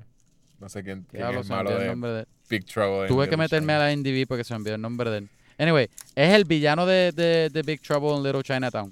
No 0.59 0.67
sé 0.67 0.84
quién, 0.84 1.03
quién 1.09 1.21
Diablo, 1.21 1.39
es 1.41 1.47
se 1.47 1.53
el 1.53 1.57
me 1.57 1.63
malo 1.63 1.69
olvidó 1.69 1.80
el 1.81 1.85
de 1.88 1.91
nombre 1.91 2.11
de 2.11 2.19
él. 2.21 2.27
Big 2.49 2.65
Trouble. 2.65 3.01
in 3.03 3.07
Tuve 3.07 3.26
que 3.26 3.31
Little 3.31 3.38
meterme 3.38 3.73
China. 3.73 3.76
a 3.76 3.80
la 3.80 3.91
IMDb 3.93 4.27
porque 4.27 4.43
se 4.43 4.53
me 4.53 4.57
olvidó 4.59 4.76
el 4.76 4.81
nombre 4.81 5.09
de 5.09 5.17
él. 5.19 5.30
Anyway, 5.57 5.89
es 6.15 6.34
el 6.34 6.45
villano 6.45 6.85
de, 6.85 7.11
de, 7.13 7.49
de 7.49 7.61
Big 7.63 7.81
Trouble 7.81 8.15
in 8.17 8.23
Little 8.23 8.43
Chinatown. 8.43 8.91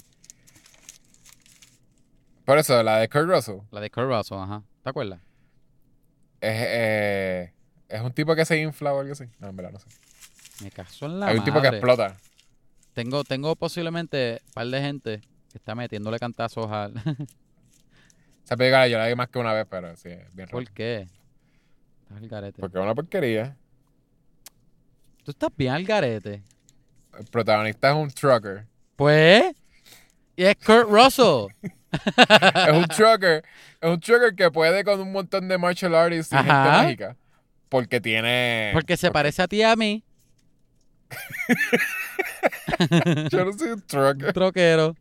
Por 2.45 2.57
eso, 2.57 2.81
la 2.83 2.97
de 2.99 3.09
Kurt 3.09 3.27
Russell 3.29 3.57
La 3.71 3.81
de 3.81 3.89
Kurt 3.89 4.07
Russell, 4.07 4.37
ajá. 4.37 4.63
¿Te 4.83 4.89
acuerdas? 4.89 5.19
es, 6.39 6.53
eh, 6.55 7.53
es 7.89 8.01
un 8.01 8.13
tipo 8.13 8.35
que 8.35 8.45
se 8.45 8.57
infla 8.61 8.93
o 8.93 8.99
algo 8.99 9.11
así. 9.11 9.25
No, 9.39 9.49
en 9.49 9.55
verdad, 9.55 9.71
no 9.71 9.79
sé. 9.79 9.87
Me 10.63 10.69
caso 10.71 11.07
en 11.07 11.19
la 11.19 11.27
Hay 11.27 11.37
un 11.39 11.43
tipo 11.43 11.57
que 11.61 11.67
madre. 11.67 11.77
explota. 11.77 12.15
Tengo, 12.97 13.23
tengo 13.23 13.55
posiblemente 13.55 14.41
un 14.47 14.53
par 14.53 14.65
de 14.65 14.81
gente 14.81 15.21
que 15.51 15.59
está 15.59 15.75
metiéndole 15.75 16.17
cantazos 16.17 16.65
al... 16.71 16.95
Esa 18.43 18.57
película 18.57 18.87
yo 18.87 18.97
la 18.97 19.05
vi 19.05 19.13
más 19.13 19.29
que 19.29 19.37
una 19.37 19.53
vez, 19.53 19.67
pero 19.69 19.95
sí, 19.95 20.09
es 20.09 20.33
bien 20.33 20.47
raro. 20.47 20.51
¿Por 20.53 20.71
qué? 20.71 21.07
Estás 22.01 22.17
al 22.17 22.27
garete. 22.27 22.59
Porque 22.59 22.79
es 22.79 22.83
una 22.83 22.95
porquería. 22.95 23.55
Tú 25.23 25.29
estás 25.29 25.51
bien 25.55 25.73
al 25.73 25.83
garete. 25.83 26.41
El 27.19 27.25
protagonista 27.27 27.91
es 27.91 27.95
un 27.95 28.09
trucker. 28.09 28.65
Pues... 28.95 29.43
Y 30.35 30.45
es 30.45 30.55
Kurt 30.55 30.89
Russell. 30.89 31.53
es 31.91 32.73
un 32.73 32.85
trucker. 32.85 33.43
Es 33.79 33.89
un 33.91 33.99
trucker 33.99 34.33
que 34.33 34.49
puede 34.49 34.83
con 34.83 34.99
un 34.99 35.11
montón 35.11 35.47
de 35.47 35.55
martial 35.59 35.93
artists 35.93 36.33
y 36.33 36.35
gente 36.35 36.51
mágica. 36.51 37.15
Porque 37.69 38.01
tiene. 38.01 38.71
Porque 38.73 38.97
se 38.97 39.11
parece 39.11 39.43
a 39.43 39.47
ti 39.47 39.57
y 39.57 39.61
a 39.61 39.75
mí. 39.75 40.03
Yo 43.31 43.45
no 43.45 43.53
soy 43.53 43.67
un 43.69 43.73
Un 43.73 43.81
trucker. 43.81 44.33
troquero. 44.33 44.95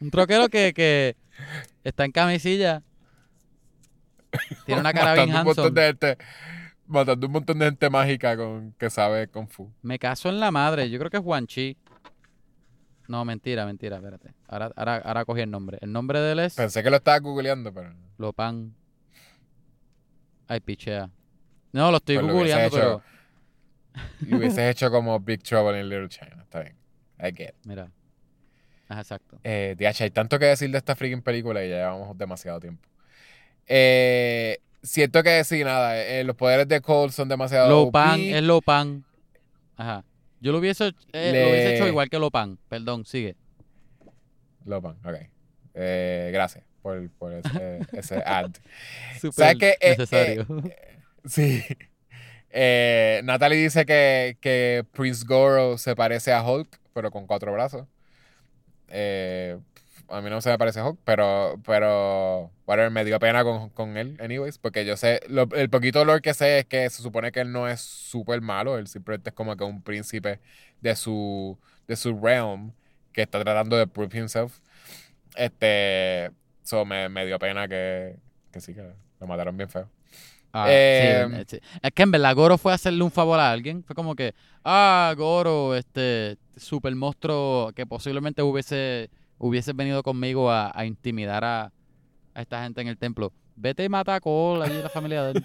Un 0.00 0.10
troquero 0.10 0.48
que, 0.48 0.72
que 0.74 1.16
está 1.84 2.04
en 2.04 2.12
camisilla. 2.12 2.82
Tiene 4.64 4.80
una 4.80 4.92
cara 4.92 5.14
bien 5.14 5.28
matando 5.28 5.40
un 5.40 5.46
montón 5.46 5.64
handsome. 5.66 5.80
de 5.80 5.86
gente. 5.86 6.18
Matando 6.86 7.26
un 7.26 7.32
montón 7.32 7.58
de 7.58 7.64
gente 7.66 7.90
mágica 7.90 8.36
con, 8.36 8.72
que 8.78 8.90
sabe 8.90 9.28
Kung 9.28 9.48
Fu. 9.48 9.70
Me 9.82 9.98
caso 9.98 10.28
en 10.28 10.40
la 10.40 10.50
madre. 10.50 10.90
Yo 10.90 10.98
creo 10.98 11.10
que 11.10 11.18
es 11.18 11.22
Juan 11.22 11.46
Chi. 11.46 11.76
No, 13.08 13.24
mentira, 13.24 13.66
mentira, 13.66 13.96
espérate. 13.96 14.32
Ahora, 14.48 14.70
ahora, 14.76 14.96
ahora 14.98 15.24
cogí 15.24 15.40
el 15.40 15.50
nombre. 15.50 15.78
El 15.80 15.92
nombre 15.92 16.20
de 16.20 16.32
él 16.32 16.38
es 16.40 16.54
Pensé 16.54 16.82
que 16.82 16.90
lo 16.90 16.96
estaba 16.96 17.18
googleando, 17.18 17.72
pero. 17.72 17.92
Lopan. 18.18 18.74
Ay, 20.46 20.60
pichea. 20.60 21.10
No, 21.72 21.90
lo 21.90 21.96
estoy 21.98 22.18
Pues 22.18 22.32
googleando, 22.32 22.76
pero 22.76 23.02
Y 24.26 24.34
hubieses 24.34 24.58
hecho 24.70 24.90
como 24.90 25.18
Big 25.20 25.42
Trouble 25.42 25.78
in 25.80 25.88
Little 25.88 26.08
China. 26.08 26.36
Está 26.42 26.60
bien. 26.60 26.76
I 27.18 27.32
get. 27.36 27.54
Mira. 27.64 27.90
Ajá, 28.88 29.00
exacto. 29.00 29.38
Eh, 29.44 29.74
DH, 29.78 30.02
hay 30.04 30.10
tanto 30.10 30.38
que 30.38 30.46
decir 30.46 30.70
de 30.70 30.78
esta 30.78 30.96
freaking 30.96 31.22
película 31.22 31.64
y 31.64 31.68
ya 31.68 31.76
llevamos 31.76 32.16
demasiado 32.18 32.58
tiempo. 32.60 32.88
Eh, 33.66 34.58
siento 34.82 35.22
que 35.22 35.44
sí, 35.44 35.62
nada. 35.64 35.96
eh, 36.02 36.24
los 36.24 36.34
poderes 36.36 36.66
de 36.66 36.80
Cole 36.80 37.12
son 37.12 37.28
demasiado. 37.28 37.68
Lopan, 37.68 38.20
OP. 38.20 38.36
es 38.36 38.42
Lopan. 38.42 39.04
Ajá. 39.76 40.04
Yo 40.40 40.52
lo 40.52 40.58
hubiese, 40.58 40.88
eh, 41.12 41.30
Le- 41.32 41.42
lo 41.44 41.50
hubiese 41.50 41.74
hecho 41.76 41.86
igual 41.86 42.08
que 42.10 42.18
Lopan. 42.18 42.58
Perdón, 42.68 43.04
sigue. 43.04 43.36
Lopan, 44.64 44.96
ok. 45.04 45.14
Eh, 45.74 46.30
gracias 46.32 46.64
por, 46.82 47.08
por 47.12 47.32
ese, 47.32 47.80
ese 47.92 48.22
ad. 48.26 48.50
Súper 49.20 49.56
qué? 49.56 49.76
Eh, 49.80 49.90
necesario. 49.90 50.46
Sí. 51.26 51.62
Eh, 52.50 53.20
Natalie 53.24 53.58
dice 53.62 53.86
que, 53.86 54.36
que 54.40 54.84
Prince 54.92 55.24
Goro 55.26 55.78
se 55.78 55.94
parece 55.96 56.32
a 56.32 56.42
Hulk, 56.42 56.80
pero 56.92 57.10
con 57.10 57.26
cuatro 57.26 57.52
brazos. 57.52 57.86
Eh, 58.88 59.58
a 60.08 60.20
mí 60.20 60.30
no 60.30 60.40
se 60.40 60.50
me 60.50 60.58
parece 60.58 60.82
Hulk, 60.82 60.98
pero, 61.04 61.60
pero 61.64 62.50
whatever, 62.66 62.90
me 62.90 63.04
dio 63.04 63.18
pena 63.20 63.44
con, 63.44 63.70
con 63.70 63.96
él, 63.96 64.16
anyways, 64.20 64.58
porque 64.58 64.84
yo 64.84 64.96
sé, 64.96 65.20
lo- 65.28 65.48
el 65.54 65.70
poquito 65.70 66.04
lore 66.04 66.20
que 66.20 66.34
sé 66.34 66.60
es 66.60 66.66
que 66.66 66.90
se 66.90 67.02
supone 67.02 67.30
que 67.32 67.40
él 67.40 67.52
no 67.52 67.68
es 67.68 67.80
súper 67.80 68.40
malo, 68.40 68.76
él 68.78 68.88
simplemente 68.88 69.30
es 69.30 69.34
como 69.36 69.56
que 69.56 69.62
un 69.64 69.82
príncipe 69.82 70.40
de 70.80 70.96
su, 70.96 71.56
de 71.86 71.94
su 71.96 72.18
realm 72.20 72.72
que 73.12 73.22
está 73.22 73.40
tratando 73.42 73.76
de 73.76 73.86
prove 73.86 74.18
himself. 74.18 74.58
Este, 75.36 76.30
so 76.64 76.84
me, 76.84 77.08
me 77.08 77.26
dio 77.26 77.38
pena 77.38 77.68
que, 77.68 78.16
que 78.52 78.60
sí, 78.60 78.74
que 78.74 78.82
lo 79.20 79.26
mataron 79.26 79.56
bien 79.56 79.70
feo. 79.70 79.88
Ah, 80.52 80.66
eh, 80.68 81.44
sí, 81.46 81.56
eh. 81.56 81.60
Es 81.82 81.92
que 81.92 82.02
en 82.02 82.10
verdad 82.10 82.34
Goro 82.34 82.58
fue 82.58 82.72
a 82.72 82.74
hacerle 82.74 83.02
un 83.04 83.10
favor 83.10 83.38
a 83.38 83.50
alguien. 83.52 83.84
Fue 83.84 83.94
como 83.94 84.14
que, 84.16 84.34
ah, 84.64 85.14
Goro, 85.16 85.74
este 85.76 86.38
super 86.56 86.94
monstruo 86.94 87.72
que 87.74 87.86
posiblemente 87.86 88.42
hubiese, 88.42 89.10
hubiese 89.38 89.72
venido 89.72 90.02
conmigo 90.02 90.50
a, 90.50 90.72
a 90.74 90.84
intimidar 90.86 91.44
a, 91.44 91.72
a 92.34 92.42
esta 92.42 92.62
gente 92.62 92.80
en 92.80 92.88
el 92.88 92.98
templo. 92.98 93.32
Vete 93.56 93.84
y 93.84 93.88
mata 93.88 94.14
a 94.14 94.20
Cole, 94.20 94.64
allí 94.64 94.82
la 94.82 94.88
familia 94.88 95.22
de 95.24 95.30
él. 95.32 95.44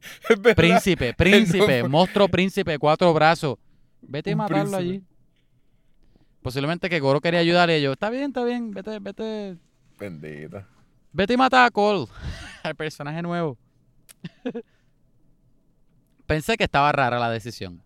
Príncipe, 0.56 1.12
príncipe, 1.12 1.86
monstruo 1.86 2.26
príncipe, 2.26 2.78
cuatro 2.78 3.12
brazos. 3.12 3.58
Vete 4.00 4.30
y 4.30 4.34
matarlo 4.34 4.78
príncipe. 4.78 4.82
allí. 4.82 5.04
Posiblemente 6.42 6.88
que 6.88 7.00
Goro 7.00 7.20
quería 7.20 7.40
ayudarle 7.40 7.78
y 7.78 7.82
yo, 7.82 7.92
está 7.92 8.08
bien, 8.08 8.24
está 8.28 8.42
bien, 8.44 8.70
vete, 8.70 8.98
vete, 8.98 9.58
Bendito. 9.98 10.64
vete 11.12 11.34
y 11.34 11.36
mata 11.36 11.66
a 11.66 11.70
Cole, 11.70 12.06
al 12.62 12.74
personaje 12.74 13.20
nuevo. 13.20 13.58
Pensé 16.26 16.56
que 16.56 16.64
estaba 16.64 16.92
rara 16.92 17.18
la 17.18 17.30
decisión. 17.30 17.82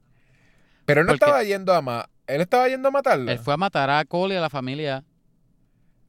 Pero 0.84 1.00
él 1.00 1.06
no 1.06 1.12
Porque- 1.12 1.24
estaba 1.24 1.42
yendo 1.44 1.72
a 1.72 1.80
ma 1.82 2.08
él 2.26 2.40
estaba 2.40 2.68
yendo 2.68 2.88
a 2.88 2.90
matarlo. 2.90 3.30
Él 3.30 3.38
fue 3.38 3.52
a 3.52 3.56
matar 3.58 3.90
a 3.90 4.02
Cole 4.06 4.34
y 4.34 4.38
a 4.38 4.40
la 4.40 4.48
familia. 4.48 5.04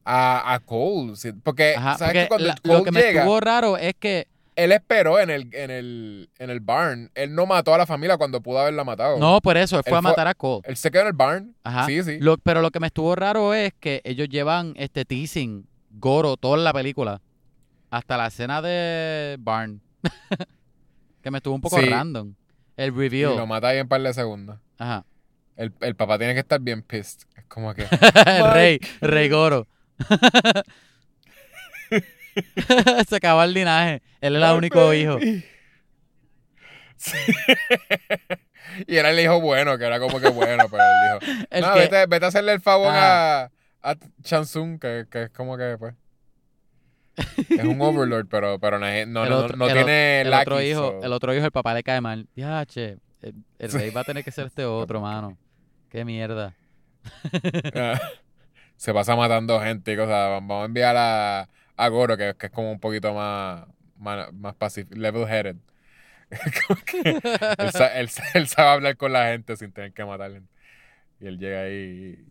A, 0.05 0.53
a 0.53 0.59
Cole. 0.59 1.15
sí, 1.17 1.33
Porque, 1.33 1.75
Ajá, 1.75 1.97
¿sabes 1.97 2.13
porque 2.13 2.21
que 2.23 2.27
cuando 2.29 2.47
la- 2.47 2.55
Cole 2.55 2.77
lo 2.77 2.83
que 2.85 2.91
me 2.91 2.99
estuvo 3.09 3.39
raro 3.41 3.77
es 3.77 3.93
que 3.99 4.27
él 4.55 4.71
esperó 4.71 5.19
en 5.19 5.29
el, 5.29 5.49
en, 5.53 5.71
el, 5.71 6.29
en 6.39 6.49
el 6.49 6.61
barn. 6.61 7.11
Él 7.15 7.35
no 7.35 7.45
mató 7.45 7.73
a 7.73 7.77
la 7.77 7.85
familia 7.85 8.15
cuando 8.17 8.39
pudo 8.41 8.59
haberla 8.59 8.85
matado. 8.85 9.17
no, 9.19 9.41
por 9.41 9.57
eso, 9.57 9.77
él 9.77 9.83
fue 9.85 9.97
a 9.97 10.01
matar 10.01 10.27
a 10.29 10.33
Cole. 10.33 10.61
Él 10.65 10.77
se 10.77 10.89
quedó 10.89 11.01
en 11.01 11.07
el 11.07 11.13
barn. 11.13 11.55
Ajá. 11.65 11.85
Sí, 11.85 12.01
sí. 12.03 12.17
Lo- 12.21 12.37
pero 12.37 12.61
lo 12.61 12.71
que 12.71 12.79
me 12.79 12.87
estuvo 12.87 13.13
raro 13.15 13.53
es 13.53 13.73
que 13.77 14.01
ellos 14.05 14.29
llevan 14.29 14.73
este 14.77 15.03
teasing 15.03 15.67
Goro 15.91 16.37
toda 16.37 16.57
la 16.57 16.71
película. 16.73 17.19
Hasta 17.89 18.15
la 18.17 18.27
escena 18.27 18.61
de 18.61 19.35
Barn. 19.39 19.81
que 21.21 21.31
me 21.31 21.37
estuvo 21.39 21.55
un 21.55 21.61
poco 21.61 21.79
Sí. 21.79 21.85
random. 21.87 22.33
El 22.77 22.87
Y 22.93 22.97
reveal. 22.97 23.35
lo 23.37 23.47
mata 23.47 23.69
ahí 23.69 23.77
en 23.79 23.87
par 23.87 24.01
de 24.01 24.13
segundos. 24.13 24.59
Ajá. 24.77 25.05
El, 25.55 25.73
el 25.81 25.95
papá 25.95 26.17
tiene 26.17 26.33
que 26.33 26.41
estar 26.41 26.59
bien 26.59 26.81
pissed. 26.81 27.21
Es 27.37 27.45
como 27.45 27.73
que. 27.73 27.83
el 28.25 28.53
rey, 28.53 28.79
rey 29.01 29.29
Goro. 29.29 29.67
Se 33.07 33.15
acabó 33.15 33.43
el 33.43 33.53
linaje. 33.53 34.01
Él 34.21 34.35
era 34.35 34.51
el 34.51 34.57
único 34.57 34.93
hijo. 34.93 35.17
Sí. 36.97 37.17
y 38.87 38.95
era 38.97 39.11
el 39.11 39.19
hijo 39.19 39.39
bueno, 39.41 39.77
que 39.77 39.85
era 39.85 39.99
como 39.99 40.19
que 40.19 40.29
bueno, 40.29 40.65
pero 40.69 40.83
él 40.83 41.19
dijo. 41.21 41.45
El 41.49 41.61
no, 41.61 41.73
que- 41.73 41.79
vete, 41.79 42.05
vete 42.07 42.25
a 42.25 42.27
hacerle 42.29 42.51
el 42.53 42.61
favor 42.61 42.89
a, 42.91 43.51
a 43.81 43.95
Chansung, 44.21 44.79
que, 44.79 45.05
que 45.09 45.23
es 45.23 45.29
como 45.29 45.57
que, 45.57 45.77
pues. 45.79 45.93
Es 47.49 47.63
un 47.63 47.81
overlord, 47.81 48.27
pero, 48.29 48.59
pero 48.59 48.77
no, 48.79 48.85
no, 49.07 49.37
otro- 49.37 49.57
no 49.57 49.67
el 49.67 49.73
tiene 49.73 50.21
el 50.21 50.33
otro 50.33 50.61
hijo, 50.61 50.79
so- 50.99 51.03
el 51.03 51.13
otro 51.13 51.33
hijo, 51.33 51.45
el 51.45 51.51
papá 51.51 51.73
le 51.73 51.83
cae 51.83 52.01
mal. 52.01 52.27
Ya, 52.35 52.65
che, 52.65 52.97
el, 53.21 53.71
rey 53.71 53.89
va 53.91 54.01
a 54.01 54.03
tener 54.03 54.23
que 54.23 54.31
ser 54.31 54.47
este 54.47 54.65
otro, 54.65 55.01
mano. 55.01 55.37
Qué 55.89 56.03
mierda. 56.05 56.53
Ah, 57.73 57.99
Se 58.75 58.93
pasa 58.93 59.15
matando 59.15 59.59
gente 59.61 59.93
y 59.93 59.95
cosas. 59.95 60.29
Vamos 60.29 60.61
a 60.63 60.65
enviar 60.65 60.95
a, 60.97 61.49
a 61.77 61.87
Goro, 61.87 62.17
que, 62.17 62.35
que 62.37 62.47
es 62.47 62.51
como 62.51 62.71
un 62.71 62.79
poquito 62.79 63.13
más, 63.13 63.65
más, 63.97 64.33
más 64.33 64.55
pacífico, 64.55 64.95
level-headed. 64.99 65.55
Él, 67.57 67.71
sa- 67.71 67.97
él 67.99 68.09
sa- 68.09 68.23
él 68.33 68.47
sabe 68.47 68.69
hablar 68.69 68.97
con 68.97 69.13
la 69.13 69.27
gente 69.31 69.55
sin 69.55 69.71
tener 69.71 69.93
que 69.93 70.03
matarle. 70.03 70.41
Y 71.19 71.27
él 71.27 71.37
llega 71.39 71.61
ahí 71.61 71.73
y 72.19 72.25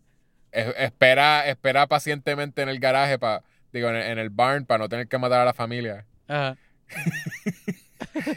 es- 0.51 0.75
espera, 0.77 1.47
espera 1.47 1.87
pacientemente 1.87 2.61
en 2.61 2.69
el 2.69 2.79
garaje, 2.79 3.17
pa, 3.17 3.41
digo, 3.79 3.89
en 3.89 3.95
el, 3.95 4.03
en 4.03 4.19
el 4.19 4.29
barn, 4.29 4.65
para 4.65 4.79
no 4.79 4.89
tener 4.89 5.07
que 5.07 5.17
matar 5.17 5.41
a 5.41 5.45
la 5.45 5.53
familia. 5.53 6.05
Ajá. 6.27 6.57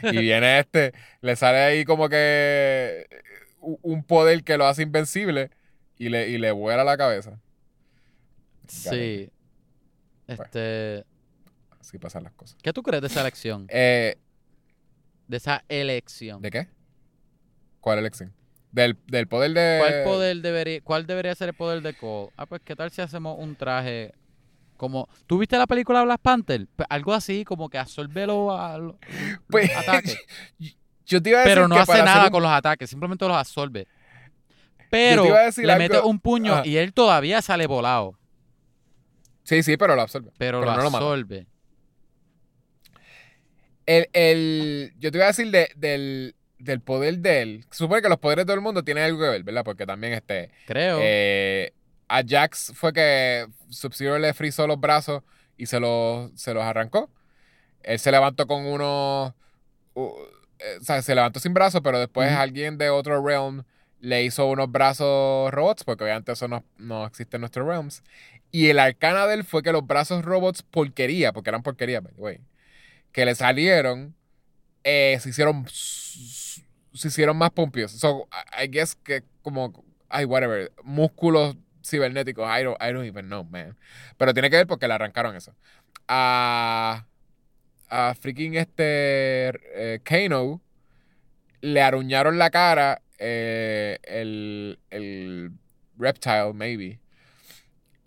Y 0.03 0.17
viene 0.17 0.59
este, 0.59 0.93
le 1.21 1.35
sale 1.35 1.57
ahí 1.59 1.85
como 1.85 2.09
que 2.09 3.07
un 3.59 4.03
poder 4.03 4.43
que 4.43 4.57
lo 4.57 4.65
hace 4.65 4.83
invencible 4.83 5.51
y 5.97 6.09
le, 6.09 6.29
y 6.29 6.37
le 6.37 6.51
vuela 6.51 6.83
la 6.83 6.97
cabeza. 6.97 7.39
Sí. 8.67 9.29
Este, 10.27 11.05
Así 11.79 11.97
pasan 11.97 12.23
las 12.23 12.33
cosas. 12.33 12.57
¿qué 12.61 12.71
tú 12.71 12.83
crees 12.83 13.01
de 13.01 13.07
esa 13.07 13.21
elección? 13.21 13.67
Eh, 13.69 14.17
De 15.27 15.37
esa 15.37 15.63
elección. 15.67 16.41
¿De 16.41 16.51
qué? 16.51 16.67
¿Cuál 17.79 17.99
elección? 17.99 18.33
Del, 18.71 18.97
del 19.07 19.27
poder 19.27 19.51
de. 19.51 19.77
¿Cuál 19.79 20.03
poder 20.03 20.37
debería, 20.37 20.81
cuál 20.81 21.07
debería 21.07 21.33
ser 21.33 21.49
el 21.49 21.55
poder 21.55 21.81
de 21.81 21.95
Cole? 21.95 22.31
Ah, 22.37 22.45
pues 22.45 22.61
qué 22.63 22.75
tal 22.75 22.91
si 22.91 23.01
hacemos 23.01 23.37
un 23.39 23.55
traje 23.55 24.13
como 24.79 25.07
¿Tú 25.27 25.37
viste 25.37 25.57
la 25.57 25.67
película 25.67 26.01
Black 26.03 26.21
Panther? 26.21 26.65
Pues, 26.75 26.87
algo 26.89 27.13
así 27.13 27.43
como 27.43 27.69
que 27.69 27.77
absorbe 27.77 28.25
los, 28.25 28.57
a- 28.57 28.77
los 28.77 28.95
Pues, 29.49 29.69
ataques. 29.75 30.17
Yo 31.05 31.21
te 31.21 31.29
iba 31.31 31.39
a 31.39 31.41
decir 31.41 31.55
Pero 31.55 31.67
no 31.67 31.75
que 31.75 31.81
hace 31.81 32.01
nada 32.03 32.25
un- 32.25 32.31
con 32.31 32.41
los 32.43 32.51
ataques, 32.51 32.89
simplemente 32.89 33.27
los 33.27 33.35
absorbe. 33.37 33.87
Pero 34.89 35.23
le 35.25 35.31
algo- 35.71 35.77
mete 35.77 35.99
un 35.99 36.19
puño 36.19 36.53
Ajá. 36.53 36.65
y 36.67 36.77
él 36.77 36.93
todavía 36.93 37.41
sale 37.41 37.67
volado. 37.67 38.17
Sí, 39.43 39.61
sí, 39.63 39.75
pero 39.77 39.95
lo 39.95 40.01
absorbe. 40.03 40.31
Pero, 40.37 40.59
Pero 40.61 40.71
lo 40.71 40.77
no 40.77 40.81
lo 40.89 40.97
absorbe. 40.97 41.45
El, 43.85 44.07
el- 44.13 44.93
yo 44.99 45.11
te 45.11 45.17
iba 45.17 45.25
a 45.25 45.29
decir 45.29 45.49
de- 45.51 45.71
del, 45.75 46.35
del 46.59 46.79
poder 46.81 47.17
de 47.19 47.41
él. 47.41 47.65
Supone 47.71 48.01
que 48.01 48.09
los 48.09 48.19
poderes 48.19 48.43
de 48.43 48.47
todo 48.47 48.55
el 48.55 48.61
mundo 48.61 48.83
tienen 48.83 49.03
algo 49.03 49.19
que 49.19 49.29
ver, 49.29 49.43
¿verdad? 49.43 49.63
Porque 49.63 49.85
también 49.85 50.13
este. 50.13 50.51
Creo. 50.67 50.99
eh, 51.01 51.73
a 52.09 52.23
Jax 52.27 52.73
fue 52.75 52.93
que 52.93 53.47
Sub-Zero 53.69 54.19
le 54.19 54.33
frizó 54.33 54.67
los 54.67 54.79
brazos 54.79 55.23
y 55.57 55.67
se 55.67 55.79
los, 55.79 56.31
se 56.39 56.53
los 56.53 56.63
arrancó. 56.63 57.11
Él 57.83 57.99
se 57.99 58.11
levantó 58.11 58.47
con 58.47 58.65
unos. 58.65 59.33
eh, 60.59 60.77
o 60.81 60.83
sea, 60.83 61.01
se 61.01 61.15
levantó 61.15 61.39
sin 61.39 61.53
brazos, 61.53 61.81
pero 61.83 61.99
después 61.99 62.31
alguien 62.31 62.77
de 62.77 62.89
otro 62.89 63.23
realm 63.25 63.63
le 63.99 64.23
hizo 64.23 64.45
unos 64.47 64.71
brazos 64.71 65.51
robots, 65.51 65.83
porque 65.83 66.03
obviamente 66.05 66.31
eso 66.31 66.47
no, 66.47 66.63
no 66.77 67.05
existe 67.05 67.37
en 67.37 67.41
nuestros 67.41 67.65
realms. 67.67 68.03
Y 68.51 68.69
el 68.69 68.79
arcana 68.79 69.27
de 69.27 69.35
él 69.35 69.43
fue 69.43 69.61
que 69.63 69.71
los 69.71 69.85
brazos 69.85 70.23
robots 70.25 70.63
porquería, 70.63 71.33
porque 71.33 71.49
eran 71.49 71.63
porquería, 71.63 72.01
way, 72.17 72.39
que 73.11 73.25
le 73.25 73.35
salieron, 73.35 74.15
eh, 74.83 75.17
se 75.21 75.29
hicieron 75.29 75.65
se 76.93 77.07
hicieron 77.07 77.37
más 77.37 77.51
pompios. 77.51 77.91
So, 77.91 78.27
I 78.59 78.65
I 78.65 78.67
guess 78.67 78.95
que 78.95 79.23
como, 79.41 79.83
ay, 80.09 80.25
whatever, 80.25 80.71
músculos 80.83 81.55
cibernéticos, 81.89 82.47
I 82.47 82.63
don't, 82.63 82.77
I 82.81 82.93
don't 82.93 83.05
even 83.05 83.27
know, 83.27 83.43
man. 83.43 83.77
Pero 84.17 84.33
tiene 84.33 84.49
que 84.49 84.57
ver 84.57 84.67
porque 84.67 84.87
le 84.87 84.93
arrancaron 84.93 85.35
eso. 85.35 85.53
A, 86.07 87.05
a 87.89 88.15
freaking 88.15 88.55
este 88.55 89.49
eh, 89.75 89.99
Kano 90.03 90.61
le 91.61 91.81
aruñaron 91.81 92.37
la 92.37 92.49
cara 92.49 93.01
eh, 93.19 93.99
el, 94.03 94.79
el 94.89 95.51
reptile, 95.97 96.53
maybe. 96.53 96.99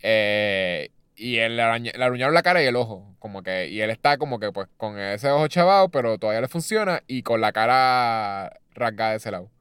Eh, 0.02 0.90
y 1.16 1.38
él 1.38 1.56
le, 1.56 1.62
aruñaron 1.62 2.34
la 2.34 2.42
cara 2.42 2.62
y 2.62 2.66
el 2.66 2.76
ojo. 2.76 3.14
Como 3.18 3.42
que, 3.42 3.68
y 3.68 3.80
él 3.80 3.90
está 3.90 4.18
como 4.18 4.40
que 4.40 4.50
pues 4.52 4.68
con 4.76 4.98
ese 4.98 5.30
ojo 5.30 5.46
chavado, 5.48 5.90
pero 5.90 6.18
todavía 6.18 6.40
le 6.40 6.48
funciona. 6.48 7.02
Y 7.06 7.22
con 7.22 7.40
la 7.40 7.52
cara 7.52 8.58
rasgada 8.74 9.12
de 9.12 9.16
ese 9.18 9.30
lado. 9.30 9.51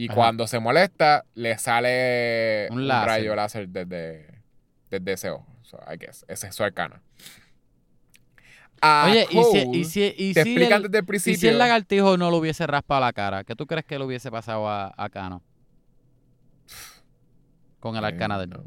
Y 0.00 0.06
Ajá. 0.06 0.14
cuando 0.14 0.46
se 0.46 0.60
molesta, 0.60 1.24
le 1.34 1.58
sale 1.58 2.68
Un 2.70 2.78
un, 2.78 2.86
láser. 2.88 3.08
rayo 3.08 3.34
láser 3.34 3.68
desde, 3.68 4.42
desde 4.90 5.12
ese 5.12 5.30
ojo. 5.30 5.46
So, 5.62 5.78
I 5.92 5.96
guess. 5.98 6.24
Ese 6.28 6.46
es 6.46 6.54
su 6.54 6.62
arcana. 6.62 7.02
A 8.80 9.08
Oye, 9.10 9.26
¿y 9.28 9.42
si, 9.42 9.58
y 9.72 9.84
si, 9.84 10.14
y 10.16 10.34
te 10.34 10.44
si 10.44 10.50
explican 10.50 10.82
el, 10.82 10.82
desde 10.84 10.98
el 10.98 11.04
y 11.04 11.06
principio. 11.06 11.40
si 11.40 11.48
el 11.48 11.58
lagartijo 11.58 12.16
no 12.16 12.30
lo 12.30 12.36
hubiese 12.36 12.64
raspado 12.68 13.00
la 13.00 13.12
cara? 13.12 13.42
¿Qué 13.42 13.56
tú 13.56 13.66
crees 13.66 13.84
que 13.84 13.98
le 13.98 14.04
hubiese 14.04 14.30
pasado 14.30 14.68
a, 14.68 14.94
a 14.96 15.08
Cano? 15.10 15.42
con 17.80 17.96
el 17.96 18.04
Eh, 18.04 18.06
arcana 18.06 18.38
de 18.38 18.44
él. 18.44 18.50
no. 18.50 18.64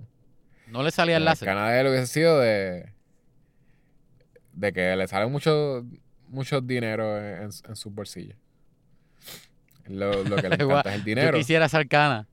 No 0.68 0.84
le 0.84 0.92
salía 0.92 1.16
el 1.18 1.22
El 1.24 1.26
láser. 1.26 1.48
arcana 1.48 1.70
de 1.72 1.80
él 1.82 1.88
hubiese 1.88 2.08
sido 2.08 2.40
de. 2.40 2.92
de 4.54 4.74
que 4.74 4.96
le 4.98 5.08
sale 5.08 5.28
mucho, 5.28 5.86
mucho 6.28 6.60
dinero 6.62 7.18
en, 7.18 7.44
en 7.44 7.76
sus 7.78 7.94
bolsillos. 7.94 8.38
Lo, 9.88 10.24
lo 10.24 10.36
que 10.38 10.50
le 10.50 10.56
encanta 10.64 10.90
es 10.90 10.96
el 10.96 11.02
Yo 11.02 11.06
dinero. 11.06 11.38
quisiera 11.38 11.66
esa 11.66 11.78
arcana. 11.80 12.28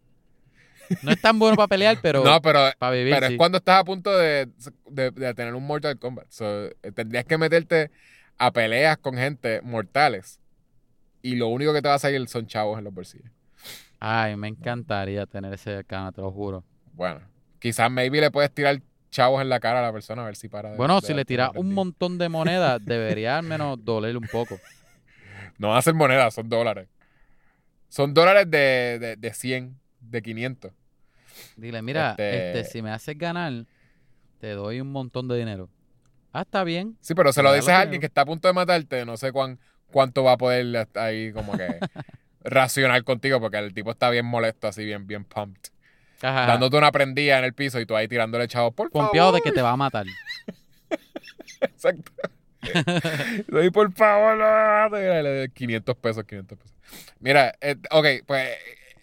No 1.03 1.11
es 1.13 1.21
tan 1.21 1.39
bueno 1.39 1.57
para 1.57 1.69
pelear, 1.69 1.99
pero 2.03 2.25
no, 2.25 2.41
pero, 2.41 2.61
para 2.79 2.93
vivir 2.93 3.15
pero 3.15 3.27
sí. 3.27 3.33
es 3.35 3.39
cuando 3.39 3.59
estás 3.59 3.81
a 3.81 3.85
punto 3.85 4.17
de, 4.17 4.49
de- 4.87 5.11
de 5.11 5.35
tener 5.35 5.55
un 5.55 5.67
Mortal 5.67 5.99
Kombat. 5.99 6.27
So, 6.31 6.67
eh, 6.67 6.93
tendrías 6.95 7.25
que 7.25 7.37
meterte 7.37 7.91
a 8.39 8.51
peleas 8.53 8.97
con 8.99 9.17
gente 9.17 9.61
mortales. 9.63 10.41
Y 11.21 11.35
lo 11.37 11.49
único 11.49 11.73
que 11.75 11.83
te 11.83 11.89
va 11.89 11.95
a 11.95 11.99
salir 11.99 12.27
son 12.29 12.47
chavos 12.47 12.79
en 12.79 12.85
los 12.85 12.95
bolsillos. 12.95 13.31
Ay, 14.01 14.37
me 14.37 14.49
encantaría 14.49 15.27
tener 15.27 15.53
ese 15.53 15.75
arcana, 15.75 16.13
te 16.13 16.21
lo 16.21 16.31
juro. 16.31 16.65
Bueno, 16.93 17.21
quizás 17.59 17.91
maybe 17.91 18.21
le 18.21 18.31
puedes 18.31 18.53
tirar 18.55 18.81
chavos 19.11 19.43
en 19.43 19.49
la 19.49 19.59
cara 19.59 19.81
a 19.81 19.83
la 19.83 19.93
persona 19.93 20.23
a 20.23 20.27
ver 20.27 20.37
si 20.37 20.49
para. 20.49 20.71
de- 20.71 20.77
Bueno, 20.77 21.01
de 21.01 21.07
si 21.09 21.13
le 21.15 21.25
tiras 21.25 21.51
un 21.57 21.75
montón 21.75 22.17
de 22.19 22.29
monedas, 22.29 22.81
debería 22.85 23.37
al 23.39 23.43
menos 23.45 23.77
doler 23.85 24.17
un 24.17 24.29
poco. 24.31 24.59
No 25.59 25.81
ser 25.83 25.95
monedas, 25.95 26.33
son 26.35 26.49
dólares. 26.49 26.89
Son 27.89 28.13
dólares 28.15 28.51
de, 28.51 28.99
de, 28.99 29.17
de 29.17 29.35
100, 29.35 29.79
de 30.01 30.23
500. 30.23 30.73
Dile, 31.57 31.83
mira, 31.83 32.11
Este- 32.11 32.61
este, 32.61 32.65
si 32.73 32.83
me 32.83 32.91
haces 32.91 33.17
ganar, 33.17 33.53
te 34.41 34.51
doy 34.53 34.81
un 34.81 34.91
montón 34.93 35.29
de 35.29 35.37
dinero. 35.39 35.69
Ah, 36.33 36.43
está 36.43 36.65
bien. 36.65 36.97
Sí, 37.01 37.15
pero 37.15 37.33
se 37.33 37.43
lo 37.43 37.53
dices 37.53 37.71
a 37.71 37.81
alguien 37.81 38.01
que 38.01 38.07
está 38.07 38.21
a 38.23 38.27
punto 38.27 38.49
de 38.49 38.55
matarte, 38.55 39.05
no 39.05 39.17
sé 39.17 39.33
cuán, 39.33 39.59
cuánto 39.91 40.23
va 40.25 40.33
a 40.33 40.37
poder 40.37 40.89
ahí 40.95 41.33
como 41.33 41.57
que 41.57 41.67
racionar 42.45 43.03
contigo, 43.05 43.41
porque 43.41 43.59
el 43.59 43.73
tipo 43.73 43.91
está 43.91 44.11
bien 44.11 44.27
molesto, 44.27 44.69
así 44.69 44.85
bien, 44.85 45.07
bien 45.07 45.25
pumped. 45.25 45.71
Ajá. 46.21 46.47
Dándote 46.47 46.77
una 46.77 46.93
prendida 46.93 47.39
en 47.39 47.45
el 47.45 47.55
piso 47.55 47.81
y 47.81 47.87
tú 47.87 47.97
ahí 47.97 48.09
tirándole 48.09 48.49
chavos, 48.49 48.75
por 48.75 48.91
Pompeado 48.91 49.33
de 49.33 49.41
que 49.41 49.53
te 49.53 49.63
va 49.63 49.71
a 49.73 49.77
matar. 49.77 50.07
Exacto. 51.61 52.13
Doy 53.49 53.71
por 53.71 53.93
favor, 53.93 54.37
no 54.37 54.45
me 54.45 54.51
mates. 54.51 55.01
Mira, 55.01 55.23
le 55.23 55.37
doy 55.39 55.49
500 55.51 55.97
pesos, 55.97 56.25
500 56.25 56.59
pesos. 56.59 56.77
Mira, 57.21 57.55
eh, 57.61 57.77
ok, 57.91 58.07
pues, 58.27 58.49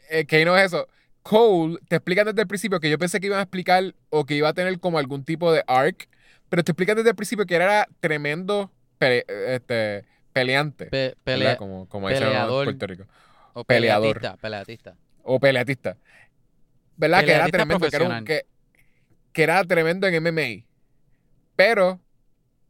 eh, 0.10 0.26
que 0.26 0.44
no 0.46 0.58
es 0.58 0.66
eso. 0.66 0.88
Cole, 1.24 1.78
te 1.88 1.96
explican 1.96 2.26
desde 2.28 2.42
el 2.42 2.48
principio 2.48 2.80
que 2.80 2.90
yo 2.90 3.00
pensé 3.00 3.20
que 3.20 3.28
iban 3.28 3.40
a 3.40 3.44
explicar 3.44 3.96
o 4.10 4.26
que 4.26 4.36
iba 4.36 4.50
a 4.50 4.54
tener 4.54 4.80
como 4.80 5.00
algún 5.00 5.24
tipo 5.24 5.52
de 5.52 5.64
arc, 5.68 6.08
pero 6.50 6.64
te 6.64 6.72
explican 6.72 6.96
desde 6.98 7.10
el 7.10 7.16
principio 7.16 7.46
que 7.46 7.56
era 7.56 7.88
tremendo 8.00 8.72
pele- 9.00 9.26
este, 9.48 10.06
peleante. 10.34 10.86
Pe- 10.86 11.16
¿verdad? 11.26 11.54
pelea- 11.56 11.58
como 11.58 11.88
como 11.90 12.10
dicen 12.10 12.24
en 12.24 12.30
peleador. 12.30 12.66
Puerto 12.66 12.88
Rico. 12.88 13.04
o 13.54 13.64
peleador. 13.64 14.18
peleatista, 14.20 14.38
peleatista. 14.42 14.96
O 15.24 15.40
peleatista. 15.40 15.98
¿Verdad? 16.98 17.26
que 17.26 17.32
era 17.32 17.48
tremendo. 17.48 17.80
Que 17.90 17.96
era, 17.96 18.06
un- 18.06 18.10
profesional. 18.12 18.24
que, 18.26 18.46
que 19.34 19.44
era 19.44 19.64
tremendo 19.64 20.08
en 20.08 20.14
MMA. 20.24 20.64
Pero 21.56 22.00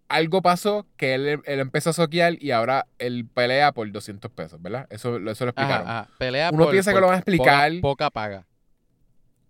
algo 0.07 0.41
pasó 0.41 0.85
que 0.97 1.15
él, 1.15 1.41
él 1.45 1.59
empezó 1.59 1.89
a 1.89 1.93
soquear 1.93 2.35
y 2.41 2.51
ahora 2.51 2.85
él 2.99 3.25
pelea 3.33 3.71
por 3.71 3.91
200 3.91 4.29
pesos, 4.31 4.61
¿verdad? 4.61 4.85
Eso, 4.89 5.17
eso 5.17 5.21
lo 5.23 5.29
Ajá, 5.31 5.43
explicaron. 5.49 5.87
ajá. 5.87 6.07
Pelea 6.17 6.49
Uno 6.53 6.63
por- 6.65 6.71
piensa 6.71 6.93
que 6.93 6.99
lo 6.99 7.07
van 7.07 7.15
a 7.15 7.19
explicar. 7.19 7.71
Poca, 7.71 7.81
poca 7.81 8.09
paga. 8.11 8.45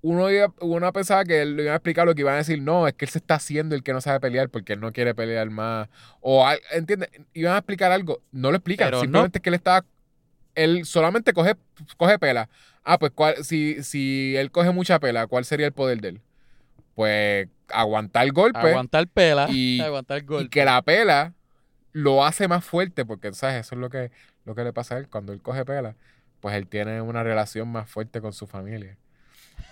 Uno, 0.02 0.30
iba- 0.30 0.54
uno 0.62 0.94
pensaba 0.94 1.24
que 1.26 1.42
él 1.42 1.56
lo 1.56 1.64
iban 1.64 1.74
a 1.74 1.78
explicar 1.78 2.06
lo 2.06 2.14
que 2.14 2.22
iban 2.22 2.36
a 2.36 2.38
decir, 2.38 2.62
no, 2.62 2.88
es 2.88 2.94
que 2.94 3.06
él 3.06 3.10
se 3.12 3.18
está 3.18 3.36
haciendo 3.36 3.74
el 3.76 3.82
que 3.82 3.92
no 3.92 4.02
sabe 4.02 4.20
pelear 4.20 4.50
porque 4.50 4.74
él 4.74 4.80
no 4.80 4.92
quiere 4.94 5.16
pelear 5.16 5.50
más. 5.50 5.90
O, 6.22 6.48
¿entiendes? 6.72 7.10
Iban 7.34 7.56
a 7.56 7.58
explicar 7.58 7.92
algo. 7.92 8.22
No 8.32 8.52
lo 8.52 8.58
explican. 8.58 8.88
Pero 8.88 8.98
no. 8.98 9.02
Simplemente 9.02 9.40
es 9.40 9.42
que 9.42 9.50
él 9.50 9.56
estaba. 9.56 9.84
Él 10.54 10.86
solamente 10.86 11.34
coge, 11.34 11.56
coge 11.98 12.20
pela. 12.20 12.50
Ah, 12.84 13.00
pues 13.00 13.12
¿cuál- 13.16 13.44
si, 13.44 13.84
si 13.84 14.36
él 14.38 14.52
coge 14.52 14.70
mucha 14.72 15.00
pela, 15.00 15.26
¿cuál 15.26 15.44
sería 15.44 15.66
el 15.66 15.74
poder 15.74 16.00
de 16.02 16.10
él? 16.10 16.22
Pues 16.94 17.48
aguantar 17.70 18.32
golpe 18.32 18.60
Aguantar 18.60 19.08
pela, 19.08 19.48
y- 19.50 19.82
aguantar 19.84 20.20
y 20.24 20.26
golpe. 20.26 20.50
que 20.50 20.66
la 20.66 20.82
pela 20.82 21.34
lo 21.92 22.26
hace 22.26 22.48
más 22.48 22.64
fuerte, 22.66 23.06
porque 23.06 23.34
¿sabes? 23.34 23.66
eso 23.66 23.76
es 23.76 23.82
lo 23.82 23.90
que, 23.90 24.12
lo 24.46 24.54
que 24.56 24.64
le 24.64 24.74
pasa 24.74 24.96
a 24.96 24.98
él 25.00 25.08
cuando 25.10 25.32
él 25.34 25.42
coge 25.42 25.64
pela, 25.66 25.96
pues 26.42 26.56
él 26.56 26.68
tiene 26.68 27.02
una 27.02 27.24
relación 27.24 27.70
más 27.70 27.90
fuerte 27.90 28.20
con 28.22 28.34
su 28.34 28.48
familia. 28.48 28.98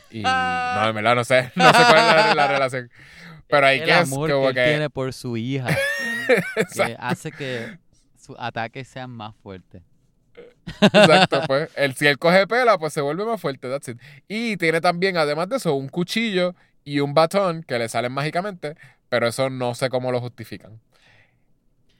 Y 0.10 0.22
no, 0.24 0.90
en 0.90 0.95
verdad 0.95 1.15
no 1.15 1.24
sé, 1.24 1.52
no 1.56 1.65
sé 1.65 1.74
cuál 1.88 1.98
es 1.98 2.06
la, 2.28 2.36
la 2.36 2.48
relación. 2.48 2.90
Pero 3.48 3.68
hay 3.68 3.80
el 3.80 3.86
que 3.86 3.94
amor 3.94 4.32
como 4.32 4.44
que 4.44 4.49
él 4.49 4.56
que 4.56 4.65
tiene 4.65 4.90
por 4.90 5.11
su 5.14 5.36
hija 5.38 5.68
que 6.74 6.95
hace 6.98 7.32
que 7.32 7.78
sus 8.18 8.36
ataques 8.40 8.88
sean 8.88 9.10
más 9.11 9.36
fuertes. 9.44 9.82
exacto, 10.82 11.41
pues. 11.45 11.70
Él, 11.76 11.94
si 11.95 12.07
él 12.07 12.18
coge 12.18 12.48
pela, 12.48 12.78
pues 12.78 12.94
se 12.94 13.02
vuelve 13.02 13.26
más 13.26 13.40
fuerte, 13.41 13.70
that's 13.70 13.90
it. 13.90 13.99
Y 14.28 14.56
tiene 14.57 14.82
también, 14.82 15.18
además 15.18 15.49
de 15.49 15.57
eso, 15.57 15.76
un 15.76 15.90
cuchillo 15.90 16.56
y 16.84 16.99
un 16.99 17.14
batón 17.14 17.64
que 17.64 17.77
le 17.80 17.88
salen 17.89 18.11
mágicamente, 18.11 18.76
pero 19.10 19.27
eso 19.27 19.49
no 19.49 19.73
sé 19.76 19.89
cómo 19.89 20.11
lo 20.11 20.19
justifican. 20.22 20.80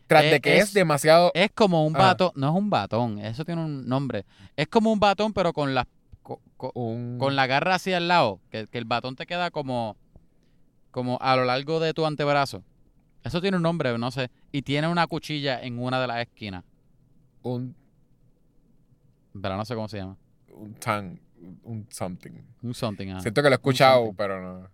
Tras 0.08 0.26
Eh, 0.26 0.30
de 0.32 0.42
que 0.42 0.58
es, 0.58 0.66
es- 0.66 0.74
demasiado 0.74 1.32
Es 1.34 1.50
como 1.52 1.86
un 1.86 1.96
Ah. 1.96 2.00
batón, 2.00 2.32
no 2.36 2.50
es 2.50 2.56
un 2.56 2.70
batón, 2.70 3.20
eso 3.20 3.46
tiene 3.46 3.64
un 3.64 3.88
nombre. 3.88 4.26
Es 4.58 4.68
como 4.68 4.92
un 4.92 5.00
batón, 5.00 5.32
pero 5.34 5.54
con 5.54 5.74
la, 5.74 5.88
co- 6.22 6.42
co- 6.58 6.72
un... 6.76 7.18
con 7.20 7.36
la 7.36 7.48
garra 7.48 7.76
hacia 7.76 7.98
el 7.98 8.08
lado, 8.08 8.40
que, 8.52 8.68
que 8.68 8.78
el 8.78 8.86
batón 8.86 9.16
te 9.16 9.26
queda 9.26 9.50
como, 9.52 9.96
como 10.92 11.18
a 11.22 11.36
lo 11.36 11.46
largo 11.46 11.80
de 11.80 11.94
tu 11.94 12.06
antebrazo. 12.06 12.64
Eso 13.24 13.40
tiene 13.42 13.56
un 13.58 13.64
nombre, 13.64 13.98
no 13.98 14.12
sé. 14.12 14.30
Y 14.52 14.64
tiene 14.64 14.90
una 14.90 15.08
cuchilla 15.08 15.62
en 15.62 15.80
una 15.80 16.02
de 16.02 16.08
las 16.08 16.20
esquinas. 16.20 16.66
un, 17.42 17.76
Pero 19.42 19.56
no 19.58 19.66
sé 19.66 19.74
cómo 19.76 19.88
se 19.88 19.98
llama. 19.98 20.18
un 20.50 20.74
tan, 20.76 21.20
un 21.64 21.88
something. 21.90 22.32
Un 22.62 22.74
something. 22.74 23.08
ajá. 23.10 23.22
Siento 23.22 23.42
que 23.42 23.50
lo 23.50 23.54
he 23.54 23.56
escuchado, 23.56 24.14
pero 24.16 24.42
no. 24.42 24.70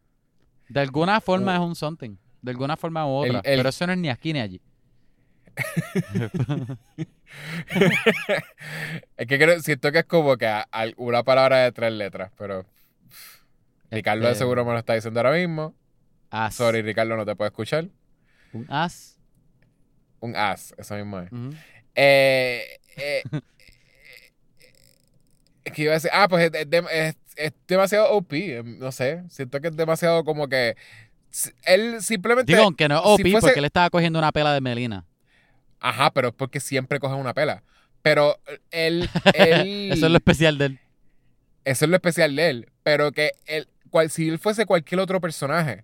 De 0.69 0.79
alguna 0.79 1.19
forma 1.21 1.57
Un- 1.57 1.61
es 1.63 1.67
un 1.69 1.75
something. 1.75 2.15
De 2.41 2.51
alguna 2.51 2.77
forma 2.77 3.05
u 3.05 3.09
otra. 3.09 3.39
El- 3.43 3.51
el- 3.51 3.57
Pero 3.59 3.69
eso 3.69 3.85
no 3.87 3.93
es 3.93 3.99
ni 3.99 4.09
aquí 4.09 4.31
ni 4.33 4.39
allí. 4.39 4.61
es 9.17 9.27
que 9.27 9.37
creo- 9.39 9.59
siento 9.61 9.91
que 9.91 9.99
es 9.99 10.05
como 10.05 10.37
que 10.37 10.47
a- 10.47 10.67
una 10.97 11.23
palabra 11.23 11.57
de 11.59 11.71
tres 11.71 11.91
letras, 11.93 12.31
pero 12.37 12.65
Ricardo 13.91 14.25
de 14.25 14.31
Este, 14.31 14.39
seguro 14.43 14.63
me 14.65 14.71
lo 14.73 14.79
está 14.79 14.93
diciendo 14.93 15.19
ahora 15.19 15.33
mismo. 15.33 15.73
As. 16.29 16.55
Sorry, 16.55 16.81
Ricardo, 16.81 17.15
no 17.17 17.25
te 17.25 17.35
puedo 17.35 17.47
escuchar. 17.47 17.87
Un 18.53 18.65
as. 18.69 19.17
Un 20.19 20.35
as, 20.35 20.73
eso 20.77 20.95
mismo 20.95 21.19
es. 21.19 21.31
Ujú. 21.31 21.49
Eh, 21.95 22.79
eh, 22.97 23.23
eh, 23.31 23.41
es 25.65 25.73
que 25.73 25.81
iba 25.83 25.91
a 25.91 25.95
decir, 25.95 26.11
ah, 26.13 26.27
pues 26.27 26.51
es, 26.53 27.15
es- 27.39 27.53
demasiado 27.67 28.11
OP, 28.11 28.33
eh, 28.33 28.63
no 28.63 28.91
sé, 28.91 29.23
siento 29.29 29.59
que 29.61 29.67
es 29.69 29.75
demasiado 29.75 30.23
como 30.23 30.47
que 30.47 30.75
él 31.65 32.01
simplemente, 32.01 32.51
Digo, 32.51 32.63
aunque 32.65 32.87
no 32.87 32.95
es 32.97 33.01
si 33.17 33.21
OP, 33.23 33.31
fuese- 33.31 33.41
porque 33.41 33.59
él 33.59 33.65
estaba 33.65 33.89
cogiendo 33.89 34.19
una 34.19 34.31
pela 34.31 34.53
de 34.53 34.61
Melina. 34.61 35.05
ajá, 35.79 36.11
pero 36.11 36.29
es 36.29 36.33
porque 36.33 36.59
siempre 36.59 36.99
coge 36.99 37.15
una 37.15 37.33
pela, 37.33 37.63
pero 38.01 38.37
él, 38.71 39.09
él 39.33 39.91
Eso 39.91 40.05
es 40.05 40.11
lo 40.11 40.17
especial 40.17 40.57
de 40.57 40.65
él. 40.65 40.79
Eso 41.65 41.85
es 41.85 41.89
lo 41.89 41.95
especial 41.97 42.35
de 42.35 42.49
él. 42.49 42.69
Pero 42.83 43.11
que 43.11 43.31
él, 43.45 43.67
cual, 43.89 44.09
si 44.09 44.27
él 44.29 44.39
fuese 44.39 44.65
cualquier 44.65 44.99
otro 45.01 45.19
personaje, 45.21 45.83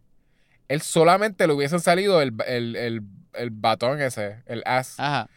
él 0.67 0.81
solamente 0.81 1.45
le 1.45 1.53
hubiesen 1.53 1.79
salido 1.79 2.21
el, 2.21 2.33
el, 2.47 2.75
el, 2.75 3.01
el 3.33 3.49
batón 3.51 4.01
ese, 4.01 4.41
el 4.47 4.63
as. 4.65 4.99
Ajá. 4.99 5.29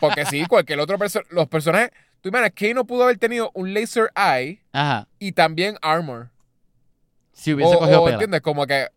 Porque 0.00 0.24
sí, 0.24 0.46
cualquier 0.46 0.80
otro 0.80 0.98
personaje. 0.98 1.28
Los 1.34 1.48
personajes. 1.48 1.90
Tú 2.24 2.30
imaginas, 2.30 2.52
Kano 2.54 2.86
pudo 2.86 3.02
haber 3.04 3.18
tenido 3.18 3.50
un 3.52 3.74
laser 3.74 4.10
eye 4.16 4.62
Ajá. 4.72 5.06
y 5.18 5.32
también 5.32 5.76
armor. 5.82 6.30
Si 7.34 7.52
hubiese 7.52 7.74
o, 7.74 7.78
cogido 7.80 8.00
o, 8.00 8.04
pela. 8.06 8.14
¿entiendes? 8.14 8.40
Como 8.40 8.66
que. 8.66 8.88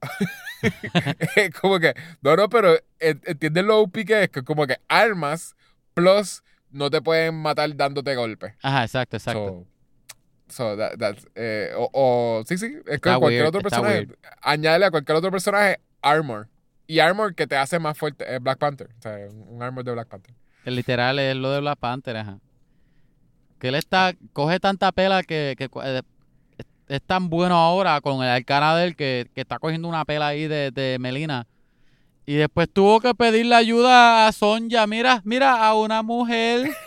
como 1.61 1.77
que. 1.77 1.93
No, 2.21 2.37
no, 2.37 2.47
pero 2.47 2.77
en- 2.99 3.21
entiendes 3.25 3.65
lo 3.65 3.81
OP 3.81 4.05
que 4.05 4.23
es, 4.23 4.29
que 4.29 4.43
como 4.43 4.65
que 4.65 4.77
armas 4.87 5.57
plus 5.93 6.41
no 6.71 6.89
te 6.89 7.01
pueden 7.01 7.35
matar 7.35 7.75
dándote 7.75 8.15
golpes. 8.15 8.53
Ajá, 8.61 8.85
exacto, 8.85 9.17
exacto. 9.17 9.65
So, 10.47 10.71
so 10.71 10.77
that- 10.77 10.97
that's, 10.97 11.27
eh, 11.35 11.73
o, 11.75 11.89
o- 11.91 12.43
sí, 12.47 12.57
sí, 12.57 12.77
es 12.85 13.01
que 13.01 13.09
cualquier 13.09 13.41
weird, 13.41 13.47
otro 13.47 13.59
personaje, 13.61 14.07
añádele 14.41 14.85
a 14.85 14.91
cualquier 14.91 15.17
otro 15.17 15.31
personaje 15.31 15.81
armor. 16.01 16.47
Y 16.87 16.99
armor 16.99 17.35
que 17.35 17.45
te 17.45 17.57
hace 17.57 17.77
más 17.77 17.97
fuerte 17.97 18.33
es 18.33 18.41
Black 18.41 18.57
Panther. 18.57 18.87
O 18.97 19.01
sea, 19.01 19.17
un 19.29 19.61
armor 19.61 19.83
de 19.83 19.91
Black 19.91 20.07
Panther. 20.07 20.33
Que 20.63 20.71
literal 20.71 21.19
es 21.19 21.35
lo 21.35 21.51
de 21.51 21.59
Black 21.59 21.77
Panther, 21.79 22.15
ajá. 22.15 22.39
Que 23.59 23.69
él 23.69 23.75
está, 23.75 24.13
coge 24.33 24.59
tanta 24.59 24.91
pela 24.91 25.23
que, 25.23 25.55
eh, 25.59 26.01
es, 26.87 27.01
tan 27.01 27.29
bueno 27.29 27.55
ahora 27.55 27.99
con 28.01 28.23
el 28.23 28.29
arcana 28.29 28.75
de 28.75 28.87
él 28.87 28.95
que, 28.95 29.29
que 29.33 29.41
está 29.41 29.59
cogiendo 29.59 29.87
una 29.87 30.05
pela 30.05 30.27
ahí 30.27 30.47
de, 30.47 30.71
de 30.71 30.97
Melina. 30.99 31.47
Y 32.25 32.35
después 32.35 32.69
tuvo 32.69 32.99
que 32.99 33.15
pedirle 33.15 33.55
ayuda 33.55 34.27
a 34.27 34.31
Sonja. 34.31 34.85
Mira, 34.85 35.21
mira, 35.23 35.65
a 35.65 35.73
una 35.73 36.03
mujer. 36.03 36.69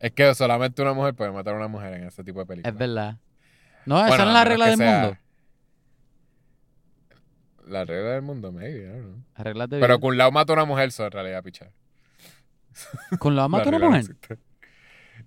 Es 0.00 0.12
que 0.12 0.34
solamente 0.34 0.82
una 0.82 0.92
mujer 0.92 1.14
puede 1.14 1.32
matar 1.32 1.54
a 1.54 1.56
una 1.56 1.68
mujer 1.68 1.94
en 1.94 2.04
ese 2.04 2.22
tipo 2.22 2.38
de 2.40 2.44
películas. 2.44 2.74
es 2.74 2.78
verdad. 2.78 3.16
No, 3.86 3.98
esa 3.98 4.08
Bueno, 4.08 4.24
no 4.24 4.30
es 4.30 4.34
la 4.34 4.44
regla 4.44 4.66
del 4.66 4.76
sea 4.76 5.00
mundo. 5.00 5.18
La 7.66 7.84
regla 7.86 8.10
del 8.10 8.20
mundo, 8.20 8.52
maybe, 8.52 8.82
I 8.82 8.88
don't 8.88 9.02
know. 9.02 9.24
Las 9.34 9.44
reglas 9.44 9.70
de 9.70 9.80
Pero 9.80 9.94
vida. 9.94 10.00
Kun 10.02 10.18
Lao 10.18 10.30
mata 10.30 10.52
a 10.52 10.56
una 10.56 10.66
mujer, 10.66 10.88
eso 10.88 11.06
en 11.06 11.10
realidad, 11.10 11.42
pichar. 11.42 11.70
Con 13.18 13.36
la 13.36 13.48
mata 13.48 13.68
una 13.68 13.78
mujer. 13.78 14.16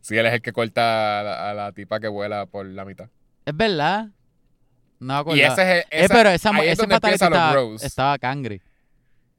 Sí, 0.02 0.18
él 0.18 0.26
es 0.26 0.34
el 0.34 0.42
que 0.42 0.54
corta 0.54 1.20
a 1.20 1.24
la, 1.24 1.50
a 1.50 1.54
la 1.54 1.72
tipa 1.72 2.00
que 2.00 2.08
vuela 2.08 2.46
por 2.46 2.66
la 2.66 2.86
mitad. 2.86 3.10
Es 3.46 3.56
verdad. 3.56 4.08
No 5.00 5.14
me. 5.14 5.36
Y 5.36 5.42
ese 5.42 5.62
es 5.62 5.68
el. 5.68 5.78
Eh, 5.80 5.86
esa- 6.06 6.14
pero 6.14 6.30
esa, 6.30 6.50
ahí 6.52 6.68
es 6.68 6.74
ese 6.74 6.82
donde 6.84 6.96
estaba, 6.96 7.60
estaba 7.84 8.18
cangre. 8.18 8.62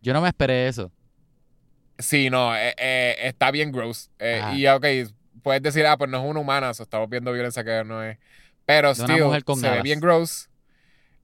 Yo 0.00 0.12
no 0.12 0.20
me 0.20 0.28
esperé 0.28 0.68
eso. 0.68 0.92
Sí, 1.98 2.30
no, 2.30 2.54
eh, 2.56 2.74
eh, 2.78 3.16
está 3.22 3.50
bien 3.50 3.72
gross. 3.72 4.10
Eh, 4.18 4.42
y 4.54 4.66
ok, 4.68 4.84
puedes 5.42 5.62
decir, 5.62 5.84
ah, 5.86 5.96
pues 5.96 6.08
no 6.10 6.18
es 6.22 6.24
una 6.30 6.38
humana, 6.40 6.72
so 6.74 6.84
estamos 6.84 7.08
viendo 7.10 7.32
violencia 7.32 7.64
que 7.64 7.82
no 7.84 8.02
es. 8.02 8.18
Pero 8.66 8.94
con 9.44 9.58
se 9.60 9.68
ve 9.70 9.82
bien 9.82 9.98
gross. 10.00 10.48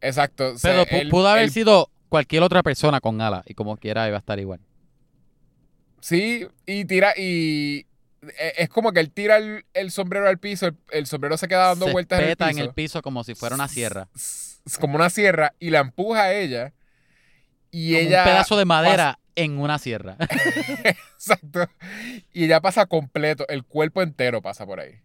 Exacto. 0.00 0.58
se- 0.58 0.68
Pero 0.68 0.84
él- 0.90 1.08
pudo 1.10 1.28
haber 1.28 1.44
él- 1.44 1.50
sido 1.50 1.90
cualquier 2.08 2.42
otra 2.42 2.62
persona 2.62 3.00
con 3.00 3.20
alas 3.20 3.42
y 3.46 3.54
como 3.54 3.76
quiera 3.76 4.06
iba 4.08 4.16
a 4.16 4.20
estar 4.20 4.38
igual. 4.40 4.60
Sí, 6.04 6.46
y 6.66 6.84
tira, 6.84 7.14
y 7.16 7.86
eh, 8.38 8.52
es 8.58 8.68
como 8.68 8.92
que 8.92 9.00
él 9.00 9.10
tira 9.10 9.38
el, 9.38 9.64
el 9.72 9.90
sombrero 9.90 10.28
al 10.28 10.38
piso, 10.38 10.66
el, 10.66 10.76
el 10.90 11.06
sombrero 11.06 11.38
se 11.38 11.48
queda 11.48 11.68
dando 11.68 11.86
Se 11.86 11.92
vueltas 11.92 12.20
en 12.20 12.28
el 12.28 12.36
piso. 12.36 12.50
en 12.50 12.58
el 12.58 12.74
piso 12.74 13.00
como 13.00 13.24
si 13.24 13.34
fuera 13.34 13.54
una 13.54 13.68
sierra. 13.68 14.08
Como 14.80 14.96
una 14.96 15.08
sierra, 15.08 15.54
y 15.58 15.70
la 15.70 15.78
empuja 15.80 16.24
a 16.24 16.34
ella. 16.34 16.74
Y 17.70 17.94
Como 17.94 18.06
ella. 18.06 18.18
un 18.18 18.28
pedazo 18.28 18.56
de 18.58 18.64
madera 18.66 19.18
en 19.34 19.58
una 19.58 19.78
sierra. 19.78 20.18
Exacto. 20.84 21.68
Y 22.34 22.44
ella 22.44 22.60
pasa 22.60 22.84
completo, 22.84 23.46
el 23.48 23.64
cuerpo 23.64 24.02
entero 24.02 24.42
pasa 24.42 24.66
por 24.66 24.80
ahí. 24.80 25.00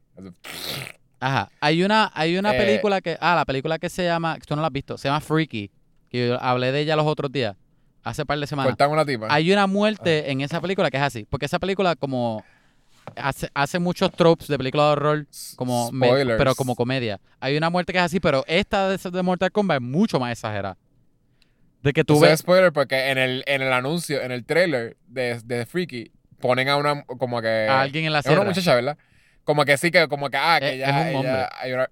Ajá. 1.22 1.50
Hay 1.62 1.82
una, 1.84 2.12
hay 2.14 2.38
una 2.38 2.54
Eh, 2.56 2.58
película 2.58 3.00
que. 3.00 3.18
Ah, 3.22 3.36
la 3.36 3.46
película 3.46 3.80
que 3.80 3.90
se 3.90 4.04
llama. 4.04 4.38
Tú 4.46 4.54
no 4.56 4.62
la 4.62 4.68
has 4.68 4.74
visto. 4.74 4.98
Se 4.98 5.08
llama 5.08 5.22
Freaky. 5.22 5.72
Que 6.10 6.28
yo 6.28 6.42
hablé 6.44 6.72
de 6.74 6.82
ella 6.82 6.96
los 6.98 7.06
otros 7.06 7.32
días. 7.32 7.56
Hace 8.04 8.26
par 8.26 8.40
de 8.40 8.48
semanas. 8.48 8.72
Cortan 8.72 8.92
una 8.92 9.06
tipa. 9.06 9.28
Hay 9.30 9.52
una 9.52 9.64
Ah. 9.64 9.68
muerte 9.68 10.32
en 10.32 10.42
esa 10.42 10.62
película 10.62 10.90
que 10.90 10.98
es 10.98 11.04
así. 11.04 11.26
Porque 11.30 11.46
esa 11.46 11.60
película, 11.60 11.96
como. 11.96 12.44
Hace, 13.16 13.50
hace 13.56 13.80
muchos 13.80 14.12
tropes 14.12 14.48
de 14.48 14.58
película 14.58 14.84
de 14.86 14.90
horror. 14.92 15.26
Como 15.56 15.92
me- 15.92 16.08
Spoilers. 16.08 16.38
pero 16.38 16.54
como 16.56 16.76
comedia. 16.76 17.20
Hay 17.40 17.58
una 17.58 17.70
muerte 17.72 17.92
que 17.92 17.98
es 18.00 18.06
así, 18.06 18.20
pero 18.20 18.44
esta 18.48 18.88
de, 18.90 18.98
de 18.98 19.22
Mortal 19.24 19.52
Kombat 19.52 19.78
es 19.78 19.82
mucho 19.82 20.20
más 20.20 20.32
exagerada. 20.32 20.78
De 21.82 21.92
que 21.94 22.04
tú 22.04 22.16
Eso 22.16 22.26
es 22.26 22.32
ves. 22.32 22.40
spoiler 22.42 22.72
porque 22.72 23.10
en 23.10 23.18
el, 23.18 23.44
en 23.48 23.62
el 23.64 23.74
anuncio, 23.74 24.22
en 24.22 24.32
el 24.32 24.46
trailer 24.46 24.98
de, 25.08 25.40
de 25.44 25.66
Freaky, 25.66 26.12
ponen 26.40 26.68
a 26.70 26.76
una, 26.78 27.04
como 27.04 27.42
que... 27.42 27.68
a 27.70 27.82
alguien 27.82 28.06
en 28.06 28.12
la 28.14 28.20
es 28.20 28.26
una 28.26 28.36
sierra. 28.36 28.48
muchacha, 28.50 28.76
¿verdad? 28.76 28.98
Como 29.44 29.66
que 29.66 29.78
sí, 29.78 29.90
que 29.90 30.08
como 30.08 30.30
que, 30.30 30.38
ah, 30.38 30.58
que 30.60 30.68
Es- 30.70 30.74
ella, 30.76 30.90
es 30.90 30.94
un 30.94 31.08
ella- 31.08 31.18
hombre. 31.20 31.46
hay 31.62 31.74
una- 31.74 31.90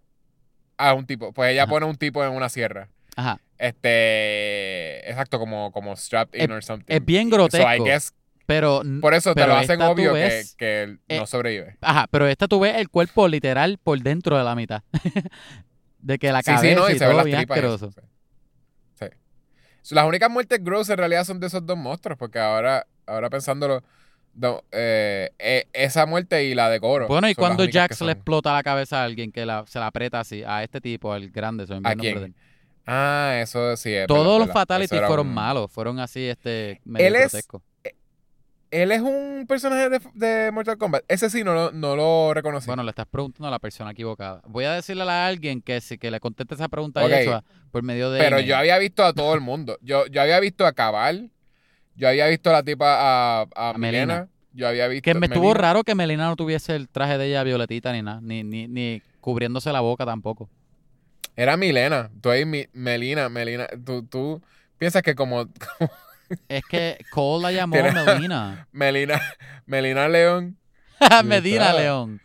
ah, 0.78 0.94
un 0.94 1.06
tipo. 1.08 1.32
Pues 1.34 1.52
ella 1.52 1.64
Ajá. 1.64 1.70
pone 1.72 1.86
un 1.88 1.96
tipo 1.96 2.24
en 2.24 2.32
una 2.32 2.50
sierra. 2.50 2.90
Ajá. 3.18 3.42
Este, 3.58 5.10
exacto, 5.10 5.40
como, 5.40 5.72
como 5.72 5.96
strapped 5.96 6.40
in 6.42 6.52
or 6.52 6.64
something. 6.64 6.94
Es 6.94 7.04
bien 7.04 7.30
So, 7.30 7.36
grotesco. 7.36 7.74
I 7.74 7.80
guess, 7.80 8.14
pero. 8.46 8.82
por 9.02 9.14
eso 9.14 9.32
te 9.34 9.42
pero 9.42 9.54
lo 9.54 9.60
hacen 9.60 9.82
obvio 9.82 10.14
que, 10.14 10.20
ves- 10.20 10.56
que 10.56 10.98
eh, 11.10 11.18
no 11.18 11.26
sobrevive. 11.26 11.78
Ajá, 11.82 12.08
pero 12.12 12.28
esta 12.28 12.48
tú 12.48 12.60
ves 12.60 12.76
el 12.76 12.90
cuerpo 12.90 13.28
literal 13.28 13.78
por 13.84 14.00
dentro 14.00 14.38
de 14.38 14.44
la 14.44 14.56
mitad. 14.56 14.84
de 16.00 16.20
que 16.20 16.32
la 16.32 16.42
Sí, 16.42 16.46
cabeza 16.52 16.62
sí, 16.70 16.76
¿no? 16.76 16.90
y, 16.90 16.94
Y 16.94 17.00
se 17.00 17.06
todo 17.06 17.18
las 17.18 17.26
bien 17.26 17.40
eso, 17.40 17.54
asqueroso. 17.54 17.92
Sí. 17.92 18.02
Sí. 19.00 19.06
So, 19.82 19.96
Las 19.96 20.06
únicas 20.08 20.30
muertes 20.30 20.64
gross 20.64 20.90
en 20.90 20.98
realidad 20.98 21.24
son 21.26 21.40
de 21.40 21.48
esos 21.48 21.66
dos 21.66 21.78
monstruos, 21.78 22.18
porque 22.18 22.40
ahora, 22.40 22.86
ahora 23.08 23.30
pensándolo, 23.30 23.84
no, 24.36 24.62
eh, 24.72 25.32
eh, 25.40 25.66
esa 25.74 26.06
muerte 26.06 26.44
y 26.46 26.54
la 26.54 26.70
de 26.70 26.78
Goro. 26.78 27.08
Bueno, 27.08 27.28
y 27.28 27.34
cuando 27.34 27.66
Jax 27.68 28.02
le 28.02 28.12
explota 28.12 28.54
la 28.54 28.62
cabeza 28.62 29.02
a 29.02 29.06
alguien 29.06 29.32
que 29.32 29.46
la- 29.48 29.66
se 29.66 29.80
la 29.80 29.88
aprieta 29.88 30.20
así, 30.20 30.44
a 30.46 30.62
este 30.64 30.80
tipo, 30.80 31.12
al 31.12 31.32
grande, 31.32 31.66
se 31.66 31.74
me 31.80 31.90
¿A 31.90 31.94
el 31.94 31.98
quién? 32.00 32.36
Ah, 32.88 33.40
eso 33.42 33.76
sí 33.78 33.94
es. 33.94 34.08
Todos 34.08 34.24
verdad, 34.26 34.46
los 34.48 34.54
fatalities 34.54 35.02
fueron 35.06 35.28
un- 35.28 35.34
malos, 35.34 35.70
fueron 35.72 36.00
así, 36.00 36.24
este, 36.26 36.80
medio 36.86 37.06
Él 37.08 37.16
es- 37.16 37.22
grotescos. 37.34 37.62
Él 38.70 38.92
es 38.92 39.02
un 39.02 39.46
personaje 39.48 39.90
de, 39.90 40.02
de 40.14 40.52
Mortal 40.52 40.78
Kombat. 40.78 41.02
Ese 41.08 41.30
sí 41.30 41.42
no, 41.44 41.54
lo- 41.54 41.72
no 41.72 41.96
lo 41.96 42.34
reconocí. 42.34 42.68
Bueno, 42.68 42.84
le 42.84 42.90
estás 42.90 43.06
preguntando 43.10 43.48
a 43.48 43.52
la 43.52 43.60
persona 43.60 43.92
equivocada. 43.92 44.42
Voy 44.46 44.66
a 44.66 44.74
decirle 44.74 45.04
a 45.04 45.26
alguien 45.28 45.62
que 45.62 45.80
si 45.80 45.98
que 45.98 46.12
le 46.12 46.20
conteste 46.20 46.56
esa 46.56 46.68
pregunta 46.68 47.02
Ok. 47.06 47.12
a 47.12 47.18
Yeshua 47.18 47.44
por 47.72 47.84
medio 47.84 48.12
de 48.12 48.20
pero 48.20 48.36
email. 48.38 48.48
yo 48.50 48.58
había 48.58 48.78
visto 48.78 49.06
a 49.06 49.14
todo 49.14 49.34
el 49.36 49.40
mundo. 49.42 49.78
Yo, 49.82 50.06
yo 50.08 50.22
había 50.22 50.40
visto 50.42 50.66
a 50.66 50.74
Cabal. 50.74 51.32
Yo 51.96 52.10
había 52.10 52.28
visto 52.28 52.50
a 52.50 52.54
la 52.54 52.64
tipa 52.64 52.96
a, 52.96 53.42
a, 53.56 53.70
A. 53.70 53.78
Melina. 53.78 54.28
Yo 54.52 54.68
había 54.68 54.88
visto 54.90 55.04
Que 55.04 55.14
me 55.14 55.28
estuvo 55.28 55.54
raro 55.54 55.84
que 55.84 55.96
Melina 55.96 56.26
no 56.28 56.36
tuviese 56.36 56.76
el 56.76 56.90
traje 56.90 57.18
de 57.18 57.28
ella 57.28 57.44
violetita 57.44 57.94
ni 57.94 58.02
nada, 58.02 58.20
ni, 58.22 58.44
ni, 58.44 58.68
ni 58.68 59.02
cubriéndose 59.22 59.72
la 59.72 59.80
boca 59.80 60.06
tampoco. 60.06 60.50
Era 61.38 61.56
Milena. 61.56 62.10
Tú 62.22 62.30
ahí, 62.30 62.44
Mi- 62.46 62.68
Melina, 62.74 63.30
Melina. 63.30 63.68
Tú, 63.86 64.04
tú 64.04 64.42
piensas 64.78 65.02
que 65.04 65.16
como 65.16 65.48
Es 66.50 66.64
que 66.66 66.98
Cole 67.12 67.44
la 67.44 67.52
llamó 67.54 67.74
Tiene- 67.76 67.94
Melina. 68.04 68.68
Melina, 68.74 69.22
Melina 69.66 70.10
León, 70.10 70.58
Medina. 71.24 71.72
León. 71.74 72.20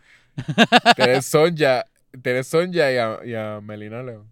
tienes 0.97 1.25
Sonja, 1.25 1.85
tienes 2.21 2.47
Sonja 2.47 2.91
y 2.91 2.97
a, 2.97 3.19
y 3.23 3.33
a 3.35 3.61
Melina 3.61 4.03
León. 4.03 4.29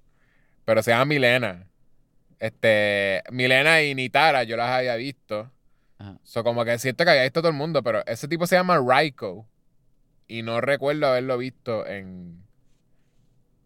Pero 0.65 0.83
se 0.83 0.91
llama 0.91 1.05
Milena. 1.05 1.67
Este, 2.39 3.21
Milena 3.31 3.81
y 3.83 3.93
Nitara, 3.95 4.43
yo 4.43 4.57
las 4.57 4.69
había 4.69 4.95
visto. 4.95 5.49
Ajá. 5.99 6.17
So, 6.23 6.43
como 6.43 6.65
que 6.65 6.77
siento 6.79 7.03
que 7.05 7.11
había 7.11 7.23
visto 7.23 7.41
todo 7.41 7.51
el 7.51 7.57
mundo, 7.57 7.83
pero 7.83 8.03
ese 8.07 8.27
tipo 8.27 8.47
se 8.47 8.55
llama 8.55 8.79
Raiko. 8.83 9.47
Y 10.27 10.41
no 10.41 10.59
recuerdo 10.59 11.07
haberlo 11.07 11.37
visto 11.37 11.85
en. 11.85 12.43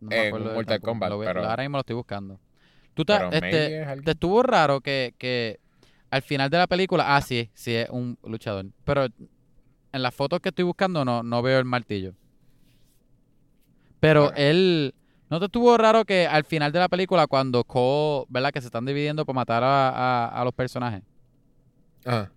No 0.06 0.12
me 0.12 0.28
en 0.28 0.54
Mortal. 0.54 0.82
Kombat, 0.82 1.10
Lo 1.10 1.20
pero- 1.20 1.48
ahora 1.50 1.64
mismo 1.64 1.78
lo 1.78 1.82
estoy 1.82 1.96
buscando. 1.96 2.40
Tú 2.94 3.04
te, 3.04 3.14
este, 3.32 3.82
es 3.94 4.02
te 4.04 4.12
estuvo 4.12 4.42
raro 4.42 4.80
que, 4.82 5.14
que 5.18 5.60
al 6.10 6.22
final 6.22 6.50
de 6.50 6.58
la 6.58 6.68
película, 6.68 7.16
ah, 7.16 7.22
sí, 7.22 7.50
sí 7.54 7.76
es 7.76 7.90
un 7.90 8.18
luchador. 8.24 8.66
Pero 8.86 9.06
en 9.06 10.02
las 10.02 10.14
fotos 10.16 10.40
que 10.40 10.50
estoy 10.50 10.64
buscando 10.64 11.04
no, 11.04 11.22
no 11.24 11.42
veo 11.42 11.60
el 11.60 11.66
martillo. 11.66 12.14
Pero 14.00 14.32
él, 14.36 14.94
¿no 15.30 15.40
te 15.40 15.46
estuvo 15.46 15.78
raro 15.78 16.06
que 16.06 16.28
al 16.28 16.44
final 16.46 16.72
de 16.72 16.80
la 16.80 16.88
película, 16.88 17.28
cuando 17.28 17.64
Cole, 17.64 18.26
¿verdad? 18.30 18.52
Que 18.52 18.62
se 18.62 18.68
están 18.68 18.86
dividiendo 18.86 19.26
para 19.26 19.36
matar 19.36 19.64
a, 19.64 19.90
a- 19.90 20.28
a 20.42 20.44
los 20.46 20.54
personajes. 20.54 21.02
Ajá. 22.06 22.32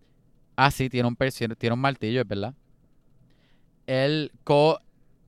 Ah, 0.57 0.71
sí, 0.71 0.89
tiene 0.89 1.07
un, 1.09 1.17
tiene 1.17 1.75
un 1.75 1.81
martillo, 1.81 2.21
es 2.23 2.27
verdad. 2.27 2.55
Él, 3.87 4.33
Cole, 4.45 4.79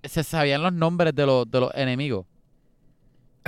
se 0.03 0.25
sabían 0.25 0.63
los 0.63 0.73
nombres 0.73 1.15
de 1.15 1.27
los, 1.27 1.49
de 1.51 1.61
los 1.61 1.75
enemigos. 1.75 2.27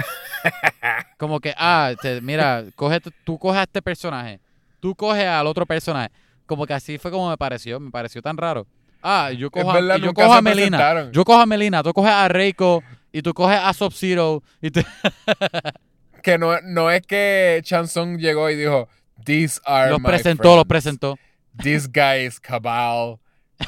Como 1.18 1.40
que, 1.40 1.54
ah, 1.56 1.92
te- 2.00 2.20
mira, 2.20 2.64
coge, 2.74 3.00
tú 3.24 3.38
coges 3.38 3.60
a 3.60 3.62
este 3.62 3.80
personaje, 3.82 4.40
tú 4.80 4.94
coges 4.94 5.26
al 5.26 5.46
otro 5.46 5.66
personaje. 5.66 6.10
Como 6.46 6.66
que 6.66 6.74
así 6.74 6.98
fue 6.98 7.10
como 7.10 7.30
me 7.30 7.36
pareció, 7.36 7.78
me 7.80 7.90
pareció 7.90 8.20
tan 8.20 8.36
raro. 8.36 8.66
Ah, 9.02 9.30
yo 9.32 9.50
cojo, 9.50 9.70
a, 9.70 9.74
verdad, 9.74 9.96
y 9.98 10.02
yo 10.02 10.12
cojo 10.12 10.32
a 10.32 10.42
Melina, 10.42 11.10
yo 11.12 11.24
cojo 11.24 11.40
a 11.40 11.46
Melina, 11.46 11.82
tú 11.82 11.92
coges 11.92 12.12
a 12.12 12.28
Reiko 12.28 12.82
y 13.12 13.22
tú 13.22 13.32
coges 13.34 13.58
a 13.62 13.72
Sub-Zero 13.72 14.42
y 14.60 14.70
tú- 14.70 14.82
Que 16.22 16.38
no, 16.38 16.60
no 16.62 16.90
es 16.90 17.02
que 17.02 17.60
Chansung 17.64 18.18
llegó 18.18 18.48
y 18.50 18.54
dijo, 18.56 18.88
These 19.24 19.60
are 19.64 19.90
los 19.90 20.00
my 20.00 20.06
presentó, 20.08 20.42
los 20.56 20.64
friends. 20.66 20.68
presentó. 20.68 21.18
This 21.62 21.88
guy 21.90 22.26
is 22.26 22.38
Cabal. 22.40 23.18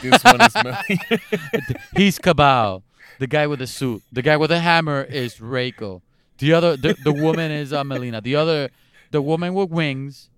This 0.01 0.23
one 0.25 0.45
is 0.45 0.55
Melina. 0.55 0.81
He's 1.97 2.19
Cabal. 2.19 2.83
The 3.19 3.27
guy 3.27 3.47
with 3.47 3.59
the 3.59 3.67
suit. 3.67 4.03
The 4.13 4.23
guy 4.23 4.37
with 4.37 4.51
the 4.51 4.61
hammer 4.61 5.03
is 5.09 5.39
Reiko. 5.41 6.03
The 6.39 6.53
other, 6.53 6.77
the, 6.77 6.95
the 7.05 7.13
woman 7.13 7.51
is 7.51 7.73
uh, 7.73 7.85
Melina. 7.85 8.21
The 8.21 8.37
other, 8.37 8.71
the 9.11 9.21
woman 9.21 9.55
with 9.55 9.71
wings 9.71 10.31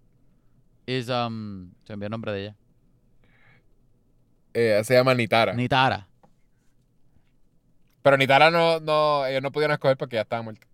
is 0.87 1.09
um, 1.09 1.73
se 1.85 1.97
me 1.97 1.97
olvidó 1.97 2.07
el 2.07 2.11
nombre 2.11 2.33
de 2.33 2.41
ella. 2.43 2.57
Eh, 4.55 4.83
se 4.85 4.95
llama 4.95 5.15
Nitara. 5.15 5.55
Nitara. 5.55 6.07
Pero 8.03 8.17
Nitara 8.17 8.51
no, 8.51 8.81
no, 8.81 9.27
ellos 9.27 9.43
no 9.43 9.51
pudieron 9.51 9.75
escoger 9.75 9.97
porque 9.97 10.17
ya 10.17 10.23
estaba 10.23 10.43
muerta. 10.43 10.67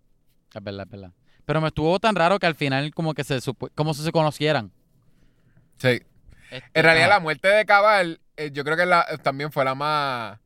Es 0.53 0.63
verdad, 0.63 0.85
es 0.85 0.91
verdad. 0.91 1.11
Pero 1.45 1.61
me 1.61 1.67
estuvo 1.67 1.99
tan 1.99 2.15
raro 2.15 2.39
que 2.39 2.45
al 2.45 2.55
final 2.55 2.93
como 2.93 3.13
que 3.13 3.23
se 3.23 3.41
supo, 3.41 3.69
como 3.75 3.93
si 3.93 4.03
se 4.03 4.11
conocieran. 4.11 4.71
Sí. 5.77 6.01
Este, 6.51 6.79
En 6.79 6.83
realidad, 6.83 7.09
la 7.09 7.19
muerte 7.19 7.47
de 7.47 7.65
Cabal, 7.65 8.21
eh, 8.37 8.51
yo 8.53 8.63
creo 8.63 8.77
que 8.77 8.85
la, 8.85 9.05
también 9.23 9.51
fue 9.51 9.65
la 9.65 9.75
más. 9.75 10.39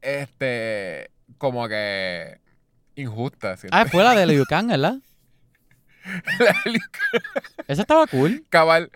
Este. 0.00 1.10
Como 1.36 1.68
que. 1.68 2.40
Injusta. 3.02 3.56
siento. 3.56 3.76
Ah, 3.76 3.84
fue 3.86 4.02
la 4.04 4.14
de 4.14 4.26
Liu 4.26 4.44
Kang, 4.48 4.68
¿verdad? 4.68 4.96
Esa 7.66 7.82
estaba 7.82 8.06
cool. 8.06 8.44
Cabal. 8.48 8.90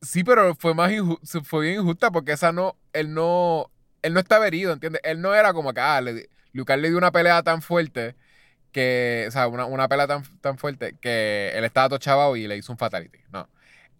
Sí, 0.00 0.22
pero 0.24 0.54
fue 0.54 0.74
más 0.74 0.90
inju- 0.92 1.44
fue 1.44 1.66
bien 1.66 1.80
injusta 1.80 2.10
porque 2.10 2.32
esa 2.32 2.52
no. 2.52 2.76
Él 2.92 3.12
no. 3.14 3.70
Él 4.02 4.14
no 4.14 4.20
estaba 4.20 4.46
herido, 4.46 4.72
¿entiendes? 4.72 5.00
Él 5.04 5.20
no 5.20 5.34
era 5.34 5.52
como 5.52 5.72
que. 5.74 5.80
Ah, 5.80 6.00
le, 6.00 6.28
Liu 6.52 6.64
Kang 6.64 6.80
le 6.80 6.88
dio 6.88 6.98
una 6.98 7.12
pelea 7.12 7.42
tan 7.42 7.62
fuerte. 7.62 8.14
Que. 8.72 9.24
O 9.28 9.30
sea, 9.30 9.48
una, 9.48 9.64
una 9.66 9.88
pelea 9.88 10.06
tan, 10.06 10.22
tan 10.40 10.56
fuerte. 10.58 10.94
Que 11.00 11.52
él 11.54 11.64
estaba 11.64 11.88
todo 11.88 11.98
chavado 11.98 12.36
y 12.36 12.46
le 12.46 12.56
hizo 12.56 12.72
un 12.72 12.78
fatality. 12.78 13.18
No. 13.32 13.48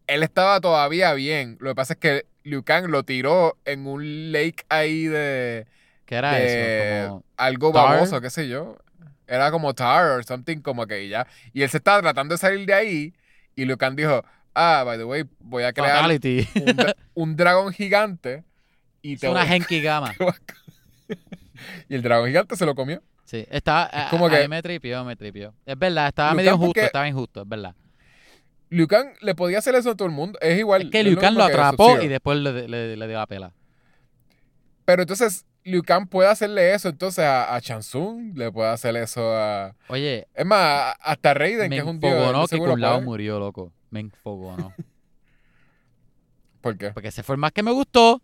Él 0.06 0.22
estaba 0.22 0.60
todavía 0.60 1.12
bien. 1.14 1.58
Lo 1.60 1.70
que 1.70 1.74
pasa 1.74 1.94
es 1.94 1.98
que 1.98 2.26
Liu 2.44 2.62
Kang 2.62 2.86
lo 2.86 3.02
tiró 3.02 3.58
en 3.64 3.86
un 3.86 4.32
lake 4.32 4.64
ahí 4.68 5.04
de. 5.06 5.66
¿Qué 6.06 6.14
era 6.14 6.32
de 6.32 6.46
eso? 7.02 7.08
Como, 7.08 7.24
algo 7.36 7.72
tar. 7.72 7.84
baboso, 7.96 8.20
qué 8.22 8.30
sé 8.30 8.48
yo. 8.48 8.78
Era 9.28 9.50
como 9.50 9.74
tar 9.74 10.06
or 10.06 10.24
something, 10.24 10.59
como 10.60 10.86
que 10.86 11.09
ya. 11.09 11.26
Y 11.52 11.62
él 11.62 11.68
se 11.70 11.76
estaba 11.76 12.00
tratando 12.00 12.34
de 12.34 12.38
salir 12.38 12.66
de 12.66 12.74
ahí. 12.74 13.14
Y 13.55 13.64
Lucan 13.66 13.94
dijo: 13.94 14.24
Ah, 14.55 14.82
by 14.84 14.96
the 14.98 15.05
way, 15.05 15.24
voy 15.38 15.62
a 15.64 15.72
crear 15.72 15.96
fatality. 15.96 16.48
un, 16.55 16.64
dra- 16.76 16.96
un 17.14 17.36
dragón 17.36 17.72
gigante 17.72 18.44
y 19.02 19.14
Es 19.14 19.20
te 19.20 19.28
una 19.28 19.46
Genki 19.46 19.80
Gama. 19.82 20.14
Y 21.88 21.94
el 21.94 22.02
dragón 22.02 22.28
gigante 22.28 22.56
se 22.56 22.64
lo 22.64 22.74
comió. 22.74 23.02
Sí, 23.24 23.44
estaba, 23.50 23.88
a- 23.92 24.10
como 24.10 24.26
a- 24.26 24.30
que- 24.30 24.48
me 24.48 24.62
tripió, 24.62 25.05
me 25.05 25.16
tripió. 25.16 25.52
Es 25.66 25.78
verdad, 25.78 26.09
estaba 26.09 26.34
medio 26.34 26.52
injusto, 26.52 26.66
porque- 26.68 26.84
estaba 26.86 27.09
injusto, 27.09 27.42
es 27.42 27.48
verdad. 27.48 27.74
Liu 28.70 28.86
Kang 28.86 29.09
le 29.22 29.34
podía 29.34 29.59
hacer 29.59 29.74
eso 29.74 29.90
a 29.90 29.96
todo 29.96 30.06
el 30.09 30.14
mundo. 30.14 30.38
Es 30.42 30.59
igual. 30.59 30.82
Es 30.82 30.90
que 30.90 31.00
es 31.00 31.05
Liu 31.06 31.18
lo 31.20 31.42
atrapó 31.44 32.00
y 32.00 32.09
después 32.09 32.38
le, 32.38 32.68
le- 32.68 32.96
le 32.96 33.09
dio 33.09 33.16
la 33.18 33.26
pela. 33.26 33.52
Pero 34.84 35.02
entonces, 35.02 35.44
Liu 35.64 35.82
Kang 35.82 36.06
puede 36.09 36.28
hacerle 36.30 36.72
eso 36.72 36.89
entonces 36.89 37.24
a, 37.24 37.55
a 37.55 37.60
Chansung, 37.60 38.32
le 38.36 38.51
puede 38.51 38.70
hacer 38.70 38.97
eso 38.97 39.35
a. 39.36 39.74
Oye, 39.89 40.26
Es 40.35 40.47
más, 40.47 40.94
hasta 41.01 41.35
Raiden, 41.35 41.68
me 41.68 41.76
que 41.76 41.80
es 41.82 41.85
un 41.86 41.97
enfogonó 41.97 42.43
él 42.43 42.48
que 42.48 42.56
seguro 42.56 42.72
Kun 42.72 42.80
Lao 42.80 42.94
puede. 42.97 43.05
murió, 43.06 43.39
loco. 43.39 43.72
Me 43.90 44.01
enfogonó. 44.01 44.72
¿Por 46.60 46.76
qué? 46.76 46.90
Porque 46.90 47.09
ese 47.09 47.22
fue 47.22 47.35
el 47.35 47.40
más 47.40 47.52
que 47.52 47.62
me 47.62 47.70
gustó. 47.70 48.20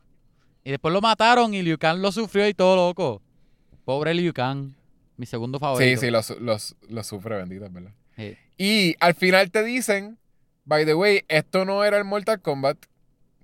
Y 0.64 0.70
después 0.70 0.92
lo 0.94 1.00
mataron 1.00 1.52
y 1.54 1.62
Liu 1.62 1.78
Kang 1.78 1.98
lo 2.00 2.10
sufrió 2.10 2.48
y 2.48 2.54
todo, 2.54 2.76
loco. 2.76 3.20
Pobre 3.84 4.14
Liu 4.14 4.32
Kang. 4.32 4.72
Mi 5.16 5.26
segundo 5.26 5.58
Sí, 5.58 5.60
favorito. 5.60 6.00
sí, 6.00 6.10
los, 6.10 6.30
los, 6.40 6.74
los 6.88 7.06
sufre, 7.06 7.36
bendito, 7.36 7.68
¿verdad? 7.70 7.92
Sí. 8.16 8.36
Y 8.58 8.96
al 8.98 9.14
final 9.14 9.50
te 9.50 9.62
dicen, 9.62 10.18
by 10.64 10.84
the 10.86 10.94
way, 10.94 11.24
esto 11.28 11.64
no 11.64 11.84
era 11.84 11.98
el 11.98 12.04
Mortal 12.04 12.40
Kombat. 12.40 12.78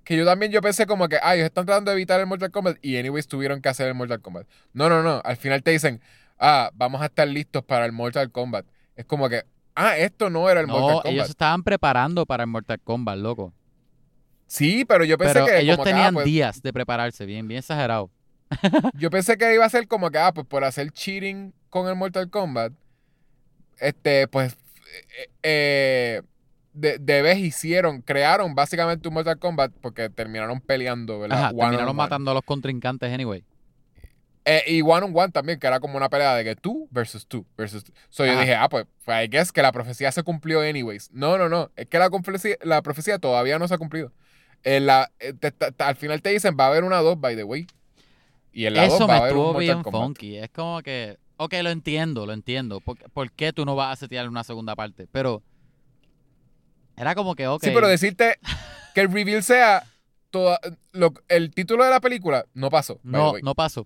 Que 0.03 0.17
yo 0.17 0.25
también 0.25 0.51
yo 0.51 0.61
pensé 0.61 0.87
como 0.87 1.07
que, 1.07 1.17
ah, 1.21 1.35
ellos 1.35 1.45
están 1.45 1.65
tratando 1.65 1.91
de 1.91 1.97
evitar 1.97 2.19
el 2.19 2.25
Mortal 2.25 2.51
Kombat 2.51 2.77
y 2.81 2.97
anyways 2.97 3.27
tuvieron 3.27 3.61
que 3.61 3.69
hacer 3.69 3.87
el 3.87 3.93
Mortal 3.93 4.21
Kombat. 4.21 4.47
No, 4.73 4.89
no, 4.89 5.03
no. 5.03 5.21
Al 5.23 5.37
final 5.37 5.61
te 5.61 5.71
dicen, 5.71 6.01
ah, 6.39 6.71
vamos 6.73 7.01
a 7.01 7.05
estar 7.05 7.27
listos 7.27 7.63
para 7.63 7.85
el 7.85 7.91
Mortal 7.91 8.31
Kombat. 8.31 8.65
Es 8.95 9.05
como 9.05 9.29
que, 9.29 9.43
ah, 9.75 9.97
esto 9.97 10.29
no 10.29 10.49
era 10.49 10.61
el 10.61 10.67
No, 10.67 10.73
Mortal 10.73 10.95
Kombat. 11.03 11.13
ellos 11.13 11.29
estaban 11.29 11.63
preparando 11.63 12.25
para 12.25 12.43
el 12.43 12.47
Mortal 12.49 12.79
Kombat, 12.83 13.17
loco. 13.17 13.53
Sí, 14.47 14.83
pero 14.85 15.05
yo 15.05 15.17
pensé 15.17 15.35
Pero 15.35 15.45
que 15.45 15.59
ellos 15.59 15.77
como 15.77 15.85
que, 15.85 15.91
ah, 15.91 15.93
tenían 15.93 16.13
pues, 16.13 16.25
días 16.25 16.61
de 16.61 16.73
prepararse, 16.73 17.25
bien, 17.25 17.47
bien 17.47 17.59
exagerado. 17.59 18.09
yo 18.95 19.09
pensé 19.09 19.37
que 19.37 19.53
iba 19.53 19.65
a 19.65 19.69
ser 19.69 19.87
como 19.87 20.09
que, 20.11 20.17
ah, 20.17 20.33
pues 20.33 20.45
por 20.45 20.63
hacer 20.63 20.91
cheating 20.91 21.53
con 21.69 21.87
el 21.87 21.95
Mortal 21.95 22.29
Kombat, 22.29 22.73
este, 23.79 24.27
pues, 24.27 24.57
eh, 25.17 25.29
eh, 25.43 26.21
de, 26.73 26.97
de 26.99 27.21
vez 27.21 27.37
hicieron, 27.39 28.01
crearon 28.01 28.55
básicamente 28.55 29.07
un 29.07 29.13
Mortal 29.13 29.37
Kombat 29.39 29.71
porque 29.81 30.09
terminaron 30.09 30.61
peleando, 30.61 31.19
¿verdad? 31.19 31.37
Ajá, 31.37 31.47
One 31.49 31.59
terminaron 31.59 31.83
on 31.89 31.89
one. 31.89 31.97
matando 31.97 32.31
a 32.31 32.33
los 32.33 32.43
contrincantes 32.43 33.11
anyway. 33.13 33.43
Eh, 34.43 34.63
y 34.67 34.81
one 34.81 35.05
on 35.05 35.11
one 35.15 35.31
también, 35.31 35.59
que 35.59 35.67
era 35.67 35.79
como 35.79 35.97
una 35.97 36.09
pelea 36.09 36.33
de 36.35 36.43
que 36.43 36.55
tú 36.55 36.87
versus 36.89 37.27
tú 37.27 37.45
versus 37.55 37.83
tú. 37.83 37.93
So 38.09 38.25
yo 38.25 38.31
Ajá. 38.31 38.41
dije, 38.41 38.55
ah, 38.55 38.69
pues, 38.69 38.87
pues 39.05 39.23
I 39.25 39.27
guess 39.29 39.51
que 39.51 39.61
la 39.61 39.71
profecía 39.71 40.11
se 40.11 40.23
cumplió 40.23 40.61
anyways. 40.61 41.11
No, 41.13 41.37
no, 41.37 41.47
no. 41.47 41.69
Es 41.75 41.85
que 41.87 41.99
la 41.99 42.09
profecía, 42.09 42.55
la 42.63 42.81
profecía 42.81 43.19
todavía 43.19 43.59
no 43.59 43.67
se 43.67 43.75
ha 43.75 43.77
cumplido. 43.77 44.11
En 44.63 44.87
la, 44.87 45.11
eh, 45.19 45.33
te- 45.33 45.51
te- 45.51 45.71
te- 45.71 45.83
al 45.83 45.95
final 45.95 46.21
te 46.23 46.29
dicen, 46.29 46.55
va 46.59 46.65
a 46.65 46.67
haber 46.69 46.83
una 46.83 46.97
2, 47.01 47.19
by 47.19 47.35
the 47.35 47.43
way. 47.43 47.67
Y 48.51 48.65
en 48.65 48.73
la 48.75 48.85
2 48.85 48.95
Eso 48.95 49.07
va 49.07 49.15
a 49.15 49.17
haber 49.19 49.35
un 49.35 49.57
bien 49.59 49.83
Kombat. 49.83 50.01
funky. 50.07 50.37
Es 50.37 50.49
como 50.49 50.81
que, 50.81 51.17
ok, 51.37 51.53
lo 51.61 51.69
entiendo, 51.69 52.25
lo 52.25 52.33
entiendo. 52.33 52.79
¿Por, 52.79 52.97
por 53.11 53.31
qué 53.31 53.53
tú 53.53 53.63
no 53.65 53.75
vas 53.75 53.93
a 53.93 53.99
setear 53.99 54.27
una 54.27 54.43
segunda 54.43 54.75
parte? 54.75 55.07
Pero 55.11 55.43
era 57.01 57.15
como 57.15 57.35
que, 57.35 57.47
ok. 57.47 57.63
Sí, 57.63 57.71
pero 57.73 57.87
decirte 57.87 58.37
que 58.95 59.01
el 59.01 59.11
reveal 59.11 59.43
sea 59.43 59.83
toda- 60.29 60.59
lo- 60.93 61.13
el 61.27 61.51
título 61.53 61.83
de 61.83 61.89
la 61.89 61.99
película, 61.99 62.45
no 62.53 62.69
pasó. 62.69 62.99
no, 63.03 63.33
no 63.41 63.55
pasó. 63.55 63.85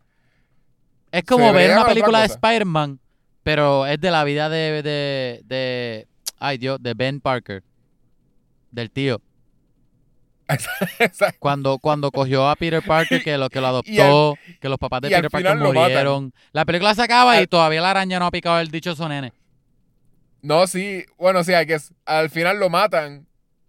Es 1.12 1.24
como 1.24 1.52
ver 1.54 1.72
una 1.72 1.86
película 1.86 2.20
de. 2.20 2.26
Spider-Man, 2.26 3.00
pero 3.44 3.86
es 3.88 4.00
de 4.02 4.12
la 4.12 4.24
vida 4.26 4.50
de, 4.50 4.82
de, 4.84 5.42
de, 5.46 6.08
ay 6.40 6.58
Dios, 6.58 6.82
de 6.82 6.94
Ben 6.94 7.22
Parker, 7.22 7.64
del 8.72 8.92
tío. 8.92 9.22
Exacto. 11.00 11.38
Cuando, 11.40 11.80
cuando 11.80 12.12
cogió 12.12 12.48
a 12.50 12.56
Peter 12.56 12.84
Parker, 12.84 13.24
que 13.24 13.38
lo, 13.38 13.50
que 13.50 13.60
lo 13.62 13.68
al- 13.68 13.74
adoptó, 13.76 14.38
que 14.60 14.70
los 14.70 14.78
papás 14.78 15.02
de 15.02 15.10
Peter 15.10 15.32
Parker 15.32 15.58
murieron. 15.58 16.34
La 16.52 16.66
película 16.66 16.94
se 16.94 17.02
acaba 17.02 17.42
y 17.42 17.48
todavía 17.48 17.82
la 17.82 17.92
araña 17.92 18.20
no 18.20 18.28
ha 18.28 18.32
picado 18.32 18.60
el 18.60 18.70
dichoso 18.70 19.08
nene. 19.10 19.34
No, 20.46 20.68
sí, 20.68 21.06
bueno, 21.18 21.44
sí, 21.44 21.54
hay 21.54 21.66
que 21.66 21.78
al 22.06 22.30
final 22.30 22.60
lo 22.60 22.70
matan 22.70 23.26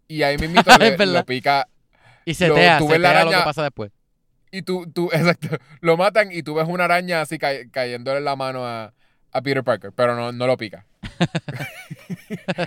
y 0.08 0.22
ahí 0.22 0.36
mismo 0.36 0.60
lo 0.98 1.24
pica 1.26 1.66
Y 2.26 2.34
se 2.34 2.48
la 2.48 2.54
tea 2.54 2.80
lo 3.24 3.30
que 3.30 3.36
pasa 3.44 3.62
después. 3.62 3.92
y 4.50 4.60
tú, 4.62 4.86
tú, 4.92 5.08
exacto, 5.12 5.48
lo 5.80 5.96
matan 5.96 6.30
y 6.32 6.42
tú 6.42 6.54
ves 6.54 6.66
una 6.68 6.84
araña 6.84 7.22
así 7.22 7.38
cay- 7.38 7.70
cayéndole 7.70 8.18
en 8.18 8.24
la 8.26 8.36
mano 8.36 8.66
a, 8.66 8.92
a 9.32 9.40
Peter 9.42 9.64
Parker, 9.64 9.90
pero 9.92 10.14
no, 10.14 10.32
no 10.32 10.46
lo 10.46 10.56
pica. 10.58 10.84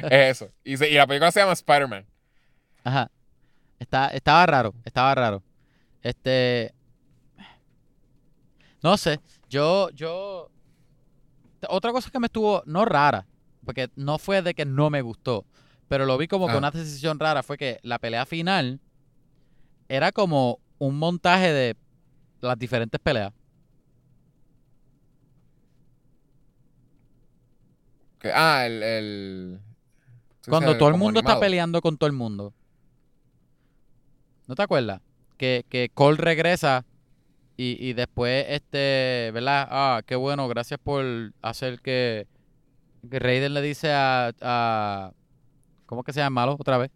es 0.10 0.41
eso. 0.41 0.49
Y, 0.64 0.77
se- 0.77 0.90
y 0.90 0.95
la 0.95 1.06
película 1.06 1.31
se 1.31 1.40
llama 1.40 1.53
Spider-Man. 1.53 2.06
Ajá. 2.84 3.11
Está, 3.80 4.07
estaba 4.07 4.45
raro, 4.48 4.73
estaba 4.86 5.14
raro. 5.15 5.44
Este. 6.02 6.73
No 8.81 8.98
sé. 8.98 9.19
Yo, 9.49 9.90
yo. 9.91 10.49
Otra 11.68 11.91
cosa 11.91 12.10
que 12.10 12.19
me 12.19 12.27
estuvo, 12.27 12.64
no 12.65 12.86
rara, 12.86 13.26
porque 13.65 13.90
no 13.95 14.18
fue 14.18 14.41
de 14.41 14.53
que 14.53 14.65
no 14.65 14.90
me 14.90 15.02
gustó, 15.02 15.45
pero 15.88 16.06
lo 16.06 16.18
vi 16.18 16.27
como 16.27 16.48
que 16.48 16.53
Ah. 16.53 16.57
una 16.57 16.72
decisión 16.72 17.19
rara 17.19 17.44
fue 17.44 17.57
que 17.57 17.80
la 17.84 17.99
pelea 17.99 18.26
final 18.26 18.80
era 19.88 20.11
como 20.11 20.60
un 20.77 20.98
montaje 20.98 21.52
de 21.52 21.76
las 22.41 22.57
diferentes 22.57 22.99
peleas. 23.02 23.34
Que- 28.19 28.31
ah, 28.34 28.65
el... 28.65 28.84
el 28.84 29.60
Cuando 30.48 30.77
todo 30.77 30.90
el 30.90 30.95
mundo 30.98 31.19
está 31.19 31.40
peleando 31.40 31.81
con 31.81 31.98
todo 31.98 32.07
el 32.07 32.15
mundo. 32.15 32.53
¿No 34.48 34.56
te 34.56 34.61
acuerdas? 34.64 35.02
Que, 35.38 35.64
que 35.69 35.90
Cole 35.94 36.18
regresa 36.18 36.86
y, 37.56 37.77
y 37.80 37.94
después, 37.94 38.45
este, 38.49 39.31
¿verdad? 39.34 39.68
Ah, 39.69 40.02
qué 40.06 40.15
bueno, 40.15 40.48
gracias 40.48 40.80
por 40.84 41.06
hacer 41.41 41.80
que, 41.81 42.27
que 42.38 42.39
Raiden 43.04 43.54
le 43.54 43.62
dice 43.62 43.92
a, 43.92 44.32
a 44.42 45.12
¿cómo 45.86 46.04
que 46.04 46.14
se 46.14 46.20
llama 46.20 46.42
malo 46.42 46.58
otra 46.60 46.78
vez? 46.78 46.92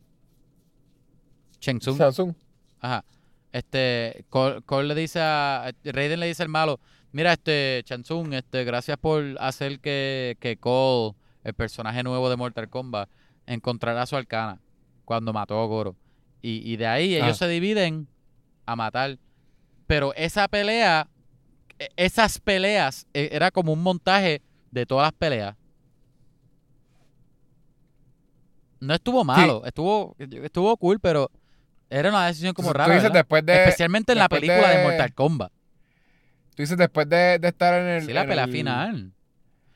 Shang 1.60 1.80
Tsung. 1.80 1.98
Samsung. 1.98 2.34
Ajá. 2.80 3.06
Este, 3.52 4.26
Cole, 4.30 4.62
Cole 4.64 4.88
le 4.90 4.96
dice 4.96 5.20
a, 5.22 5.72
Raiden 5.84 6.20
le 6.20 6.28
dice 6.28 6.44
al 6.44 6.50
malo, 6.50 6.80
mira, 7.12 7.34
este, 7.34 7.82
Chansung, 7.86 8.34
este, 8.34 8.64
gracias 8.64 8.98
por 8.98 9.24
hacer 9.40 9.80
que, 9.80 10.38
que 10.40 10.58
Cole, 10.58 11.16
el 11.44 11.54
personaje 11.54 12.04
nuevo 12.04 12.30
de 12.30 12.36
Mortal 12.36 12.70
Kombat, 12.70 13.10
encontrara 13.46 14.06
su 14.06 14.16
arcana 14.16 14.60
cuando 15.06 15.32
mató 15.34 15.62
a 15.62 15.66
Goro. 15.68 15.96
Y, 16.42 16.70
y 16.70 16.76
de 16.78 16.88
ahí 16.88 17.16
ellos 17.16 17.30
Ah. 17.42 17.46
se 17.46 17.48
dividen 17.48 18.08
a 18.66 18.76
matar. 18.76 19.18
Pero 19.88 20.14
esa 20.16 20.48
pelea, 20.48 21.08
e- 21.80 21.90
esas 21.96 22.40
peleas, 22.40 23.08
e- 23.14 23.30
era 23.32 23.52
como 23.52 23.72
un 23.72 23.82
montaje 23.84 24.42
de 24.72 24.86
todas 24.86 25.06
las 25.06 25.14
peleas. 25.14 25.56
No 28.86 28.94
estuvo 28.94 29.24
malo, 29.24 29.64
estuvo, 29.66 30.16
estuvo 30.20 30.76
cool, 30.78 31.00
pero 31.00 31.30
era 31.90 32.10
una 32.10 32.28
decisión 32.28 32.54
como 32.54 32.74
rara. 32.74 32.86
Tú 32.86 32.92
dices 32.92 33.04
¿verdad? 33.04 33.20
después 33.20 33.46
de... 33.46 33.64
Especialmente 33.64 34.12
en 34.14 34.18
la 34.20 34.30
película 34.30 34.70
de... 34.70 34.78
de- 34.78 34.84
Mortal 34.84 35.14
Kombat. 35.14 35.52
Tú 36.56 36.64
dices 36.64 36.78
después 36.78 37.08
de, 37.10 37.40
de 37.40 37.48
estar 37.48 37.74
en 37.80 37.88
el... 37.88 38.06
Sí, 38.06 38.14
la 38.14 38.26
pelea 38.26 38.46
el- 38.46 38.52
final. 38.52 39.14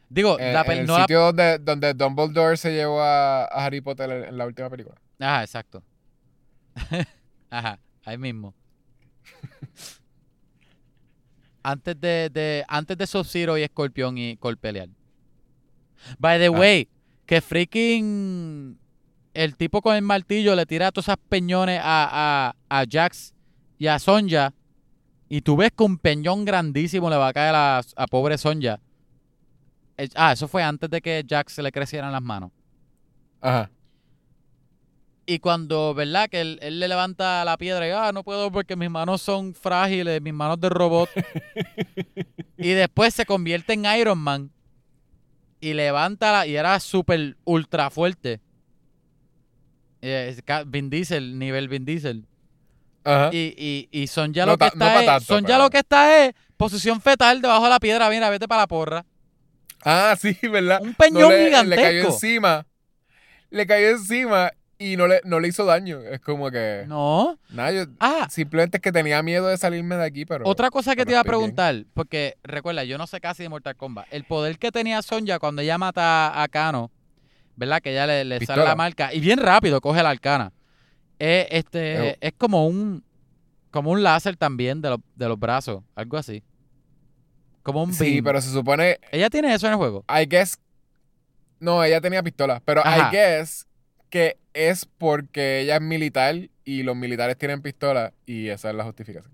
Digo, 0.09 0.39
En, 0.39 0.53
la 0.53 0.61
en 0.61 0.71
el 0.71 0.87
no 0.87 0.93
la- 0.97 1.03
sitio 1.03 1.19
donde, 1.21 1.57
donde 1.59 1.93
Dumbledore 1.93 2.57
se 2.57 2.73
llevó 2.73 3.01
a, 3.01 3.43
a 3.45 3.65
Harry 3.65 3.81
Potter 3.81 4.09
en, 4.09 4.23
en 4.25 4.37
la 4.37 4.45
última 4.45 4.69
película. 4.69 4.95
Ajá, 5.19 5.43
exacto. 5.43 5.83
Ajá, 7.49 7.79
ahí 8.05 8.17
mismo. 8.17 8.53
antes 11.63 11.99
de, 11.99 12.29
de 12.33 12.65
antes 12.67 12.97
de 12.97 13.07
Sub-Zero 13.07 13.57
y 13.57 13.63
Escorpión 13.63 14.17
y 14.17 14.37
Cole 14.37 14.57
pelear. 14.57 14.89
By 16.19 16.39
the 16.39 16.47
Ah. 16.47 16.51
way, 16.51 16.87
que 17.25 17.41
freaking 17.41 18.77
el 19.37 19.55
tipo 19.55 19.83
con 19.83 19.95
el 19.95 20.01
martillo 20.01 20.55
le 20.55 20.65
tira 20.65 20.91
todas 20.91 21.09
esas 21.09 21.17
peñones 21.29 21.79
a, 21.83 22.55
a, 22.69 22.79
a 22.81 22.85
Jax 22.89 23.35
y 23.77 23.85
a 23.85 23.99
Sonja. 23.99 24.51
Y 25.29 25.41
tú 25.41 25.55
ves 25.55 25.71
que 25.77 25.83
un 25.83 25.99
peñón 25.99 26.43
grandísimo 26.43 27.07
le 27.07 27.17
va 27.17 27.27
a 27.27 27.33
caer 27.33 27.53
a, 27.53 27.81
a 27.95 28.07
pobre 28.07 28.39
Sonja. 28.39 28.79
Ah, 30.15 30.31
eso 30.31 30.47
fue 30.47 30.63
antes 30.63 30.89
de 30.89 31.01
que 31.01 31.23
Jax 31.27 31.53
se 31.53 31.61
le 31.61 31.71
crecieran 31.71 32.11
las 32.11 32.21
manos. 32.21 32.51
Ajá. 33.39 33.69
Y 35.27 35.37
cuando, 35.37 35.93
¿verdad? 35.93 36.29
Que 36.29 36.41
él, 36.41 36.57
él 36.63 36.79
le 36.79 36.87
levanta 36.87 37.45
la 37.45 37.57
piedra 37.57 37.87
y, 37.87 37.91
ah, 37.91 38.11
no 38.11 38.23
puedo 38.23 38.51
porque 38.51 38.75
mis 38.75 38.89
manos 38.89 39.21
son 39.21 39.53
frágiles, 39.53 40.19
mis 40.19 40.33
manos 40.33 40.59
de 40.59 40.69
robot. 40.69 41.09
y 42.57 42.69
después 42.69 43.13
se 43.13 43.25
convierte 43.27 43.73
en 43.73 43.85
Iron 43.85 44.17
Man. 44.17 44.49
Y 45.59 45.73
levanta 45.73 46.31
la, 46.31 46.47
y 46.47 46.55
era 46.55 46.79
súper 46.79 47.37
ultra 47.43 47.91
fuerte. 47.91 48.41
Ca- 50.45 50.63
Vin 50.65 50.89
Diesel, 50.89 51.37
nivel 51.39 51.67
Vin 51.67 51.85
Diesel. 51.85 52.25
Ajá. 53.03 53.29
Y, 53.31 53.53
y, 53.57 53.89
y 53.91 54.07
son 54.07 54.33
ya 54.33 54.45
No 54.45 54.53
lo 54.53 54.57
que 54.57 54.65
no 54.75 54.85
está 54.85 54.99
es, 54.99 55.05
tanto, 55.05 55.25
son 55.25 55.45
ya 55.45 55.57
lo 55.57 55.69
que 55.69 55.77
está 55.79 56.25
es 56.25 56.33
posición 56.57 56.99
fetal 57.01 57.41
debajo 57.41 57.63
de 57.63 57.69
la 57.69 57.79
piedra. 57.79 58.09
Mira, 58.09 58.29
vete 58.29 58.47
para 58.47 58.63
la 58.63 58.67
porra. 58.67 59.05
Ah, 59.85 60.15
sí, 60.19 60.35
¿verdad? 60.51 60.81
Un 60.81 60.93
peñón 60.93 61.29
le, 61.29 61.45
gigantesco. 61.45 61.81
Le 61.81 61.87
cayó 61.87 62.05
encima. 62.09 62.65
Le 63.49 63.65
cayó 63.65 63.89
encima 63.91 64.51
y 64.79 64.97
no 64.97 65.07
le, 65.07 65.21
no 65.23 65.39
le 65.39 65.47
hizo 65.47 65.63
daño. 65.65 65.99
Es 66.01 66.19
como 66.19 66.51
que. 66.51 66.83
No. 66.87 67.39
Nada, 67.49 67.71
yo 67.71 67.85
Ah, 67.99 68.27
simplemente 68.29 68.77
es 68.77 68.81
que 68.81 68.91
tenía 68.91 69.23
miedo 69.23 69.47
de 69.47 69.57
salirme 69.57 69.95
de 69.95 70.03
aquí, 70.05 70.25
pero. 70.25 70.45
otra 70.45 70.69
cosa 70.69 70.95
que 70.95 71.05
te 71.05 71.11
iba 71.11 71.21
a 71.21 71.23
bien. 71.23 71.29
preguntar, 71.31 71.85
porque 71.93 72.35
recuerda, 72.43 72.83
yo 72.83 72.97
no 72.97 73.07
sé 73.07 73.21
casi 73.21 73.43
de 73.43 73.49
Mortal 73.49 73.77
Kombat. 73.77 74.07
El 74.11 74.25
poder 74.25 74.57
que 74.59 74.71
tenía 74.71 75.01
Sonja 75.01 75.39
cuando 75.39 75.61
ella 75.61 75.77
mata 75.77 76.41
a 76.43 76.47
Kano, 76.49 76.91
¿verdad? 77.57 77.81
Que 77.81 77.91
ella 77.91 78.07
le, 78.07 78.23
le 78.23 78.45
sale 78.45 78.63
la 78.63 78.75
marca 78.75 79.13
y 79.13 79.19
bien 79.19 79.39
rápido 79.39 79.81
coge 79.81 80.01
la 80.01 80.11
arcana. 80.11 80.53
Es, 81.19 81.47
este, 81.49 82.09
Eh, 82.11 82.17
es 82.21 82.31
como 82.37 82.65
un 82.67 83.03
como 83.71 83.91
un 83.91 84.01
láser 84.01 84.37
también 84.37 84.81
de, 84.81 84.89
los- 84.91 84.99
de 85.15 85.27
los 85.27 85.37
brazos, 85.37 85.83
algo 85.93 86.17
así. 86.17 86.41
Como 87.63 87.83
un 87.83 87.93
Sí, 87.93 88.13
beam. 88.13 88.23
pero 88.23 88.41
se 88.41 88.49
supone. 88.51 88.97
Ella 89.11 89.29
tiene 89.29 89.53
eso 89.53 89.67
en 89.67 89.73
el 89.73 89.77
juego. 89.77 90.05
I 90.09 90.25
guess. 90.25 90.57
No, 91.59 91.83
ella 91.83 91.99
tenía 91.99 92.23
pistola. 92.23 92.61
Pero 92.63 92.81
Ajá. 92.85 93.09
I 93.09 93.15
guess 93.15 93.67
que 94.09 94.37
es 94.53 94.85
porque 94.97 95.59
ella 95.61 95.75
es 95.75 95.81
militar 95.81 96.35
y 96.63 96.83
los 96.83 96.95
militares 96.95 97.37
tienen 97.37 97.61
pistola 97.61 98.13
y 98.25 98.47
esa 98.47 98.69
es 98.69 98.75
la 98.75 98.85
justificación. 98.85 99.33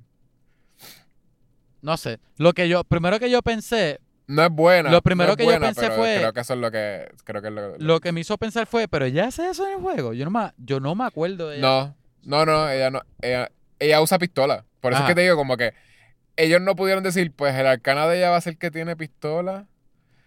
No 1.81 1.95
sé. 1.97 2.19
Lo 2.37 2.53
que 2.53 2.67
yo, 2.69 2.83
primero 2.83 3.19
que 3.19 3.29
yo 3.29 3.41
pensé, 3.41 3.99
No 4.33 4.43
es 4.43 4.49
buena. 4.49 4.89
Lo 4.91 5.01
primero 5.01 5.27
no 5.27 5.31
es 5.33 5.37
que 5.37 5.43
yo 5.43 5.49
buena, 5.51 5.65
pensé 5.67 5.81
pero 5.81 5.95
fue- 5.95 6.15
Creo 6.19 6.33
que 6.33 6.39
eso 6.39 6.53
es 6.53 6.59
lo 6.59 6.71
que. 6.71 7.11
Creo 7.23 7.41
que 7.41 7.47
es 7.49 7.53
lo, 7.53 7.77
lo 7.77 7.99
que 7.99 8.11
me 8.11 8.21
hizo 8.21 8.37
pensar 8.37 8.65
fue, 8.67 8.87
pero 8.87 9.05
ella 9.05 9.27
hace 9.27 9.49
eso 9.49 9.65
en 9.67 9.73
el 9.73 9.79
juego. 9.81 10.13
Yo 10.13 10.25
no 10.25 10.31
me, 10.31 10.51
yo 10.57 10.79
no 10.79 10.95
me 10.95 11.03
acuerdo 11.05 11.49
de 11.49 11.57
ella. 11.59 11.67
No, 11.67 11.95
no, 12.23 12.45
no, 12.45 12.69
ella 12.69 12.89
no. 12.89 13.01
Ella, 13.21 13.51
ella 13.79 14.01
usa 14.01 14.17
pistola. 14.17 14.65
Por 14.81 14.93
eso 14.93 15.01
Ajá. 15.01 15.09
es 15.09 15.11
que 15.11 15.15
te 15.15 15.21
digo, 15.21 15.35
como 15.35 15.55
que 15.57 15.73
ellos 16.35 16.59
no 16.61 16.75
pudieron 16.75 17.03
decir, 17.03 17.31
pues 17.31 17.53
el 17.55 17.67
arcana 17.67 18.07
de 18.07 18.17
ella 18.17 18.31
va 18.31 18.37
a 18.37 18.41
ser 18.41 18.57
que 18.57 18.71
tiene 18.71 18.95
pistola. 18.95 19.67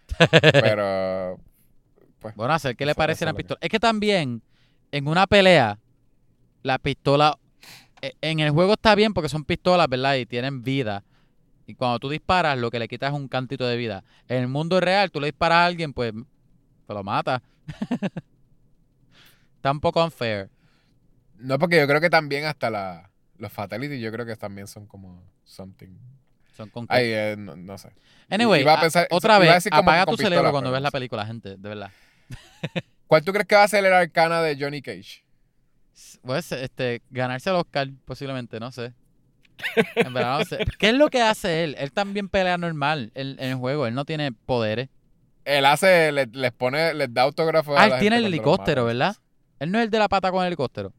pero. 0.53 1.39
Pues. 2.19 2.35
Bueno, 2.35 2.53
hacer 2.53 2.75
que 2.75 2.85
le 2.85 2.95
parece 2.95 3.25
la 3.25 3.31
que- 3.31 3.37
pistola. 3.37 3.59
Es 3.61 3.69
que 3.69 3.79
también, 3.79 4.41
en 4.91 5.07
una 5.07 5.27
pelea, 5.27 5.79
la 6.63 6.77
pistola. 6.79 7.37
e- 8.01 8.13
En 8.21 8.39
el 8.39 8.51
juego 8.51 8.73
está 8.73 8.95
bien 8.95 9.13
porque 9.13 9.29
son 9.29 9.43
pistolas, 9.43 9.87
¿verdad? 9.89 10.15
Y 10.15 10.25
tienen 10.25 10.63
vida. 10.63 11.03
Y 11.67 11.75
cuando 11.75 11.99
tú 11.99 12.09
disparas, 12.09 12.57
lo 12.57 12.71
que 12.71 12.79
le 12.79 12.87
quitas 12.87 13.11
es 13.13 13.15
un 13.19 13.27
cantito 13.27 13.67
de 13.67 13.75
vida. 13.77 14.03
En 14.27 14.37
el 14.37 14.47
mundo 14.47 14.79
real, 14.79 15.11
tú 15.11 15.19
le 15.19 15.27
disparas 15.27 15.57
a 15.57 15.65
alguien, 15.65 15.93
pues, 15.93 16.13
pues 16.13 16.95
lo 16.97 17.03
mata. 17.03 17.43
está 19.57 19.71
un 19.71 19.79
poco 19.79 20.03
unfair. 20.03 20.49
No, 21.37 21.59
porque 21.59 21.77
yo 21.77 21.87
creo 21.87 22.01
que 22.01 22.09
también 22.09 22.45
hasta 22.45 22.69
la, 22.69 23.11
los 23.37 23.51
fatalities, 23.51 24.01
yo 24.01 24.11
creo 24.11 24.25
que 24.25 24.35
también 24.35 24.67
son 24.67 24.87
como 24.87 25.21
something. 25.43 25.89
Son 26.55 26.69
con 26.69 26.85
Ay, 26.89 27.05
eh, 27.11 27.35
no, 27.37 27.55
no 27.55 27.77
sé. 27.77 27.89
Anyway, 28.29 28.61
iba 28.61 28.73
a 28.73 28.77
a- 28.79 28.81
pensar- 28.81 29.07
otra 29.11 29.35
iba 29.35 29.43
a 29.43 29.47
vez, 29.47 29.53
decir 29.55 29.69
como 29.71 29.81
apaga 29.83 30.05
tu 30.05 30.11
pistola, 30.11 30.29
cerebro 30.29 30.51
cuando 30.51 30.71
ves 30.71 30.81
la 30.81 30.91
película, 30.91 31.25
gente, 31.25 31.49
de 31.57 31.69
verdad. 31.69 31.91
¿Cuál 33.07 33.23
tú 33.23 33.31
crees 33.31 33.47
que 33.47 33.55
va 33.55 33.63
a 33.63 33.67
ser 33.67 33.85
el 33.85 33.93
arcana 33.93 34.41
de 34.41 34.57
Johnny 34.59 34.81
Cage? 34.81 35.23
Pues, 36.23 36.51
este, 36.51 37.01
ganarse 37.09 37.49
el 37.49 37.55
Oscar, 37.57 37.89
posiblemente, 38.05 38.59
no 38.59 38.71
sé. 38.71 38.93
En 39.95 40.13
verdad 40.13 40.39
no 40.39 40.45
sé. 40.45 40.59
¿Qué 40.77 40.89
es 40.89 40.95
lo 40.95 41.09
que 41.09 41.21
hace 41.21 41.63
él? 41.63 41.75
Él 41.79 41.91
también 41.91 42.29
pelea 42.29 42.57
normal 42.57 43.11
en, 43.15 43.29
en 43.39 43.49
el 43.51 43.55
juego. 43.55 43.87
Él 43.87 43.93
no 43.93 44.05
tiene 44.05 44.31
poderes. 44.31 44.89
Él 45.45 45.65
hace, 45.65 46.11
le- 46.11 46.27
les 46.31 46.51
pone, 46.51 46.93
les 46.93 47.13
da 47.13 47.23
autógrafo 47.23 47.77
a 47.77 47.81
Ah, 47.83 47.87
la 47.87 47.95
él 47.95 48.01
tiene 48.01 48.17
el 48.17 48.25
helicóptero. 48.25 48.85
¿verdad? 48.85 49.15
Él 49.59 49.71
no 49.71 49.77
es 49.79 49.85
el 49.85 49.89
de 49.89 49.99
la 49.99 50.07
pata 50.09 50.29
con 50.31 50.41
el 50.41 50.47
helicóptero. 50.47 50.91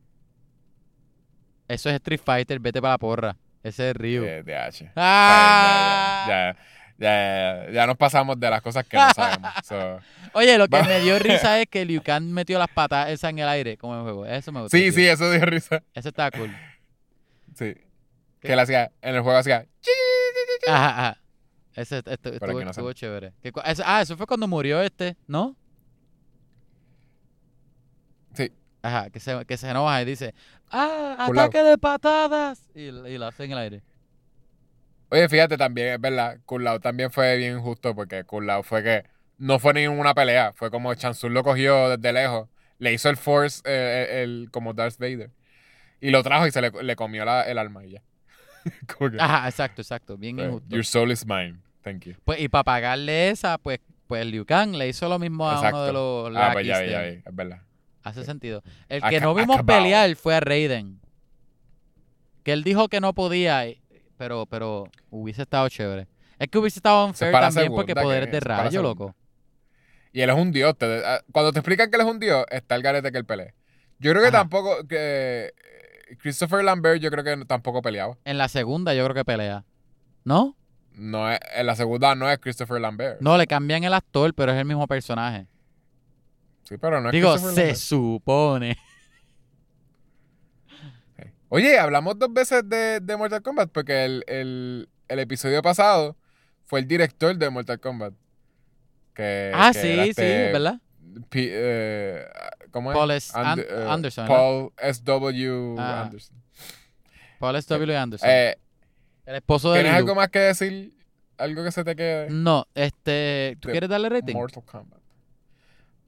Eso 1.68 1.90
es 1.90 1.96
Street 1.96 2.20
Fighter, 2.24 2.58
vete 2.58 2.80
para 2.80 2.94
la 2.94 2.98
porra. 2.98 3.36
Ese 3.62 3.90
es 3.90 3.96
Ryu. 3.96 4.24
Eh, 4.24 4.42
de 4.42 4.56
H. 4.56 4.90
¡Ah! 4.96 6.24
Ya, 6.28 6.56
ya, 6.98 7.64
ya, 7.66 7.70
ya 7.72 7.86
nos 7.86 7.96
pasamos 7.96 8.40
de 8.40 8.48
las 8.50 8.62
cosas 8.62 8.86
que 8.86 8.96
no 8.96 9.10
sabemos. 9.14 9.52
Oye, 10.32 10.56
lo 10.56 10.66
que 10.68 10.82
me 10.82 11.00
dio 11.00 11.18
risa 11.18 11.60
es 11.60 11.66
que 11.68 11.84
Liu 11.84 12.02
Kang 12.02 12.24
metió 12.24 12.58
las 12.58 12.68
patas 12.68 13.10
esas 13.10 13.30
en 13.30 13.40
el 13.40 13.48
aire, 13.48 13.76
como 13.76 13.92
en 13.94 13.98
el 14.00 14.04
juego. 14.04 14.26
Eso 14.26 14.50
me 14.52 14.62
gustó. 14.62 14.76
sí, 14.76 14.90
sí, 14.92 15.06
eso 15.06 15.30
dio 15.30 15.44
risa. 15.44 15.82
Eso 15.94 16.08
está 16.08 16.30
cool. 16.30 16.54
Sí. 17.54 17.74
¿Qué? 18.40 18.48
Que 18.48 18.52
él 18.52 18.58
hacía, 18.60 18.92
en 19.02 19.14
el 19.16 19.22
juego 19.22 19.38
hacía. 19.38 19.66
Ajá, 20.66 20.88
ajá. 20.90 21.20
Ese 21.74 21.98
estuvo, 21.98 22.32
no 22.32 22.54
se 22.64 22.70
estuvo 22.70 22.86
ve. 22.88 22.94
chévere. 22.94 23.32
Que 23.42 23.52
cu- 23.52 23.60
eso- 23.64 23.82
ah, 23.86 24.02
eso 24.02 24.16
fue 24.16 24.26
cuando 24.26 24.48
murió 24.48 24.80
este, 24.82 25.16
¿no? 25.26 25.56
Sí. 28.34 28.52
Ajá, 28.82 29.10
que 29.10 29.20
se, 29.20 29.44
que 29.44 29.56
se 29.56 29.68
enoja 29.70 30.02
y 30.02 30.04
dice, 30.04 30.34
¡ah, 30.70 31.24
Por 31.26 31.36
lado. 31.36 31.48
ataque 31.48 31.62
de 31.64 31.78
patadas! 31.78 32.68
Y, 32.74 32.82
y 32.88 33.18
lo 33.18 33.26
hace 33.26 33.44
en 33.44 33.52
el 33.52 33.58
aire. 33.58 33.82
Oye, 35.10 35.28
fíjate 35.28 35.56
también, 35.56 35.94
es 35.94 36.00
verdad, 36.00 36.38
Kulao 36.44 36.80
también 36.80 37.10
fue 37.10 37.36
bien 37.36 37.56
injusto 37.56 37.94
porque 37.94 38.24
Kulao 38.24 38.62
fue 38.62 38.82
que 38.82 39.04
no 39.38 39.58
fue 39.58 39.72
ninguna 39.72 40.12
pelea, 40.14 40.52
fue 40.54 40.70
como 40.70 40.92
Chansung 40.94 41.32
lo 41.32 41.42
cogió 41.42 41.88
desde 41.96 42.12
lejos, 42.12 42.48
le 42.78 42.92
hizo 42.92 43.08
el 43.08 43.16
force, 43.16 43.62
eh, 43.64 44.22
el, 44.24 44.42
el- 44.42 44.50
como 44.50 44.74
Darth 44.74 44.98
Vader, 44.98 45.30
y 46.00 46.10
lo 46.10 46.22
trajo 46.22 46.46
y 46.46 46.50
se 46.50 46.60
le, 46.60 46.70
le 46.82 46.94
comió 46.96 47.24
la- 47.24 47.42
el 47.44 47.56
alma 47.56 47.84
y 47.86 47.92
ya. 47.92 48.02
Como 48.98 49.10
que, 49.10 49.20
Ajá, 49.20 49.48
exacto, 49.48 49.82
exacto. 49.82 50.16
Bien 50.16 50.38
eh, 50.38 50.44
injusto. 50.44 50.68
Your 50.74 50.84
soul 50.84 51.10
is 51.12 51.26
mine, 51.26 51.58
thank 51.82 52.04
you. 52.04 52.14
Pues, 52.24 52.40
y 52.40 52.48
para 52.48 52.64
pagarle 52.64 53.30
esa, 53.30 53.58
pues, 53.58 53.80
pues 54.06 54.24
Liu 54.26 54.44
Kang 54.46 54.74
le 54.74 54.88
hizo 54.88 55.08
lo 55.08 55.18
mismo 55.18 55.48
a 55.48 55.54
Exacto. 55.56 55.76
uno 55.76 55.86
de 55.86 55.92
los 55.92 56.36
Ah, 56.36 56.50
pues 56.52 56.66
ya 56.66 56.84
ya 56.84 57.02
vi, 57.02 57.08
es 57.24 57.34
verdad. 57.34 57.62
Hace 58.02 58.24
sentido. 58.24 58.62
El 58.88 58.98
Aca- 59.02 59.10
que 59.10 59.20
no 59.20 59.34
vimos 59.34 59.56
acabado. 59.58 59.82
pelear 59.82 60.16
fue 60.16 60.34
a 60.34 60.40
Raiden. 60.40 61.00
Que 62.42 62.52
él 62.52 62.64
dijo 62.64 62.88
que 62.88 63.00
no 63.00 63.12
podía, 63.12 63.66
y- 63.68 63.82
pero, 64.16 64.46
pero 64.46 64.84
hubiese 65.10 65.42
estado 65.42 65.68
chévere. 65.68 66.06
Es 66.38 66.48
que 66.48 66.58
hubiese 66.58 66.78
estado 66.78 67.06
unfair 67.06 67.32
también 67.32 67.72
porque 67.74 67.94
poderes 67.94 68.30
de 68.30 68.40
rayo, 68.40 68.82
loco. 68.82 69.14
Y 70.12 70.22
él 70.22 70.30
es 70.30 70.36
un 70.36 70.52
dios. 70.52 70.76
te- 70.78 71.02
ah, 71.04 71.20
cuando 71.32 71.52
te 71.52 71.58
explican 71.58 71.90
que 71.90 71.96
él 71.96 72.02
es 72.02 72.08
un 72.08 72.18
dios, 72.18 72.44
está 72.50 72.76
el 72.76 72.82
garete 72.82 73.12
que 73.12 73.18
él 73.18 73.24
pelea. 73.26 73.52
Yo 73.98 74.12
creo 74.12 74.22
que 74.22 74.28
Ajá. 74.28 74.38
tampoco, 74.38 74.86
que 74.88 75.46
eh, 75.46 75.52
Christopher 76.20 76.64
Lambert 76.64 77.00
yo 77.00 77.10
creo 77.10 77.22
que 77.24 77.44
tampoco 77.44 77.82
peleaba. 77.82 78.16
En 78.24 78.38
la 78.38 78.48
segunda 78.48 78.94
yo 78.94 79.04
creo 79.04 79.14
que 79.14 79.24
pelea. 79.24 79.64
¿No? 80.24 80.56
No 80.94 81.30
es, 81.30 81.38
en 81.54 81.66
la 81.66 81.76
segunda 81.76 82.14
no 82.14 82.28
es 82.30 82.38
Christopher 82.38 82.80
Lambert. 82.80 83.20
No, 83.20 83.36
le 83.38 83.46
cambian 83.46 83.84
el 83.84 83.94
actor, 83.94 84.34
pero 84.34 84.52
es 84.52 84.58
el 84.58 84.64
mismo 84.64 84.86
personaje. 84.86 85.46
Sí, 86.64 86.76
pero 86.76 87.00
no 87.00 87.08
es 87.08 87.12
Digo, 87.12 87.30
Christopher 87.32 87.54
se 87.54 87.60
Lambert. 87.60 87.78
supone. 87.78 88.78
Oye, 91.50 91.78
hablamos 91.78 92.18
dos 92.18 92.32
veces 92.32 92.68
de, 92.68 93.00
de 93.00 93.16
Mortal 93.16 93.42
Kombat 93.42 93.70
porque 93.70 94.04
el, 94.04 94.24
el- 94.26 94.88
el 95.08 95.18
episodio 95.20 95.62
pasado 95.62 96.14
fue 96.66 96.80
el 96.80 96.86
director 96.86 97.34
de 97.36 97.48
Mortal 97.48 97.80
Kombat. 97.80 98.12
Que, 99.14 99.50
ah, 99.54 99.70
que 99.72 99.80
sí, 99.80 99.88
era 99.88 100.02
sí, 100.04 100.10
este 100.10 100.52
¿verdad? 100.52 100.80
P- 101.28 101.50
eh, 101.52 102.24
¿Cómo 102.70 102.90
es? 102.92 102.96
Paul 102.98 103.10
S. 103.12 103.32
And- 103.34 103.46
An- 103.46 103.58
eh, 103.60 103.86
Anderson. 103.88 104.26
Paul 104.28 104.72
S.W. 104.78 105.74
Ah. 105.78 106.02
Anderson. 106.02 106.36
Paul 107.38 107.56
S. 107.56 107.68
W. 107.68 107.96
Anderson. 107.96 108.28
Eh, 108.30 108.56
el 109.26 109.36
esposo 109.36 109.72
de 109.72 109.80
¿Tienes 109.80 109.96
algo 109.98 110.14
más 110.14 110.28
que 110.28 110.38
decir? 110.40 110.94
¿Algo 111.36 111.62
que 111.62 111.70
se 111.70 111.84
te 111.84 111.94
quede? 111.94 112.30
No, 112.30 112.66
este, 112.74 113.56
¿tú 113.60 113.68
quieres 113.68 113.88
darle 113.88 114.08
rating? 114.08 114.34
Mortal 114.34 114.64
Kombat. 114.64 114.98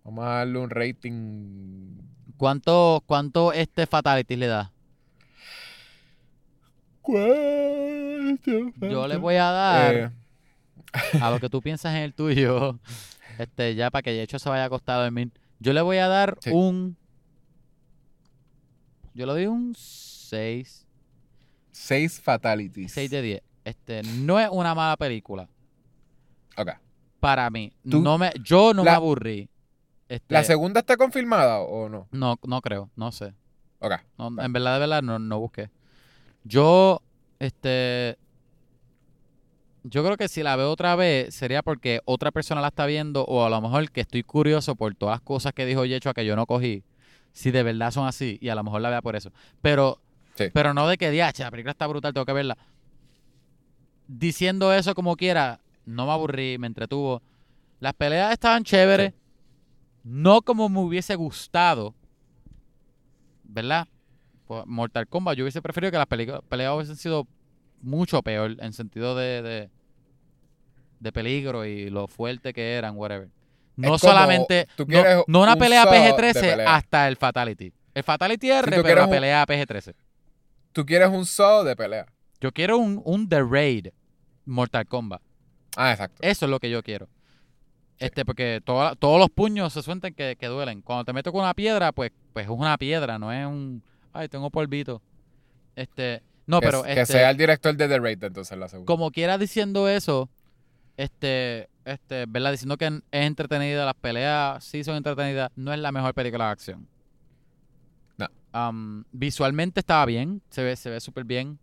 Vamos 0.02 0.24
a 0.24 0.28
darle 0.28 0.58
un 0.58 0.70
rating. 0.70 1.98
¿Cuánto, 2.36 3.02
cuánto 3.06 3.52
este 3.52 3.86
Fatality 3.86 4.34
le 4.36 4.46
da? 4.46 4.72
Yo 8.80 9.08
le 9.08 9.16
voy 9.16 9.36
a 9.36 9.44
dar 9.50 9.94
Eh, 9.94 10.10
a 11.20 11.30
lo 11.30 11.38
que 11.38 11.48
tú 11.48 11.60
piensas 11.62 11.94
en 11.94 12.02
el 12.02 12.14
tuyo, 12.14 12.78
este, 13.42 13.74
ya 13.74 13.90
para 13.90 14.02
que 14.02 14.12
de 14.12 14.22
hecho 14.22 14.38
se 14.38 14.48
vaya 14.48 14.64
acostado 14.64 15.04
en 15.06 15.14
mí. 15.14 15.30
Yo 15.58 15.72
le 15.72 15.80
voy 15.82 15.98
a 15.98 16.08
dar 16.08 16.36
Sí. 16.40 16.50
un. 16.52 16.96
Yo 19.14 19.26
le 19.26 19.32
doy 19.32 19.46
un 19.46 19.74
6. 19.76 20.86
seis 21.72 22.20
fatalities. 22.20 22.92
6 22.92 23.10
de 23.10 23.22
10. 23.22 23.42
Este, 23.64 24.02
no 24.02 24.38
es 24.38 24.48
una 24.50 24.74
mala 24.74 24.96
película. 24.96 25.48
Ok. 26.56 26.70
Para 27.20 27.48
mí. 27.50 27.72
Tú- 27.88 28.00
No 28.00 28.18
me, 28.18 28.30
yo 28.42 28.72
no 28.74 28.82
me 28.84 28.90
la- 28.90 28.96
aburrí. 28.96 29.48
Este, 30.08 30.32
¿La 30.34 30.42
segunda 30.44 30.80
está 30.80 30.96
confirmada 30.96 31.60
o 31.60 31.88
no? 31.88 32.08
no, 32.10 32.36
no 32.44 32.60
creo, 32.60 32.90
no 32.96 33.12
sé. 33.12 33.32
Ok. 33.78 33.92
No, 34.18 34.28
en 34.42 34.52
verdad, 34.52 34.74
de 34.74 34.80
verdad, 34.80 35.02
no, 35.02 35.18
no 35.18 35.38
busqué. 35.40 35.70
Yo, 36.44 37.00
este. 37.38 38.18
Yo 39.82 40.04
creo 40.04 40.16
que 40.16 40.28
si 40.28 40.42
la 40.42 40.56
veo 40.56 40.70
otra 40.70 40.94
vez 40.94 41.34
sería 41.34 41.62
porque 41.62 42.00
otra 42.04 42.30
persona 42.30 42.60
la 42.60 42.68
está 42.68 42.84
viendo 42.86 43.24
o 43.24 43.44
a 43.44 43.50
lo 43.50 43.60
mejor 43.60 43.90
que 43.90 44.02
estoy 44.02 44.22
curioso 44.22 44.74
por 44.76 44.94
todas 44.94 45.14
las 45.14 45.20
cosas 45.22 45.52
que 45.54 45.64
dijo 45.64 45.84
Yecho 45.86 46.12
que 46.12 46.26
yo 46.26 46.36
no 46.36 46.46
cogí. 46.46 46.84
Si 47.32 47.50
de 47.50 47.62
verdad 47.62 47.90
son 47.90 48.06
así 48.06 48.38
y 48.42 48.50
a 48.50 48.54
lo 48.54 48.62
mejor 48.62 48.82
la 48.82 48.90
vea 48.90 49.00
por 49.02 49.16
eso. 49.16 49.30
Pero, 49.62 49.98
Sí. 50.34 50.44
pero 50.52 50.74
no 50.74 50.86
de 50.86 50.98
que 50.98 51.10
diache, 51.10 51.42
la 51.42 51.50
película 51.50 51.72
está 51.72 51.86
brutal, 51.86 52.12
tengo 52.12 52.26
que 52.26 52.32
verla. 52.32 52.56
Diciendo 54.06 54.72
eso 54.74 54.94
como 54.94 55.16
quiera, 55.16 55.60
no 55.86 56.06
me 56.06 56.12
aburrí, 56.12 56.58
me 56.58 56.66
entretuvo. 56.66 57.22
Las 57.78 57.94
peleas 57.94 58.32
estaban 58.32 58.64
chéveres. 58.64 59.12
Sí. 59.12 59.16
No 60.04 60.42
como 60.42 60.68
me 60.68 60.80
hubiese 60.80 61.14
gustado. 61.14 61.94
¿Verdad? 63.44 63.86
Pues, 64.46 64.66
Mortal 64.66 65.06
Kombat, 65.06 65.36
yo 65.36 65.44
hubiese 65.44 65.62
preferido 65.62 65.90
que 65.92 65.98
las 65.98 66.42
peleas 66.48 66.74
hubiesen 66.74 66.96
sido 66.96 67.26
mucho 67.80 68.22
peor 68.22 68.56
en 68.60 68.72
sentido 68.72 69.14
de, 69.16 69.42
de, 69.42 69.70
de 71.00 71.12
peligro 71.12 71.64
y 71.64 71.90
lo 71.90 72.06
fuerte 72.06 72.52
que 72.52 72.74
eran, 72.74 72.96
whatever. 72.96 73.28
No 73.76 73.96
solamente, 73.98 74.66
no, 75.26 75.40
una 75.40 75.54
un 75.54 75.58
pelea 75.58 75.84
saw 75.84 75.92
de 75.92 75.98
PG-13 76.12 76.40
pelea. 76.40 76.74
hasta 76.76 77.08
el 77.08 77.16
Fatality. 77.16 77.72
El 77.94 78.02
Fatality 78.02 78.50
R, 78.50 78.82
pero 78.82 79.00
la 79.02 79.08
pelea 79.08 79.46
PG-13. 79.46 79.94
Tú 80.72 80.84
quieres 80.86 81.08
un 81.08 81.24
Saw 81.26 81.64
de 81.64 81.74
pelea. 81.74 82.06
Yo 82.40 82.52
quiero 82.52 82.78
un, 82.78 83.00
un 83.04 83.28
The 83.28 83.42
Raid 83.42 83.88
Mortal 84.44 84.86
Kombat. 84.86 85.20
Ah, 85.76 85.92
exacto. 85.92 86.18
Eso 86.22 86.44
es 86.46 86.50
lo 86.50 86.58
que 86.60 86.70
yo 86.70 86.82
quiero. 86.82 87.08
Este, 87.98 88.24
porque 88.24 88.60
toda- 88.64 88.94
todos 88.96 89.18
los 89.18 89.28
puños 89.30 89.72
se 89.72 89.82
sueltan 89.82 90.14
que, 90.14 90.36
que 90.38 90.46
duelen. 90.46 90.82
Cuando 90.82 91.04
te 91.04 91.12
meto 91.12 91.32
con 91.32 91.42
una 91.42 91.54
piedra, 91.54 91.92
pues, 91.92 92.12
pues 92.32 92.44
es 92.46 92.50
una 92.50 92.76
piedra, 92.78 93.18
no 93.18 93.32
es 93.32 93.44
un. 93.46 93.82
Ay, 94.12 94.28
tengo 94.28 94.50
polvito. 94.50 95.02
Este. 95.74 96.22
No, 96.50 96.60
que, 96.60 96.66
pero 96.66 96.82
que 96.82 97.00
este, 97.00 97.12
sea 97.12 97.30
el 97.30 97.36
director 97.36 97.76
de 97.76 97.86
The 97.86 97.98
Raid, 98.00 98.24
entonces 98.24 98.58
la 98.58 98.68
segunda. 98.68 98.86
como 98.86 99.12
quiera 99.12 99.38
diciendo 99.38 99.88
eso, 99.88 100.28
este, 100.96 101.68
este, 101.84 102.26
¿verdad? 102.26 102.50
Diciendo 102.50 102.76
que 102.76 102.86
es 102.86 103.02
entretenida, 103.12 103.84
las 103.84 103.94
peleas 103.94 104.64
sí 104.64 104.82
son 104.82 104.96
entretenidas, 104.96 105.52
no 105.54 105.72
es 105.72 105.78
la 105.78 105.92
mejor 105.92 106.12
película 106.12 106.46
de 106.46 106.50
acción. 106.50 106.88
No. 108.18 108.26
Um, 108.52 109.04
visualmente 109.12 109.78
estaba 109.78 110.04
bien, 110.06 110.42
se 110.50 110.64
ve, 110.64 110.74
se 110.74 110.90
ve 110.90 110.98
súper 110.98 111.22
bien. 111.22 111.60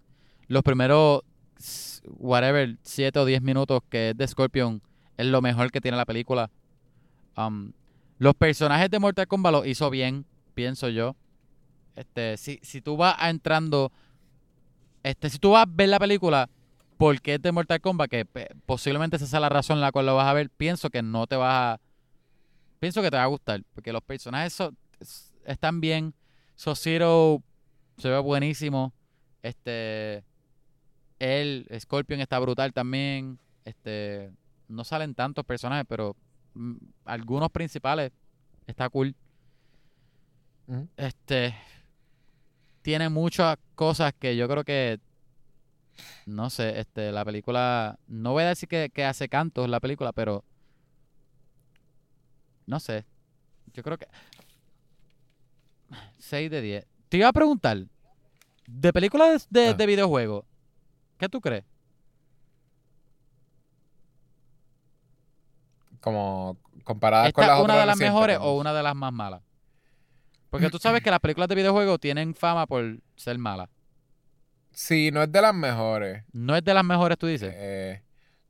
Los 0.47 0.63
primeros, 0.63 1.23
whatever, 2.17 2.77
7 2.81 3.19
o 3.19 3.25
10 3.25 3.41
minutos 3.41 3.81
que 3.89 4.11
es 4.11 4.17
de 4.17 4.25
Scorpion, 4.25 4.81
es 5.17 5.25
lo 5.25 5.41
mejor 5.41 5.69
que 5.69 5.81
tiene 5.81 5.97
la 5.97 6.05
película. 6.05 6.49
Um, 7.35 7.73
los 8.19 8.35
personajes 8.35 8.89
de 8.89 8.99
Mortal 8.99 9.27
Kombat 9.27 9.51
los 9.51 9.67
hizo 9.67 9.89
bien, 9.89 10.25
pienso 10.53 10.87
yo. 10.87 11.17
Este, 11.97 12.37
si, 12.37 12.59
si 12.61 12.79
tú 12.79 12.95
vas 12.95 13.17
entrando, 13.27 13.91
este, 15.03 15.29
si 15.29 15.37
tú 15.39 15.51
vas 15.51 15.63
a 15.67 15.69
ver 15.71 15.89
la 15.89 15.99
película, 15.99 16.49
porque 16.97 17.35
es 17.35 17.41
de 17.41 17.51
Mortal 17.51 17.79
Kombat, 17.81 18.09
que 18.09 18.25
posiblemente 18.65 19.17
esa 19.17 19.27
sea 19.27 19.39
la 19.39 19.49
razón 19.49 19.77
en 19.77 19.81
la 19.81 19.91
cual 19.91 20.05
lo 20.07 20.15
vas 20.15 20.27
a 20.27 20.33
ver, 20.33 20.49
pienso 20.49 20.89
que 20.89 21.01
no 21.01 21.27
te 21.27 21.35
vas 21.35 21.53
a... 21.77 21.81
Pienso 22.79 23.01
que 23.01 23.09
te 23.11 23.17
va 23.17 23.23
a 23.23 23.27
gustar, 23.27 23.63
porque 23.73 23.91
los 23.93 24.01
personajes 24.03 24.53
son- 24.53 24.77
es- 24.99 25.33
están 25.45 25.79
bien. 25.81 26.13
Sub-Zero 26.55 27.41
se 27.97 28.09
ve 28.09 28.19
buenísimo. 28.19 28.93
Este... 29.43 30.23
Él, 31.19 31.67
Scorpion 31.79 32.19
está 32.19 32.39
brutal 32.39 32.73
también. 32.73 33.39
Este... 33.65 34.31
No 34.67 34.83
salen 34.83 35.15
tantos 35.15 35.45
personajes, 35.45 35.85
pero 35.87 36.15
mm, 36.55 36.75
algunos 37.05 37.49
principales 37.51 38.11
está 38.65 38.89
cool. 38.89 39.15
Este... 40.97 41.55
Tiene 42.87 43.09
muchas 43.09 43.57
cosas 43.75 44.13
que 44.17 44.37
yo 44.37 44.47
creo 44.47 44.63
que 44.63 45.01
no 46.25 46.49
sé, 46.49 46.79
este, 46.79 47.11
la 47.11 47.25
película, 47.25 47.99
no 48.07 48.31
voy 48.31 48.43
a 48.43 48.47
decir 48.47 48.69
que, 48.69 48.89
que 48.89 49.03
hace 49.03 49.27
cantos 49.27 49.67
la 49.67 49.81
película, 49.81 50.13
pero 50.13 50.45
no 52.65 52.79
sé, 52.79 53.03
yo 53.73 53.83
creo 53.83 53.97
que 53.97 54.07
6 56.19 56.49
de 56.49 56.61
10. 56.61 56.87
Te 57.09 57.17
iba 57.17 57.27
a 57.27 57.33
preguntar, 57.33 57.77
de 58.67 58.93
películas 58.93 59.47
de, 59.49 59.67
Ah. 59.67 59.73
de 59.73 59.85
videojuegos, 59.85 60.45
¿qué 61.17 61.27
tú 61.27 61.41
crees? 61.41 61.65
Como 65.99 66.55
comparadas 66.85 67.33
con 67.33 67.43
¿Esta 67.43 67.51
las 67.53 67.59
es 67.59 67.65
una 67.65 67.73
otras 67.73 67.83
de 67.83 67.85
las 67.85 67.95
recientes, 67.97 68.13
mejores 68.13 68.37
o 68.39 68.53
una 68.57 68.73
de 68.73 68.83
las 68.83 68.95
más 68.95 69.11
malas? 69.11 69.41
Porque 70.49 70.69
tú 70.69 70.77
sabes 70.77 71.01
que 71.01 71.11
las 71.11 71.19
películas 71.19 71.49
de 71.49 71.55
videojuegos 71.55 71.99
tienen 71.99 72.33
fama 72.33 72.65
por 72.65 72.99
ser 73.15 73.37
malas. 73.37 73.69
Sí, 74.71 75.09
no 75.11 75.23
es 75.23 75.31
de 75.31 75.41
las 75.41 75.55
mejores. 75.55 76.23
¿No 76.31 76.55
es 76.55 76.63
de 76.63 76.73
las 76.73 76.85
mejores, 76.85 77.17
tú 77.17 77.27
dices? 77.27 77.53
Eh, 77.55 78.03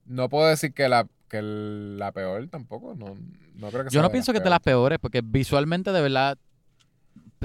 no 0.05 0.29
puedo 0.29 0.47
decir 0.47 0.73
que 0.73 0.89
la, 0.89 1.07
que 1.29 1.41
la 1.41 2.11
peor 2.11 2.47
tampoco. 2.49 2.95
No, 2.95 3.17
no 3.55 3.69
creo 3.69 3.83
que 3.85 3.89
Yo 3.89 3.99
sea 3.99 4.01
no 4.01 4.11
pienso 4.11 4.31
que 4.31 4.39
es 4.39 4.43
de 4.43 4.49
las 4.49 4.59
peores, 4.59 4.99
porque 4.99 5.21
visualmente 5.23 5.91
de 5.91 6.01
verdad 6.01 6.37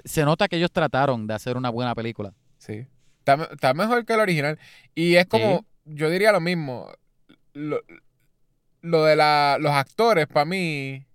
se 0.04 0.24
nota 0.24 0.48
que 0.48 0.56
ellos 0.56 0.72
trataron 0.72 1.26
de 1.26 1.34
hacer 1.34 1.56
una 1.56 1.70
buena 1.70 1.94
película. 1.94 2.34
Sí. 2.58 2.86
Está 3.24 3.72
mejor 3.74 4.04
que 4.04 4.14
el 4.14 4.20
original. 4.20 4.58
Y 4.94 5.14
es 5.14 5.26
como, 5.26 5.64
yo 5.84 6.10
diría 6.10 6.32
lo 6.32 6.40
mismo. 6.40 6.88
Lo, 7.54 7.80
lo 8.80 9.04
de 9.04 9.16
la, 9.16 9.58
los 9.60 9.72
actores, 9.72 10.26
para 10.26 10.44
mí, 10.44 11.06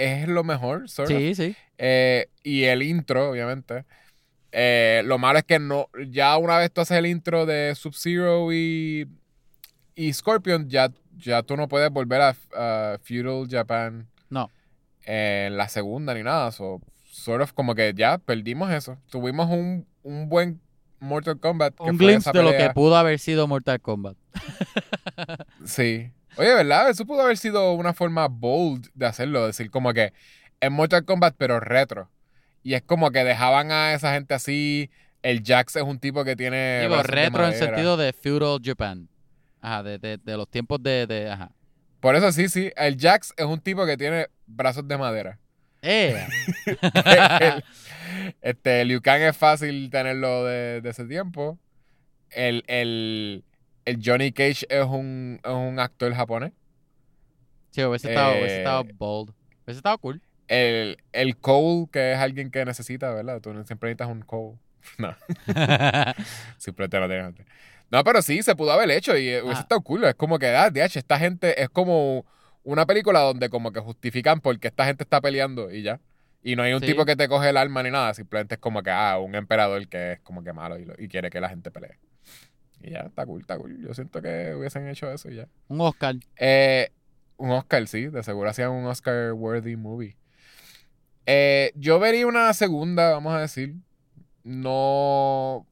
es, 0.00 0.28
lo 0.28 0.44
mejor, 0.44 0.88
sort 0.88 1.10
of. 1.10 1.16
Sí, 1.16 1.34
sí. 1.34 1.56
Eh, 1.78 2.28
y 2.42 2.64
el 2.64 2.82
intro, 2.82 3.30
obviamente. 3.30 3.84
Eh, 4.52 5.02
lo 5.04 5.18
malo 5.18 5.38
es 5.38 5.44
que 5.44 5.58
no, 5.58 5.88
ya 6.08 6.36
una 6.36 6.58
vez 6.58 6.72
tú 6.72 6.80
haces 6.80 6.98
el 6.98 7.06
intro 7.06 7.46
de 7.46 7.74
Sub-Zero 7.74 8.52
y, 8.52 9.08
y 9.94 10.12
Scorpion, 10.12 10.68
ya, 10.68 10.90
ya 11.16 11.42
tú 11.42 11.56
no 11.56 11.68
puedes 11.68 11.90
volver 11.90 12.20
a, 12.22 12.98
Feudal 13.02 13.46
Japan 13.48 14.08
No. 14.28 14.50
en 15.04 15.56
la 15.56 15.68
segunda 15.68 16.14
ni 16.14 16.22
nada. 16.22 16.50
So, 16.50 16.80
sort 17.04 17.42
of 17.42 17.52
como 17.52 17.74
que 17.74 17.92
ya 17.94 18.18
perdimos 18.18 18.72
eso. 18.72 18.98
Tuvimos 19.10 19.48
un, 19.50 19.86
un 20.02 20.28
buen 20.28 20.60
Mortal 21.00 21.38
Kombat. 21.38 21.80
Un 21.80 21.96
glimpse 21.96 22.30
de 22.32 22.42
lo 22.42 22.50
que 22.50 22.70
pudo 22.74 22.96
haber 22.96 23.18
sido 23.18 23.46
Mortal 23.46 23.80
Kombat. 23.80 24.16
Sí. 25.64 26.10
Oye, 26.36 26.54
¿verdad? 26.54 26.90
Eso 26.90 27.04
pudo 27.06 27.22
haber 27.22 27.36
sido 27.36 27.72
una 27.72 27.92
forma 27.92 28.28
bold 28.28 28.88
de 28.94 29.06
hacerlo. 29.06 29.46
Decir 29.46 29.70
como 29.70 29.92
que 29.92 30.12
es 30.60 30.70
Mortal 30.70 31.04
Kombat, 31.04 31.34
pero 31.36 31.60
retro. 31.60 32.10
Y 32.62 32.74
es 32.74 32.82
como 32.82 33.10
que 33.10 33.24
dejaban 33.24 33.72
a 33.72 33.94
esa 33.94 34.12
gente 34.12 34.34
así. 34.34 34.90
El 35.22 35.42
Jax 35.44 35.76
es 35.76 35.82
un 35.82 35.98
tipo 35.98 36.24
que 36.24 36.36
tiene. 36.36 36.82
Digo, 36.82 37.02
retro 37.02 37.46
en 37.46 37.54
sentido 37.54 37.96
de 37.96 38.12
feudal 38.12 38.60
Japan. 38.62 39.08
Ajá, 39.60 39.82
de, 39.82 39.98
de, 39.98 40.16
de 40.16 40.36
los 40.36 40.48
tiempos 40.48 40.82
de, 40.82 41.06
de 41.06 41.30
ajá. 41.30 41.52
Por 42.00 42.16
eso 42.16 42.32
sí, 42.32 42.48
sí. 42.48 42.72
El 42.76 42.96
Jax 42.98 43.34
es 43.36 43.44
un 43.44 43.60
tipo 43.60 43.84
que 43.84 43.96
tiene 43.96 44.28
brazos 44.46 44.88
de 44.88 44.96
madera. 44.96 45.38
¡Eh! 45.82 46.26
el, 46.66 47.64
este, 48.40 48.84
Liu 48.84 49.00
Kang 49.00 49.20
es 49.22 49.36
fácil 49.36 49.90
tenerlo 49.90 50.44
de, 50.44 50.80
de 50.80 50.90
ese 50.90 51.04
tiempo. 51.04 51.58
El, 52.30 52.64
el, 52.68 53.44
el 53.84 54.00
Johnny 54.04 54.32
Cage 54.32 54.66
es 54.68 54.84
un, 54.84 55.40
es 55.42 55.50
un 55.50 55.78
actor 55.78 56.12
japonés. 56.14 56.52
sí, 57.70 57.82
hubiese 57.84 58.08
estado, 58.10 58.32
hubiese 58.32 58.54
Eh, 58.56 58.58
estado 58.58 58.84
bold. 58.94 59.30
Hubiese 59.64 59.78
estado 59.78 59.98
cool. 59.98 60.20
El, 60.48 60.98
el 61.12 61.36
Cole, 61.36 61.86
que 61.92 62.12
es 62.12 62.18
alguien 62.18 62.50
que 62.50 62.64
necesita, 62.64 63.12
¿verdad? 63.14 63.40
Tú 63.40 63.50
siempre 63.64 63.88
necesitas 63.90 64.08
un 64.08 64.22
Cole. 64.22 64.56
No, 64.98 65.14
simplemente 66.58 66.98
no 67.00 67.06
tienes 67.06 67.26
antes. 67.26 67.46
No, 67.90 68.04
pero 68.04 68.22
sí, 68.22 68.42
se 68.42 68.54
pudo 68.54 68.72
haber 68.72 68.90
hecho 68.90 69.12
y 69.16 69.28
hubiese 69.38 69.48
Ah. 69.58 69.60
estado 69.60 69.80
cool. 69.82 70.04
Es 70.04 70.14
como 70.14 70.38
que, 70.38 70.46
ah, 70.48 70.70
DH, 70.70 70.96
esta 70.98 71.18
gente 71.18 71.60
es 71.62 71.68
como 71.68 72.24
una 72.62 72.86
película 72.86 73.20
donde 73.20 73.48
como 73.50 73.72
que 73.72 73.80
justifican 73.80 74.40
por 74.40 74.58
qué 74.60 74.68
esta 74.68 74.84
gente 74.86 75.02
está 75.04 75.20
peleando 75.20 75.70
y 75.72 75.82
ya. 75.82 76.00
Y 76.42 76.56
no 76.56 76.62
hay 76.62 76.72
un 76.72 76.80
Sí. 76.80 76.86
tipo 76.86 77.04
que 77.04 77.16
te 77.16 77.28
coge 77.28 77.50
el 77.50 77.56
arma 77.56 77.82
ni 77.82 77.90
nada. 77.90 78.14
Simplemente 78.14 78.54
es 78.54 78.60
como 78.60 78.82
que, 78.82 78.90
ah, 78.90 79.18
un 79.18 79.34
emperador 79.34 79.86
que 79.88 80.12
es 80.12 80.20
como 80.20 80.42
que 80.42 80.52
malo 80.52 80.78
y, 80.78 80.84
lo- 80.84 80.94
y 80.98 81.08
quiere 81.08 81.30
que 81.30 81.40
la 81.40 81.48
gente 81.48 81.70
pelee. 81.70 81.98
Y 82.82 82.90
ya, 82.90 83.00
está 83.00 83.26
cool, 83.26 83.40
está 83.42 83.58
cool. 83.58 83.78
Yo 83.80 83.92
siento 83.94 84.22
que 84.22 84.54
hubiesen 84.54 84.88
hecho 84.88 85.10
eso 85.10 85.30
y 85.30 85.36
ya. 85.36 85.48
Un 85.68 85.80
Oscar. 85.80 86.16
Eh, 86.36 86.90
un 87.36 87.50
Oscar, 87.50 87.86
sí, 87.86 88.06
de 88.06 88.22
seguro 88.22 88.48
hacían 88.50 88.70
un 88.70 88.86
Oscar-worthy 88.86 89.76
movie. 89.76 90.16
Eh, 91.26 91.72
yo 91.76 91.98
vería 91.98 92.26
una 92.26 92.52
segunda, 92.54 93.10
vamos 93.12 93.34
a 93.34 93.40
decir. 93.40 93.74
No. 94.44 95.66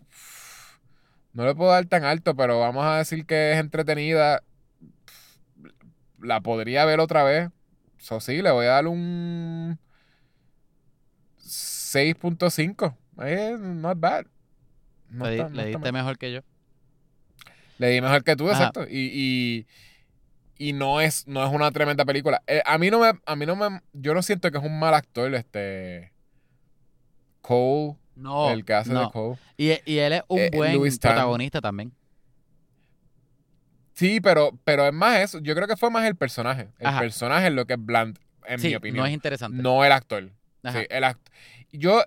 No 1.32 1.46
le 1.46 1.54
puedo 1.54 1.70
dar 1.70 1.86
tan 1.86 2.04
alto, 2.04 2.34
pero 2.36 2.58
vamos 2.60 2.84
a 2.84 2.98
decir 2.98 3.24
que 3.26 3.52
es 3.52 3.58
entretenida. 3.58 4.42
La 6.20 6.40
podría 6.40 6.84
ver 6.84 7.00
otra 7.00 7.22
vez. 7.24 7.50
Eso 7.98 8.20
sí, 8.20 8.42
le 8.42 8.50
voy 8.50 8.66
a 8.66 8.70
dar 8.70 8.86
un 8.86 9.78
6.5. 11.38 12.96
Eh, 13.22 13.56
not 13.58 13.98
bad. 13.98 14.26
No 15.10 15.24
le 15.24 15.30
di- 15.32 15.36
está- 15.38 15.48
no 15.50 15.56
le 15.56 15.62
está 15.62 15.78
diste 15.78 15.92
mal. 15.92 16.02
mejor 16.02 16.18
que 16.18 16.32
yo. 16.32 16.40
Le 17.78 17.88
di 17.90 18.00
mejor 18.00 18.22
que 18.24 18.36
tú, 18.36 18.48
Ajá. 18.50 18.58
exacto. 18.58 18.84
Y, 18.90 19.66
y, 20.58 20.68
y 20.68 20.72
no 20.72 21.00
es, 21.00 21.26
no 21.26 21.44
es 21.46 21.52
una 21.52 21.70
tremenda 21.70 22.04
película. 22.04 22.42
Eh, 22.46 22.62
a 22.66 22.76
mí 22.78 22.90
no 22.90 22.98
me, 23.00 23.12
a 23.24 23.36
mí 23.36 23.46
no 23.46 23.56
me, 23.56 23.80
yo 23.92 24.14
no 24.14 24.22
siento 24.22 24.50
que 24.50 24.58
es 24.58 24.64
un 24.64 24.78
mal 24.78 24.94
actor, 24.94 25.32
este 25.34 26.12
Cole, 27.40 27.96
No. 28.16 28.50
el 28.50 28.64
que 28.64 28.74
hace 28.74 28.92
no. 28.92 29.06
de 29.06 29.10
Cole. 29.12 29.38
Y, 29.56 29.70
y 29.90 29.98
él 29.98 30.12
es 30.14 30.22
un 30.28 30.38
Eh, 30.40 30.50
buen 30.52 30.74
Louis 30.74 30.98
Tan. 30.98 31.12
protagonista 31.12 31.60
también. 31.60 31.92
Sí, 33.94 34.20
pero, 34.20 34.56
pero 34.64 34.86
es 34.86 34.92
más 34.92 35.18
eso. 35.18 35.38
Yo 35.40 35.54
creo 35.54 35.66
que 35.66 35.76
fue 35.76 35.90
más 35.90 36.06
el 36.06 36.14
personaje. 36.16 36.68
El 36.78 36.86
Ajá. 36.86 37.00
personaje 37.00 37.48
es 37.48 37.52
lo 37.52 37.66
que 37.66 37.74
es 37.74 37.84
bland, 37.84 38.18
en 38.46 38.58
sí, 38.60 38.68
mi 38.68 38.74
opinión. 38.76 38.98
no 39.02 39.06
es 39.06 39.12
interesante. 39.12 39.60
No 39.60 39.84
el 39.84 39.90
actor. 39.92 40.30
Ajá. 40.62 40.80
Sí, 40.80 40.86
el 40.90 41.04
act- 41.04 41.30
Yo, 41.72 42.02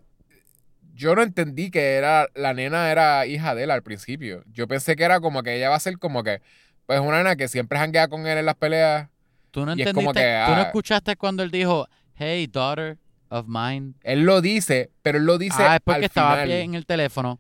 yo 1.02 1.16
no 1.16 1.24
entendí 1.24 1.72
que 1.72 1.96
era 1.96 2.28
la 2.36 2.54
nena 2.54 2.92
era 2.92 3.26
hija 3.26 3.56
de 3.56 3.64
él 3.64 3.72
al 3.72 3.82
principio. 3.82 4.44
Yo 4.54 4.68
pensé 4.68 4.96
que 4.96 5.04
era 5.04 5.20
como 5.20 5.42
que 5.42 5.56
ella 5.56 5.70
va 5.70 5.76
a 5.76 5.80
ser 5.80 5.98
como 5.98 6.24
que, 6.24 6.42
pues 6.86 7.00
una 7.00 7.18
nena 7.18 7.36
que 7.36 7.48
siempre 7.48 7.80
janguea 7.80 8.08
con 8.08 8.28
él 8.28 8.38
en 8.38 8.46
las 8.46 8.54
peleas. 8.54 9.10
Tú 9.50 9.66
no 9.66 9.72
y 9.76 9.82
es 9.82 9.88
entendiste, 9.88 9.94
como 9.94 10.14
que, 10.14 10.44
tú 10.46 10.52
no 10.52 10.62
ah. 10.62 10.66
escuchaste 10.68 11.16
cuando 11.16 11.42
él 11.42 11.50
dijo, 11.50 11.88
hey, 12.14 12.46
daughter 12.46 13.00
of 13.30 13.48
mine. 13.48 13.96
Él 14.04 14.26
lo 14.26 14.42
dice, 14.42 14.92
pero 15.02 15.18
él 15.18 15.26
lo 15.26 15.40
dice 15.40 15.64
ah, 15.64 15.78
es 15.78 15.82
porque 15.84 15.98
al 15.98 16.04
estaba 16.04 16.34
final. 16.44 16.52
en 16.52 16.76
el 16.76 16.86
teléfono. 16.86 17.40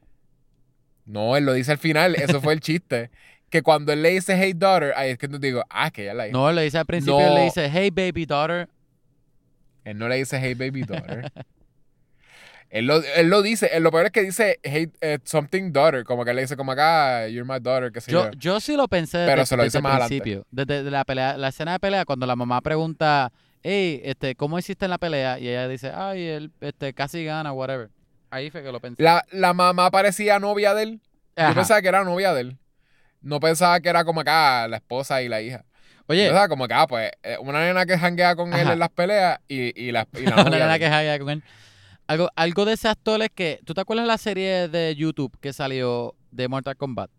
No, 1.05 1.37
él 1.37 1.45
lo 1.45 1.53
dice 1.53 1.71
al 1.71 1.77
final. 1.77 2.15
Eso 2.15 2.41
fue 2.41 2.53
el 2.53 2.59
chiste. 2.59 3.11
Que 3.51 3.63
cuando 3.63 3.91
él 3.91 4.01
le 4.01 4.11
dice, 4.11 4.37
hey 4.37 4.53
daughter, 4.55 4.93
ahí 4.95 5.09
es 5.09 5.17
que 5.17 5.27
tú 5.27 5.37
digo, 5.37 5.61
ah, 5.69 5.91
que 5.91 6.03
ella 6.03 6.13
la 6.13 6.25
hija. 6.25 6.37
No, 6.37 6.49
él 6.49 6.55
le 6.55 6.61
dice 6.61 6.77
al 6.77 6.85
principio, 6.85 7.19
No. 7.19 7.27
él 7.27 7.35
le 7.35 7.43
dice, 7.43 7.69
hey, 7.69 7.89
baby 7.91 8.25
daughter. 8.25 8.69
Él 9.83 9.97
no 9.97 10.07
le 10.07 10.15
dice, 10.15 10.39
hey 10.39 10.53
baby 10.53 10.83
daughter. 10.83 11.29
Él 12.71 12.85
lo, 12.87 13.03
él 13.03 13.27
lo 13.29 13.41
dice, 13.41 13.69
él- 13.73 13.83
lo 13.83 13.91
peor 13.91 14.05
es 14.05 14.11
que 14.11 14.21
dice 14.23 14.59
hate, 14.63 14.95
eh, 15.01 15.19
something 15.25 15.71
daughter, 15.73 16.03
como 16.05 16.23
que 16.25 16.33
le 16.33 16.41
dice 16.41 16.55
como 16.55 16.71
acá, 16.71 17.27
you're 17.27 17.43
my 17.47 17.59
daughter, 17.59 17.91
qué 17.91 17.99
sé 18.01 18.11
yo. 18.11 18.31
Yo, 18.31 18.37
yo 18.37 18.59
sí 18.61 18.75
lo 18.77 18.87
pensé 18.87 19.17
desde, 19.17 19.31
Pero 19.31 19.45
se 19.45 19.57
lo 19.57 19.63
desde 19.63 19.67
dice 19.67 19.77
el 19.79 19.83
más 19.83 19.91
adelante. 19.93 20.21
principio. 20.21 20.45
Desde 20.51 20.89
la, 20.89 21.03
pelea, 21.03 21.37
la 21.37 21.49
escena 21.49 21.73
de 21.73 21.79
pelea, 21.79 22.05
cuando 22.05 22.25
la 22.25 22.35
mamá 22.37 22.61
pregunta, 22.61 23.31
hey, 23.61 24.01
este, 24.05 24.35
¿cómo 24.35 24.57
hiciste 24.57 24.85
en 24.85 24.91
la 24.91 24.97
pelea? 24.97 25.37
Y 25.37 25.49
ella 25.49 25.67
dice, 25.67 25.91
ay, 25.93 26.25
él 26.25 26.51
este, 26.61 26.93
casi 26.93 27.25
gana, 27.25 27.51
whatever. 27.51 27.89
Ahí 28.29 28.49
fue 28.49 28.63
que 28.63 28.71
lo 28.71 28.79
pensé. 28.79 29.03
La, 29.03 29.21
la 29.31 29.53
mamá 29.53 29.91
parecía 29.91 30.39
novia 30.39 30.73
de 30.73 30.83
él. 30.83 31.01
Ajá. 31.35 31.49
Yo 31.49 31.55
pensaba 31.55 31.81
que 31.81 31.89
era 31.89 32.05
novia 32.05 32.33
de 32.33 32.41
él. 32.41 32.57
No 33.21 33.41
pensaba 33.41 33.81
que 33.81 33.89
era 33.89 34.05
como 34.05 34.21
acá 34.21 34.67
la 34.69 34.77
esposa 34.77 35.21
y 35.21 35.27
la 35.27 35.41
hija. 35.41 35.65
Yo 35.97 36.03
Oye, 36.07 36.25
pensaba 36.27 36.47
como 36.47 36.67
que, 36.69 36.73
ah, 36.73 36.87
pues, 36.87 37.11
eh, 37.23 37.35
una 37.41 37.59
nena 37.59 37.85
que 37.85 37.97
janguea 37.97 38.35
con 38.35 38.53
él 38.53 38.69
en 38.69 38.79
las 38.79 38.89
peleas 38.89 39.39
y, 39.49 39.77
y 39.81 39.91
la, 39.91 40.07
y 40.17 40.21
la 40.25 40.35
una 40.41 40.49
nena 40.49 40.73
de 40.73 40.79
que 40.79 40.85
él. 40.85 40.91
jaguea 40.91 41.19
con 41.19 41.29
él. 41.29 41.43
Algo, 42.11 42.29
algo 42.35 42.65
de 42.65 42.73
ese 42.73 42.89
actor 42.89 43.21
es 43.21 43.29
que, 43.33 43.61
¿tú 43.63 43.73
te 43.73 43.79
acuerdas 43.79 44.03
de 44.03 44.07
la 44.09 44.17
serie 44.17 44.67
de 44.67 44.93
YouTube 44.97 45.31
que 45.39 45.53
salió 45.53 46.13
de 46.29 46.49
Mortal 46.49 46.75
Kombat? 46.75 47.09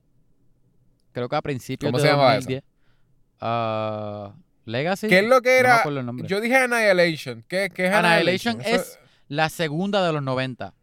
Creo 1.13 1.31
que 1.31 1.37
a 1.37 1.41
principios 1.41 1.89
¿Cómo 1.91 1.97
de 1.97 2.05
se 2.05 2.11
llamaba 2.11 2.33
esa? 2.37 2.41
2010. 2.41 2.65
Ah, 3.41 4.35
Legacy. 4.67 5.09
¿Qué 5.09 5.21
es 5.21 5.25
lo 5.25 5.41
que 5.41 5.57
era? 5.57 5.83
Yo 6.25 6.43
dije 6.43 6.57
Annihilation. 6.57 7.43
¿Qué, 7.49 7.71
qué 7.75 7.87
es 7.87 7.93
Annihilation 7.95 8.57
Annihilation? 8.57 8.81
Es 8.83 8.99
la 9.29 9.49
segunda 9.49 10.07
de 10.07 10.13
los 10.13 10.23
90, 10.23 10.75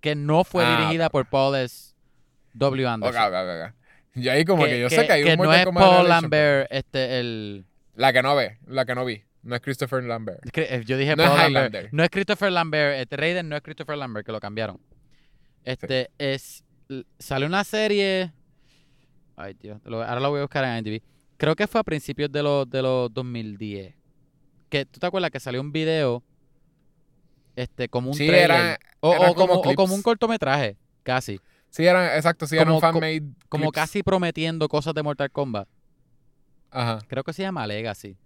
que 0.00 0.14
no 0.14 0.42
fue 0.44 0.64
Ah, 0.64 0.78
dirigida 0.80 1.10
por 1.10 1.26
Paul 1.26 1.54
S. 1.56 1.94
W. 2.54 2.86
Anderson. 2.88 3.22
ok, 3.22 3.28
ok, 3.30 3.66
ok. 3.68 3.74
Yo 4.14 4.32
ahí 4.32 4.44
como 4.46 4.64
que, 4.64 4.80
yo 4.80 4.88
sé 4.88 5.06
que 5.06 5.12
hay 5.12 5.22
un 5.22 5.36
no 5.36 5.52
es 5.52 5.66
Paul 5.66 6.08
Lambert, 6.08 6.66
este, 6.72 7.20
el... 7.20 7.66
La 7.94 8.14
que 8.14 8.22
no 8.22 8.34
ve, 8.34 8.56
la 8.66 8.86
que 8.86 8.94
no 8.94 9.04
vi. 9.04 9.22
No 9.42 9.54
es 9.56 9.62
Christopher 9.62 10.02
Lambert. 10.04 10.40
eh, 10.56 10.82
Yo 10.86 10.96
dije 10.98 11.16
No 11.16 11.24
es 11.24 11.50
Lambert. 11.52 11.92
No 11.92 12.02
es 12.04 12.10
Christopher 12.10 12.52
Lambert. 12.52 12.98
Este 13.00 13.16
Raiden 13.16 13.48
no 13.48 13.56
es 13.56 13.62
Christopher 13.62 13.96
Lambert, 13.96 14.26
que 14.26 14.32
lo 14.32 14.40
cambiaron. 14.40 14.78
Este 15.64 16.10
es... 16.18 16.64
l- 16.88 17.04
Salió 17.18 17.46
una 17.46 17.64
serie... 17.64 18.32
Ay, 19.36 19.54
Dios. 19.58 19.80
ahora 19.86 20.20
lo 20.20 20.28
voy 20.30 20.40
a 20.40 20.42
buscar 20.42 20.64
en 20.64 20.76
IMDb. 20.86 21.02
Creo 21.38 21.56
que 21.56 21.66
fue 21.66 21.80
a 21.80 21.84
principios 21.84 22.30
de 22.30 22.42
los, 22.42 22.68
de 22.68 22.82
los 22.82 23.12
2010. 23.14 23.94
Que, 24.68 24.84
¿Tú 24.84 25.00
te 25.00 25.06
acuerdas 25.06 25.30
que 25.30 25.40
salió 25.40 25.60
un 25.62 25.72
video? 25.72 26.22
Este, 27.56 27.88
como 27.88 28.10
un 28.10 28.14
Sí, 28.16 28.26
trailer. 28.26 28.50
era- 28.50 28.78
o, 29.00 29.14
eran 29.14 29.30
o 29.30 29.34
como, 29.34 29.60
como 29.60 29.70
o 29.70 29.74
como 29.74 29.94
un 29.94 30.02
cortometraje, 30.02 30.76
casi. 31.02 31.40
Sí, 31.70 31.86
eran, 31.86 32.14
exacto, 32.16 32.46
sí, 32.46 32.56
eran 32.56 32.68
Como- 32.68 32.80
fan-made 32.80 33.22
Como 33.48 33.72
casi 33.72 34.02
prometiendo 34.02 34.68
cosas 34.68 34.92
de 34.94 35.02
Mortal 35.02 35.30
Kombat. 35.30 35.66
Ajá. 36.70 36.98
Creo 37.08 37.24
que 37.24 37.32
se 37.32 37.42
llama 37.42 37.66
Legacy. 37.66 38.16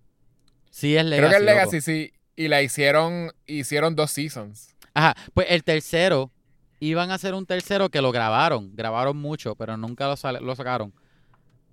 Sí, 0.75 0.97
es 0.97 1.05
Legacy. 1.05 1.21
Creo 1.21 1.31
que 1.31 1.37
es 1.37 1.43
loco. 1.43 1.53
Legacy, 1.53 1.81
sí. 1.81 2.13
Y 2.35 2.49
la 2.49 2.61
hicieron, 2.61 3.31
hicieron 3.47 3.95
dos 3.95 4.11
seasons. 4.11 4.75
Ajá, 4.93 5.15
pues 5.33 5.47
el 5.51 5.63
tercero, 5.63 6.33
iban 6.81 7.13
a 7.13 7.15
hacer 7.15 7.33
un 7.35 7.47
tercero 7.47 7.91
que 7.91 8.03
lo 8.03 8.11
grabaron. 8.11 8.75
Grabaron 8.75 9.17
mucho, 9.17 9.55
pero 9.55 9.77
nunca 9.77 10.09
lo, 10.09 10.41
lo 10.41 10.57
sacaron. 10.57 10.93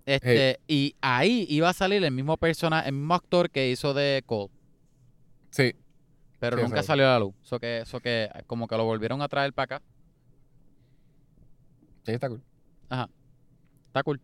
Este, 0.06 0.60
y 0.68 0.95
ahí 1.02 1.48
iba 1.49 1.68
a 1.69 1.73
salir 1.73 2.03
el 2.03 2.11
mismo 2.11 2.38
persona, 2.38 2.82
el 2.82 2.94
mismo 2.94 3.15
actor 3.15 3.49
que 3.49 3.72
hizo 3.72 3.95
de 3.95 4.22
Cole. 4.23 4.52
Sí. 5.49 5.73
Pero 6.40 6.57
Sí, 6.57 6.64
nunca 6.64 6.84
salió 6.84 7.07
a 7.07 7.14
la 7.14 7.19
luz. 7.19 7.34
Eso 7.44 7.60
que, 7.60 7.80
eso 7.80 7.99
que 8.02 8.30
como 8.45 8.68
que 8.68 8.78
lo 8.78 8.84
volvieron 8.86 9.23
a 9.23 9.28
traer 9.28 9.52
para 9.52 9.78
acá. 9.78 9.86
Sí, 12.06 12.11
está 12.11 12.30
cool. 12.30 12.44
Está 13.88 14.03
cool. 14.03 14.22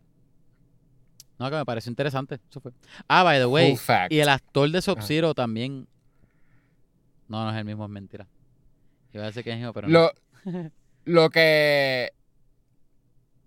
No, 1.38 1.48
que 1.50 1.56
me 1.56 1.64
pareció 1.64 1.90
interesante. 1.90 2.40
Eso 2.50 2.60
fue. 2.60 2.72
Ah, 3.06 3.22
by 3.22 3.38
the 3.38 3.46
way. 3.46 3.70
Full 3.70 3.78
fact. 3.78 4.12
Y 4.12 4.20
el 4.20 4.28
actor 4.28 4.68
de 4.70 4.82
Sub-Zero 4.82 5.34
también. 5.34 5.86
No, 7.28 7.44
no 7.44 7.50
es 7.50 7.56
el 7.56 7.64
mismo, 7.64 7.84
es 7.84 7.90
mentira. 7.90 8.26
Iba 9.12 9.24
a 9.24 9.26
decir 9.26 9.44
que 9.44 9.50
es 9.50 9.54
el 9.54 9.60
mismo, 9.60 9.72
pero 9.72 9.88
no. 9.88 10.10
Lo, 10.44 10.70
lo 11.04 11.30
que. 11.30 12.12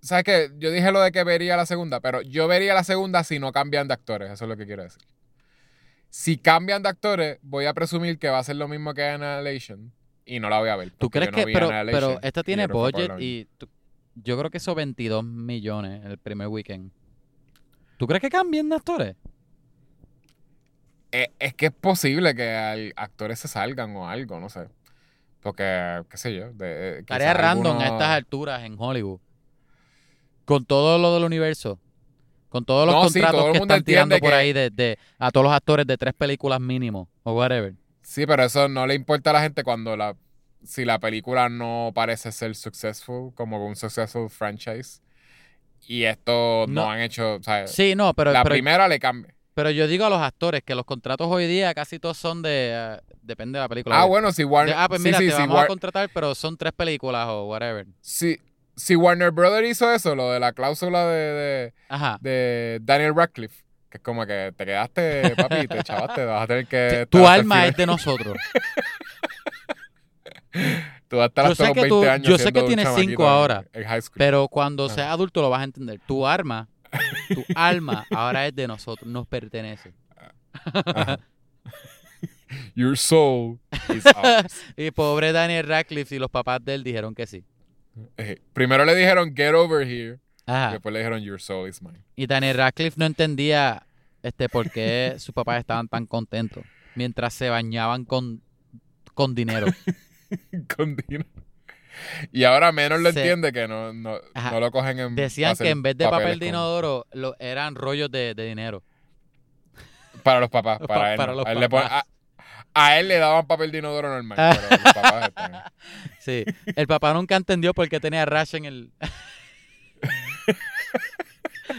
¿Sabes 0.02 0.24
qué? 0.24 0.52
Yo 0.58 0.72
dije 0.72 0.92
lo 0.92 1.02
de 1.02 1.12
que 1.12 1.24
vería 1.24 1.56
la 1.58 1.66
segunda, 1.66 2.00
pero 2.00 2.22
yo 2.22 2.48
vería 2.48 2.74
la 2.74 2.84
segunda 2.84 3.24
si 3.24 3.38
no 3.40 3.52
cambian 3.52 3.88
de 3.88 3.94
actores. 3.94 4.32
Eso 4.32 4.46
es 4.46 4.50
lo 4.50 4.58
que 4.58 4.66
quiero 4.66 4.84
decir. 4.84 5.02
Si 6.10 6.38
cambian 6.38 6.82
de 6.84 6.90
actores, 6.90 7.38
voy 7.42 7.66
a 7.66 7.74
presumir 7.74 8.18
que 8.20 8.30
va 8.30 8.40
a 8.40 8.44
ser 8.44 8.56
lo 8.56 8.68
mismo 8.68 8.94
que 8.94 9.04
Annihilation 9.04 9.92
y 10.26 10.40
no 10.40 10.50
la 10.50 10.60
voy 10.60 10.70
a 10.70 10.76
ver. 10.76 10.92
¿Tú 10.92 11.10
crees 11.10 11.28
yo 11.28 11.32
no 11.32 11.38
que.? 11.46 11.54
Pero, 11.54 11.70
pero 11.92 12.20
esta 12.22 12.42
tiene 12.44 12.64
yo 12.68 12.74
budget 12.74 13.10
lo 13.10 13.20
y. 13.20 13.48
tú- 13.58 13.68
yo 14.16 14.38
creo 14.38 14.50
que 14.50 14.58
hizo 14.58 14.76
22 14.76 15.24
millones 15.24 16.04
el 16.06 16.18
primer 16.18 16.48
weekend. 16.48 16.92
¿Tú 18.02 18.08
crees 18.08 18.20
que 18.22 18.30
cambien 18.32 18.68
de 18.68 18.76
actores? 18.78 19.16
Eh, 21.12 21.30
es 21.38 21.54
que 21.54 21.68
es 21.68 21.72
posible 21.72 22.34
que 22.34 22.50
al- 22.50 22.94
actores 22.96 23.38
se 23.38 23.48
salgan 23.48 23.96
o 23.96 24.10
algo, 24.10 24.40
no 24.40 24.50
sé. 24.50 24.70
Porque, 25.40 26.02
qué 26.10 26.18
sé 26.18 26.34
yo. 26.34 26.52
De, 26.52 26.98
eh, 26.98 27.04
Tarea 27.04 27.36
random 27.36 27.78
a 27.80 27.86
estas 27.86 28.08
alturas 28.10 28.64
en 28.64 28.76
Hollywood. 28.76 29.20
Con 30.46 30.66
todo 30.66 30.98
lo 30.98 31.14
del 31.14 31.26
universo. 31.26 31.80
Con 32.50 32.66
todos 32.66 32.88
los 32.88 32.96
No, 32.96 33.08
sí, 33.10 33.20
contratos 33.20 33.42
todo 33.44 33.52
que 33.52 33.58
están 33.60 33.84
tirando 33.84 34.18
por 34.18 34.30
que- 34.32 34.36
ahí 34.36 34.52
de, 34.52 34.72
de- 34.72 34.98
a 35.20 35.30
todos 35.30 35.44
los 35.44 35.54
actores 35.54 35.86
de 35.86 35.96
tres 35.96 36.16
películas 36.16 36.60
mínimo. 36.60 37.08
O 37.22 37.34
whatever. 37.34 37.76
Sí, 38.02 38.26
pero 38.26 38.44
eso 38.46 38.68
no 38.68 38.88
le 38.88 38.96
importa 38.96 39.30
a 39.30 39.34
la 39.34 39.42
gente 39.44 39.64
cuando 39.64 39.96
la 39.96 40.16
si 40.64 40.86
la 40.86 40.98
película 40.98 41.50
no 41.50 41.92
parece 41.94 42.32
ser 42.32 42.56
successful, 42.56 43.32
como 43.36 43.64
un 43.64 43.76
successful 43.76 44.28
franchise. 44.28 45.02
Y 45.88 46.04
esto 46.04 46.66
no, 46.68 46.84
No. 46.86 46.92
han 46.92 47.02
hecho, 47.02 47.36
o 47.36 47.44
sea, 47.44 47.68
Sí, 47.68 47.96
no, 47.96 48.14
pero, 48.14 48.32
la 48.32 48.44
pero, 48.44 48.54
primera 48.54 48.88
le 48.88 49.00
cambia. 49.00 49.34
pero 49.54 49.70
yo 49.72 49.88
digo 49.88 50.06
a 50.06 50.10
los 50.10 50.20
actores 50.22 50.64
que 50.64 50.76
los 50.76 50.86
contratos 50.86 51.28
hoy 51.30 51.48
día 51.48 51.74
casi 51.74 52.00
todos 52.00 52.18
son 52.18 52.42
de... 52.42 52.72
eh, 52.74 53.00
depende 53.22 53.58
de 53.60 53.64
la 53.64 53.70
película. 53.70 54.00
Ah, 54.02 54.06
bueno, 54.06 54.32
si 54.32 54.44
Warner, 54.44 54.76
ah, 54.78 54.88
pues 54.88 55.02
sí, 55.02 55.08
mira, 55.08 55.18
sí, 55.20 55.28
te 55.28 55.34
vamos 55.34 55.56
War- 55.56 55.66
a 55.66 55.68
contratar, 55.68 56.10
pero 56.14 56.34
son 56.36 56.58
tres 56.58 56.74
películas 56.74 57.28
o 57.30 57.46
whatever. 57.48 57.86
si- 58.02 58.40
si 58.76 58.96
Warner 58.96 59.32
Brothers 59.32 59.68
hizo 59.70 59.92
eso, 59.94 60.16
lo 60.16 60.32
de 60.32 60.40
la 60.40 60.54
cláusula 60.54 61.06
de, 61.06 61.18
de, 61.34 61.74
Ajá. 61.90 62.18
de 62.22 62.80
Daniel 62.82 63.14
Radcliffe, 63.16 63.64
que 63.90 63.98
es 63.98 64.04
como 64.04 64.26
que 64.26 64.54
te 64.56 64.66
quedaste, 64.66 65.36
papi, 65.36 65.68
te 65.68 65.84
chavaste, 65.84 66.24
vas 66.26 66.44
a 66.44 66.48
tener 66.48 66.66
que... 66.68 67.06
Tu 67.10 67.28
alma 67.28 67.68
es 67.68 67.76
de 67.76 67.86
nosotros. 67.86 68.38
Tú 71.12 71.18
vas 71.18 71.26
a 71.26 71.28
estar 71.28 71.46
Yo 71.46 71.52
hasta 71.52 71.64
sé 71.66 71.68
los 71.70 71.74
que 71.76 71.82
20 71.82 71.90
tú- 71.90 72.10
años 72.10 72.28
yo 72.28 72.38
sé 72.40 72.52
que 72.54 72.64
tienes 72.64 72.86
chamaquito 72.86 73.10
cinco 73.10 73.24
en- 73.24 73.30
ahora, 73.30 73.66
En 73.74 73.84
high 73.84 74.02
school. 74.02 74.16
Pero 74.18 74.48
cuando 74.48 74.86
Ajá. 74.86 74.96
seas 74.96 75.08
adulto 75.10 75.42
lo 75.42 75.50
vas 75.52 75.62
a 75.62 75.66
entender. 75.66 76.00
Tu 76.08 76.26
arma, 76.26 76.68
tu 77.28 77.44
alma, 77.56 78.06
ahora 78.10 78.48
es 78.48 78.56
de 78.56 78.66
nosotros, 78.68 79.08
nos 79.12 79.28
pertenece. 79.28 79.94
Ajá. 80.74 81.20
Your 82.76 82.98
soul 82.98 83.60
is 83.94 84.06
ours. 84.16 84.62
Y 84.76 84.92
pobre 84.92 85.32
Daniel 85.32 85.68
Radcliffe 85.68 86.16
y 86.16 86.20
los 86.20 86.30
papás 86.30 86.64
de 86.64 86.76
él 86.76 86.84
dijeron 86.84 87.14
que 87.16 87.28
sí. 87.28 87.44
Eh, 88.18 88.42
Primero 88.54 88.86
le 88.86 88.96
dijeron 88.96 89.34
get 89.36 89.54
over 89.54 89.86
here. 89.88 90.20
Y 90.48 90.52
Ajá. 90.52 90.72
después 90.72 90.92
le 90.94 91.00
dijeron 91.00 91.22
your 91.22 91.40
soul 91.42 91.70
is 91.70 91.82
mine. 91.82 92.00
Y 92.16 92.26
Daniel 92.28 92.58
Radcliffe 92.58 92.96
no 92.98 93.06
entendía 93.06 93.86
este 94.24 94.50
por 94.50 94.70
qué 94.72 95.16
sus 95.18 95.34
papás 95.34 95.60
estaban 95.60 95.88
tan 95.88 96.06
contentos 96.06 96.64
mientras 96.96 97.34
se 97.34 97.50
bañaban 97.50 98.06
con, 98.06 98.42
con 99.14 99.36
dinero. 99.36 99.68
Con 100.76 100.96
dinero. 100.96 101.30
Y 102.32 102.46
ahora 102.46 102.72
menos 102.72 103.02
lo 103.02 103.12
Se- 103.12 103.20
entiende 103.20 103.52
que 103.52 103.68
no, 103.68 103.92
no, 103.94 104.18
no 104.36 104.60
lo 104.60 104.72
cogen 104.72 105.00
en. 105.00 105.16
Decían 105.16 105.56
que 105.58 105.70
en 105.70 105.82
vez 105.84 105.98
de 105.98 106.08
papel 106.08 106.40
de 106.40 106.46
con- 106.48 106.56
inodoro 106.56 107.06
lo, 107.12 107.36
eran 107.40 107.76
rollos 107.76 108.10
de, 108.10 108.34
de 108.34 108.46
dinero. 108.46 108.82
Para 110.24 110.40
los 110.40 110.50
papás. 110.50 110.80
Pa- 110.80 110.88
Para, 110.88 111.12
él. 111.12 111.18
para 111.18 111.32
no. 111.34 111.38
los 111.40 111.46
a, 111.48 111.52
él 111.52 111.60
le 111.60 111.70
pon- 111.70 111.82
papás. 111.84 112.04
a- 112.04 112.08
a 112.74 112.98
él 113.00 113.10
le 113.10 113.18
daban 113.18 113.46
papel 113.48 113.70
de 113.72 113.80
inodoro 113.80 114.08
normal. 114.10 114.38
pero 114.38 114.82
los 114.84 114.94
papás 114.94 115.28
están. 115.28 115.64
Sí. 116.20 116.46
El 116.76 116.88
papá 116.88 117.14
nunca 117.14 117.36
entendió 117.36 117.74
por 117.74 117.90
qué 117.90 118.00
tenía 118.00 118.26
rash 118.26 118.56
en 118.56 118.66
el. 118.66 118.92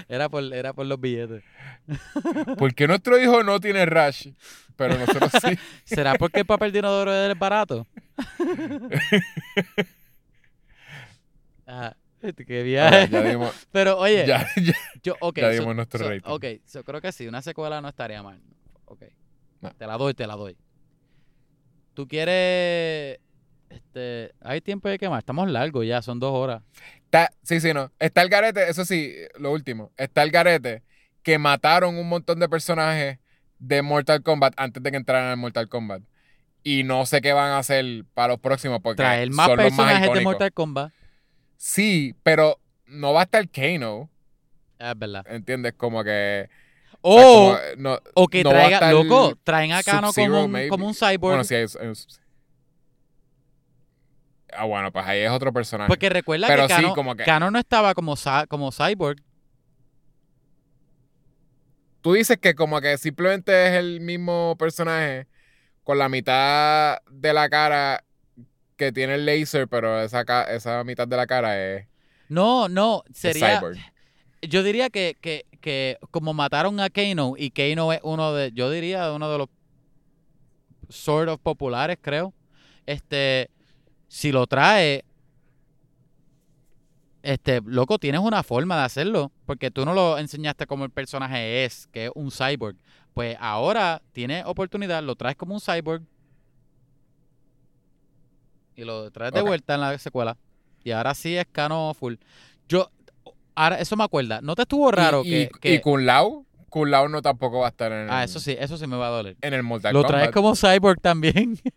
era, 0.09 0.29
por, 0.29 0.43
era 0.53 0.73
por 0.73 0.87
los 0.87 1.01
billetes. 1.01 1.43
¿Por 2.59 2.75
qué 2.75 2.87
nuestro 2.87 3.19
hijo 3.21 3.43
no 3.43 3.59
tiene 3.61 3.87
rash? 3.87 4.29
Pero 4.77 4.99
nosotros 4.99 5.31
sí. 5.43 5.59
¿Será 5.85 6.15
porque 6.15 6.41
el 6.41 6.47
papel 6.47 6.73
de 6.73 6.79
inodoro 6.81 7.13
es 7.15 7.39
barato? 7.39 7.87
Ajá. 11.67 11.97
Este, 12.23 12.47
Qué 12.47 12.71
ya 12.71 13.05
dimos, 13.09 13.53
Pero 13.73 13.99
oye, 13.99 14.25
ya, 14.25 14.47
ya. 14.55 14.75
yo, 15.03 15.17
ok. 15.19 15.39
ya 15.39 15.53
so- 15.55 15.59
dimos 15.61 15.75
nuestro 15.75 15.99
so- 16.05 16.09
rating. 16.09 16.31
Ok, 16.31 16.45
yo 16.73 16.85
creo 16.85 17.01
que 17.01 17.11
sí, 17.11 17.27
una 17.27 17.43
secuela 17.43 17.81
no 17.81 17.89
estaría 17.89 18.23
mal. 18.23 18.41
Ok. 18.85 19.03
No. 19.61 19.73
Te 19.73 19.89
la 19.89 19.97
doy, 19.99 20.15
te 20.15 20.25
la 20.29 20.37
doy. 20.37 20.57
¿Tú 21.95 22.07
quieres. 22.07 23.19
Este. 23.71 24.33
Hay 24.41 24.61
tiempo 24.61 24.89
de 24.89 24.99
quemar. 24.99 25.19
Estamos 25.19 25.51
largos 25.51 25.85
ya, 25.85 26.01
son 26.01 26.21
dos 26.21 26.33
horas. 26.33 26.63
Está- 27.07 27.33
sí, 27.43 27.59
sí, 27.61 27.75
no. 27.75 27.91
Está 27.99 28.23
el 28.23 28.29
garete, 28.29 28.69
eso 28.71 28.85
sí, 28.85 29.13
lo 29.41 29.51
último. 29.51 29.91
Está 29.97 30.23
el 30.23 30.31
garete 30.31 30.85
que 31.25 31.39
mataron 31.39 31.97
un 31.97 32.09
montón 32.09 32.39
de 32.39 32.49
personajes 32.49 33.19
de 33.59 33.83
Mortal 33.83 34.23
Kombat 34.23 34.55
antes 34.59 34.81
de 34.81 34.93
que 34.93 34.97
entraran 34.97 35.31
al 35.31 35.39
Mortal 35.39 35.69
Kombat. 35.69 36.03
Y 36.65 36.85
no 36.85 37.07
sé 37.07 37.21
qué 37.21 37.33
van 37.33 37.51
a 37.53 37.59
hacer 37.59 38.05
para 38.15 38.35
los 38.35 38.41
próximos 38.41 38.81
porque 38.83 38.97
Traer 39.03 39.31
más 39.31 39.47
son 39.49 39.57
los 39.59 39.73
más 39.73 40.01
de. 40.13 40.21
Mortal 40.21 40.53
Kombat. 40.53 40.93
Sí, 41.57 42.15
pero 42.23 42.59
no 42.87 43.13
va 43.13 43.21
a 43.21 43.25
estar 43.25 43.49
Kano, 43.49 44.09
Es 44.79 44.99
verdad. 44.99 45.25
¿entiendes? 45.29 45.75
Como 45.77 46.03
que... 46.05 46.49
O, 47.01 47.17
como, 47.17 47.57
eh, 47.57 47.75
no, 47.79 47.99
o 48.15 48.29
que 48.29 48.45
no 48.45 48.51
traiga. 48.51 48.93
Loco, 48.93 49.37
traen 49.43 49.73
a 49.73 49.83
Kano 49.83 50.13
como 50.13 50.45
un, 50.45 50.69
como 50.69 50.87
un 50.87 50.95
cyborg. 50.95 51.19
bueno, 51.21 51.45
sí, 51.45 51.55
es- 51.57 51.75
es- 51.77 52.21
Ah, 54.55 54.65
bueno, 54.67 54.93
pues 54.93 55.05
ahí 55.07 55.21
es 55.21 55.31
otro 55.31 55.53
personaje. 55.53 55.89
Porque 55.89 56.11
recuerda 56.11 56.47
Pero 56.47 56.69
que 56.69 56.75
sí, 56.75 56.83
Kano, 56.83 56.95
como 56.95 57.17
que- 57.17 57.25
Kano 57.25 57.51
no 57.51 57.59
estaba 57.59 57.95
como, 57.95 58.15
como 58.49 58.71
Cyborg. 58.71 59.21
Tú 62.03 62.13
dices 62.15 62.37
que 62.39 62.55
como 62.55 62.81
que 62.81 62.99
simplemente 62.99 63.69
es 63.69 63.73
el 63.75 64.01
mismo 64.01 64.57
personaje 64.59 65.27
con 65.93 65.99
la 65.99 66.09
mitad 66.09 67.03
de 67.11 67.35
la 67.35 67.51
cara 67.51 68.03
que 68.77 68.93
tiene 68.93 69.17
el 69.17 69.27
laser, 69.27 69.69
pero 69.69 70.01
esa, 70.01 70.23
esa 70.45 70.83
mitad 70.85 71.07
de 71.07 71.19
la 71.19 71.27
cara 71.27 71.63
es, 71.63 71.87
No, 72.31 72.67
no, 72.67 73.05
sería... 73.13 73.59
Cyborg. 73.59 73.77
Yo 74.41 74.63
diría 74.63 74.89
que, 74.89 75.19
que, 75.21 75.45
que 75.61 75.99
como 76.11 76.33
mataron 76.33 76.81
a 76.81 76.89
Kano, 76.89 77.35
y 77.37 77.51
Kano 77.51 77.93
es 77.93 78.01
uno 78.05 78.33
de, 78.33 78.53
yo 78.53 78.71
diría, 78.71 79.13
uno 79.13 79.31
de 79.31 79.37
los 79.37 79.49
sort 80.89 81.29
of 81.29 81.41
populares, 81.41 81.99
creo. 82.01 82.33
Este, 82.87 83.51
si 84.09 84.33
lo 84.33 84.47
trae, 84.47 85.05
este, 87.23 87.61
loco, 87.67 87.99
tienes 87.99 88.23
una 88.23 88.43
forma 88.43 88.79
de 88.79 88.85
hacerlo, 88.85 89.31
porque 89.45 89.71
tú 89.71 89.85
no 89.85 89.93
lo 89.93 90.17
enseñaste 90.17 90.67
como 90.67 90.87
el 90.87 90.91
personaje 90.91 91.67
es, 91.67 91.87
que 91.89 92.07
es 92.07 92.13
un 92.15 92.31
cyborg. 92.31 92.79
Pues 93.15 93.37
ahora 93.41 94.01
tienes 94.13 94.45
oportunidad, 94.47 95.03
lo 95.03 95.17
traes 95.17 95.37
como 95.37 95.55
un 95.55 95.61
cyborg 95.61 96.03
y 98.75 98.85
lo 98.85 99.11
traes 99.11 99.33
de 99.33 99.43
vuelta 99.43 99.75
en 99.75 99.81
la 99.81 99.99
secuela. 99.99 100.37
Y 100.85 100.91
ahora 100.93 101.15
sí 101.15 101.37
es 101.37 101.47
Kano 101.53 101.93
full. 101.95 102.15
Yo, 102.69 102.91
ahora, 103.55 103.79
eso 103.81 103.97
me 103.97 104.05
acuerda. 104.05 104.41
¿No 104.41 104.55
te 104.55 104.63
estuvo 104.63 104.91
raro 104.91 105.23
y, 105.25 105.31
que, 105.31 105.43
y, 105.43 105.49
que- 105.61 105.75
y 105.75 105.81
Kun 105.81 106.07
Lao, 106.07 106.47
Kun 106.71 106.91
Lao 106.91 107.09
no 107.09 107.21
tampoco 107.21 107.61
va 107.61 107.67
a 107.67 107.71
estar 107.71 107.93
en, 107.93 108.11
Ah, 108.11 108.23
el- 108.25 108.31
eso 108.31 108.41
sí, 108.41 108.57
eso 108.59 108.79
sí 108.79 108.87
me 108.87 108.97
va 108.97 109.09
a 109.09 109.11
doler. 109.11 109.37
en 109.43 109.55
el 109.55 109.63
Mortal 109.63 109.93
Lo 109.93 110.05
traes 110.05 110.31
Kombat. 110.31 110.35
como 110.35 110.57
cyborg 110.57 111.01
también. 111.01 111.59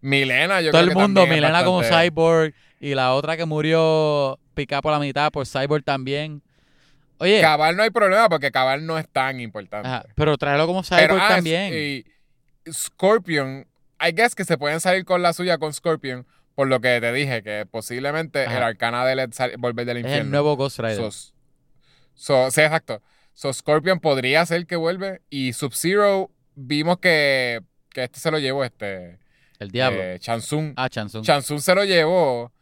Milena, 0.00 0.60
yo 0.60 0.70
Todo 0.70 0.82
creo 0.82 0.90
el 0.92 0.96
que 0.96 1.02
mundo, 1.02 1.26
Milena 1.26 1.64
como 1.64 1.82
cyborg 1.82 2.54
y 2.80 2.94
la 2.94 3.14
otra 3.14 3.36
que 3.36 3.44
murió 3.44 4.38
picada 4.54 4.82
por 4.82 4.92
la 4.92 4.98
mitad 5.00 5.32
por 5.32 5.46
cyborg 5.46 5.82
también. 5.84 6.42
Oye, 7.18 7.40
Cabal 7.40 7.76
no 7.76 7.82
hay 7.82 7.90
problema 7.90 8.28
porque 8.28 8.50
Cabal 8.50 8.84
no 8.86 8.98
es 8.98 9.08
tan 9.08 9.40
importante. 9.40 9.88
ajá, 9.88 10.04
pero 10.14 10.36
tráelo 10.36 10.66
como 10.66 10.82
cyborg 10.82 11.00
Pero, 11.02 11.16
ah, 11.20 11.28
también. 11.28 11.72
Y 11.74 12.04
Scorpion, 12.70 13.66
I 14.00 14.12
guess 14.12 14.34
que 14.34 14.44
se 14.44 14.58
pueden 14.58 14.80
salir 14.80 15.04
con 15.04 15.22
la 15.22 15.32
suya 15.32 15.58
con 15.58 15.72
Scorpion, 15.72 16.26
por 16.54 16.68
lo 16.68 16.80
que 16.80 17.00
te 17.00 17.12
dije, 17.12 17.42
que 17.42 17.66
posiblemente 17.70 18.44
Ajá. 18.46 18.56
el 18.58 18.62
arcana 18.62 19.04
de 19.06 19.28
sal- 19.32 19.54
volver 19.58 19.86
del 19.86 19.98
es 19.98 20.02
infierno. 20.04 20.24
el 20.24 20.30
nuevo 20.30 20.56
Ghost 20.56 20.78
Rider. 20.80 20.96
So, 20.96 21.10
so- 22.14 22.50
sí, 22.50 22.60
exacto. 22.60 23.02
So, 23.34 23.52
Scorpion 23.52 24.00
podría 24.00 24.44
ser 24.46 24.66
que 24.66 24.76
vuelve. 24.76 25.20
Y 25.28 25.52
Sub-Zero, 25.52 26.30
vimos 26.54 26.98
que, 26.98 27.60
que 27.90 28.04
este 28.04 28.18
se 28.18 28.30
lo 28.30 28.38
llevó, 28.38 28.64
este. 28.64 29.18
el 29.58 29.70
diablo. 29.70 30.02
eh, 30.02 30.18
Chansung. 30.18 30.72
ah, 30.76 30.88
Chansung. 30.88 31.22
Chansung 31.24 31.60
se 31.60 31.74
lo 31.74 31.84
llevó. 31.84 32.52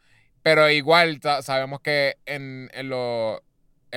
Pero 0.43 0.69
igual 0.69 1.19
sabemos 1.41 1.79
que 1.81 2.17
en, 2.25 2.69
en, 2.73 2.89
lo- 2.89 3.41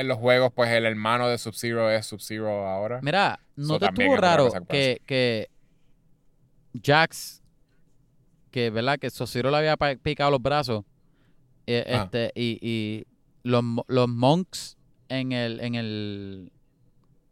en 0.00 0.08
los 0.08 0.18
juegos, 0.18 0.52
pues 0.54 0.70
el 0.70 0.84
hermano 0.86 1.28
de 1.28 1.38
Sub-Zero 1.38 1.90
es 1.90 2.06
Sub-Zero 2.06 2.66
ahora. 2.66 3.00
Mira, 3.02 3.40
¿no 3.56 3.66
So, 3.66 3.78
te 3.78 3.86
estuvo 3.86 4.16
raro 4.16 4.50
que 4.68 5.00
que, 5.06 5.48
Jax, 6.82 7.42
que 8.50 8.70
verdad 8.70 8.98
que 8.98 9.10
Sosiro 9.10 9.50
le 9.50 9.56
había 9.58 9.76
picado 9.76 10.30
los 10.30 10.42
brazos, 10.42 10.84
eh, 11.66 11.84
Ah. 11.88 12.02
este, 12.04 12.32
y, 12.34 12.58
y 12.62 13.06
los, 13.42 13.62
los 13.86 14.08
monks 14.08 14.76
en 15.08 15.32
el, 15.32 15.60
en 15.60 15.74
el, 15.74 16.52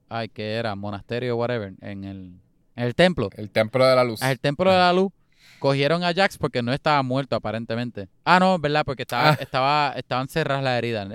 ay, 0.08 0.28
que 0.28 0.54
era? 0.54 0.74
Monasterio, 0.74 1.36
whatever, 1.36 1.74
en 1.80 2.04
el, 2.04 2.40
en 2.76 2.84
el 2.84 2.94
templo, 2.94 3.30
El 3.36 3.50
templo 3.50 3.86
de 3.86 3.94
la 3.96 4.04
luz. 4.04 4.22
en 4.22 4.28
el 4.30 4.40
templo 4.40 4.70
de 4.70 4.78
la 4.78 4.92
luz, 4.92 5.12
cogieron 5.58 6.02
a 6.04 6.12
Jax 6.12 6.38
porque 6.38 6.62
no 6.62 6.72
estaba 6.72 7.02
muerto 7.02 7.36
aparentemente. 7.36 8.08
Ah, 8.24 8.38
no, 8.40 8.58
verdad, 8.58 8.84
porque 8.84 9.02
estaba, 9.02 9.30
Ah. 9.30 9.38
estaba, 9.40 9.92
estaban 9.96 10.28
cerradas 10.28 10.64
las 10.64 10.78
heridas. 10.78 11.08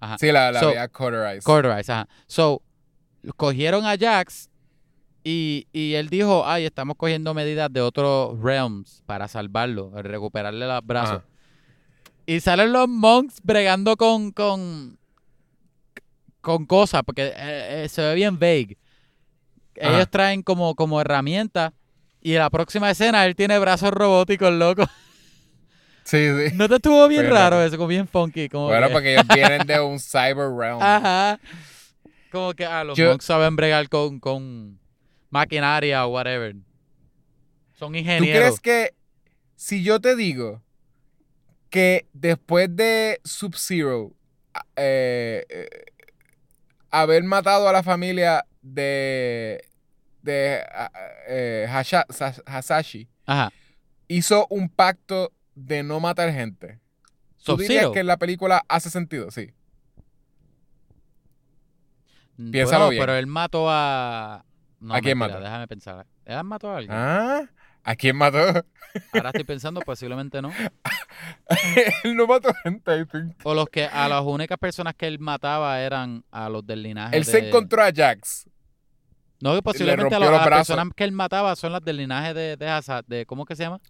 Ajá. 0.00 0.18
Sí, 0.18 0.30
la, 0.32 0.52
la 0.52 0.60
So- 0.60 0.68
había 0.68 0.88
cauterized. 0.88 1.42
Cauterize, 1.44 1.92
ajá. 1.92 2.08
So, 2.26 2.62
cogieron 3.36 3.84
a 3.86 3.96
Jax 3.98 4.50
y, 5.22 5.66
y 5.72 5.94
él 5.94 6.08
dijo, 6.10 6.46
ay, 6.46 6.64
estamos 6.66 6.96
cogiendo 6.96 7.32
medidas 7.34 7.72
de 7.72 7.80
otros 7.80 8.38
realms 8.42 9.02
para 9.06 9.26
salvarlo, 9.28 9.90
recuperarle 9.94 10.66
los 10.66 10.84
brazos. 10.86 11.16
Ajá. 11.18 11.24
Y 12.26 12.40
salen 12.40 12.72
los 12.72 12.88
monks 12.88 13.36
bregando 13.42 13.96
con, 13.96 14.30
con, 14.32 14.98
con 16.40 16.66
cosas, 16.66 17.02
porque 17.04 17.28
eh, 17.36 17.84
eh, 17.84 17.88
se 17.88 18.02
ve 18.02 18.14
bien 18.14 18.38
vague. 18.38 18.76
Ajá. 19.80 19.94
Ellos 19.96 20.10
traen 20.10 20.42
como, 20.42 20.74
como 20.74 21.00
herramientas 21.00 21.72
y 22.20 22.32
en 22.34 22.38
la 22.38 22.50
próxima 22.50 22.90
escena 22.90 23.24
él 23.26 23.34
tiene 23.36 23.58
brazos 23.58 23.90
robóticos, 23.90 24.52
loco. 24.52 24.84
Sí, 26.04 26.28
sí. 26.50 26.54
¿No 26.54 26.68
te 26.68 26.76
estuvo 26.76 27.08
bien 27.08 27.28
raro 27.30 27.62
eso? 27.62 27.76
Como 27.76 27.88
bien 27.88 28.06
funky. 28.06 28.48
Como 28.48 28.66
Bueno, 28.68 28.88
que- 28.88 28.92
porque 28.92 29.12
ellos 29.14 29.26
vienen 29.34 29.66
de 29.66 29.80
un 29.80 29.98
cyber 29.98 30.50
realm. 30.56 30.78
Ajá. 30.82 31.40
Como 32.30 32.52
que 32.54 32.64
ah, 32.66 32.84
los 32.84 32.96
Yo- 32.98 33.08
monks 33.10 33.24
saben 33.24 33.56
bregar 33.56 33.88
con, 33.88 34.20
con 34.20 34.78
maquinaria 35.30 36.04
o 36.06 36.10
whatever. 36.10 36.54
Son 37.72 37.92
¿Tú 37.92 37.98
ingenieros. 37.98 38.60
crees 38.60 38.60
que 38.60 38.94
si 39.56 39.82
yo 39.82 40.00
te 40.00 40.14
digo 40.16 40.62
que 41.70 42.06
después 42.12 42.68
de 42.74 43.20
Sub-Zero 43.24 44.12
eh, 44.76 45.44
eh, 45.48 45.68
haber 46.90 47.22
matado 47.24 47.68
a 47.68 47.72
la 47.72 47.82
familia 47.82 48.44
de 48.62 49.64
de 50.22 50.60
ah, 50.72 50.90
eh, 51.28 51.66
Hasha- 51.68 52.06
Hasashi 52.46 53.08
Ajá. 53.26 53.52
hizo 54.08 54.46
un 54.50 54.68
pacto 54.68 55.32
de 55.54 55.82
no 55.82 56.00
matar 56.00 56.32
gente? 56.32 56.80
¿Tú 57.44 57.56
dirías 57.56 57.90
que 57.90 58.00
en 58.00 58.06
la 58.06 58.16
película 58.16 58.64
hace 58.68 58.90
sentido? 58.90 59.30
Sí. 59.30 59.52
Mm, 62.36 62.50
piénsalo 62.50 62.86
bueno, 62.86 62.90
bien. 62.90 63.02
pero 63.02 63.14
él 63.14 63.26
mató 63.26 63.66
a... 63.68 64.44
No, 64.80 64.94
¿A 64.94 65.00
quién 65.00 65.18
mentira, 65.18 65.38
mató? 65.38 65.44
Déjame 65.44 65.68
pensar. 65.68 66.06
¿Él 66.24 66.44
mató 66.44 66.70
a 66.70 66.76
alguien? 66.78 66.96
Ah, 66.96 67.42
¿a 67.82 67.96
quién 67.96 68.16
mató? 68.16 68.38
Ahora 69.12 69.30
estoy 69.30 69.44
pensando, 69.44 69.80
posiblemente 69.80 70.40
no. 70.40 70.50
él 72.04 72.16
no 72.16 72.26
mató 72.26 72.52
gente. 72.62 72.98
I 72.98 73.04
think. 73.06 73.34
O 73.42 73.54
los 73.54 73.66
que 73.68 73.84
a 73.84 74.08
las 74.08 74.22
únicas 74.22 74.58
personas 74.58 74.94
que 74.94 75.06
él 75.06 75.18
mataba 75.18 75.80
eran 75.80 76.24
a 76.30 76.48
los 76.48 76.66
del 76.66 76.82
linaje 76.82 77.16
Él 77.16 77.24
se 77.24 77.48
encontró 77.48 77.82
a 77.82 77.92
Jax. 77.94 78.48
No, 79.40 79.54
que 79.54 79.62
posiblemente 79.62 80.14
a, 80.14 80.18
las 80.18 80.48
personas 80.48 80.88
que 80.94 81.04
él 81.04 81.12
mataba 81.12 81.54
son 81.56 81.72
las 81.72 81.82
del 81.82 81.98
linaje 81.98 82.32
de, 82.32 82.56
de, 82.56 83.02
de 83.06 83.26
¿cómo 83.26 83.44
que 83.44 83.56
se 83.56 83.64
llama? 83.64 83.80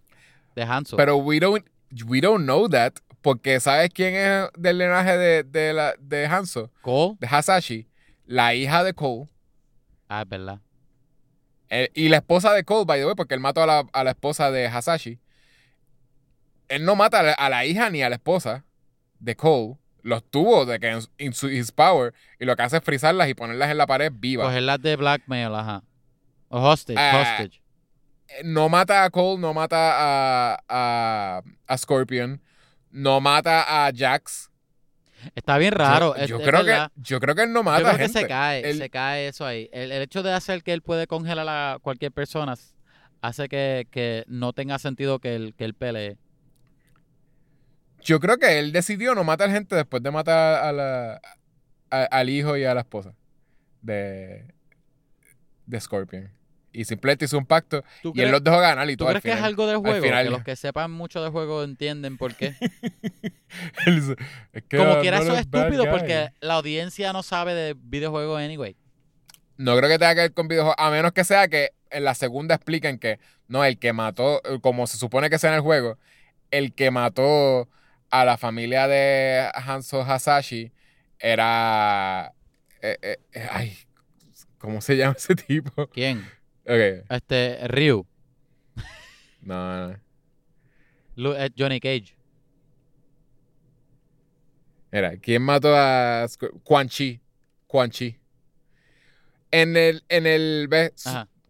De 0.55 0.63
Hanzo. 0.63 0.95
Pero 0.97 1.17
we 1.17 1.39
don't, 1.39 1.65
we 2.07 2.21
don't 2.21 2.43
know 2.43 2.67
that. 2.69 2.93
Porque 3.21 3.59
¿sabes 3.59 3.89
quién 3.93 4.13
es 4.15 4.49
del 4.57 4.77
linaje 4.77 5.17
de, 5.17 5.43
de, 5.43 5.73
la, 5.73 5.95
de 5.99 6.25
Hanzo? 6.27 6.71
Cole. 6.81 7.17
De 7.19 7.27
Hasashi. 7.27 7.87
La 8.25 8.53
hija 8.53 8.83
de 8.83 8.93
Cole. 8.93 9.27
Ah, 10.07 10.21
es 10.21 10.29
verdad. 10.29 10.59
Eh, 11.69 11.89
y 11.95 12.09
la 12.09 12.17
esposa 12.17 12.53
de 12.53 12.63
Cole, 12.63 12.85
by 12.85 12.99
the 12.99 13.05
way, 13.07 13.15
porque 13.15 13.33
él 13.33 13.39
mató 13.39 13.63
a 13.63 13.65
la, 13.65 13.85
a 13.91 14.03
la 14.03 14.11
esposa 14.11 14.51
de 14.51 14.67
Hasashi. 14.67 15.19
Él 16.67 16.85
no 16.85 16.95
mata 16.95 17.19
a 17.19 17.23
la, 17.23 17.33
a 17.33 17.49
la 17.49 17.65
hija 17.65 17.89
ni 17.89 18.01
a 18.03 18.09
la 18.09 18.15
esposa 18.15 18.63
de 19.19 19.35
Cole. 19.35 19.77
Los 20.03 20.23
tuvo 20.29 20.65
de 20.67 20.79
que 20.79 20.89
en, 20.89 20.99
in 21.17 21.33
su 21.33 21.49
his 21.49 21.71
power. 21.71 22.13
Y 22.39 22.45
lo 22.45 22.55
que 22.55 22.61
hace 22.61 22.77
es 22.77 22.83
frizarlas 22.83 23.27
y 23.27 23.33
ponerlas 23.33 23.71
en 23.71 23.77
la 23.77 23.87
pared 23.87 24.11
vivas. 24.13 24.45
Cogerlas 24.45 24.79
de 24.81 24.95
blackmail, 24.95 25.53
ajá. 25.55 25.83
O 26.49 26.59
hostage, 26.61 26.99
Ah, 26.99 27.21
hostage. 27.21 27.61
No 28.43 28.69
mata 28.69 29.03
a 29.03 29.09
Cole, 29.09 29.39
no 29.39 29.53
mata 29.53 29.77
a, 30.53 30.59
a, 30.67 31.41
a 31.67 31.77
Scorpion, 31.77 32.41
no 32.91 33.21
mata 33.21 33.85
a 33.87 33.91
Jax. 33.95 34.49
Está 35.33 35.57
bien 35.57 35.71
raro. 35.73 36.15
Yo, 36.25 36.39
creo 36.39 36.63
que, 36.65 36.87
yo 36.97 37.19
creo 37.19 37.33
que 37.35 37.43
él 37.43 37.53
no 37.53 37.63
mata 37.63 37.79
Yo 37.79 37.85
creo 37.85 37.97
que 37.97 38.03
gente. 38.05 38.19
se 38.21 38.27
cae, 38.27 38.69
Él- 38.69 38.77
se 38.77 38.89
cae 38.89 39.27
eso 39.27 39.45
ahí. 39.45 39.69
El, 39.71 39.91
el 39.91 40.01
hecho 40.03 40.21
de 40.23 40.31
hacer 40.33 40.61
que 40.63 40.73
él 40.73 40.81
puede 40.81 41.07
congelar 41.07 41.47
a 41.49 41.79
cualquier 41.79 42.11
persona 42.11 42.55
hace 43.21 43.47
que, 43.49 43.87
que 43.89 44.23
no 44.27 44.53
tenga 44.53 44.77
sentido 44.77 45.19
que 45.19 45.35
él, 45.35 45.55
que 45.57 45.65
él 45.65 45.73
pelee. 45.73 46.17
Yo 48.01 48.19
creo 48.19 48.37
que 48.37 48.59
él 48.59 48.71
decidió 48.71 49.15
no 49.15 49.23
matar 49.23 49.49
gente 49.49 49.75
después 49.75 50.03
de 50.03 50.11
matar 50.11 50.63
a 50.63 50.71
la, 50.71 51.21
a- 51.89 52.03
al 52.05 52.29
hijo 52.29 52.55
y 52.57 52.63
a 52.65 52.73
la 52.75 52.81
esposa 52.81 53.15
de, 53.81 54.53
de 55.65 55.79
Scorpion. 55.81 56.29
Y 56.75 56.85
simplemente 56.85 57.25
hizo 57.25 57.37
un 57.37 57.45
pacto 57.45 57.83
¿Tú 58.01 58.09
y 58.09 58.13
crees, 58.13 58.25
él 58.27 58.31
los 58.33 58.43
dejó 58.43 58.59
ganar 58.59 58.89
y 58.89 58.93
tú 58.97 59.05
todo. 59.05 59.09
crees 59.09 59.17
al 59.17 59.21
que 59.23 59.29
es 59.29 59.35
final. 59.35 59.49
algo 59.49 59.67
del 59.67 59.77
juego? 59.77 60.03
final- 60.03 60.25
Que 60.25 60.29
los 60.31 60.43
que 60.43 60.55
sepan 60.55 60.91
mucho 60.91 61.23
de 61.23 61.29
juego 61.29 61.63
entienden 61.63 62.17
por 62.17 62.35
qué. 62.35 62.53
Él 63.85 63.95
dice, 64.01 64.15
"Es 64.53 64.63
que 64.63 64.77
Como 64.77 64.99
quiera 64.99 65.19
eso 65.19 65.33
es 65.33 65.39
estúpido 65.41 65.83
guy". 65.83 65.91
porque 65.91 66.29
la 66.41 66.55
audiencia 66.55 67.13
no 67.13 67.23
sabe 67.23 67.53
de 67.53 67.75
videojuegos 67.77 68.41
anyway. 68.41 68.75
No 69.57 69.77
creo 69.77 69.89
que 69.89 69.97
tenga 69.97 70.15
que 70.15 70.21
ver 70.21 70.33
con 70.33 70.47
videojuegos, 70.49 70.75
a 70.77 70.89
menos 70.91 71.13
que 71.13 71.23
sea 71.23 71.47
que 71.47 71.69
en 71.89 72.03
la 72.03 72.13
segunda 72.15 72.55
expliquen 72.55 72.99
que 72.99 73.19
no, 73.47 73.63
el 73.63 73.77
que 73.79 73.93
mató, 73.93 74.41
como 74.61 74.85
se 74.87 74.97
supone 74.97 75.29
que 75.29 75.39
sea 75.39 75.51
en 75.51 75.55
el 75.57 75.61
juego, 75.61 75.97
el 76.51 76.73
que 76.73 76.91
mató 76.91 77.69
a 78.09 78.25
la 78.25 78.37
familia 78.37 78.87
de 78.87 79.47
Hanzo 79.53 80.01
Hasashi 80.01 80.71
era. 81.19 82.33
eh, 82.81 82.97
eh, 83.01 83.17
eh, 83.33 83.47
ay, 83.51 83.77
¿cómo 84.57 84.81
se 84.81 84.97
llama 84.97 85.15
ese 85.17 85.35
tipo? 85.35 85.83
Ok, 85.83 85.97
¿Quién? 86.65 87.03
Este, 87.09 87.67
Ryu. 87.67 88.05
no, 89.41 89.87
no. 89.89 89.95
Lu- 91.15 91.33
eh, 91.33 91.49
Johnny 91.57 91.79
Cage. 91.79 92.15
Mira, 94.91 95.17
¿quién 95.17 95.41
mató 95.41 95.75
a 95.75 96.25
Quan 96.63 96.87
Chi? 96.89 97.19
Quan 97.67 97.89
Chi. 97.89 98.17
En 99.51 99.77
el, 99.77 100.03
en 100.09 100.25
el, 100.25 100.69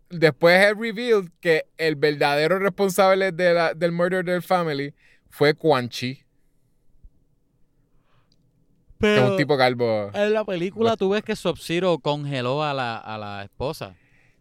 después 0.10 0.62
es 0.64 0.78
revealed 0.78 1.30
que 1.40 1.66
el 1.78 1.96
verdadero 1.96 2.60
responsable 2.60 3.32
de 3.32 3.54
la- 3.54 3.74
del 3.74 3.92
murder 3.92 4.24
del 4.26 4.42
family 4.42 4.94
fue 5.30 5.54
Quan 5.56 5.90
Chi, 5.90 6.24
que 9.00 9.16
es 9.16 9.22
un 9.22 9.38
tipo 9.38 9.58
calvo. 9.58 10.12
en 10.14 10.34
la 10.34 10.44
película 10.46 10.96
tú 10.98 11.10
ves 11.10 11.24
que 11.24 11.36
Sub-Zero 11.36 11.98
congeló 12.00 12.64
a 12.64 12.74
la, 12.74 12.98
a 12.98 13.18
la 13.18 13.44
esposa. 13.44 13.96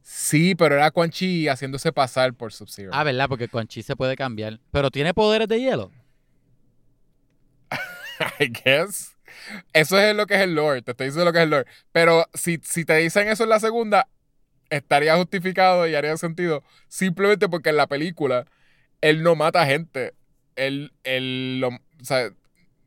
Sí, 0.06 0.54
pero 0.54 0.74
era 0.74 0.90
Quan 0.90 1.10
Chi 1.10 1.48
haciéndose 1.48 1.90
pasar 1.90 2.34
por 2.34 2.52
Sub-Zero. 2.52 2.90
Ah, 2.92 3.04
¿verdad? 3.04 3.26
Porque 3.26 3.48
Quan 3.48 3.66
Chi 3.66 3.82
se 3.82 3.96
puede 3.96 4.16
cambiar. 4.16 4.60
Pero 4.70 4.90
tiene 4.90 5.14
poderes 5.14 5.48
de 5.48 5.58
hielo. 5.60 5.90
I 8.40 8.48
guess. 8.48 9.16
Eso 9.72 9.98
es 9.98 10.14
lo 10.14 10.26
que 10.26 10.34
es 10.34 10.40
el 10.42 10.54
lore, 10.54 10.82
te 10.82 10.92
estoy 10.92 11.06
diciendo 11.06 11.24
lo 11.24 11.32
que 11.32 11.38
es 11.38 11.44
el 11.44 11.50
lore. 11.50 11.66
Pero 11.90 12.26
si, 12.34 12.60
si 12.62 12.84
te 12.84 12.96
dicen 12.98 13.28
eso 13.28 13.44
en 13.44 13.50
la 13.50 13.60
segunda, 13.60 14.08
estaría 14.70 15.16
justificado 15.16 15.88
y 15.88 15.94
haría 15.94 16.16
sentido. 16.18 16.62
Simplemente 16.88 17.48
porque 17.48 17.70
en 17.70 17.76
la 17.78 17.86
película 17.86 18.44
él 19.00 19.22
no 19.22 19.36
mata 19.36 19.66
gente. 19.66 20.14
Él, 20.56 20.92
él 21.02 21.60
lo- 21.60 21.68
o 21.70 22.04
sea, 22.04 22.30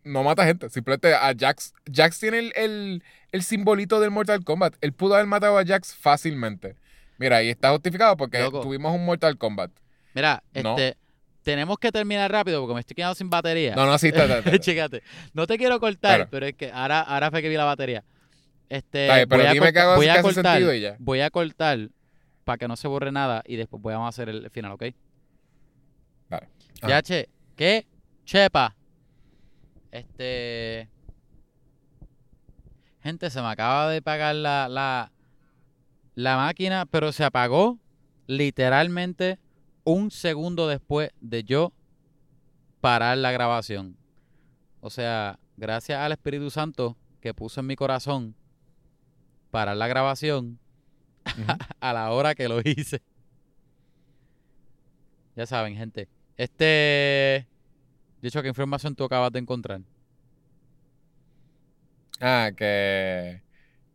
no 0.04 0.24
mata 0.24 0.46
gente. 0.46 0.70
Simplemente 0.70 1.14
a 1.16 1.34
Jax. 1.38 1.74
Jax 1.92 2.20
tiene 2.20 2.40
el, 2.40 2.54
el, 2.56 3.04
el 3.32 3.44
simbolito 3.44 4.00
del 4.00 4.12
Mortal 4.12 4.44
Kombat. 4.44 4.76
Él 4.82 4.94
pudo 4.94 5.16
haber 5.16 5.28
matado 5.28 5.58
a 5.58 5.66
Jax 5.66 5.96
fácilmente. 5.96 6.76
Mira, 7.18 7.42
y 7.44 7.50
está 7.50 7.72
justificado 7.72 8.16
porque 8.18 8.40
Loco. 8.40 8.62
tuvimos 8.62 8.94
un 8.94 9.06
Mortal 9.06 9.38
Kombat. 9.38 9.72
Mira, 10.14 10.44
No. 10.64 10.72
este, 10.78 10.98
tenemos 11.44 11.78
que 11.80 11.92
terminar 11.92 12.32
rápido 12.32 12.60
porque 12.62 12.74
me 12.76 12.80
estoy 12.82 12.96
quedando 12.96 13.16
sin 13.16 13.30
batería. 13.30 13.76
No, 13.76 13.86
no, 13.86 13.98
sí, 13.98 14.08
está, 14.10 14.24
está, 14.24 14.38
está. 14.52 14.60
Chécate. 14.60 15.02
No 15.34 15.48
te 15.48 15.58
quiero 15.58 15.80
cortar, 15.80 16.16
Claro. 16.18 16.30
pero 16.32 16.46
es 16.46 16.54
que 16.54 16.72
ahora, 16.72 17.02
ahora 17.02 17.32
fue 17.32 17.42
que 17.42 17.50
vi 17.50 17.56
la 17.56 17.66
batería. 17.66 18.04
Este, 18.70 19.06
bien, 19.14 19.30
pero 19.30 19.42
voy 19.44 19.48
a, 19.48 19.54
dime 19.54 19.72
que 19.74 19.80
haga- 19.80 19.96
voy 19.96 20.08
a 20.10 20.22
cortar, 20.22 20.44
sentido 20.58 20.74
y 20.74 20.82
ya. 20.82 20.96
voy 21.00 21.22
a 21.22 21.30
cortar 21.30 21.90
para 22.44 22.58
que 22.58 22.68
no 22.68 22.76
se 22.76 22.88
borre 22.88 23.12
nada 23.12 23.42
y 23.46 23.56
después 23.56 23.82
vamos 23.82 24.06
a 24.06 24.10
hacer 24.10 24.28
el 24.30 24.50
final, 24.52 24.74
¿ok? 24.74 24.84
Vale. 26.30 26.50
Ya, 26.88 27.02
che. 27.02 27.30
¿Qué? 27.56 27.88
Chepa. 28.26 28.76
Este... 29.92 30.90
Gente, 33.02 33.30
se 33.30 33.42
me 33.42 33.48
acaba 33.48 33.90
de 33.90 34.02
pagar 34.02 34.36
la, 34.36 34.68
la, 34.68 35.12
la 36.18 36.36
máquina, 36.36 36.88
pero 36.88 37.12
se 37.12 37.24
apagó 37.24 37.78
literalmente 38.26 39.38
un 39.84 40.10
segundo 40.10 40.68
después 40.68 41.12
de 41.22 41.44
yo 41.44 41.72
parar 42.82 43.20
la 43.20 43.32
grabación. 43.32 43.96
O 44.82 44.90
sea, 44.90 45.38
gracias 45.58 46.00
al 46.00 46.14
Espíritu 46.14 46.50
Santo 46.50 46.98
que 47.22 47.36
puso 47.36 47.60
en 47.60 47.68
mi 47.68 47.76
corazón 47.76 48.34
parar 49.52 49.78
la 49.78 49.88
grabación 49.88 50.58
a 51.80 51.94
la 51.94 52.10
hora 52.10 52.34
que 52.34 52.50
lo 52.50 52.62
hice. 52.66 53.00
Ya 55.36 55.46
saben, 55.46 55.76
gente. 55.76 56.10
Este. 56.36 57.48
De 58.24 58.28
hecho, 58.28 58.42
¿qué 58.42 58.48
información 58.48 58.96
tú 58.96 59.04
acabas 59.04 59.32
de 59.32 59.38
encontrar? 59.38 59.82
Ah, 62.20 62.50
que, 62.58 63.44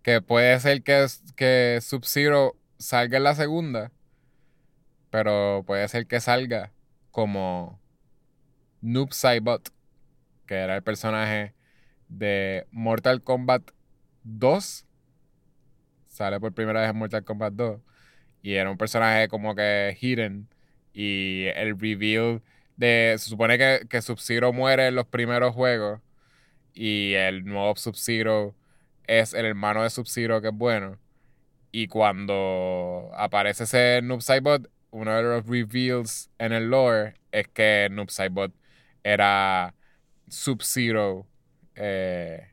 que 0.03 0.21
puede 0.21 0.59
ser 0.61 0.83
que, 0.83 1.07
que 1.37 1.79
Sub-Zero 1.81 2.57
salga 2.79 3.19
en 3.19 3.25
la 3.25 3.35
segunda, 3.35 3.93
pero 5.11 5.65
puede 5.67 5.87
ser 5.89 6.07
que 6.07 6.21
salga 6.21 6.73
como 7.11 7.81
Noob 8.81 9.13
Saibot, 9.13 9.71
que 10.47 10.55
era 10.57 10.77
el 10.77 10.83
personaje 10.83 11.55
de 12.09 12.67
Mortal 12.71 13.23
Kombat 13.23 13.71
2. 14.25 14.87
Sale 16.09 16.41
por 16.41 16.53
primera 16.53 16.81
vez 16.81 16.91
en 16.91 16.97
Mortal 16.97 17.25
Kombat 17.25 17.55
2. 17.55 17.81
Y 18.43 18.55
era 18.55 18.71
un 18.71 18.79
personaje 18.79 19.29
como 19.29 19.55
que 19.55 19.97
hidden. 20.01 20.49
Y 20.93 21.47
el 21.55 21.79
reveal 21.79 22.43
de... 22.77 23.15
Se 23.19 23.31
supone 23.31 23.57
que, 23.57 23.87
que 23.89 24.03
Sub-Zero 24.03 24.53
muere 24.53 24.89
en 24.89 24.95
los 24.97 25.07
primeros 25.07 25.55
juegos. 25.55 26.01
Y 26.75 27.15
el 27.15 27.45
nuevo 27.45 27.77
Sub-Zero 27.77 28.55
es 29.21 29.35
el 29.35 29.45
hermano 29.47 29.83
de 29.83 29.91
Sub-Zero 29.91 30.41
que 30.41 30.49
es 30.49 30.55
bueno. 30.55 30.99
Y 31.71 31.89
cuando 31.89 33.11
aparece 33.15 33.65
ese 33.65 34.01
Noob 34.03 34.21
Saibot, 34.23 34.69
uno 34.91 35.15
de 35.17 35.23
los 35.23 35.47
reveals 35.47 36.31
en 36.39 36.53
el 36.53 36.69
lore 36.71 37.15
es 37.31 37.49
que 37.49 37.89
Noob 37.91 38.11
Saibot 38.11 38.53
era 39.03 39.75
Sub-Zero 40.29 41.27
eh, 41.75 42.47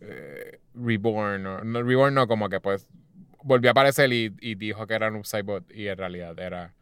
eh, 0.00 0.60
Reborn. 0.74 1.46
o- 1.46 1.64
no, 1.64 1.82
Reborn 1.82 2.14
no, 2.14 2.26
como 2.26 2.48
que 2.48 2.60
pues 2.60 2.88
volvió 3.42 3.70
a 3.70 3.72
aparecer 3.72 4.12
y, 4.12 4.34
y 4.40 4.54
dijo 4.56 4.86
que 4.86 4.94
era 4.94 5.10
Noob 5.10 5.24
Saibot 5.24 5.70
y 5.72 5.88
en 5.88 5.96
realidad 5.98 6.38
era. 6.38 6.74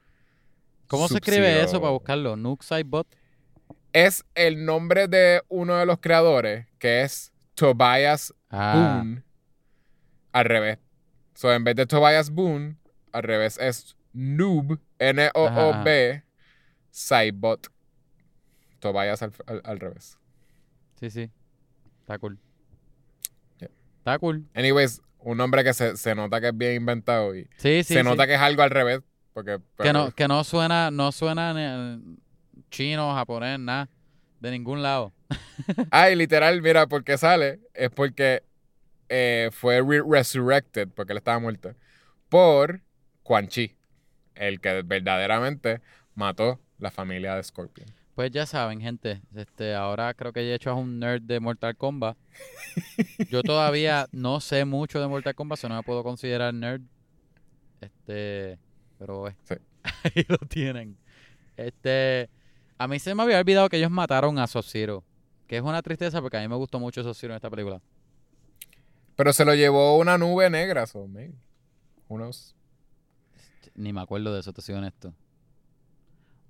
¿Cómo 0.87 1.09
se 1.09 1.15
escribe 1.15 1.63
eso 1.63 1.81
para 1.81 1.93
buscarlo? 1.93 2.37
Nuke 2.37 2.63
Sidebot. 2.65 3.07
Es 3.93 4.25
el 4.35 4.65
nombre 4.65 5.09
de 5.09 5.43
uno 5.49 5.77
de 5.77 5.87
los 5.87 5.99
creadores, 5.99 6.67
que 6.79 7.03
es 7.03 7.33
Tobias 7.57 8.33
Ah, 8.51 8.75
Boone. 9.03 9.23
Al 10.33 10.45
revés. 10.45 10.79
So, 11.35 11.53
en 11.53 11.65
vez 11.65 11.75
de 11.75 11.87
Tobias 11.87 12.31
Boone, 12.31 12.77
al 13.13 13.23
revés 13.25 13.59
es 13.59 13.97
Noob, 14.13 14.79
N-O-O-B, 14.99 16.23
Saibot. 16.91 17.67
Tobias 18.79 19.23
al, 19.23 19.33
al- 19.47 19.63
al 19.65 19.81
revés. 19.81 20.19
sí, 21.01 21.11
sí. 21.11 21.31
Está 22.01 22.19
cool. 22.19 22.39
Yeah. 23.59 23.71
Está 23.99 24.19
cool. 24.21 24.47
Anyways, 24.55 25.03
un 25.19 25.39
nombre 25.39 25.65
que 25.65 25.75
se, 25.75 25.97
se 25.97 26.15
nota 26.15 26.41
que 26.41 26.49
es 26.49 26.57
bien 26.57 26.75
inventado 26.77 27.35
y 27.35 27.45
Sí, 27.57 27.83
sí. 27.83 27.95
se 27.95 28.01
sí. 28.01 28.03
nota 28.05 28.27
que 28.29 28.35
es 28.35 28.41
algo 28.41 28.63
al 28.63 28.71
revés. 28.71 29.01
Porque, 29.33 29.59
que 29.83 29.93
no, 29.93 30.11
que 30.13 30.29
no 30.29 30.45
suena, 30.45 30.91
no 30.91 31.11
suena 31.13 31.53
ni- 31.53 32.17
chino, 32.71 33.13
japonés, 33.15 33.59
nada. 33.59 33.89
De 34.47 34.53
ningún 34.53 34.81
lado. 34.81 35.13
Ay, 35.91 36.15
literal, 36.15 36.63
mira, 36.63 36.87
¿por 36.87 37.03
qué 37.03 37.19
sale? 37.19 37.59
Es 37.75 37.91
porque 37.91 38.45
eh, 39.09 39.51
fue 39.53 39.83
re- 39.83 40.05
resurrected, 40.09 40.89
porque 40.95 41.13
él 41.15 41.19
estaba 41.19 41.41
muerto, 41.41 41.75
por 42.29 42.81
Quan 43.25 43.49
Chi, 43.49 43.75
el 44.37 44.61
que 44.61 44.83
verdaderamente 44.83 45.81
mató 46.15 46.61
la 46.79 46.93
familia 46.93 47.35
de 47.35 47.43
Scorpion. 47.43 47.89
Pues 48.15 48.31
ya 48.31 48.47
saben, 48.47 48.81
gente. 48.81 49.21
Este, 49.35 49.75
ahora 49.75 50.15
creo 50.15 50.33
que 50.33 50.55
hecho 50.55 50.71
es 50.71 50.77
un 50.77 51.01
nerd 51.01 51.23
de 51.23 51.41
Mortal 51.41 51.77
Kombat. 51.77 52.17
Yo 53.29 53.43
todavía 53.43 54.07
no 54.13 54.39
sé 54.41 54.65
mucho 54.65 55.01
de 55.01 55.09
Mortal 55.09 55.35
Kombat, 55.35 55.59
so 55.59 55.69
no 55.69 55.75
me 55.75 55.83
puedo 55.83 56.05
considerar 56.05 56.55
nerd. 56.55 56.83
Este, 57.81 58.61
pero 58.97 59.27
eh, 59.27 59.35
Sí. 59.43 59.55
ahí 60.05 60.25
lo 60.29 60.39
tienen. 60.39 60.97
Este, 61.57 62.31
a 62.79 62.89
mí 62.89 62.99
se 62.99 63.15
me 63.15 63.23
había 63.23 63.39
olvidado 63.39 63.69
que 63.69 63.77
ellos 63.79 63.91
mataron 63.91 64.39
a 64.39 64.47
Sub-Zero, 64.47 65.03
que 65.47 65.57
es 65.57 65.63
una 65.63 65.83
tristeza 65.83 66.21
porque 66.21 66.37
a 66.37 66.41
mí 66.41 66.49
me 66.49 66.57
gustó 66.57 66.79
mucho 66.79 67.03
Sub-Zero 67.03 67.33
en 67.33 67.37
esta 67.37 67.51
película. 67.51 67.81
Pero 69.17 69.33
se 69.33 69.45
lo 69.45 69.55
llevó 69.55 69.97
una 69.99 70.19
nube 70.19 70.51
negra, 70.51 70.87
so 70.87 71.07
maybe. 71.07 71.35
Knows? 72.09 72.55
Ni 73.75 73.93
me 73.93 74.01
acuerdo 74.01 74.33
de 74.35 74.41
eso, 74.41 74.53
te 74.53 74.63
soy 74.63 74.75
honesto. 74.75 75.13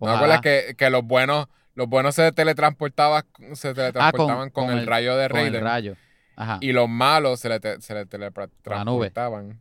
¿No 0.01 0.07
te 0.09 0.13
acuerdas 0.15 0.41
que, 0.41 0.75
que 0.77 0.91
los 0.91 1.05
buenos, 1.05 1.47
los 1.75 1.89
buenos 1.89 2.15
se 2.15 2.31
teletransportaban, 2.33 3.25
se 3.55 3.73
teletransportaban 3.73 4.51
con, 4.51 4.65
Ah, 4.65 4.67
con 4.67 4.71
el, 4.77 4.81
el- 4.81 4.87
rayo 4.87 5.17
de 5.17 5.29
con 5.29 5.39
el 5.41 5.47
Raiden? 5.47 5.65
rayo. 5.65 5.97
Ajá. 6.37 6.59
Y 6.61 6.73
los 6.73 6.89
malos 6.89 7.41
se 7.41 7.49
le, 7.49 7.61
te- 7.61 7.81
se 7.81 7.95
le 7.95 8.05
teletransportaban 8.07 9.61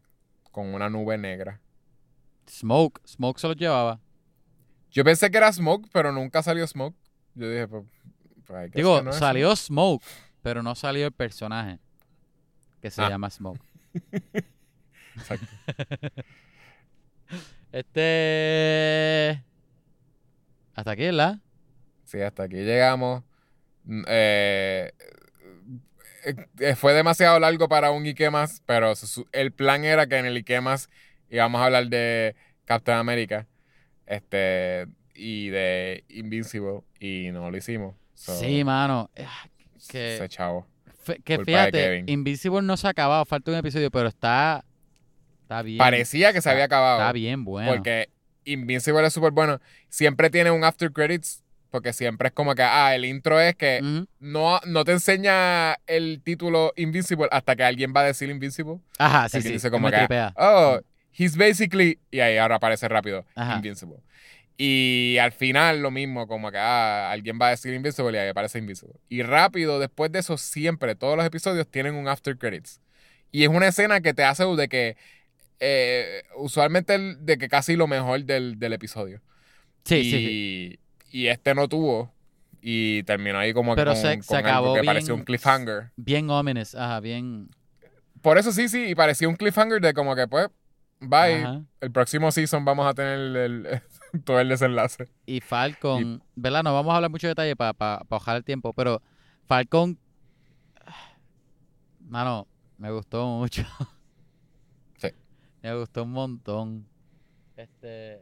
con 0.52 0.74
una 0.74 0.90
nube 0.90 1.18
negra. 1.18 1.62
Smoke, 2.50 3.02
Smoke 3.08 3.40
se 3.40 3.48
los 3.48 3.56
llevaba. 3.56 4.00
Yo 4.96 5.04
pensé 5.04 5.30
que 5.30 5.38
era 5.38 5.52
Smoke, 5.52 5.88
pero 5.92 6.12
nunca 6.12 6.42
salió 6.42 6.66
Smoke. 6.66 6.96
Yo 7.36 7.50
dije, 7.50 7.68
pues. 7.68 7.84
pues, 8.48 8.72
Digo, 8.72 9.02
no 9.04 9.12
salió 9.14 9.54
Smoke, 9.56 10.04
pero 10.42 10.64
no 10.64 10.74
salió 10.74 11.06
el 11.06 11.12
personaje 11.12 11.78
que 12.82 12.90
se 12.90 13.02
Ah. 13.04 13.10
llama 13.10 13.30
Smoke. 13.30 13.62
Exacto. 15.16 15.46
Este. 17.72 19.44
Hasta 20.76 20.92
aquí, 20.92 21.04
¿verdad? 21.04 21.40
Sí, 22.06 22.22
hasta 22.22 22.44
aquí 22.44 22.56
llegamos. 22.56 23.24
Mm, 23.84 24.04
eh, 24.08 24.94
eh, 26.60 26.76
fue 26.76 26.94
demasiado 26.94 27.38
largo 27.40 27.68
para 27.68 27.92
un 27.92 28.06
Ike 28.06 28.30
más, 28.30 28.62
pero 28.66 28.94
el 29.34 29.52
plan 29.52 29.84
era 29.84 30.08
que 30.08 30.18
en 30.18 30.26
el 30.26 30.38
Ike 30.38 30.62
más 30.62 30.90
íbamos 31.30 31.60
a 31.62 31.66
hablar 31.66 31.88
de 31.88 32.36
Captain 32.66 32.98
America 32.98 33.46
este, 34.06 34.88
y 35.14 35.50
de 35.50 36.04
Invincible, 36.10 36.82
y 37.00 37.30
no 37.32 37.50
lo 37.50 37.58
hicimos. 37.58 37.96
So, 38.16 38.34
sí, 38.40 38.64
mano. 38.64 39.10
Ah, 39.20 39.48
que- 39.90 40.18
Se 40.18 40.30
chavo. 40.30 40.68
que 41.24 41.40
fíjate, 41.40 41.72
Kevin. 41.72 42.10
Invisible 42.10 42.62
no 42.62 42.78
se 42.78 42.88
ha 42.88 42.92
acabado, 42.92 43.26
falta 43.26 43.52
un 43.52 43.58
episodio, 43.58 43.92
pero 43.92 44.08
está. 44.08 44.66
Está 45.44 45.62
bien. 45.62 45.78
Parecía 45.78 46.34
que 46.34 46.42
se 46.42 46.50
había 46.50 46.64
acabado. 46.66 47.00
Está 47.00 47.12
bien 47.12 47.44
bueno. 47.46 47.72
Porque 47.72 48.10
Invincible 48.46 49.06
es 49.06 49.14
súper 49.14 49.32
bueno. 49.32 49.60
Siempre 49.90 50.30
tiene 50.30 50.50
un 50.52 50.64
after 50.64 50.92
credits 50.92 51.44
porque 51.70 51.92
siempre 51.92 52.30
es 52.30 52.34
como 52.34 52.56
que, 52.56 52.64
ah, 52.64 52.96
el 52.96 53.04
intro 53.04 53.38
es 53.40 53.54
que 53.56 54.06
no, 54.20 54.60
no 54.66 54.86
te 54.86 54.94
enseña 54.94 55.74
el 55.88 56.22
título 56.24 56.72
Invincible 56.78 57.28
hasta 57.32 57.54
que 57.58 57.64
alguien 57.64 57.94
va 57.94 58.00
a 58.00 58.06
decir 58.06 58.30
Invincible. 58.30 58.80
Ajá, 58.98 59.28
sí, 59.28 59.42
sí. 59.42 59.52
dice 59.52 59.70
como 59.70 59.90
que, 59.92 59.98
tripea. 59.98 60.34
oh, 60.38 60.80
he's 61.18 61.38
basically, 61.38 62.00
y 62.12 62.20
ahí 62.20 62.38
ahora 62.38 62.56
aparece 62.56 62.88
rápido, 62.88 63.26
Ajá. 63.36 63.56
Invincible. 63.58 63.98
Y 64.58 65.18
al 65.20 65.32
final 65.34 65.82
lo 65.82 65.92
mismo, 65.92 66.28
como 66.28 66.50
que 66.50 66.58
ah, 66.58 67.12
alguien 67.12 67.38
va 67.42 67.48
a 67.48 67.50
decir 67.52 67.74
Invincible 67.74 68.18
y 68.18 68.22
ahí 68.22 68.30
aparece 68.30 68.58
Invincible. 68.60 68.96
Y 69.10 69.22
rápido, 69.22 69.80
después 69.80 70.12
de 70.12 70.20
eso, 70.20 70.38
siempre, 70.38 70.96
todos 70.96 71.18
los 71.18 71.26
episodios 71.26 71.68
tienen 71.70 71.96
un 71.96 72.08
after 72.08 72.38
credits. 72.38 72.80
Y 73.32 73.44
es 73.44 73.50
una 73.50 73.68
escena 73.68 74.00
que 74.00 74.14
te 74.14 74.24
hace 74.24 74.46
de 74.46 74.68
que, 74.70 74.96
eh, 75.60 76.24
usualmente, 76.38 76.98
de 76.98 77.38
que 77.38 77.50
casi 77.50 77.76
lo 77.76 77.88
mejor 77.88 78.24
del, 78.24 78.58
del 78.60 78.74
episodio. 78.74 79.22
Sí, 79.84 79.96
y, 79.98 80.04
sí, 80.12 80.18
sí. 80.18 80.80
y 81.12 81.28
este 81.28 81.54
no 81.54 81.68
tuvo. 81.68 82.14
Y 82.62 83.04
terminó 83.04 83.38
ahí 83.38 83.54
como 83.54 83.76
Pero 83.76 83.92
con, 83.92 84.02
se- 84.02 84.14
con 84.16 84.24
se 84.24 84.38
acabó 84.38 84.74
que 84.74 84.82
bien- 84.82 84.86
parecía 84.94 85.14
un 85.14 85.24
cliffhanger. 85.24 85.92
Bien 85.98 86.30
ominous, 86.30 86.74
ajá, 86.76 87.00
bien. 87.02 87.50
Por 88.22 88.38
eso 88.38 88.52
sí, 88.54 88.70
sí, 88.70 88.86
y 88.86 88.96
parecía 88.96 89.28
un 89.28 89.36
cliffhanger 89.36 89.82
de 89.82 89.94
como 89.94 90.16
que 90.16 90.28
pues, 90.28 90.48
bye. 91.00 91.44
Ajá. 91.44 91.62
El 91.82 91.92
próximo 91.92 92.32
season 92.32 92.64
vamos 92.66 92.88
a 92.88 92.94
tener 92.94 93.20
el- 93.20 93.36
el- 93.36 93.82
todo 94.24 94.40
el 94.40 94.50
desenlace. 94.50 95.08
Y 95.26 95.42
Falcon, 95.42 96.24
¿verdad? 96.36 96.64
No 96.64 96.74
vamos 96.74 96.92
a 96.94 96.96
hablar 96.98 97.12
mucho 97.12 97.28
de 97.28 97.32
detalle 97.32 97.56
para 97.56 97.74
pa, 97.74 98.00
pa 98.00 98.06
bajar 98.18 98.38
el 98.38 98.44
tiempo, 98.44 98.74
pero 98.74 99.02
Falcon, 99.48 99.98
mano, 102.08 102.48
me 102.78 102.92
gustó 102.92 103.26
mucho. 103.28 103.64
Sí. 104.98 105.10
Me 105.62 105.76
gustó 105.76 106.04
un 106.04 106.12
montón. 106.12 106.88
Este. 107.58 108.22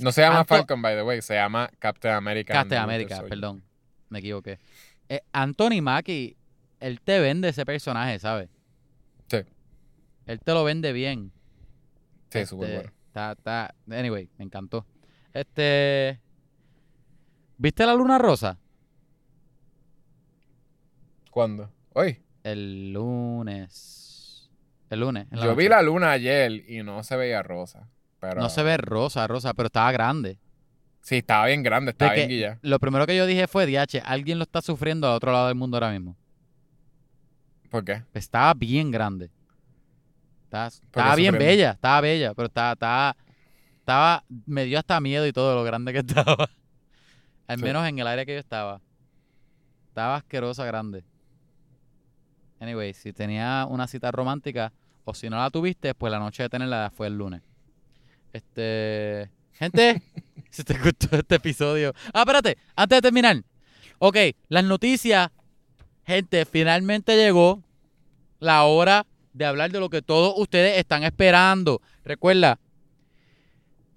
No 0.00 0.10
se 0.12 0.20
llama 0.22 0.40
Anto- 0.40 0.54
Falcon, 0.56 0.82
by 0.82 0.94
the 0.96 1.02
way, 1.02 1.22
se 1.22 1.34
llama 1.34 1.70
Captain 1.78 2.14
America. 2.14 2.52
Captain 2.54 2.80
America, 2.82 3.22
perdón. 3.28 3.62
Me 4.08 4.18
equivoqué. 4.18 4.58
Eh, 5.08 5.20
Anthony 5.32 5.80
Mackie, 5.80 6.36
él 6.80 7.00
te 7.00 7.20
vende 7.20 7.48
ese 7.48 7.64
personaje, 7.64 8.18
¿sabes? 8.18 8.48
Sí. 9.28 9.38
Él 10.26 10.40
te 10.40 10.52
lo 10.52 10.64
vende 10.64 10.92
bien. 10.92 11.32
Sí, 12.30 12.38
Este, 12.38 12.46
súper 12.46 12.74
bueno. 12.74 12.92
Está, 13.06 13.32
está, 13.32 13.74
anyway, 13.90 14.28
me 14.38 14.44
encantó. 14.44 14.86
Este, 15.32 16.20
¿viste 17.56 17.86
la 17.86 17.94
luna 17.94 18.18
rosa? 18.18 18.58
¿Cuándo? 21.30 21.70
Hoy. 21.94 22.22
El 22.42 22.92
lunes. 22.92 24.50
El 24.90 25.00
lunes. 25.00 25.26
Yo 25.30 25.54
vi 25.54 25.68
la 25.68 25.82
luna 25.82 26.12
ayer 26.12 26.64
y 26.68 26.82
no 26.82 27.02
se 27.02 27.16
veía 27.16 27.42
rosa. 27.42 27.88
Pero 28.20 28.40
No 28.40 28.48
se 28.48 28.62
ve 28.62 28.76
rosa, 28.76 29.26
rosa, 29.26 29.54
pero 29.54 29.66
estaba 29.66 29.92
grande. 29.92 30.38
Sí, 31.00 31.16
estaba 31.16 31.46
bien 31.46 31.62
grande, 31.62 31.92
estaba 31.92 32.10
De 32.12 32.16
bien 32.16 32.28
guilla. 32.28 32.58
Lo 32.62 32.78
primero 32.78 33.06
que 33.06 33.16
yo 33.16 33.26
dije 33.26 33.46
fue, 33.46 33.66
DH, 33.66 34.02
alguien 34.04 34.38
lo 34.38 34.44
está 34.44 34.60
sufriendo 34.60 35.06
al 35.08 35.14
otro 35.14 35.32
lado 35.32 35.46
del 35.46 35.54
mundo 35.54 35.76
ahora 35.76 35.90
mismo. 35.90 36.16
¿Por 37.70 37.84
qué? 37.84 38.02
Estaba 38.14 38.52
bien 38.54 38.90
grande. 38.90 39.30
Estaba, 40.48 40.66
estaba 40.68 41.14
bien 41.14 41.36
bella, 41.36 41.72
estaba 41.72 42.00
bella, 42.00 42.32
pero 42.32 42.46
estaba, 42.46 42.72
estaba, 42.72 43.16
estaba, 43.80 44.24
me 44.46 44.64
dio 44.64 44.78
hasta 44.78 44.98
miedo 44.98 45.26
y 45.26 45.32
todo 45.32 45.54
lo 45.54 45.62
grande 45.62 45.92
que 45.92 45.98
estaba. 46.06 46.48
Al 47.46 47.58
Sí. 47.58 47.64
menos 47.64 47.86
en 47.86 47.98
el 47.98 48.06
área 48.06 48.24
que 48.24 48.32
yo 48.32 48.38
estaba. 48.40 48.80
Estaba 49.88 50.16
asquerosa 50.16 50.64
grande. 50.64 51.04
Anyway, 52.60 52.94
si 52.94 53.12
tenía 53.12 53.66
una 53.68 53.86
cita 53.86 54.10
romántica 54.10 54.72
o 55.04 55.12
si 55.14 55.28
no 55.28 55.36
la 55.36 55.50
tuviste, 55.50 55.94
pues 55.94 56.10
la 56.10 56.18
noche 56.18 56.42
de 56.44 56.48
tenerla 56.48 56.90
fue 56.94 57.06
el 57.08 57.18
lunes. 57.18 57.42
Este, 58.32 59.30
gente, 59.52 60.02
si 60.50 60.64
te 60.64 60.78
gustó 60.78 61.14
este 61.16 61.34
episodio. 61.36 61.92
Ah, 62.14 62.20
espérate, 62.20 62.56
antes 62.74 62.96
de 62.96 63.02
terminar. 63.02 63.42
Ok, 63.98 64.16
las 64.48 64.64
noticias. 64.64 65.30
Gente, 66.06 66.46
finalmente 66.46 67.16
llegó 67.16 67.62
la 68.40 68.64
hora 68.64 69.04
de 69.32 69.44
hablar 69.44 69.70
de 69.70 69.80
lo 69.80 69.88
que 69.90 70.02
todos 70.02 70.34
ustedes 70.36 70.78
están 70.78 71.04
esperando. 71.04 71.80
Recuerda, 72.04 72.58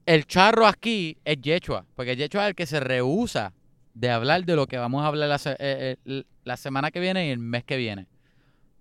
el 0.05 0.25
charro 0.25 0.67
aquí 0.67 1.17
es 1.25 1.37
Yechua, 1.41 1.85
porque 1.95 2.15
Yechua 2.15 2.43
es 2.43 2.49
el 2.49 2.55
que 2.55 2.65
se 2.65 2.79
rehúsa 2.79 3.53
de 3.93 4.09
hablar 4.09 4.45
de 4.45 4.55
lo 4.55 4.67
que 4.67 4.77
vamos 4.77 5.03
a 5.03 5.07
hablar 5.07 5.29
la, 5.29 5.37
se- 5.37 5.57
eh, 5.59 5.97
eh, 6.05 6.23
la 6.43 6.57
semana 6.57 6.91
que 6.91 6.99
viene 6.99 7.27
y 7.27 7.29
el 7.31 7.39
mes 7.39 7.63
que 7.63 7.77
viene. 7.77 8.07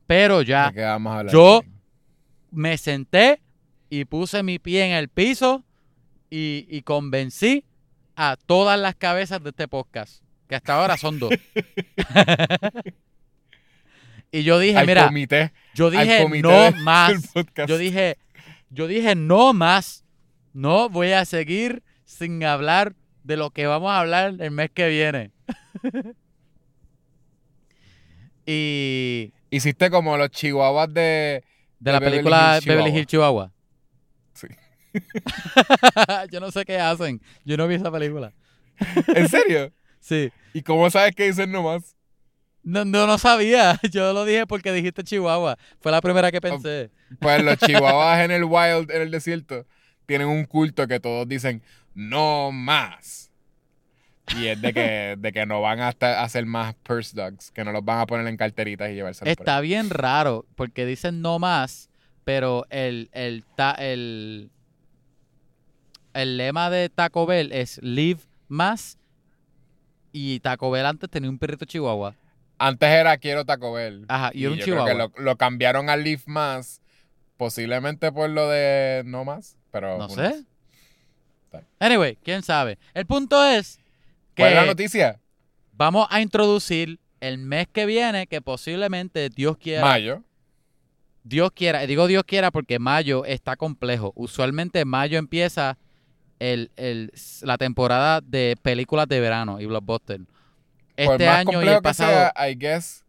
Pero 0.07 0.43
ya 0.43 0.69
¿De 0.69 0.75
qué 0.75 0.83
vamos 0.83 1.13
a 1.13 1.19
hablar? 1.21 1.33
Yo- 1.33 1.63
me 2.51 2.77
senté 2.79 3.41
y 3.91 4.05
puse 4.05 4.43
mi 4.43 4.59
pie 4.59 4.85
en 4.87 4.93
el 4.93 5.09
piso 5.09 5.65
y, 6.31 6.67
y 6.69 6.83
convencí 6.83 7.65
a 8.17 8.37
todas 8.37 8.79
las 8.79 8.95
cabezas 8.97 9.43
de 9.43 9.51
este 9.51 9.69
podcast, 9.69 10.23
que 10.49 10.57
hasta 10.57 10.75
ahora 10.81 10.97
son 10.97 11.19
dos. 11.19 11.31
y 14.33 14.43
yo 14.43 14.59
dije, 14.59 14.79
al 14.79 14.87
mira, 14.87 15.07
comité, 15.07 15.53
yo 15.75 15.91
dije 15.91 16.27
no 16.43 16.73
más. 16.73 17.33
Yo 17.67 17.79
dije, 17.79 18.17
yo 18.71 18.87
dije 18.87 19.15
no 19.15 19.53
más. 19.53 20.05
No 20.53 20.89
voy 20.89 21.13
a 21.13 21.25
seguir 21.25 21.83
sin 22.05 22.43
hablar 22.45 22.95
de 23.23 23.37
lo 23.37 23.51
que 23.51 23.67
vamos 23.67 23.91
a 23.91 24.01
hablar 24.01 24.35
el 24.39 24.51
mes 24.51 24.71
que 24.73 24.89
viene. 24.89 25.31
y 28.47 29.33
Hiciste 29.51 29.91
como 29.91 30.17
los 30.17 30.31
chihuahuas 30.31 30.93
de... 30.95 31.43
de 31.81 31.93
la 31.93 31.99
Beverly 31.99 32.19
película 32.19 32.61
Beverly. 32.65 32.91
Hills 32.91 33.07
Chihuahua. 33.07 33.53
Sí. 34.33 34.47
yo 36.31 36.41
no 36.41 36.51
sé 36.53 36.65
qué 36.65 36.79
hacen. 36.79 37.21
Yo 37.45 37.57
no 37.57 37.67
vi 37.67 37.75
esa 37.75 37.91
película. 37.91 38.33
¿En 39.09 39.29
serio? 39.29 39.73
Sí. 40.03 40.33
¿Y 40.55 40.63
cómo 40.63 40.89
sabes 40.89 41.15
que 41.15 41.27
dicen 41.27 41.53
nomás? 41.53 41.95
No, 42.63 42.85
no, 42.85 43.07
no 43.07 43.17
sabía. 43.19 43.79
Yo 43.91 44.13
lo 44.13 44.25
dije 44.25 44.47
porque 44.47 44.73
dijiste 44.73 45.03
Chihuahua. 45.03 45.57
Fue 45.81 45.91
la 45.93 46.01
primera 46.01 46.31
que 46.31 46.41
pensé. 46.41 46.91
Pues 47.19 47.43
los 47.43 47.57
chihuahuas 47.67 48.21
en 48.21 48.31
el 48.31 48.45
wild, 48.45 48.91
en 48.91 49.03
el 49.03 49.11
desierto, 49.11 49.67
tienen 50.07 50.29
un 50.29 50.45
culto 50.45 50.87
que 50.87 51.01
todos 51.01 51.27
dicen, 51.29 51.63
no 51.95 52.53
más. 52.53 53.31
Y 54.39 54.47
es 54.47 54.61
de 54.63 54.73
que, 54.73 55.17
de 55.19 55.33
que 55.33 55.45
no 55.47 55.61
van 55.61 55.81
a 55.81 55.89
hacer 55.89 56.47
más 56.47 56.75
purse 56.85 57.17
dogs, 57.17 57.51
que 57.51 57.65
no 57.65 57.73
los 57.73 57.85
van 57.85 57.99
a 58.01 58.07
poner 58.07 58.27
en 58.29 58.37
carteritas 58.37 58.91
y 58.91 58.95
llevárselos 58.95 59.35
por. 59.35 59.43
Está 59.45 59.61
bien 59.61 59.91
raro 59.91 60.47
porque 60.55 60.87
dicen 60.87 61.21
no 61.21 61.39
más, 61.41 61.91
pero 62.25 62.65
el, 62.71 63.09
el, 63.13 63.43
ta- 63.57 63.75
el, 63.77 64.51
el 66.15 66.37
lema 66.37 66.71
de 66.71 66.89
Taco 66.91 67.27
Bell 67.27 67.51
es 67.53 67.83
live 67.83 68.21
más. 68.49 68.99
Y 70.13 70.41
Taco 70.41 70.71
Bell 70.71 70.87
antes 70.87 71.09
tenía 71.11 71.31
un 71.31 71.39
perrito 71.39 71.65
chihuahua. 71.65 72.15
Antes 72.63 72.89
era 72.91 73.17
quiero 73.17 73.45
Taco 73.47 73.73
Bell. 73.73 74.05
Ajá, 74.09 74.31
y 74.35 74.43
era 74.45 74.53
un 74.53 74.59
yo 74.59 74.65
creo 74.65 74.77
chihuahua. 74.85 75.11
que 75.13 75.19
lo, 75.19 75.25
lo 75.25 75.37
cambiaron 75.37 75.89
a 75.89 75.97
Live 75.97 76.23
Más, 76.27 76.83
posiblemente 77.39 78.13
por 78.13 78.29
lo 78.29 78.49
de 78.49 79.03
no 79.07 79.25
más, 79.25 79.57
pero... 79.71 79.97
No 79.97 80.07
who 80.07 80.15
sé. 80.15 80.45
Anyway, 81.79 82.17
quién 82.23 82.43
sabe. 82.43 82.79
El 82.95 83.07
punto 83.07 83.43
es 83.45 83.79
que 84.35 84.43
¿Cuál 84.43 84.51
es 84.51 84.55
la 84.57 84.67
noticia? 84.67 85.21
vamos 85.73 86.07
a 86.11 86.21
introducir 86.21 87.01
el 87.21 87.39
mes 87.39 87.67
que 87.73 87.87
viene, 87.87 88.27
que 88.27 88.41
posiblemente 88.43 89.31
Dios 89.31 89.57
quiera. 89.57 89.81
Mayo. 89.87 90.23
Dios 91.25 91.51
quiera, 91.55 91.81
digo 91.87 92.07
Dios 92.07 92.25
quiera 92.25 92.51
porque 92.51 92.79
mayo 92.79 93.25
está 93.25 93.57
complejo. 93.57 94.13
Usualmente 94.17 94.85
mayo 94.85 95.19
empieza 95.19 95.77
el, 96.39 96.71
el- 96.77 97.13
la 97.43 97.59
temporada 97.59 98.21
de 98.21 98.57
películas 98.63 99.09
de 99.09 99.21
verano 99.21 99.61
y 99.61 99.67
blockbuster. 99.67 100.21
Por 101.05 101.15
Este 101.15 101.27
más 101.27 101.39
año 101.39 101.63
y 101.63 101.69
el 101.69 101.75
que 101.77 101.83
pasado 101.83 102.11
sea, 102.11 102.49
I 102.49 102.57
guess 102.57 103.05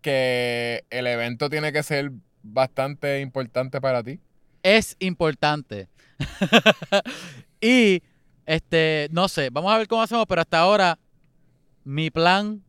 que 0.00 0.84
el 0.90 1.06
evento 1.06 1.48
tiene 1.48 1.72
que 1.72 1.82
ser 1.82 2.12
bastante 2.42 3.20
importante 3.20 3.80
para 3.80 4.02
ti. 4.02 4.20
es 4.62 4.96
importante. 4.98 5.88
y 7.60 8.02
este, 8.46 9.08
no 9.10 9.28
sé, 9.28 9.48
vamos 9.50 9.72
a 9.72 9.78
ver 9.78 9.88
cómo 9.88 10.02
hacemos, 10.02 10.26
pero 10.28 10.42
hasta 10.42 10.58
ahora 10.58 10.98
mi 11.84 12.10
plan, 12.10 12.62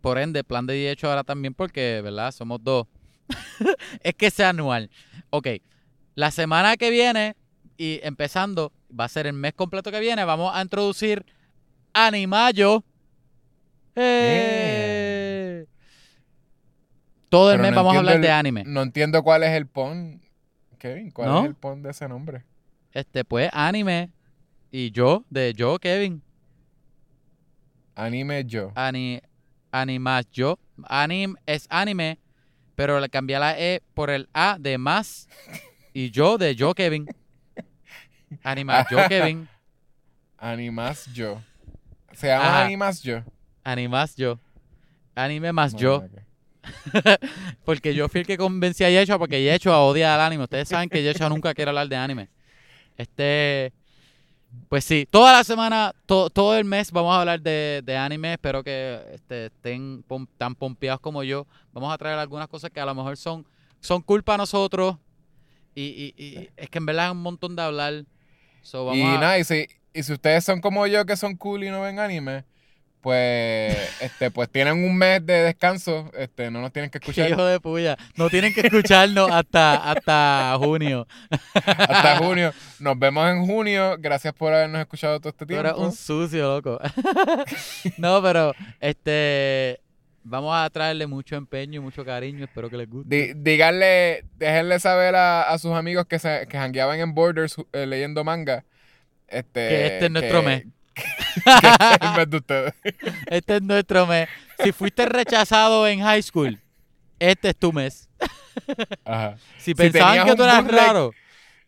por 0.00 0.18
ende, 0.18 0.44
plan 0.44 0.66
de 0.66 0.90
hecho 0.90 1.08
ahora 1.08 1.24
también 1.24 1.54
porque, 1.54 2.00
¿verdad? 2.02 2.32
Somos 2.32 2.62
dos. 2.62 2.86
es 4.02 4.14
que 4.14 4.30
sea 4.30 4.50
anual. 4.50 4.90
Ok, 5.30 5.48
la 6.14 6.30
semana 6.30 6.76
que 6.76 6.90
viene 6.90 7.36
y 7.76 8.00
empezando, 8.02 8.72
va 8.88 9.04
a 9.04 9.08
ser 9.08 9.26
el 9.26 9.34
mes 9.34 9.52
completo 9.54 9.90
que 9.90 10.00
viene, 10.00 10.24
vamos 10.24 10.52
a 10.54 10.62
introducir 10.62 11.24
Animayo. 11.92 12.84
¡Eh! 13.96 15.66
Todo 17.28 17.50
el 17.50 17.56
Pero 17.58 17.62
mes 17.62 17.70
no 17.72 17.76
vamos 17.76 17.92
a 17.94 17.96
entiendo 17.98 18.10
hablar 18.10 18.22
de 18.22 18.30
anime. 18.30 18.64
No 18.66 18.82
entiendo 18.82 19.22
cuál 19.22 19.42
es 19.42 19.50
el 19.50 19.66
pon, 19.66 20.22
Kevin. 20.78 21.10
¿Cuál 21.10 21.28
¿No? 21.28 21.40
es 21.40 21.46
el 21.46 21.54
pon 21.54 21.82
de 21.82 21.90
ese 21.90 22.08
nombre? 22.08 22.44
Este, 22.92 23.24
pues, 23.24 23.50
anime. 23.52 24.10
Y 24.70 24.90
yo, 24.90 25.24
de 25.30 25.52
yo, 25.54 25.78
Kevin. 25.78 26.22
Anime 27.94 28.44
yo. 28.44 28.72
Ani, 28.74 29.20
animas 29.72 30.26
yo. 30.30 30.58
Anim 30.84 31.34
es 31.46 31.66
anime, 31.70 32.18
pero 32.74 33.00
le 33.00 33.08
cambié 33.08 33.38
la 33.38 33.58
E 33.58 33.82
por 33.94 34.10
el 34.10 34.28
A 34.34 34.56
de 34.60 34.76
más. 34.76 35.28
Y 35.94 36.10
yo, 36.10 36.36
de 36.36 36.54
yo, 36.54 36.74
Kevin. 36.74 37.06
Animas 38.42 38.86
yo, 38.90 38.98
Kevin. 39.08 39.48
Animas 40.36 41.06
yo. 41.14 41.40
Se 42.12 42.28
llama 42.28 42.46
Ajá. 42.48 42.64
Animas 42.66 43.02
Yo. 43.02 43.22
Animas 43.66 44.14
yo. 44.16 44.38
Anime 45.16 45.52
más 45.52 45.74
yo. 45.74 46.04
Porque 47.64 47.94
yo 47.94 48.08
fui 48.08 48.20
el 48.20 48.26
que 48.26 48.36
convencí 48.36 48.84
a 48.84 48.90
Yeshua 48.90 49.18
porque 49.18 49.42
Yeshua 49.42 49.80
odia 49.82 50.14
al 50.14 50.20
anime. 50.20 50.44
Ustedes 50.44 50.68
saben 50.68 50.88
que 50.88 51.02
Yeshua 51.02 51.28
nunca 51.28 51.54
quiere 51.54 51.70
hablar 51.70 51.88
de 51.88 51.96
anime. 51.96 52.28
Este. 52.96 53.72
Pues 54.68 54.84
sí, 54.84 55.06
toda 55.10 55.32
la 55.32 55.44
semana, 55.44 55.92
to- 56.06 56.30
todo 56.30 56.56
el 56.56 56.64
mes 56.64 56.90
vamos 56.90 57.14
a 57.14 57.20
hablar 57.20 57.40
de, 57.40 57.82
de 57.84 57.96
anime. 57.96 58.32
Espero 58.34 58.62
que 58.64 59.00
este, 59.12 59.46
estén 59.46 60.02
pom- 60.04 60.28
tan 60.38 60.54
pompeados 60.54 61.00
como 61.00 61.22
yo. 61.22 61.46
Vamos 61.72 61.92
a 61.92 61.98
traer 61.98 62.18
algunas 62.18 62.48
cosas 62.48 62.70
que 62.70 62.80
a 62.80 62.86
lo 62.86 62.94
mejor 62.94 63.16
son, 63.16 63.44
son 63.80 64.00
culpa 64.00 64.34
a 64.34 64.38
nosotros. 64.38 64.96
Y, 65.74 66.14
y- 66.16 66.22
y 66.24 66.48
es 66.56 66.70
que 66.70 66.78
en 66.78 66.86
verdad 66.86 67.06
es 67.06 67.12
un 67.12 67.22
montón 67.22 67.54
de 67.54 67.62
hablar. 67.62 68.04
So, 68.62 68.86
vamos 68.86 68.98
Y 68.98 69.02
a- 69.02 69.18
nada, 69.20 69.38
y 69.38 69.44
si, 69.44 69.66
y 69.92 70.02
si 70.02 70.12
ustedes 70.12 70.44
son 70.44 70.60
como 70.60 70.86
yo 70.86 71.04
que 71.04 71.16
son 71.16 71.36
cool 71.36 71.64
y 71.64 71.70
no 71.70 71.82
ven 71.82 71.98
anime, 71.98 72.44
pues 73.06 74.00
este 74.00 74.32
pues 74.32 74.50
tienen 74.50 74.82
un 74.84 74.98
mes 74.98 75.24
de 75.24 75.34
descanso, 75.34 76.10
este 76.18 76.50
no 76.50 76.60
nos 76.60 76.72
tienen 76.72 76.90
que 76.90 76.98
escuchar 76.98 77.30
hijo 77.30 77.44
de 77.44 77.60
puya. 77.60 77.96
No 78.16 78.28
tienen 78.28 78.52
que 78.52 78.62
escucharnos 78.62 79.30
hasta, 79.30 79.92
hasta 79.92 80.56
junio. 80.58 81.06
hasta 81.62 82.16
junio. 82.16 82.52
Nos 82.80 82.98
vemos 82.98 83.30
en 83.30 83.46
junio. 83.46 83.94
Gracias 84.00 84.34
por 84.34 84.52
habernos 84.52 84.80
escuchado 84.80 85.20
todo 85.20 85.28
este 85.28 85.46
tiempo. 85.46 85.76
un 85.76 85.92
sucio, 85.92 86.56
loco. 86.56 86.80
no, 87.96 88.20
pero 88.20 88.52
este 88.80 89.78
vamos 90.24 90.56
a 90.56 90.68
traerle 90.70 91.06
mucho 91.06 91.36
empeño 91.36 91.78
y 91.80 91.84
mucho 91.84 92.04
cariño. 92.04 92.46
Espero 92.46 92.68
que 92.68 92.76
les 92.76 92.90
guste. 92.90 93.34
Díganle, 93.36 94.24
déjenle 94.34 94.80
saber 94.80 95.14
a, 95.14 95.42
a 95.42 95.58
sus 95.58 95.74
amigos 95.74 96.06
que 96.06 96.18
se 96.18 96.48
que 96.48 96.58
jangueaban 96.58 96.98
en 96.98 97.14
Borders 97.14 97.54
eh, 97.72 97.86
leyendo 97.86 98.24
manga. 98.24 98.64
Este, 99.28 99.68
Que 99.68 99.86
este 99.86 100.04
es 100.06 100.10
nuestro 100.10 100.42
mes. 100.42 100.62
que 100.62 100.75
el 102.00 102.16
mes 102.16 102.30
de 102.30 102.36
ustedes. 102.38 102.74
Este 103.26 103.56
es 103.56 103.62
nuestro 103.62 104.06
mes. 104.06 104.28
Si 104.62 104.72
fuiste 104.72 105.06
rechazado 105.06 105.86
en 105.86 106.00
high 106.00 106.22
school, 106.22 106.58
este 107.18 107.50
es 107.50 107.56
tu 107.56 107.72
mes. 107.72 108.08
Ajá. 109.04 109.36
Si 109.58 109.74
pensaban 109.74 110.26
que 110.26 110.34
tú 110.34 110.42
eras 110.42 110.64
bootleg- 110.64 110.86
raro, 110.86 111.10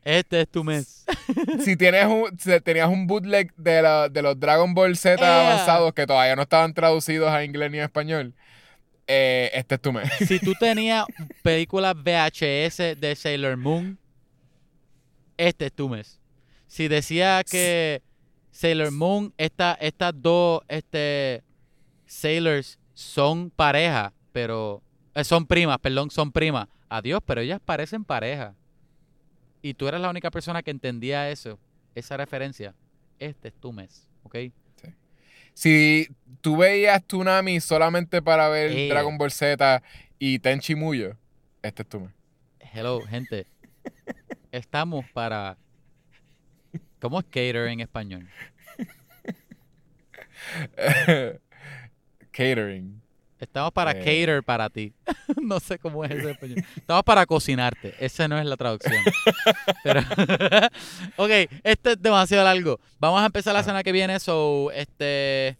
este 0.04 0.40
es 0.40 0.48
tu 0.48 0.64
mes. 0.64 1.04
si 1.64 1.76
tienes 1.76 2.06
un, 2.06 2.38
si 2.38 2.58
tenías 2.60 2.88
un 2.88 3.06
bootleg 3.06 3.54
de, 3.56 3.82
la- 3.82 4.08
de 4.08 4.22
los 4.22 4.38
Dragon 4.40 4.72
Ball 4.74 4.96
Z 4.96 5.20
avanzados 5.22 5.92
que 5.92 6.06
todavía 6.06 6.34
no 6.36 6.42
estaban 6.42 6.72
traducidos 6.72 7.30
a 7.30 7.44
inglés 7.44 7.70
ni 7.70 7.78
a 7.78 7.84
español, 7.84 8.34
eh, 9.06 9.50
este 9.52 9.74
es 9.74 9.80
tu 9.82 9.92
mes. 9.92 10.10
Si 10.26 10.38
tú 10.38 10.54
tenías 10.60 11.04
películas 11.42 11.94
VHS 11.94 12.98
de 12.98 13.14
Sailor 13.16 13.56
Moon, 13.58 13.98
este 15.36 15.66
es 15.66 15.72
tu 15.72 15.88
mes. 15.88 16.18
Si 16.66 16.88
decía 16.88 17.42
que 17.50 18.02
Sailor 18.58 18.90
Moon, 18.90 19.32
esta, 19.38 19.74
estas 19.74 20.12
dos 20.20 20.62
este, 20.66 21.44
Sailors 22.06 22.80
son 22.92 23.50
pareja, 23.50 24.12
pero 24.32 24.82
eh, 25.14 25.22
son 25.22 25.46
primas, 25.46 25.78
perdón, 25.78 26.10
son 26.10 26.32
primas. 26.32 26.66
Adiós, 26.88 27.20
pero 27.24 27.40
ellas 27.40 27.60
parecen 27.64 28.04
pareja. 28.04 28.56
Y 29.62 29.74
tú 29.74 29.86
eres 29.86 30.00
la 30.00 30.10
única 30.10 30.32
persona 30.32 30.64
que 30.64 30.72
entendía 30.72 31.30
eso, 31.30 31.60
esa 31.94 32.16
referencia. 32.16 32.74
Este 33.20 33.46
es 33.46 33.54
tu 33.54 33.72
mes, 33.72 34.08
¿ok? 34.24 34.36
Si 35.54 36.08
tú 36.40 36.56
veías 36.56 37.06
Tsunami 37.06 37.60
solamente 37.60 38.22
para 38.22 38.48
ver 38.48 38.72
Eh. 38.72 38.88
Dragon 38.88 39.16
Ball 39.18 39.30
Z 39.30 39.84
y 40.18 40.40
Tenchi 40.40 40.74
Muyo, 40.74 41.16
este 41.62 41.82
es 41.82 41.88
tu 41.88 42.00
mes. 42.00 42.10
Hello, 42.58 43.02
gente. 43.02 43.46
Estamos 44.50 45.04
para. 45.14 45.56
¿Cómo 47.00 47.18
es 47.20 47.24
cater 47.26 47.56
en 47.68 47.80
español? 47.80 48.28
Catering. 52.30 53.02
Estamos 53.38 53.70
para 53.72 53.92
Eh. 53.92 53.98
cater 53.98 54.42
para 54.42 54.68
ti. 54.68 54.92
no 55.42 55.60
sé 55.60 55.78
cómo 55.78 56.04
es 56.04 56.10
eso 56.10 56.24
en 56.28 56.30
español. 56.34 56.64
Estamos 56.76 57.04
para 57.04 57.24
cocinarte. 57.24 57.94
Esa 58.04 58.26
no 58.26 58.36
es 58.38 58.44
la 58.46 58.56
traducción. 58.56 59.00
Pero, 59.84 60.00
ok, 61.16 61.30
este 61.62 61.92
es 61.92 62.02
demasiado 62.02 62.42
largo. 62.44 62.80
Vamos 62.98 63.20
a 63.22 63.26
empezar 63.26 63.52
la 63.54 63.60
Ah. 63.60 63.64
semana 63.64 63.82
que 63.84 63.92
viene. 63.92 64.18
So, 64.18 64.70
este. 64.72 65.56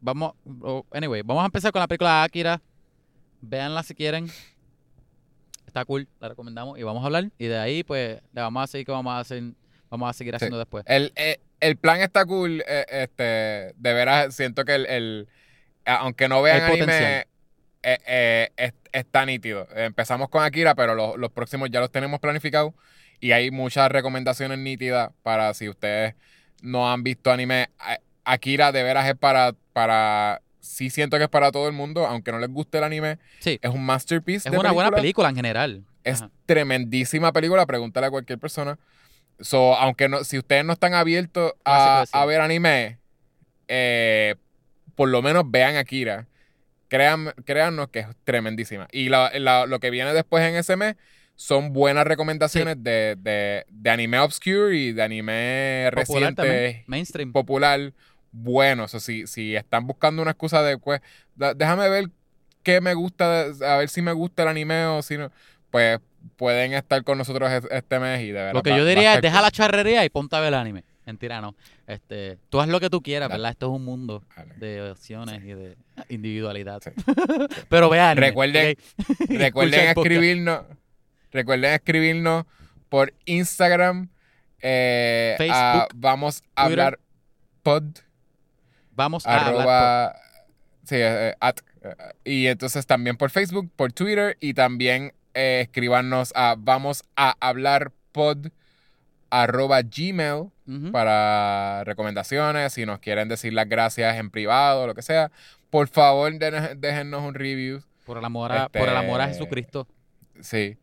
Vamos. 0.00 0.34
oh, 0.62 0.86
anyway, 0.92 1.22
vamos 1.22 1.42
a 1.42 1.46
empezar 1.46 1.72
con 1.72 1.80
la 1.80 1.88
película 1.88 2.22
Akira. 2.22 2.60
Véanla 3.40 3.82
si 3.82 3.94
quieren. 3.94 4.28
Está 5.78 5.84
cool, 5.86 6.08
la 6.20 6.28
recomendamos 6.28 6.78
y 6.78 6.82
vamos 6.82 7.02
a 7.02 7.06
hablar. 7.06 7.30
Y 7.38 7.46
de 7.46 7.56
ahí, 7.58 7.84
pues, 7.84 8.20
le 8.32 8.40
vamos 8.40 8.64
a 8.64 8.66
seguir 8.66 8.86
que 8.86 8.92
vamos 8.92 9.12
a 9.12 9.20
hacer. 9.20 9.42
Vamos 9.90 10.10
a 10.10 10.12
seguir 10.12 10.34
haciendo 10.34 10.58
después. 10.58 10.84
El, 10.88 11.12
eh, 11.16 11.40
el 11.60 11.76
plan 11.76 12.00
está 12.00 12.26
cool. 12.26 12.62
eh, 12.66 12.84
este, 12.90 13.22
de 13.22 13.92
veras, 13.94 14.34
siento 14.34 14.64
que 14.64 14.74
el, 14.74 14.86
el- 14.86 15.28
aunque 15.86 16.28
no 16.28 16.42
vean 16.42 16.58
anime, 16.82 17.26
eh, 17.82 17.98
eh, 18.06 18.48
es- 18.56 18.74
está 18.92 19.24
nítido. 19.24 19.66
Empezamos 19.74 20.28
con 20.28 20.42
Akira, 20.42 20.74
pero 20.74 20.94
los, 20.94 21.16
los 21.16 21.30
próximos 21.30 21.70
ya 21.70 21.80
los 21.80 21.90
tenemos 21.92 22.18
planificados. 22.20 22.74
Y 23.20 23.32
hay 23.32 23.50
muchas 23.50 23.90
recomendaciones 23.90 24.58
nítidas 24.58 25.10
para 25.22 25.54
si 25.54 25.68
ustedes 25.68 26.14
no 26.60 26.90
han 26.92 27.02
visto 27.02 27.30
anime. 27.30 27.70
Akira 28.24 28.72
de 28.72 28.82
veras 28.82 29.08
es 29.08 29.14
para, 29.16 29.54
para. 29.72 30.42
Sí 30.60 30.90
siento 30.90 31.16
que 31.18 31.24
es 31.24 31.28
para 31.30 31.52
todo 31.52 31.66
el 31.68 31.72
mundo, 31.74 32.06
aunque 32.06 32.32
no 32.32 32.38
les 32.38 32.50
guste 32.50 32.78
el 32.78 32.84
anime. 32.84 33.18
Sí. 33.40 33.58
Es 33.62 33.70
un 33.70 33.84
masterpiece. 33.84 34.48
Es 34.48 34.52
de 34.52 34.58
una 34.58 34.72
buena 34.72 34.90
película. 34.90 35.28
en 35.28 35.36
general. 35.36 35.84
Es 36.04 36.22
Ajá. 36.22 36.30
tremendísima 36.46 37.32
película, 37.32 37.64
pregúntale 37.66 38.06
a 38.06 38.10
cualquier 38.10 38.38
persona. 38.38 38.78
So, 39.40 39.74
aunque 39.76 40.08
no, 40.08 40.24
si 40.24 40.38
ustedes 40.38 40.64
no 40.64 40.72
están 40.72 40.94
abiertos 40.94 41.52
a, 41.64 42.04
ver 42.26 42.40
anime, 42.40 42.98
eh, 43.68 44.34
por 44.94 45.08
lo 45.08 45.22
menos 45.22 45.44
vean 45.50 45.76
Akira. 45.76 46.26
Créan, 46.88 47.32
créannos 47.44 47.88
que 47.90 48.00
es 48.00 48.06
tremendísima. 48.24 48.88
Y 48.90 49.10
la- 49.10 49.30
la- 49.38 49.66
lo 49.66 49.78
que 49.78 49.90
viene 49.90 50.12
después 50.14 50.42
en 50.42 50.56
ese 50.56 50.74
mes 50.76 50.96
son 51.36 51.72
buenas 51.72 52.06
recomendaciones 52.06 52.82
de, 52.82 53.14
de- 53.18 53.64
de 53.68 53.90
anime 53.90 54.18
obscure 54.18 54.74
y 54.76 54.92
de 54.92 55.02
anime 55.02 55.90
Popular 55.94 56.34
también. 56.34 56.56
reciente, 56.56 56.84
Mainstream. 56.86 57.32
popular, 57.32 57.92
bueno. 58.32 58.84
O 58.84 58.88
sea, 58.88 59.00
si, 59.00 59.26
si 59.26 59.56
están 59.56 59.86
buscando 59.86 60.22
una 60.22 60.32
excusa 60.32 60.62
de, 60.62 60.78
pues, 60.78 61.00
déjame 61.56 61.88
ver 61.88 62.10
qué 62.62 62.80
me 62.80 62.94
gusta, 62.94 63.46
a 63.62 63.76
ver 63.76 63.88
si 63.88 64.02
me 64.02 64.12
gusta 64.12 64.42
el 64.42 64.48
anime 64.48 64.84
o 64.86 65.02
si 65.02 65.16
no, 65.16 65.30
pues 65.70 66.00
pueden 66.36 66.72
estar 66.74 67.02
con 67.04 67.16
nosotros 67.18 67.50
es- 67.50 67.68
este 67.70 67.98
mes 67.98 68.20
y 68.22 68.26
de 68.26 68.32
verdad. 68.32 68.52
Lo 68.54 68.62
que 68.62 68.70
va- 68.70 68.76
yo 68.78 68.84
diría 68.84 69.14
es 69.14 69.22
deja 69.22 69.36
cool. 69.36 69.42
la 69.44 69.50
charrería 69.50 70.04
y 70.04 70.10
ponte 70.10 70.36
a 70.36 70.40
ver 70.40 70.48
el 70.48 70.54
anime. 70.54 70.84
Mentira, 71.06 71.40
no. 71.40 71.54
Este, 71.86 72.36
tú 72.50 72.60
haz 72.60 72.68
lo 72.68 72.80
que 72.80 72.90
tú 72.90 73.00
quieras. 73.00 73.30
¿verdad? 73.30 73.50
Esto 73.52 73.66
es 73.66 73.72
un 73.76 73.84
mundo 73.84 74.22
de 74.56 74.90
opciones 74.90 75.42
y 75.42 75.54
de 75.54 75.76
individualidad. 76.10 76.82
Sí. 76.84 76.90
Pero 77.70 77.88
vea 77.88 78.10
anime. 78.10 78.26
Recuerden-. 78.28 78.76
Recuerden 79.28 79.88
escribirnos, 79.88 80.62
recuerden 81.32 81.72
escribirnos 81.72 82.44
por 82.90 83.14
Instagram. 83.24 84.10
eh, 84.60 85.34
a 85.34 85.38
Facebook, 85.38 85.92
vamos 85.94 86.42
a 86.56 86.66
Twitter, 86.66 86.80
hablar 86.84 86.98
pod 87.62 87.84
Vamos 88.98 89.24
a 89.26 89.46
hablar. 89.46 90.16
sí, 90.84 90.96
eh, 90.98 91.34
at, 91.40 91.58
eh, 91.82 91.94
y 92.24 92.46
entonces 92.48 92.84
también 92.86 93.16
por 93.16 93.30
Facebook, 93.30 93.70
por 93.76 93.92
Twitter 93.92 94.36
y 94.40 94.52
también 94.54 95.12
eh, 95.34 95.60
escribanos 95.62 96.32
a 96.34 96.56
vamos 96.58 97.04
a 97.16 97.34
hablar 97.40 97.92
pod 98.12 98.48
arroba 99.30 99.82
gmail 99.82 100.50
para 100.92 101.82
recomendaciones, 101.84 102.72
si 102.74 102.84
nos 102.84 102.98
quieren 102.98 103.28
decir 103.28 103.52
las 103.54 103.68
gracias 103.68 104.16
en 104.18 104.30
privado, 104.30 104.86
lo 104.86 104.94
que 104.94 105.02
sea, 105.02 105.30
por 105.70 105.88
favor 105.88 106.32
déjennos 106.76 107.22
un 107.22 107.34
review, 107.34 107.82
Por 108.04 108.18
el 108.18 108.24
amor 108.24 108.52
a, 108.52 108.64
este- 108.64 108.78
por 108.80 108.88
el 108.88 108.96
amor 108.96 109.20
a 109.20 109.28
Jesucristo. 109.28 109.86
sí. 110.40 110.76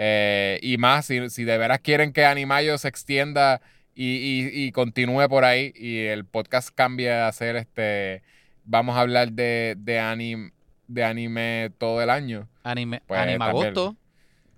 Eh, 0.00 0.60
y 0.62 0.76
más, 0.78 1.06
si, 1.06 1.28
si 1.30 1.42
de 1.42 1.58
veras 1.58 1.80
quieren 1.80 2.12
que 2.12 2.24
Animayo 2.24 2.78
se 2.78 2.86
extienda 2.86 3.60
y, 4.00 4.44
y- 4.44 4.66
y 4.66 4.72
continúe 4.72 5.28
por 5.28 5.44
ahí 5.44 5.72
y 5.74 5.98
el 6.04 6.24
podcast 6.24 6.68
cambie 6.74 7.10
a 7.12 7.32
ser 7.32 7.56
este, 7.56 8.22
vamos 8.64 8.96
a 8.96 9.00
hablar 9.00 9.32
de, 9.32 9.74
de, 9.76 9.98
anim- 9.98 10.52
de 10.86 11.02
anime 11.04 11.70
todo 11.78 12.00
el 12.00 12.10
año. 12.10 12.48
Anime, 12.62 13.02
pues, 13.06 13.18
anima 13.20 13.46
también. 13.46 13.66
agosto. 13.76 13.96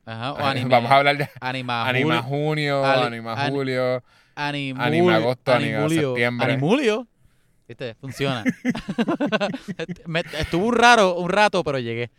Ajá, 0.04 0.32
o 0.32 0.38
anime. 0.44 0.68
Vamos 0.68 0.90
a 0.90 0.96
hablar 0.96 1.16
de 1.16 1.28
Anima, 1.40 1.88
anima 1.88 2.22
junio, 2.22 2.84
Ali- 2.84 3.06
anima 3.06 3.32
ani- 3.34 3.50
julio. 3.54 4.02
animul- 4.36 4.80
anime 4.82 5.14
agosto, 5.14 5.52
anime 5.54 5.74
animulio, 5.76 6.10
septiembre. 6.10 6.52
Animulio. 6.52 7.06
¿Viste? 7.68 7.94
Funciona. 7.94 8.42
Me- 10.06 10.24
estuvo 10.40 10.66
un 10.66 10.74
raro, 10.74 11.14
un 11.16 11.30
rato, 11.30 11.62
pero 11.62 11.78
llegué. 11.78 12.10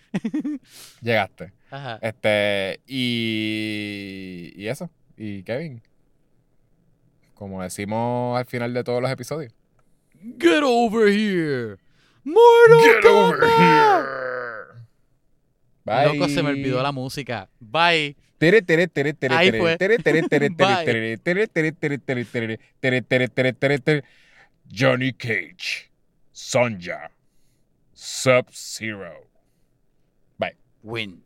Llegaste. 1.02 1.52
Ajá. 1.70 2.00
Este, 2.02 2.80
y, 2.88 4.54
y 4.56 4.68
eso. 4.68 4.90
Y 5.18 5.44
Kevin, 5.44 5.82
como 7.42 7.64
decimos 7.64 8.38
al 8.38 8.46
final 8.46 8.72
de 8.72 8.84
todos 8.84 9.02
los 9.02 9.10
episodios. 9.10 9.52
Get 10.40 10.62
over 10.64 11.12
here. 11.12 11.78
Mortal 12.24 13.02
Kombat. 13.02 14.06
Bye. 15.84 16.06
Loco, 16.06 16.30
se 16.30 16.44
me 16.44 16.50
olvidó 16.50 16.84
la 16.84 16.92
música. 16.92 17.50
Bye. 17.60 18.16
Tere, 18.38 18.62
tere, 18.62 18.88
tere, 18.88 19.14
tere, 19.16 19.34
Ahí 19.34 19.48
tere, 19.50 19.60
fue. 19.60 19.76
tere, 19.80 19.98
tere, 19.98 20.22
tere, 20.22 20.50
tere, 20.52 20.76
Bye. 20.76 20.86
tere, 20.86 21.18
tere, 21.18 21.48
tere, 21.48 21.72
tere, 21.72 21.98
tere, 21.98 22.26
tere, 22.26 22.60
tere, 22.80 23.02
tere, 23.02 23.28
tere, 23.28 23.54
tere, 23.54 23.80
tere. 23.80 24.04
Johnny 24.72 25.12
Cage, 25.12 25.90
Sonja, 26.32 27.10
Sub-Zero. 27.96 29.26
Bye. 30.38 30.54
Win. 30.84 31.24